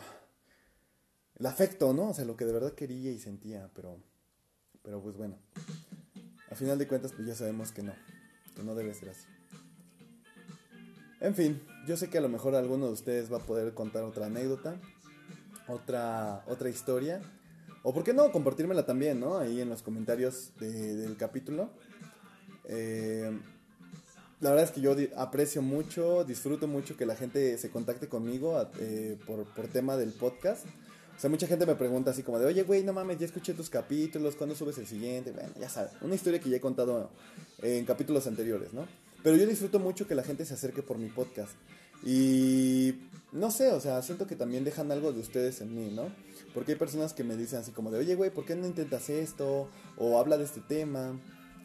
el 1.38 1.46
afecto, 1.46 1.92
¿no? 1.92 2.10
O 2.10 2.14
sea, 2.14 2.24
lo 2.24 2.36
que 2.36 2.44
de 2.44 2.52
verdad 2.52 2.72
quería 2.72 3.10
y 3.10 3.18
sentía, 3.18 3.70
pero, 3.74 3.98
pero 4.82 5.02
pues 5.02 5.16
bueno, 5.16 5.38
a 6.50 6.54
final 6.54 6.78
de 6.78 6.86
cuentas 6.86 7.12
pues 7.12 7.26
ya 7.26 7.34
sabemos 7.34 7.72
que 7.72 7.82
no, 7.82 7.92
que 8.54 8.62
no 8.62 8.74
debe 8.74 8.94
ser 8.94 9.10
así. 9.10 9.26
En 11.20 11.34
fin, 11.34 11.62
yo 11.86 11.96
sé 11.96 12.10
que 12.10 12.18
a 12.18 12.20
lo 12.20 12.28
mejor 12.28 12.54
alguno 12.54 12.86
de 12.86 12.92
ustedes 12.92 13.32
va 13.32 13.38
a 13.38 13.40
poder 13.40 13.72
contar 13.74 14.04
otra 14.04 14.26
anécdota, 14.26 14.80
otra, 15.68 16.44
otra 16.46 16.68
historia, 16.68 17.20
o 17.82 17.92
por 17.92 18.04
qué 18.04 18.12
no, 18.12 18.30
compartírmela 18.30 18.86
también, 18.86 19.20
¿no? 19.20 19.38
Ahí 19.38 19.60
en 19.60 19.68
los 19.68 19.82
comentarios 19.82 20.52
del 20.58 21.16
capítulo. 21.16 21.70
Eh, 22.64 23.30
la 24.40 24.50
verdad 24.50 24.64
es 24.64 24.72
que 24.72 24.80
yo 24.80 24.94
aprecio 25.16 25.62
mucho, 25.62 26.24
disfruto 26.24 26.66
mucho 26.66 26.96
que 26.96 27.06
la 27.06 27.16
gente 27.16 27.56
se 27.58 27.70
contacte 27.70 28.08
conmigo 28.08 28.62
eh, 28.78 29.18
por, 29.26 29.44
por 29.44 29.68
tema 29.68 29.96
del 29.96 30.12
podcast. 30.12 30.66
O 31.16 31.20
sea, 31.20 31.30
mucha 31.30 31.46
gente 31.46 31.64
me 31.64 31.74
pregunta 31.74 32.10
así 32.10 32.22
como 32.22 32.38
de, 32.38 32.46
oye, 32.46 32.62
güey, 32.62 32.82
no 32.82 32.92
mames, 32.92 33.18
ya 33.18 33.26
escuché 33.26 33.54
tus 33.54 33.70
capítulos, 33.70 34.34
¿cuándo 34.36 34.54
subes 34.54 34.78
el 34.78 34.86
siguiente? 34.86 35.30
Bueno, 35.32 35.50
ya 35.60 35.68
sabes, 35.68 35.92
una 36.00 36.14
historia 36.14 36.40
que 36.40 36.50
ya 36.50 36.56
he 36.56 36.60
contado 36.60 37.10
en 37.62 37.84
capítulos 37.84 38.26
anteriores, 38.26 38.72
¿no? 38.72 38.86
Pero 39.22 39.36
yo 39.36 39.46
disfruto 39.46 39.78
mucho 39.78 40.06
que 40.06 40.14
la 40.14 40.22
gente 40.22 40.44
se 40.44 40.54
acerque 40.54 40.82
por 40.82 40.98
mi 40.98 41.08
podcast. 41.08 41.52
Y 42.04 42.94
no 43.32 43.50
sé, 43.50 43.72
o 43.72 43.80
sea, 43.80 44.02
siento 44.02 44.26
que 44.26 44.36
también 44.36 44.64
dejan 44.64 44.92
algo 44.92 45.12
de 45.12 45.20
ustedes 45.20 45.60
en 45.60 45.74
mí, 45.74 45.90
¿no? 45.94 46.12
Porque 46.52 46.72
hay 46.72 46.78
personas 46.78 47.14
que 47.14 47.24
me 47.24 47.36
dicen 47.36 47.60
así 47.60 47.70
como 47.70 47.90
de, 47.90 47.98
oye, 47.98 48.14
güey, 48.14 48.30
¿por 48.30 48.44
qué 48.44 48.54
no 48.54 48.66
intentas 48.66 49.08
esto? 49.08 49.68
O 49.96 50.18
habla 50.18 50.36
de 50.36 50.44
este 50.44 50.60
tema. 50.60 51.18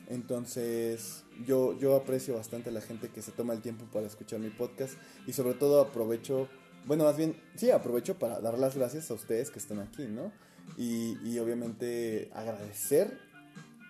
Entonces, 0.07 1.23
yo, 1.45 1.77
yo 1.77 1.95
aprecio 1.95 2.35
bastante 2.35 2.69
a 2.69 2.73
la 2.73 2.81
gente 2.81 3.09
que 3.09 3.21
se 3.21 3.31
toma 3.31 3.53
el 3.53 3.61
tiempo 3.61 3.85
para 3.91 4.07
escuchar 4.07 4.39
mi 4.39 4.49
podcast 4.49 4.93
y 5.27 5.34
sobre 5.34 5.53
todo 5.53 5.81
aprovecho 5.81 6.47
bueno, 6.90 7.03
más 7.03 7.18
bien, 7.18 7.40
sí, 7.56 7.70
aprovecho 7.70 8.18
para 8.18 8.40
dar 8.40 8.57
las 8.57 8.76
gracias 8.76 9.11
a 9.11 9.14
ustedes 9.14 9.52
que 9.52 9.60
están 9.60 9.78
aquí, 9.78 10.07
¿no? 10.07 10.32
Y, 10.76 11.38
obviamente 11.38 12.32
agradecer 12.34 13.16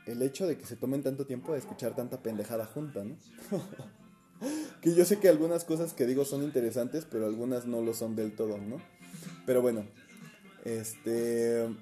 el 0.06 0.22
hecho 0.22 0.46
de 0.46 0.58
que 0.58 0.66
se 0.66 0.76
tomen 0.76 1.02
tanto 1.02 1.26
tiempo 1.26 1.54
de 1.54 1.60
escuchar 1.60 1.96
tanta 1.96 2.22
pendejada 2.22 2.66
junta, 2.66 3.06
¿no? 3.06 3.16
que 4.82 4.94
yo 4.94 5.06
sé 5.06 5.18
que 5.18 5.30
algunas 5.30 5.64
cosas 5.64 5.94
que 5.94 6.06
digo 6.06 6.26
son 6.26 6.44
interesantes, 6.44 7.08
pero 7.10 7.26
algunas 7.26 7.66
no 7.66 7.82
lo 7.82 7.94
son 7.94 8.18
del 8.18 8.36
todo, 8.36 8.58
¿no? 8.58 8.82
Pero 9.46 9.62
bueno, 9.62 9.86
este... 10.66 11.74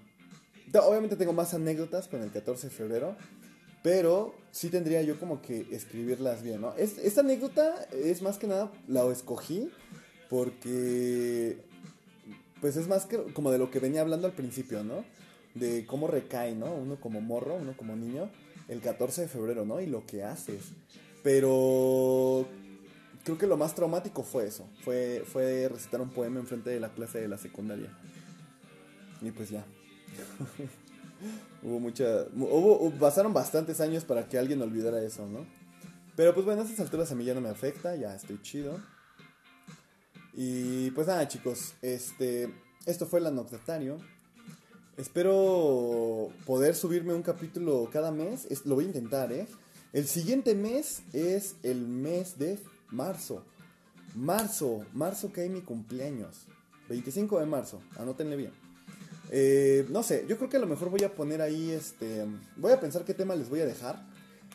Obviamente 0.72 1.16
tengo 1.16 1.34
más 1.34 1.56
anécdotas 1.56 2.08
con 2.08 2.22
el 2.22 2.30
14 2.32 2.68
de 2.68 2.76
febrero, 2.76 3.18
pero 3.82 4.36
sí 4.52 4.70
tendría 4.70 5.02
yo 5.02 5.20
como 5.20 5.42
que 5.42 5.66
escribirlas 5.72 6.44
bien, 6.44 6.62
¿no? 6.62 6.76
esta 6.76 7.22
anécdota 7.22 7.88
es 7.92 8.22
más 8.22 8.38
que 8.38 8.46
nada, 8.46 8.72
la 8.88 9.04
escogí 9.08 9.72
porque, 10.30 11.58
pues 12.62 12.76
es 12.78 12.88
más 12.88 13.06
que 13.06 13.18
como 13.34 13.52
de 13.52 13.58
lo 13.58 13.72
que 13.72 13.80
venía 13.80 14.02
hablando 14.02 14.28
al 14.28 14.34
principio, 14.34 14.84
¿no? 14.84 15.04
De 15.56 15.86
cómo 15.86 16.08
recae, 16.08 16.56
¿no? 16.56 16.74
Uno 16.74 17.00
como 17.00 17.22
morro, 17.22 17.56
uno 17.56 17.76
como 17.76 17.96
niño, 17.96 18.30
el 18.68 18.82
14 18.82 19.22
de 19.22 19.28
febrero, 19.28 19.66
¿no? 19.66 19.80
Y 19.82 19.88
lo 19.88 20.06
que 20.06 20.24
haces. 20.24 20.62
Pero 21.24 22.48
creo 23.24 23.38
que 23.38 23.48
lo 23.48 23.58
más 23.58 23.76
traumático 23.76 24.24
fue 24.24 24.48
eso. 24.48 24.70
Fue, 24.84 25.24
fue 25.26 25.68
recitar 25.70 26.02
un 26.02 26.10
poema 26.10 26.40
enfrente 26.40 26.70
de 26.70 26.80
la 26.80 26.90
clase 26.94 27.20
de 27.20 27.28
la 27.28 27.38
secundaria. 27.38 27.90
Y 29.22 29.32
pues 29.32 29.50
ya. 29.50 29.66
hubo 31.64 31.80
mucha. 31.80 32.26
Hubo, 32.36 32.92
pasaron 32.92 33.34
bastantes 33.34 33.82
años 33.82 34.06
para 34.06 34.28
que 34.28 34.38
alguien 34.38 34.62
olvidara 34.62 35.02
eso, 35.02 35.28
¿no? 35.28 35.46
Pero 36.16 36.34
pues 36.34 36.46
bueno, 36.46 36.62
a 36.62 36.64
estas 36.66 36.80
alturas 36.80 37.12
a 37.12 37.16
mí 37.16 37.26
ya 37.26 37.34
no 37.34 37.42
me 37.42 37.50
afecta, 37.50 37.96
ya 37.96 38.16
estoy 38.16 38.42
chido. 38.42 38.80
Y 40.40 40.92
pues 40.92 41.08
nada, 41.08 41.28
chicos, 41.28 41.74
este. 41.82 42.54
Esto 42.86 43.08
fue 43.08 43.20
el 43.20 43.26
anecdotario. 43.26 43.98
Espero 44.96 46.30
poder 46.46 46.76
subirme 46.76 47.16
un 47.16 47.24
capítulo 47.24 47.90
cada 47.92 48.12
mes. 48.12 48.48
lo 48.66 48.76
voy 48.76 48.84
a 48.86 48.88
intentar, 48.88 49.34
¿eh? 49.34 49.48
El 49.94 50.08
siguiente 50.08 50.54
mes 50.54 51.02
es 51.12 51.56
el 51.64 51.88
mes 51.88 52.38
de 52.38 52.60
marzo. 52.92 53.44
Marzo, 54.14 54.86
marzo 54.94 55.34
que 55.34 55.42
hay 55.42 55.50
mi 55.50 55.62
cumpleaños. 55.62 56.46
25 56.88 57.40
de 57.40 57.46
marzo, 57.48 57.82
anótenle 57.98 58.36
bien. 58.36 58.52
Eh, 59.32 59.88
no 59.90 60.04
sé, 60.04 60.26
yo 60.30 60.38
creo 60.38 60.50
que 60.50 60.58
a 60.58 60.62
lo 60.62 60.68
mejor 60.68 60.92
voy 60.92 61.04
a 61.04 61.16
poner 61.16 61.42
ahí, 61.42 61.72
este, 61.72 62.26
voy 62.56 62.72
a 62.72 62.80
pensar 62.80 63.04
qué 63.06 63.16
tema 63.16 63.36
les 63.36 63.50
voy 63.50 63.62
a 63.62 63.66
dejar. 63.66 64.06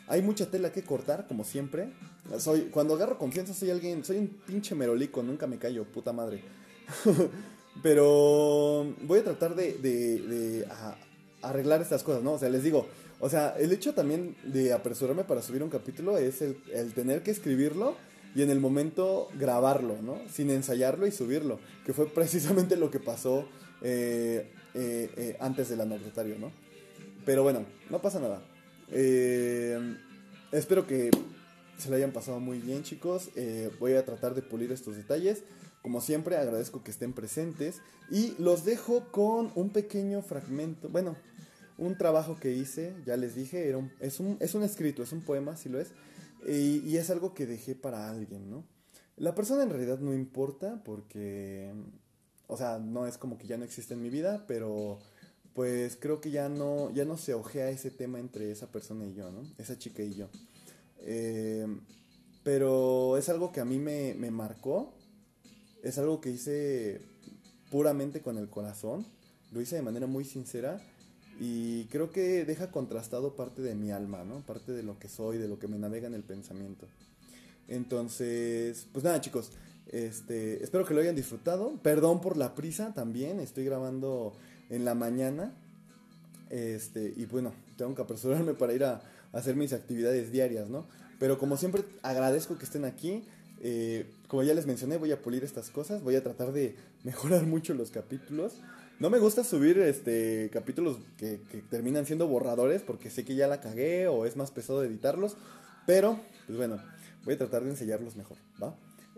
Hay 0.07 0.21
mucha 0.21 0.49
tela 0.49 0.71
que 0.71 0.83
cortar, 0.83 1.27
como 1.27 1.43
siempre. 1.43 1.89
Soy, 2.37 2.69
cuando 2.71 2.95
agarro 2.95 3.17
confianza 3.17 3.53
soy 3.53 3.69
alguien, 3.69 4.03
soy 4.03 4.17
un 4.17 4.27
pinche 4.27 4.75
merolico, 4.75 5.23
nunca 5.23 5.47
me 5.47 5.57
callo, 5.57 5.85
puta 5.85 6.13
madre. 6.13 6.43
Pero 7.83 8.93
voy 9.03 9.19
a 9.19 9.23
tratar 9.23 9.55
de, 9.55 10.65
arreglar 11.41 11.81
estas 11.81 12.03
cosas, 12.03 12.23
¿no? 12.23 12.33
O 12.33 12.39
sea, 12.39 12.49
les 12.49 12.63
digo, 12.63 12.87
o 13.19 13.29
sea, 13.29 13.55
el 13.57 13.71
hecho 13.71 13.93
también 13.93 14.35
de 14.43 14.73
apresurarme 14.73 15.23
para 15.23 15.41
subir 15.41 15.63
un 15.63 15.69
capítulo 15.69 16.17
es 16.17 16.41
el, 16.41 16.57
el 16.73 16.93
tener 16.93 17.23
que 17.23 17.31
escribirlo 17.31 17.95
y 18.35 18.41
en 18.41 18.49
el 18.49 18.59
momento 18.59 19.29
grabarlo, 19.35 19.97
¿no? 20.01 20.19
Sin 20.29 20.49
ensayarlo 20.49 21.07
y 21.07 21.11
subirlo, 21.11 21.59
que 21.85 21.93
fue 21.93 22.07
precisamente 22.07 22.75
lo 22.75 22.89
que 22.89 22.99
pasó 22.99 23.47
eh, 23.81 24.49
eh, 24.73 25.09
eh, 25.17 25.37
antes 25.39 25.69
del 25.69 25.81
anecdotario, 25.81 26.37
¿no? 26.39 26.51
Pero 27.25 27.43
bueno, 27.43 27.65
no 27.89 28.01
pasa 28.01 28.19
nada. 28.19 28.41
Espero 30.51 30.87
que 30.87 31.11
se 31.77 31.89
lo 31.89 31.95
hayan 31.95 32.11
pasado 32.11 32.39
muy 32.39 32.59
bien, 32.59 32.83
chicos. 32.83 33.29
voy 33.79 33.93
a 33.93 34.05
tratar 34.05 34.35
de 34.35 34.41
pulir 34.41 34.71
estos 34.71 34.95
detalles. 34.95 35.43
Como 35.81 35.99
siempre, 35.99 36.37
agradezco 36.37 36.81
que 36.81 36.91
estén 36.91 37.11
presentes 37.11 37.81
y 38.09 38.35
los 38.39 38.63
dejo 38.63 39.11
con 39.11 39.51
un 39.55 39.69
pequeño 39.69 40.21
fragmento, 40.21 40.87
bueno, 40.87 41.17
un 41.77 41.97
trabajo 41.97 42.37
que 42.39 42.53
hice, 42.53 42.95
ya 43.05 43.17
les 43.17 43.35
dije, 43.35 43.75
es, 43.99 44.19
un, 44.19 44.37
es 44.39 44.55
un 44.55 44.63
escrito, 44.63 45.03
es 45.03 45.11
un 45.11 45.21
poema, 45.21 45.57
si 45.57 45.69
lo 45.69 45.79
es, 45.79 45.91
y, 46.47 46.95
es 46.97 47.09
algo 47.09 47.33
que 47.33 47.45
dejé 47.45 47.75
para 47.75 48.09
alguien, 48.09 48.49
¿no? 48.49 48.63
La 49.15 49.35
persona 49.35 49.63
en 49.63 49.69
realidad 49.69 49.99
no 49.99 50.13
importa 50.13 50.81
porque, 50.83 51.71
o 52.47 52.57
sea, 52.57 52.79
no 52.79 53.07
es 53.07 53.17
como 53.17 53.37
que 53.37 53.47
ya 53.47 53.57
no 53.57 53.63
existe 53.63 53.93
en 53.93 54.01
mi 54.01 54.09
vida, 54.09 54.45
pero 54.47 54.99
pues 55.53 55.97
creo 55.99 56.19
que 56.19 56.31
ya 56.31 56.49
no, 56.49 56.91
ya 56.91 57.05
no 57.05 57.17
se 57.17 57.33
ojea 57.33 57.69
ese 57.69 57.91
tema 57.91 58.19
entre 58.19 58.51
esa 58.51 58.67
persona 58.67 59.05
y 59.05 59.13
yo, 59.13 59.31
¿no? 59.31 59.43
Esa 59.57 59.77
chica 59.77 60.03
y 60.03 60.13
yo. 60.13 60.29
Eh, 61.01 61.67
pero 62.43 63.17
es 63.17 63.29
algo 63.29 63.51
que 63.51 63.61
a 63.61 63.65
mí 63.65 63.77
me, 63.77 64.15
me 64.15 64.31
marcó, 64.31 64.93
es 65.83 65.97
algo 65.97 66.21
que 66.21 66.31
hice 66.31 67.01
puramente 67.69 68.21
con 68.21 68.37
el 68.37 68.49
corazón, 68.49 69.05
lo 69.51 69.61
hice 69.61 69.75
de 69.75 69.81
manera 69.81 70.07
muy 70.07 70.25
sincera 70.25 70.81
y 71.39 71.85
creo 71.85 72.11
que 72.11 72.45
deja 72.45 72.71
contrastado 72.71 73.35
parte 73.35 73.61
de 73.61 73.75
mi 73.75 73.91
alma, 73.91 74.23
¿no? 74.23 74.41
Parte 74.41 74.71
de 74.71 74.83
lo 74.83 74.99
que 74.99 75.07
soy, 75.07 75.37
de 75.37 75.47
lo 75.47 75.59
que 75.59 75.67
me 75.67 75.77
navega 75.77 76.07
en 76.07 76.13
el 76.13 76.23
pensamiento. 76.23 76.87
Entonces, 77.67 78.87
pues 78.91 79.03
nada, 79.03 79.21
chicos, 79.21 79.51
este, 79.87 80.63
espero 80.63 80.85
que 80.85 80.93
lo 80.93 81.01
hayan 81.01 81.15
disfrutado. 81.15 81.79
Perdón 81.81 82.21
por 82.21 82.37
la 82.37 82.55
prisa 82.55 82.93
también, 82.93 83.39
estoy 83.39 83.65
grabando 83.65 84.33
en 84.73 84.85
la 84.85 84.95
mañana. 84.95 85.53
Este, 86.49 87.13
y 87.15 87.25
bueno, 87.25 87.53
tengo 87.77 87.95
que 87.95 88.01
apresurarme 88.01 88.53
para 88.53 88.73
ir 88.73 88.83
a, 88.83 89.01
hacer 89.31 89.55
mis 89.55 89.73
actividades 89.73 90.31
diarias, 90.31 90.69
¿no? 90.69 90.85
Pero 91.19 91.39
como 91.39 91.57
siempre, 91.57 91.83
agradezco 92.03 92.57
que 92.57 92.65
estén 92.65 92.85
aquí. 92.85 93.23
Eh, 93.61 94.05
como 94.27 94.43
ya 94.43 94.53
les 94.53 94.67
mencioné, 94.67 94.97
voy 94.97 95.11
a 95.11 95.21
pulir 95.21 95.43
estas 95.43 95.69
cosas, 95.69 96.03
voy 96.03 96.15
a 96.15 96.23
tratar 96.23 96.51
de 96.51 96.75
mejorar 97.03 97.43
mucho 97.43 97.73
los 97.73 97.89
capítulos. 97.89 98.53
No 98.99 99.09
me 99.09 99.17
gusta 99.17 99.43
subir 99.43 99.79
este 99.79 100.49
capítulos 100.53 100.97
que, 101.17 101.39
terminan 101.69 102.05
siendo 102.05 102.27
borradores 102.27 102.83
porque 102.83 103.09
sé 103.09 103.25
que 103.25 103.35
ya 103.35 103.47
la 103.47 103.59
cagué 103.59 104.07
o 104.07 104.25
es 104.25 104.35
más 104.35 104.51
pesado 104.51 104.83
editarlos. 104.83 105.35
Pero, 105.85 106.19
pues 106.45 106.57
bueno, 106.57 106.79
voy 107.25 107.33
a 107.33 107.37
tratar 107.37 107.63
de 107.63 107.71
enseñarlos 107.71 108.15
mejor, 108.15 108.37
¿va? 108.61 108.75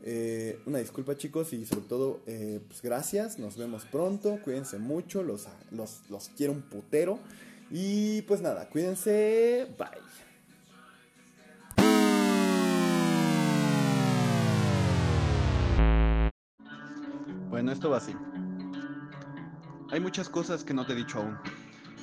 Eh, 0.07 0.59
una 0.67 0.77
disculpa 0.77 1.17
chicos 1.17 1.51
y 1.53 1.65
sobre 1.65 1.87
todo, 1.87 2.21
eh, 2.27 2.59
pues 2.67 2.83
gracias, 2.83 3.39
nos 3.39 3.57
vemos 3.57 3.85
pronto, 3.85 4.39
cuídense 4.43 4.77
mucho, 4.77 5.23
los, 5.23 5.47
los, 5.71 6.01
los 6.11 6.29
quiero 6.37 6.53
un 6.53 6.61
putero. 6.61 7.17
Y 7.71 8.21
pues 8.21 8.39
nada, 8.39 8.69
cuídense, 8.69 9.67
bye. 9.79 10.05
Bueno, 17.49 17.71
esto 17.71 17.89
va 17.89 17.97
así. 17.97 18.13
Hay 19.89 19.99
muchas 19.99 20.29
cosas 20.29 20.63
que 20.63 20.75
no 20.75 20.85
te 20.85 20.93
he 20.93 20.95
dicho 20.95 21.17
aún. 21.17 21.39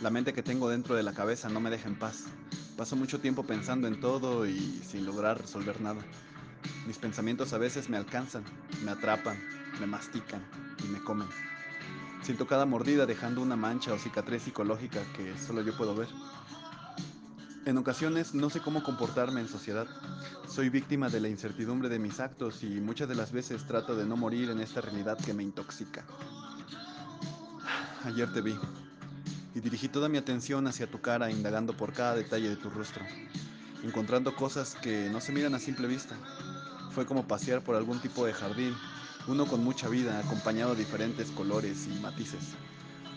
La 0.02 0.10
mente 0.10 0.32
que 0.32 0.42
tengo 0.42 0.68
dentro 0.68 0.96
de 0.96 1.04
la 1.04 1.12
cabeza 1.12 1.48
no 1.48 1.60
me 1.60 1.70
deja 1.70 1.88
en 1.88 1.96
paz. 1.96 2.24
Paso 2.76 2.96
mucho 2.96 3.20
tiempo 3.20 3.44
pensando 3.44 3.86
en 3.86 4.00
todo 4.00 4.44
y 4.44 4.58
sin 4.58 5.06
lograr 5.06 5.40
resolver 5.40 5.80
nada. 5.80 6.02
Mis 6.86 6.98
pensamientos 6.98 7.52
a 7.52 7.58
veces 7.58 7.88
me 7.88 7.96
alcanzan, 7.96 8.44
me 8.84 8.90
atrapan, 8.90 9.38
me 9.80 9.86
mastican 9.86 10.42
y 10.84 10.88
me 10.88 11.02
comen. 11.02 11.28
Siento 12.22 12.46
cada 12.46 12.66
mordida 12.66 13.06
dejando 13.06 13.40
una 13.40 13.56
mancha 13.56 13.92
o 13.92 13.98
cicatriz 13.98 14.42
psicológica 14.42 15.00
que 15.16 15.36
solo 15.38 15.62
yo 15.62 15.76
puedo 15.76 15.94
ver. 15.94 16.08
En 17.64 17.78
ocasiones 17.78 18.34
no 18.34 18.50
sé 18.50 18.60
cómo 18.60 18.82
comportarme 18.82 19.40
en 19.40 19.48
sociedad. 19.48 19.86
Soy 20.48 20.68
víctima 20.68 21.08
de 21.08 21.20
la 21.20 21.28
incertidumbre 21.28 21.88
de 21.88 22.00
mis 22.00 22.18
actos 22.18 22.64
y 22.64 22.80
muchas 22.80 23.08
de 23.08 23.14
las 23.14 23.30
veces 23.30 23.64
trato 23.66 23.94
de 23.94 24.04
no 24.04 24.16
morir 24.16 24.50
en 24.50 24.60
esta 24.60 24.80
realidad 24.80 25.16
que 25.18 25.32
me 25.34 25.44
intoxica. 25.44 26.04
Ayer 28.04 28.32
te 28.32 28.40
vi 28.40 28.58
y 29.54 29.60
dirigí 29.60 29.88
toda 29.88 30.08
mi 30.08 30.18
atención 30.18 30.66
hacia 30.66 30.90
tu 30.90 31.00
cara, 31.00 31.30
indagando 31.30 31.76
por 31.76 31.92
cada 31.92 32.16
detalle 32.16 32.48
de 32.48 32.56
tu 32.56 32.70
rostro, 32.70 33.04
encontrando 33.84 34.34
cosas 34.34 34.74
que 34.74 35.08
no 35.10 35.20
se 35.20 35.32
miran 35.32 35.54
a 35.54 35.60
simple 35.60 35.86
vista. 35.86 36.16
Fue 36.94 37.06
como 37.06 37.26
pasear 37.26 37.62
por 37.62 37.74
algún 37.74 38.00
tipo 38.00 38.26
de 38.26 38.34
jardín, 38.34 38.76
uno 39.26 39.46
con 39.46 39.64
mucha 39.64 39.88
vida, 39.88 40.18
acompañado 40.18 40.74
de 40.74 40.84
diferentes 40.84 41.30
colores 41.30 41.86
y 41.86 42.00
matices. 42.00 42.42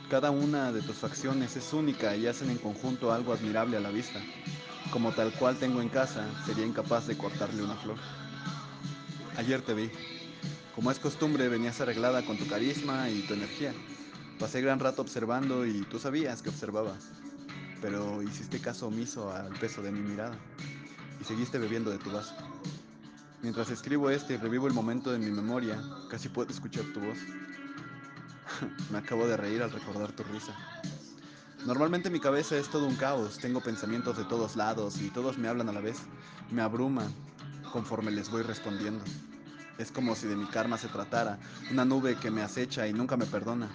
Cada 0.10 0.32
una 0.32 0.72
de 0.72 0.82
tus 0.82 0.96
facciones 0.96 1.58
es 1.58 1.74
única 1.74 2.16
y 2.16 2.28
hacen 2.28 2.50
en 2.50 2.58
conjunto 2.58 3.12
algo 3.12 3.34
admirable 3.34 3.76
a 3.76 3.82
la 3.82 3.90
vista. 3.90 4.22
Como 4.92 5.12
tal 5.12 5.34
cual 5.34 5.58
tengo 5.58 5.82
en 5.82 5.90
casa, 5.90 6.26
sería 6.46 6.66
incapaz 6.66 7.08
de 7.08 7.18
cortarle 7.18 7.64
una 7.64 7.76
flor. 7.76 7.98
Ayer 9.38 9.62
te 9.62 9.74
vi. 9.74 9.90
Como 10.74 10.90
es 10.90 11.00
costumbre, 11.00 11.50
venías 11.50 11.82
arreglada 11.82 12.24
con 12.24 12.38
tu 12.38 12.48
carisma 12.48 13.10
y 13.10 13.22
tu 13.24 13.34
energía. 13.34 13.74
Pasé 14.40 14.62
gran 14.62 14.80
rato 14.80 15.02
observando 15.02 15.66
y 15.66 15.82
tú 15.82 16.00
sabías 16.00 16.42
que 16.42 16.50
observabas, 16.50 17.10
pero 17.82 18.22
hiciste 18.22 18.60
caso 18.60 18.88
omiso 18.88 19.34
al 19.34 19.54
peso 19.54 19.82
de 19.82 19.92
mi 19.92 20.02
mirada 20.02 20.38
y 21.20 21.26
seguiste 21.26 21.58
bebiendo 21.58 21.92
de 21.92 21.98
tu 21.98 22.12
vaso. 22.12 22.34
Mientras 23.46 23.70
escribo 23.70 24.10
este 24.10 24.34
y 24.34 24.38
revivo 24.38 24.66
el 24.66 24.74
momento 24.74 25.12
de 25.12 25.20
mi 25.20 25.30
memoria, 25.30 25.80
casi 26.10 26.30
puedo 26.30 26.50
escuchar 26.50 26.84
tu 26.96 27.00
voz. 27.00 27.20
Me 28.92 28.98
acabo 28.98 29.28
de 29.28 29.38
reír 29.38 29.62
al 29.62 29.70
recordar 29.70 30.14
tu 30.14 30.24
risa. 30.24 30.52
Normalmente 31.64 32.10
mi 32.10 32.20
cabeza 32.20 32.58
es 32.58 32.68
todo 32.70 32.88
un 32.88 32.96
caos, 32.96 33.38
tengo 33.38 33.62
pensamientos 33.62 34.18
de 34.18 34.24
todos 34.24 34.56
lados 34.56 35.00
y 35.00 35.12
todos 35.12 35.38
me 35.38 35.48
hablan 35.48 35.70
a 35.70 35.74
la 35.74 35.80
vez. 35.80 35.98
Me 36.50 36.64
abruman 36.64 37.14
conforme 37.72 38.10
les 38.10 38.32
voy 38.32 38.42
respondiendo. 38.42 39.04
Es 39.78 39.92
como 39.92 40.16
si 40.16 40.26
de 40.26 40.36
mi 40.36 40.48
karma 40.48 40.80
se 40.80 40.88
tratara, 40.88 41.38
una 41.70 41.86
nube 41.86 42.16
que 42.16 42.32
me 42.32 42.42
acecha 42.42 42.88
y 42.88 42.94
nunca 42.94 43.16
me 43.16 43.28
perdona. 43.28 43.70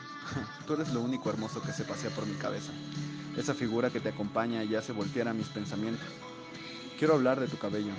Tú 0.66 0.72
eres 0.72 0.94
lo 0.94 1.02
único 1.02 1.28
hermoso 1.28 1.60
que 1.60 1.72
se 1.72 1.84
pasea 1.84 2.08
por 2.08 2.24
mi 2.24 2.36
cabeza. 2.36 2.72
Esa 3.36 3.52
figura 3.52 3.90
que 3.90 4.00
te 4.00 4.08
acompaña 4.08 4.64
y 4.64 4.74
hace 4.74 4.92
voltear 4.92 5.28
a 5.28 5.34
mis 5.34 5.48
pensamientos. 5.48 6.08
Quiero 6.98 7.12
hablar 7.12 7.38
de 7.38 7.48
tu 7.48 7.58
cabello. 7.58 7.92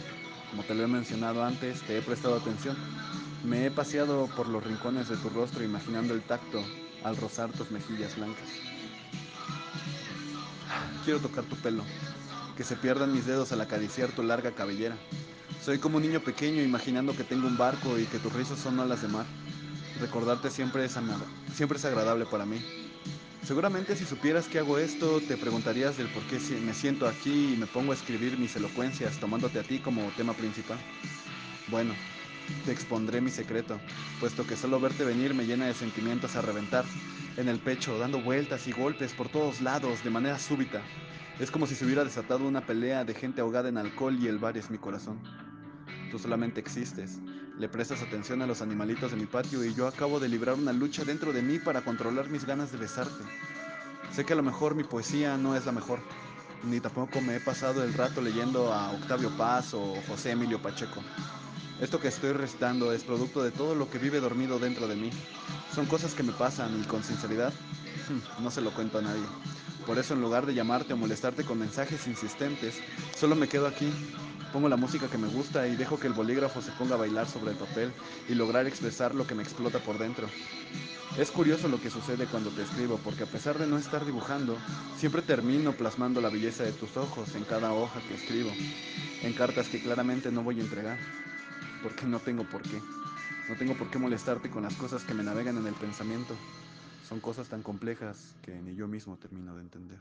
Como 0.49 0.63
te 0.63 0.73
lo 0.73 0.83
he 0.83 0.87
mencionado 0.87 1.43
antes, 1.43 1.81
te 1.81 1.97
he 1.97 2.01
prestado 2.01 2.35
atención. 2.35 2.77
Me 3.43 3.65
he 3.65 3.71
paseado 3.71 4.27
por 4.35 4.47
los 4.47 4.63
rincones 4.63 5.09
de 5.09 5.17
tu 5.17 5.29
rostro 5.29 5.63
imaginando 5.63 6.13
el 6.13 6.21
tacto 6.21 6.63
al 7.03 7.17
rozar 7.17 7.51
tus 7.51 7.71
mejillas 7.71 8.15
blancas. 8.15 8.47
Quiero 11.03 11.19
tocar 11.19 11.43
tu 11.43 11.55
pelo, 11.55 11.83
que 12.57 12.63
se 12.63 12.75
pierdan 12.75 13.13
mis 13.13 13.25
dedos 13.25 13.51
al 13.51 13.61
acariciar 13.61 14.09
tu 14.11 14.23
larga 14.23 14.51
cabellera. 14.51 14.95
Soy 15.63 15.77
como 15.77 15.97
un 15.97 16.03
niño 16.03 16.21
pequeño 16.21 16.61
imaginando 16.61 17.15
que 17.15 17.23
tengo 17.23 17.47
un 17.47 17.57
barco 17.57 17.99
y 17.99 18.05
que 18.05 18.19
tus 18.19 18.33
risas 18.33 18.59
son 18.59 18.79
olas 18.79 19.01
de 19.01 19.07
mar. 19.07 19.25
Recordarte 19.99 20.49
siempre 20.49 20.85
es, 20.85 20.97
siempre 21.53 21.77
es 21.77 21.85
agradable 21.85 22.25
para 22.25 22.45
mí. 22.45 22.84
Seguramente 23.45 23.95
si 23.95 24.05
supieras 24.05 24.47
que 24.47 24.57
hago 24.57 24.79
esto, 24.79 25.21
te 25.21 25.37
preguntarías 25.37 25.97
del 25.97 26.07
por 26.07 26.23
qué 26.23 26.39
me 26.65 26.73
siento 26.73 27.07
aquí 27.07 27.53
y 27.53 27.57
me 27.57 27.67
pongo 27.67 27.91
a 27.91 27.95
escribir 27.95 28.39
mis 28.39 28.55
elocuencias 28.55 29.19
tomándote 29.19 29.59
a 29.59 29.63
ti 29.63 29.77
como 29.77 30.01
tema 30.17 30.33
principal. 30.33 30.79
Bueno, 31.67 31.93
te 32.65 32.71
expondré 32.71 33.21
mi 33.21 33.29
secreto, 33.29 33.79
puesto 34.19 34.47
que 34.47 34.55
solo 34.55 34.79
verte 34.79 35.05
venir 35.05 35.35
me 35.35 35.45
llena 35.45 35.67
de 35.67 35.75
sentimientos 35.75 36.35
a 36.35 36.41
reventar, 36.41 36.85
en 37.37 37.47
el 37.47 37.59
pecho, 37.59 37.99
dando 37.99 38.19
vueltas 38.19 38.65
y 38.67 38.71
golpes 38.71 39.13
por 39.13 39.29
todos 39.29 39.61
lados 39.61 40.03
de 40.03 40.09
manera 40.09 40.39
súbita. 40.39 40.81
Es 41.39 41.51
como 41.51 41.67
si 41.67 41.75
se 41.75 41.85
hubiera 41.85 42.03
desatado 42.03 42.47
una 42.47 42.65
pelea 42.65 43.05
de 43.05 43.13
gente 43.13 43.41
ahogada 43.41 43.69
en 43.69 43.77
alcohol 43.77 44.17
y 44.19 44.25
el 44.25 44.39
bar 44.39 44.57
es 44.57 44.71
mi 44.71 44.79
corazón. 44.79 45.19
Tú 46.09 46.17
solamente 46.17 46.61
existes, 46.61 47.19
le 47.57 47.69
prestas 47.69 48.01
atención 48.01 48.41
a 48.41 48.47
los 48.47 48.61
animalitos 48.61 49.11
de 49.11 49.17
mi 49.17 49.25
patio 49.25 49.63
y 49.63 49.73
yo 49.73 49.87
acabo 49.87 50.19
de 50.19 50.27
librar 50.27 50.55
una 50.55 50.73
lucha 50.73 51.05
dentro 51.05 51.31
de 51.31 51.41
mí 51.41 51.59
para 51.59 51.81
controlar 51.81 52.29
mis 52.29 52.45
ganas 52.45 52.71
de 52.71 52.77
besarte. 52.77 53.23
Sé 54.13 54.25
que 54.25 54.33
a 54.33 54.35
lo 54.35 54.43
mejor 54.43 54.75
mi 54.75 54.83
poesía 54.83 55.37
no 55.37 55.55
es 55.55 55.65
la 55.65 55.71
mejor, 55.71 55.99
ni 56.63 56.79
tampoco 56.79 57.21
me 57.21 57.37
he 57.37 57.39
pasado 57.39 57.83
el 57.83 57.93
rato 57.93 58.21
leyendo 58.21 58.73
a 58.73 58.91
Octavio 58.91 59.29
Paz 59.37 59.73
o 59.73 59.95
José 60.07 60.31
Emilio 60.31 60.61
Pacheco. 60.61 61.01
Esto 61.79 61.99
que 61.99 62.07
estoy 62.07 62.31
restando 62.31 62.91
es 62.91 63.03
producto 63.03 63.43
de 63.43 63.51
todo 63.51 63.75
lo 63.75 63.89
que 63.89 63.99
vive 63.99 64.19
dormido 64.19 64.59
dentro 64.59 64.87
de 64.87 64.95
mí. 64.95 65.09
Son 65.73 65.85
cosas 65.85 66.13
que 66.13 66.23
me 66.23 66.31
pasan 66.31 66.81
y 66.81 66.85
con 66.85 67.03
sinceridad 67.03 67.53
no 68.39 68.51
se 68.51 68.61
lo 68.61 68.71
cuento 68.71 68.99
a 68.99 69.01
nadie. 69.01 69.25
Por 69.85 69.99
eso 69.99 70.13
en 70.13 70.21
lugar 70.21 70.45
de 70.45 70.53
llamarte 70.53 70.93
o 70.93 70.97
molestarte 70.97 71.43
con 71.43 71.59
mensajes 71.59 72.07
insistentes, 72.07 72.81
solo 73.15 73.35
me 73.35 73.47
quedo 73.47 73.67
aquí, 73.67 73.91
pongo 74.55 74.69
la 74.69 74.77
música 74.77 75.09
que 75.09 75.17
me 75.17 75.27
gusta 75.27 75.67
y 75.67 75.75
dejo 75.75 75.99
que 75.99 76.07
el 76.07 76.13
bolígrafo 76.13 76.61
se 76.61 76.71
ponga 76.71 76.95
a 76.95 76.97
bailar 76.97 77.27
sobre 77.27 77.51
el 77.51 77.57
papel 77.57 77.91
y 78.29 78.35
lograr 78.35 78.65
expresar 78.65 79.13
lo 79.13 79.27
que 79.27 79.35
me 79.35 79.43
explota 79.43 79.79
por 79.79 79.97
dentro. 79.97 80.29
Es 81.17 81.29
curioso 81.29 81.67
lo 81.67 81.81
que 81.81 81.89
sucede 81.89 82.25
cuando 82.25 82.51
te 82.51 82.61
escribo, 82.61 82.97
porque 83.03 83.23
a 83.23 83.25
pesar 83.25 83.59
de 83.59 83.67
no 83.67 83.77
estar 83.77 84.05
dibujando, 84.05 84.57
siempre 84.95 85.21
termino 85.21 85.73
plasmando 85.73 86.21
la 86.21 86.29
belleza 86.29 86.63
de 86.63 86.71
tus 86.71 86.95
ojos 86.95 87.35
en 87.35 87.43
cada 87.43 87.73
hoja 87.73 87.99
que 88.07 88.13
escribo, 88.13 88.49
en 89.23 89.33
cartas 89.33 89.67
que 89.67 89.81
claramente 89.81 90.31
no 90.31 90.41
voy 90.41 90.57
a 90.59 90.63
entregar 90.63 90.97
porque 91.83 92.05
no 92.05 92.19
tengo 92.19 92.45
por 92.45 92.61
qué. 92.61 92.81
No 93.49 93.57
tengo 93.57 93.73
por 93.73 93.89
qué 93.89 93.99
molestarte 93.99 94.49
con 94.49 94.63
las 94.63 94.75
cosas 94.75 95.03
que 95.03 95.13
me 95.13 95.23
navegan 95.23 95.57
en 95.57 95.67
el 95.67 95.73
pensamiento. 95.73 96.33
Son 97.09 97.19
cosas 97.19 97.49
tan 97.49 97.61
complejas 97.61 98.33
que 98.41 98.53
ni 98.53 98.73
yo 98.73 98.87
mismo 98.87 99.17
termino 99.17 99.53
de 99.53 99.63
entender. 99.63 99.99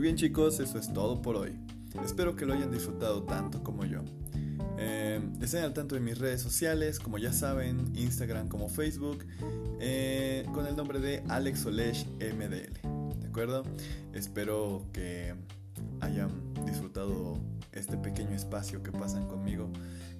Muy 0.00 0.06
bien 0.06 0.16
chicos, 0.16 0.60
eso 0.60 0.78
es 0.78 0.90
todo 0.94 1.20
por 1.20 1.36
hoy. 1.36 1.54
Espero 2.02 2.34
que 2.34 2.46
lo 2.46 2.54
hayan 2.54 2.70
disfrutado 2.70 3.22
tanto 3.24 3.62
como 3.62 3.84
yo. 3.84 4.00
Eh, 4.78 5.20
estén 5.42 5.62
al 5.62 5.74
tanto 5.74 5.94
de 5.94 6.00
mis 6.00 6.16
redes 6.16 6.40
sociales, 6.40 6.98
como 6.98 7.18
ya 7.18 7.34
saben, 7.34 7.92
Instagram 7.94 8.48
como 8.48 8.70
Facebook, 8.70 9.26
eh, 9.78 10.46
con 10.54 10.66
el 10.66 10.74
nombre 10.74 11.00
de 11.00 11.22
Alex 11.28 11.66
Olesh 11.66 12.06
MDL 12.18 13.00
acuerdo? 13.30 13.62
Espero 14.12 14.86
que 14.92 15.34
hayan 16.00 16.30
disfrutado 16.66 17.38
este 17.72 17.96
pequeño 17.96 18.34
espacio 18.34 18.82
que 18.82 18.92
pasan 18.92 19.28
conmigo 19.28 19.70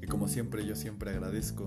y 0.00 0.06
como 0.06 0.28
siempre 0.28 0.64
yo 0.64 0.76
siempre 0.76 1.10
agradezco 1.10 1.64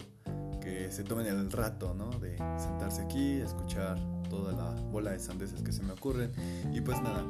que 0.63 0.89
se 0.91 1.03
tomen 1.03 1.27
el 1.27 1.51
rato, 1.51 1.93
¿no? 1.93 2.09
De 2.19 2.37
sentarse 2.57 3.01
aquí, 3.01 3.41
escuchar 3.41 3.99
toda 4.29 4.53
la 4.53 4.81
bola 4.83 5.11
de 5.11 5.19
sandeces 5.19 5.61
que 5.61 5.73
se 5.73 5.83
me 5.83 5.91
ocurren 5.91 6.31
y 6.73 6.81
pues 6.81 7.01
nada, 7.01 7.23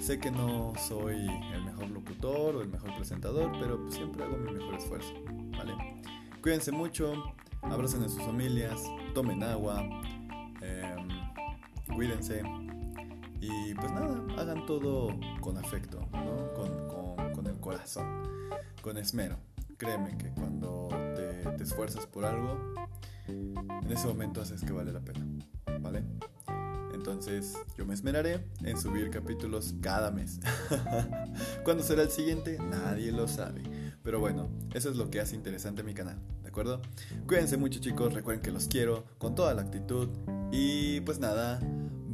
sé 0.00 0.18
que 0.18 0.30
no 0.30 0.72
soy 0.88 1.28
el 1.52 1.64
mejor 1.64 1.90
locutor 1.90 2.56
o 2.56 2.62
el 2.62 2.68
mejor 2.68 2.96
presentador, 2.96 3.52
pero 3.60 3.80
pues 3.82 3.94
siempre 3.94 4.24
hago 4.24 4.36
mi 4.38 4.52
mejor 4.52 4.74
esfuerzo, 4.74 5.12
¿vale? 5.56 5.74
Cuídense 6.42 6.72
mucho, 6.72 7.12
abracen 7.62 8.02
a 8.02 8.08
sus 8.08 8.22
familias, 8.22 8.80
tomen 9.14 9.42
agua, 9.42 9.86
em, 10.62 11.08
cuídense 11.94 12.42
y 13.40 13.74
pues 13.74 13.92
nada, 13.92 14.20
hagan 14.38 14.66
todo 14.66 15.14
con 15.40 15.58
afecto, 15.58 16.00
¿no? 16.12 16.54
con, 16.54 16.88
con, 17.34 17.46
el 17.46 17.60
corazón, 17.60 18.06
con 18.82 18.96
esmero. 18.96 19.38
Créeme 19.76 20.18
que 20.18 20.30
cuando 20.30 20.88
te, 21.56 21.62
esfuerzas 21.62 22.06
por 22.06 22.24
algo, 22.24 22.58
en 23.26 23.90
ese 23.90 24.06
momento 24.06 24.40
haces 24.40 24.62
que 24.62 24.72
vale 24.72 24.92
la 24.92 25.00
pena, 25.00 25.26
¿vale? 25.80 26.04
Entonces 26.92 27.56
yo 27.76 27.86
me 27.86 27.94
esmeraré 27.94 28.44
en 28.64 28.78
subir 28.78 29.10
capítulos 29.10 29.74
cada 29.80 30.10
mes. 30.10 30.40
¿Cuándo 31.64 31.82
será 31.82 32.02
el 32.02 32.10
siguiente? 32.10 32.58
Nadie 32.58 33.12
lo 33.12 33.28
sabe. 33.28 33.62
Pero 34.02 34.20
bueno, 34.20 34.48
eso 34.74 34.90
es 34.90 34.96
lo 34.96 35.10
que 35.10 35.20
hace 35.20 35.36
interesante 35.36 35.82
mi 35.82 35.94
canal, 35.94 36.18
¿de 36.42 36.48
acuerdo? 36.48 36.82
Cuídense 37.26 37.56
mucho 37.56 37.80
chicos, 37.80 38.12
recuerden 38.14 38.42
que 38.42 38.50
los 38.50 38.68
quiero 38.68 39.04
con 39.18 39.34
toda 39.34 39.54
la 39.54 39.62
actitud 39.62 40.08
y 40.50 41.00
pues 41.00 41.18
nada, 41.18 41.60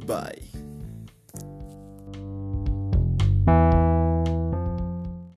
bye. 0.05 0.74